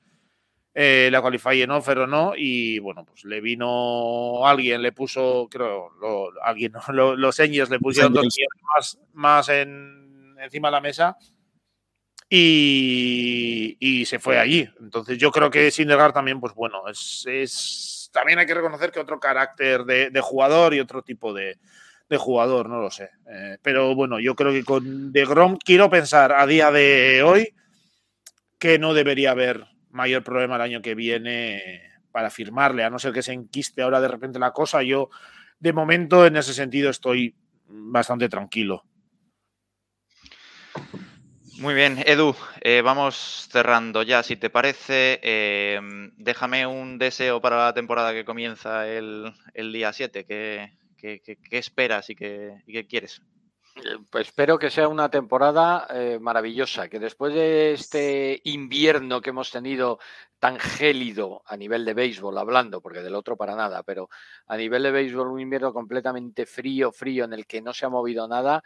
eh, 0.73 1.09
la 1.11 1.21
qualifying 1.21 1.71
offer 1.71 1.99
o 1.99 2.07
no. 2.07 2.33
Y 2.35 2.79
bueno, 2.79 3.05
pues 3.05 3.25
le 3.25 3.41
vino 3.41 4.45
alguien, 4.45 4.81
le 4.81 4.91
puso, 4.91 5.47
creo, 5.49 5.91
lo, 5.99 6.31
alguien, 6.41 6.73
lo, 6.93 7.15
los 7.15 7.39
Angels 7.39 7.69
le 7.69 7.79
pusieron 7.79 8.13
dos 8.13 8.27
más, 8.75 8.99
más 9.13 9.49
en, 9.49 10.35
encima 10.39 10.69
de 10.69 10.71
la 10.71 10.81
mesa 10.81 11.17
y, 12.35 13.77
y, 13.79 14.05
se 14.05 14.17
fue 14.17 14.39
allí. 14.39 14.67
Entonces 14.79 15.17
yo 15.17 15.31
creo 15.31 15.51
que 15.51 15.69
Sindergaard 15.69 16.13
también, 16.13 16.39
pues 16.39 16.53
bueno, 16.55 16.87
es, 16.87 17.23
es, 17.27 18.09
también 18.11 18.39
hay 18.39 18.47
que 18.47 18.55
reconocer 18.55 18.91
que 18.91 18.99
otro 18.99 19.19
carácter 19.19 19.83
de, 19.85 20.09
de 20.09 20.21
jugador 20.21 20.73
y 20.73 20.79
otro 20.79 21.03
tipo 21.03 21.31
de, 21.31 21.59
de 22.09 22.17
jugador, 22.17 22.69
no 22.69 22.79
lo 22.81 22.89
sé. 22.89 23.11
Eh, 23.29 23.57
pero 23.61 23.93
bueno, 23.93 24.19
yo 24.19 24.35
creo 24.35 24.51
que 24.51 24.63
con 24.63 25.11
De 25.11 25.25
Grom 25.25 25.57
quiero 25.57 25.89
pensar 25.89 26.31
a 26.31 26.47
día 26.47 26.71
de 26.71 27.21
hoy 27.23 27.53
que 28.57 28.79
no 28.79 28.93
debería 28.93 29.31
haber 29.31 29.65
mayor 29.93 30.23
problema 30.23 30.55
el 30.57 30.61
año 30.61 30.81
que 30.81 30.95
viene 30.95 31.81
para 32.11 32.29
firmarle, 32.29 32.83
a 32.83 32.89
no 32.89 32.99
ser 32.99 33.13
que 33.13 33.23
se 33.23 33.33
enquiste 33.33 33.81
ahora 33.81 34.01
de 34.01 34.07
repente 34.09 34.39
la 34.39 34.51
cosa. 34.51 34.83
Yo, 34.83 35.09
de 35.59 35.73
momento, 35.73 36.25
en 36.27 36.35
ese 36.37 36.53
sentido, 36.53 36.89
estoy 36.89 37.35
bastante 37.67 38.29
tranquilo. 38.29 38.83
Muy 41.59 41.75
bien, 41.75 41.99
Edu, 42.05 42.35
eh, 42.61 42.81
vamos 42.81 43.47
cerrando 43.51 44.01
ya, 44.03 44.23
si 44.23 44.35
te 44.35 44.49
parece. 44.49 45.19
eh, 45.23 45.79
déjame 46.17 46.65
un 46.67 46.97
deseo 46.97 47.41
para 47.41 47.65
la 47.65 47.73
temporada 47.73 48.11
que 48.13 48.25
comienza 48.25 48.87
el, 48.87 49.31
el 49.53 49.71
día 49.71 49.93
7. 49.93 50.25
¿Qué, 50.25 50.71
qué- 50.97 51.37
esperas 51.51 52.09
y 52.09 52.15
qué, 52.15 52.63
y 52.65 52.73
qué 52.73 52.87
quieres? 52.87 53.21
Eh, 53.75 53.97
Pues 54.09 54.27
espero 54.27 54.59
que 54.59 54.69
sea 54.69 54.87
una 54.87 55.09
temporada 55.09 55.87
eh, 55.89 56.19
maravillosa, 56.19 56.89
que 56.89 56.99
después 56.99 57.33
de 57.33 57.73
este 57.73 58.41
invierno 58.45 59.21
que 59.21 59.31
hemos 59.31 59.51
tenido 59.51 59.99
tan 60.39 60.59
gélido 60.59 61.41
a 61.45 61.57
nivel 61.57 61.85
de 61.85 61.93
béisbol, 61.93 62.37
hablando, 62.37 62.81
porque 62.81 63.01
del 63.01 63.15
otro 63.15 63.37
para 63.37 63.55
nada, 63.55 63.83
pero 63.83 64.09
a 64.47 64.57
nivel 64.57 64.83
de 64.83 64.91
béisbol 64.91 65.27
un 65.29 65.39
invierno 65.39 65.73
completamente 65.73 66.45
frío, 66.45 66.91
frío, 66.91 67.25
en 67.25 67.33
el 67.33 67.47
que 67.47 67.61
no 67.61 67.73
se 67.73 67.85
ha 67.85 67.89
movido 67.89 68.27
nada, 68.27 68.63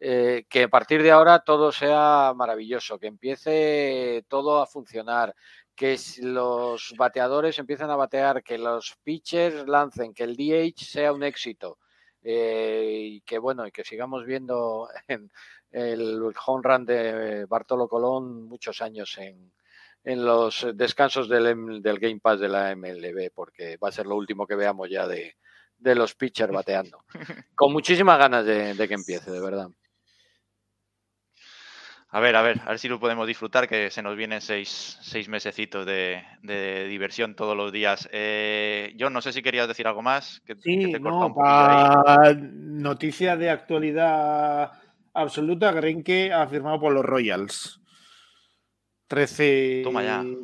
eh, 0.00 0.46
que 0.48 0.64
a 0.64 0.68
partir 0.68 1.02
de 1.02 1.10
ahora 1.10 1.40
todo 1.40 1.70
sea 1.72 2.32
maravilloso, 2.34 2.98
que 2.98 3.08
empiece 3.08 4.24
todo 4.28 4.60
a 4.60 4.66
funcionar, 4.66 5.34
que 5.74 5.96
los 6.22 6.94
bateadores 6.96 7.58
empiecen 7.58 7.90
a 7.90 7.96
batear, 7.96 8.42
que 8.42 8.58
los 8.58 8.96
pitchers 9.04 9.68
lancen, 9.68 10.12
que 10.14 10.24
el 10.24 10.36
DH 10.36 10.84
sea 10.84 11.12
un 11.12 11.22
éxito 11.22 11.78
eh, 12.22 12.86
y 12.90 13.20
que 13.22 13.38
bueno, 13.38 13.66
y 13.66 13.70
que 13.70 13.84
sigamos 13.84 14.24
viendo 14.24 14.88
en 15.08 15.30
el 15.70 16.20
home 16.46 16.62
run 16.62 16.84
de 16.86 17.44
Bartolo 17.46 17.88
Colón 17.88 18.44
muchos 18.44 18.80
años 18.80 19.16
en, 19.18 19.52
en 20.04 20.24
los 20.24 20.66
descansos 20.74 21.28
del, 21.28 21.82
del 21.82 21.98
Game 21.98 22.20
Pass 22.20 22.40
de 22.40 22.48
la 22.48 22.74
MLB, 22.74 23.30
porque 23.34 23.76
va 23.76 23.88
a 23.88 23.92
ser 23.92 24.06
lo 24.06 24.16
último 24.16 24.46
que 24.46 24.56
veamos 24.56 24.88
ya 24.88 25.06
de, 25.06 25.36
de 25.76 25.94
los 25.94 26.14
pitchers 26.14 26.52
bateando. 26.52 27.04
Con 27.54 27.72
muchísimas 27.72 28.18
ganas 28.18 28.44
de, 28.44 28.74
de 28.74 28.88
que 28.88 28.94
empiece, 28.94 29.30
de 29.30 29.40
verdad. 29.40 29.68
A 32.10 32.20
ver, 32.20 32.36
a 32.36 32.42
ver, 32.42 32.60
a 32.64 32.70
ver 32.70 32.78
si 32.78 32.88
lo 32.88 32.98
podemos 32.98 33.26
disfrutar, 33.26 33.68
que 33.68 33.90
se 33.90 34.00
nos 34.02 34.16
vienen 34.16 34.40
seis, 34.40 34.98
seis 35.02 35.28
mesecitos 35.28 35.84
de, 35.84 36.22
de 36.42 36.88
diversión 36.88 37.34
todos 37.34 37.54
los 37.54 37.70
días. 37.70 38.08
Eh, 38.12 38.94
yo 38.96 39.10
no 39.10 39.20
sé 39.20 39.32
si 39.32 39.42
querías 39.42 39.68
decir 39.68 39.86
algo 39.86 40.00
más. 40.00 40.40
Que, 40.46 40.54
que 40.54 40.60
Sí, 40.62 40.92
te 40.92 41.00
no, 41.00 41.26
un 41.26 41.34
poquillo 41.34 41.46
ahí. 41.46 41.86
para 42.04 42.34
noticia 42.34 43.36
de 43.36 43.50
actualidad 43.50 44.72
absoluta, 45.12 45.70
Grenke 45.72 46.32
ha 46.32 46.46
firmado 46.48 46.80
por 46.80 46.94
los 46.94 47.04
Royals. 47.04 47.78
13, 49.08 49.82
Toma 49.84 50.02
ya. 50.02 50.20
13 50.22 50.36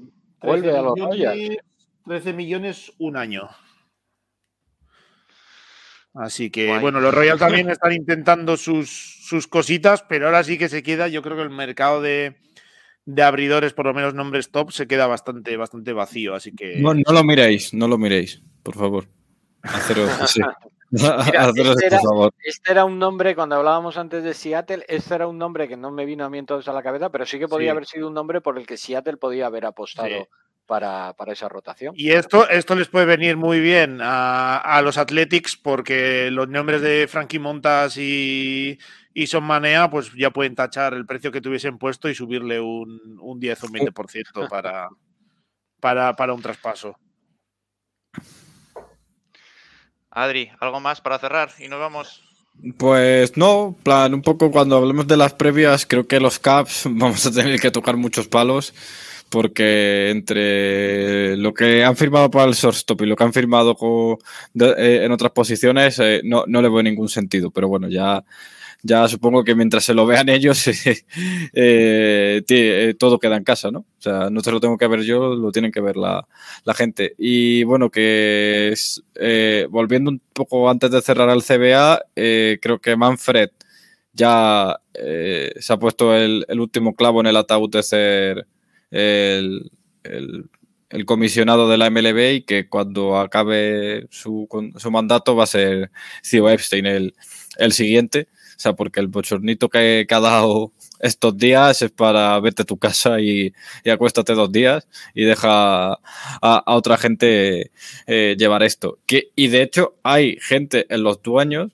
Vuelve 0.43 0.77
a 0.78 0.82
los 0.82 0.95
millones, 0.95 1.59
13 2.07 2.32
millones 2.35 2.93
un 2.99 3.16
año. 3.16 3.49
Así 6.15 6.51
que, 6.51 6.69
Guay. 6.69 6.81
bueno, 6.81 7.01
los 7.01 7.12
Royals 7.12 7.41
también 7.41 7.70
están 7.70 7.93
intentando 7.93 8.57
sus, 8.57 8.89
sus 9.27 9.47
cositas, 9.49 10.03
pero 10.09 10.27
ahora 10.27 10.45
sí 10.45 10.57
que 10.59 10.69
se 10.69 10.82
queda, 10.82 11.09
yo 11.09 11.23
creo 11.23 11.36
que 11.36 11.43
el 11.43 11.51
mercado 11.51 12.01
de, 12.01 12.36
de 13.05 13.23
abridores, 13.23 13.73
por 13.73 13.86
lo 13.86 13.95
menos 13.95 14.15
nombres 14.15 14.51
top, 14.51 14.70
se 14.70 14.86
queda 14.86 15.07
bastante, 15.09 15.57
bastante 15.57 15.93
vacío. 15.93 16.35
Así 16.35 16.53
que 16.55 16.77
No, 16.77 16.95
no 16.95 17.12
lo 17.12 17.24
miréis, 17.24 17.74
no 17.74 17.89
lo 17.89 17.99
miréis, 17.99 18.43
por 18.62 18.77
favor. 18.77 19.09
Haceros, 19.62 20.09
sí. 20.31 20.41
Mira, 20.91 21.16
este 21.49 21.62
este 21.62 21.86
era- 21.86 22.01
favor. 22.01 22.32
Este 22.45 22.70
era 22.70 22.85
un 22.85 22.99
nombre, 23.01 23.35
cuando 23.35 23.57
hablábamos 23.57 23.97
antes 23.97 24.23
de 24.23 24.35
Seattle, 24.35 24.85
este 24.86 25.15
era 25.16 25.27
un 25.27 25.36
nombre 25.39 25.66
que 25.66 25.77
no 25.77 25.91
me 25.91 26.05
vino 26.05 26.24
a 26.24 26.31
mí 26.31 26.39
entonces 26.39 26.69
a 26.69 26.73
la 26.73 26.82
cabeza, 26.85 27.11
pero 27.11 27.27
sí 27.27 27.41
que 27.41 27.49
podría 27.49 27.69
Sí. 27.69 27.70
haber 27.73 27.86
sido 27.86 28.07
un 28.07 28.15
nombre 28.15 28.41
por 28.41 28.57
el 28.57 28.66
que 28.69 28.77
Seattle 28.77 29.16
podía 29.16 29.47
haber 29.47 29.66
apostado 29.66 30.07
Sí. 30.09 30.24
Para, 30.66 31.12
para 31.15 31.32
esa 31.32 31.49
rotación. 31.49 31.95
Y 31.97 32.12
esto, 32.12 32.49
esto 32.49 32.74
les 32.74 32.89
puede 32.89 33.07
venir 33.07 33.36
muy 33.36 33.61
bien 33.61 34.01
a, 34.01 34.57
a 34.57 34.82
los 34.82 34.99
Athletics 34.99 35.57
porque 35.57 36.31
los 36.31 36.49
nombres 36.49 36.81
de 36.82 37.07
Frankie 37.09 37.39
Montas 37.39 37.97
y, 37.97 38.78
y 39.12 39.27
Son 39.27 39.45
Manea 39.45 39.91
pues 39.91 40.12
ya 40.15 40.31
pueden 40.31 40.55
tachar 40.55 40.95
el 40.95 41.07
precio 41.07 41.32
que 41.32 41.41
tuviesen 41.41 41.78
puesto 41.78 42.09
y 42.09 42.15
subirle 42.15 42.61
un, 42.61 43.19
un 43.20 43.41
10 43.41 43.62
o 43.62 43.66
un 43.66 43.73
20% 43.73 44.49
para, 44.49 44.89
para, 45.81 46.15
para 46.15 46.35
un 46.35 46.43
traspaso. 46.43 46.99
Adri, 50.11 50.51
¿algo 50.61 50.81
más 50.81 51.01
para 51.01 51.19
cerrar? 51.19 51.51
Y 51.59 51.69
nos 51.69 51.81
vamos. 51.81 52.23
Pues 52.78 53.36
no, 53.36 53.77
plan, 53.82 54.15
un 54.15 54.23
poco 54.23 54.51
cuando 54.51 54.77
hablemos 54.77 55.07
de 55.09 55.16
las 55.16 55.35
previas, 55.35 55.86
creo 55.86 56.07
que 56.07 56.20
los 56.20 56.39
Caps 56.39 56.85
vamos 56.89 57.27
a 57.27 57.32
tener 57.32 57.61
que 57.61 57.70
tocar 57.70 57.97
muchos 57.97 58.28
palos, 58.28 58.73
porque 59.35 60.11
entre 60.11 61.36
lo 61.36 61.52
que 61.52 61.82
han 61.85 61.97
firmado 61.97 62.31
para 62.31 62.47
el 62.48 62.55
shortstop 62.55 63.02
y 63.02 63.06
lo 63.06 63.16
que 63.16 63.24
han 63.24 63.32
firmado 63.32 63.74
co- 63.74 64.19
de- 64.52 64.74
eh, 64.78 65.05
en 65.05 65.11
otras 65.12 65.32
posiciones, 65.32 65.98
eh, 65.98 66.20
no, 66.24 66.44
no 66.47 66.62
le 66.62 66.69
veo 66.69 66.82
ningún 66.85 67.09
sentido. 67.09 67.51
Pero 67.51 67.66
bueno, 67.69 67.89
ya, 67.89 68.24
ya 68.82 69.09
supongo 69.09 69.43
que 69.44 69.55
mientras 69.56 69.85
se 69.85 69.93
lo 69.94 70.06
vean 70.06 70.28
ellos, 70.28 70.65
eh, 71.55 72.94
todo 72.98 73.19
queda 73.19 73.36
en 73.36 73.44
casa, 73.44 73.70
¿no? 73.73 73.81
O 73.81 74.01
sea, 74.02 74.31
no 74.31 74.40
se 74.40 74.52
lo 74.52 74.61
tengo 74.61 74.78
que 74.78 74.86
ver 74.86 75.02
yo, 75.02 75.35
lo 75.35 75.51
tienen 75.52 75.73
que 75.73 75.81
ver 75.81 75.97
la, 75.97 76.27
la 76.65 76.74
gente. 76.74 77.15
Y 77.19 77.65
bueno, 77.65 77.90
que 77.90 78.74
volviendo 79.70 80.11
un 80.11 80.20
poco 80.32 80.70
antes 80.70 80.90
de 80.93 81.02
cerrar 81.02 81.28
el 81.31 81.43
CBA, 81.43 82.02
creo 82.61 82.78
que 82.81 82.97
Manfred 82.97 83.51
ya 84.12 84.78
se 84.94 85.73
ha 85.73 85.77
puesto 85.78 86.15
el, 86.15 86.44
el 86.48 86.61
último 86.61 86.94
clavo 86.94 87.20
en 87.20 87.27
el 87.27 87.36
ataúd 87.36 87.70
de 87.70 87.82
ser 87.82 88.47
el, 88.95 89.71
el- 90.05 90.51
comisionado 91.07 91.69
de 91.69 91.77
la 91.77 91.87
MLB 91.89 92.35
y 92.37 92.43
que 92.43 92.69
cuando 92.69 93.19
acabe 93.19 94.07
su, 94.11 94.49
su 94.77 94.91
mandato 94.93 95.35
va 95.35 95.43
a 95.45 95.47
ser 95.49 95.91
Theo 96.29 96.49
Epstein 96.49 96.87
el, 96.87 97.15
el 97.59 97.73
siguiente. 97.73 98.29
O 98.57 98.61
sea, 98.65 98.75
porque 98.75 99.01
el 99.01 99.09
bochornito 99.09 99.69
que, 99.69 100.07
que 100.09 100.15
ha 100.15 100.21
dado 100.21 100.73
estos 101.01 101.37
días 101.37 101.83
es 101.83 101.91
para 101.91 102.39
verte 102.39 102.62
a 102.62 102.65
tu 102.65 102.79
casa 102.79 103.21
y, 103.21 103.53
y 103.83 103.91
acuéstate 103.91 104.35
dos 104.35 104.53
días 104.53 104.87
y 105.15 105.25
deja 105.25 105.95
a, 105.95 105.99
a 106.41 106.75
otra 106.77 106.97
gente 106.97 107.73
eh, 108.07 108.37
llevar 108.39 108.62
esto. 108.62 108.99
Que, 109.07 109.31
y 109.35 109.49
de 109.49 109.62
hecho 109.62 109.97
hay 110.05 110.39
gente 110.41 110.87
en 110.95 111.03
los 111.03 111.21
dueños, 111.23 111.73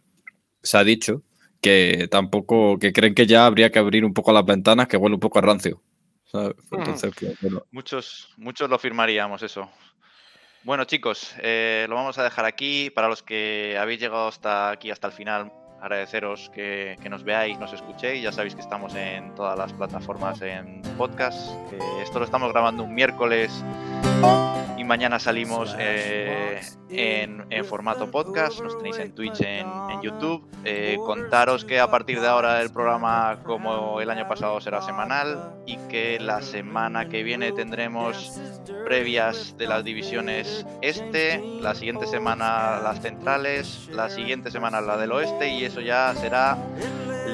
se 0.63 0.79
ha 0.79 0.85
dicho, 0.85 1.23
que 1.61 2.09
tampoco, 2.11 2.79
que 2.79 2.93
creen 2.93 3.15
que 3.15 3.27
ya 3.27 3.47
habría 3.47 3.71
que 3.71 3.79
abrir 3.79 4.05
un 4.05 4.15
poco 4.15 4.33
las 4.33 4.45
ventanas, 4.47 4.89
que 4.89 4.97
huele 4.97 5.15
un 5.17 5.21
poco 5.21 5.39
a 5.39 5.43
rancio. 5.43 5.83
¿Sabes? 6.31 6.57
Entonces, 6.71 7.13
pues, 7.19 7.41
bueno. 7.41 7.63
Muchos, 7.71 8.29
muchos 8.37 8.69
lo 8.69 8.79
firmaríamos, 8.79 9.43
eso. 9.43 9.71
Bueno, 10.63 10.85
chicos, 10.85 11.35
eh, 11.39 11.87
lo 11.89 11.95
vamos 11.95 12.19
a 12.19 12.25
dejar 12.25 12.45
aquí. 12.45 12.91
Para 12.91 13.09
los 13.09 13.23
que 13.23 13.77
habéis 13.79 14.01
llegado 14.01 14.29
hasta 14.29 14.71
aquí, 14.71 14.91
hasta 14.91 15.07
el 15.07 15.13
final, 15.13 15.53
agradeceros 15.81 16.51
que, 16.51 16.97
que 17.03 17.09
nos 17.09 17.25
veáis, 17.25 17.59
nos 17.59 17.73
escuchéis. 17.73 18.23
Ya 18.23 18.33
sabéis 18.33 18.55
que 18.55 18.61
estamos 18.61 18.95
en 18.95 19.35
todas 19.35 19.59
las 19.59 19.73
plataformas 19.73 20.41
en 20.43 20.83
podcast. 20.99 21.51
que 21.71 21.79
esto 22.03 22.19
lo 22.19 22.27
estamos 22.27 22.53
grabando 22.53 22.85
un 22.85 22.95
miércoles 22.95 23.65
y 24.81 24.85
mañana 24.85 25.19
salimos 25.19 25.77
eh, 25.79 26.59
en, 26.89 27.45
en 27.51 27.65
formato 27.67 28.11
podcast. 28.11 28.63
Nos 28.63 28.79
tenéis 28.79 28.99
en 28.99 29.13
Twitch, 29.13 29.43
en, 29.43 29.67
en 29.91 30.01
YouTube. 30.01 30.49
Eh, 30.65 30.97
contaros 31.05 31.67
que 31.67 31.79
a 31.79 31.91
partir 31.91 32.19
de 32.19 32.27
ahora 32.27 32.63
el 32.63 32.71
programa, 32.71 33.41
como 33.45 34.01
el 34.01 34.09
año 34.09 34.27
pasado, 34.27 34.59
será 34.63 34.81
semanal 34.81 35.53
y 35.67 35.77
que 35.89 36.19
la 36.19 36.41
semana 36.41 37.11
que 37.11 37.23
viene 37.23 37.53
tendremos 37.53 38.41
previas 38.87 39.55
de 39.59 39.67
las 39.67 39.85
divisiones 39.85 40.65
este, 40.81 41.45
la 41.61 41.75
siguiente 41.75 42.07
semana 42.07 42.81
las 42.83 43.03
centrales, 43.03 43.91
la 43.93 44.09
siguiente 44.09 44.51
semana 44.51 44.81
la 44.81 44.97
del 44.97 45.13
oeste 45.13 45.51
y 45.51 45.65
eso 45.65 45.83
ya 45.83 46.15
será 46.15 46.57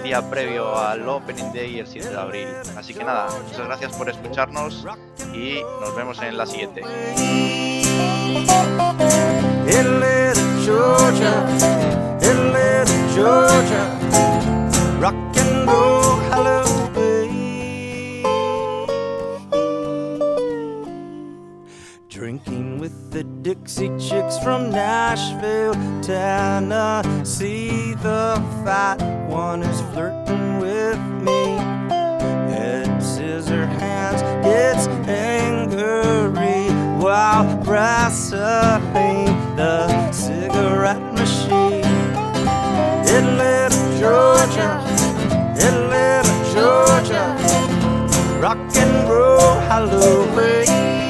día 0.07 0.31
previo 0.31 0.79
al 0.79 1.09
Opening 1.09 1.53
Day 1.53 1.81
el 1.81 1.87
7 1.89 2.11
de 2.11 2.17
abril. 2.17 2.49
Así 2.77 2.95
que 2.95 3.03
nada, 3.03 3.29
muchas 3.43 3.67
gracias 3.67 3.93
por 3.97 4.09
escucharnos 4.09 4.87
y 5.35 5.61
nos 5.81 5.97
vemos 5.97 6.23
en 6.23 6.37
la 6.39 6.47
siguiente. 6.47 6.83
Rock 15.01 15.37
and 15.39 16.16
with 22.87 23.11
the 23.11 23.25
Dixie 23.43 23.91
Chicks 23.99 24.39
from 24.39 24.71
Nashville, 24.71 25.75
Tennessee. 26.03 27.95
The 27.95 28.41
fat 28.65 29.03
one 29.29 29.65
is 29.65 29.81
flirting 29.93 30.61
with 30.61 31.01
me. 31.27 31.43
Head 32.53 33.03
scissor 33.03 33.67
hands 33.67 34.23
gets 34.47 34.87
angry 35.09 36.69
while 37.03 37.45
wrestling 37.65 39.27
the 39.57 40.13
cigarette 40.13 41.13
machine. 41.15 41.83
Atlanta, 43.17 43.83
Georgia, 43.99 44.71
Atlanta, 45.69 46.35
Georgia, 46.55 47.27
rock 48.41 48.59
and 48.77 49.09
roll, 49.09 49.55
hallelujah. 49.71 51.06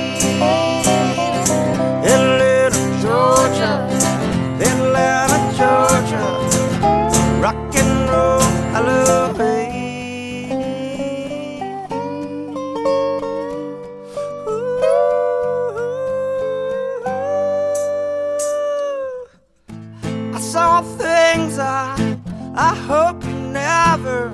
Hope 22.87 23.25
you 23.25 23.33
never, 23.33 24.31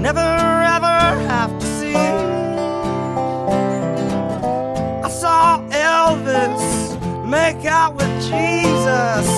never 0.00 0.20
ever 0.76 0.98
have 1.30 1.58
to 1.58 1.66
see. 1.78 1.94
I 5.06 5.08
saw 5.08 5.60
Elvis 5.70 7.26
make 7.26 7.64
out 7.64 7.94
with 7.94 8.12
Jesus 8.22 9.37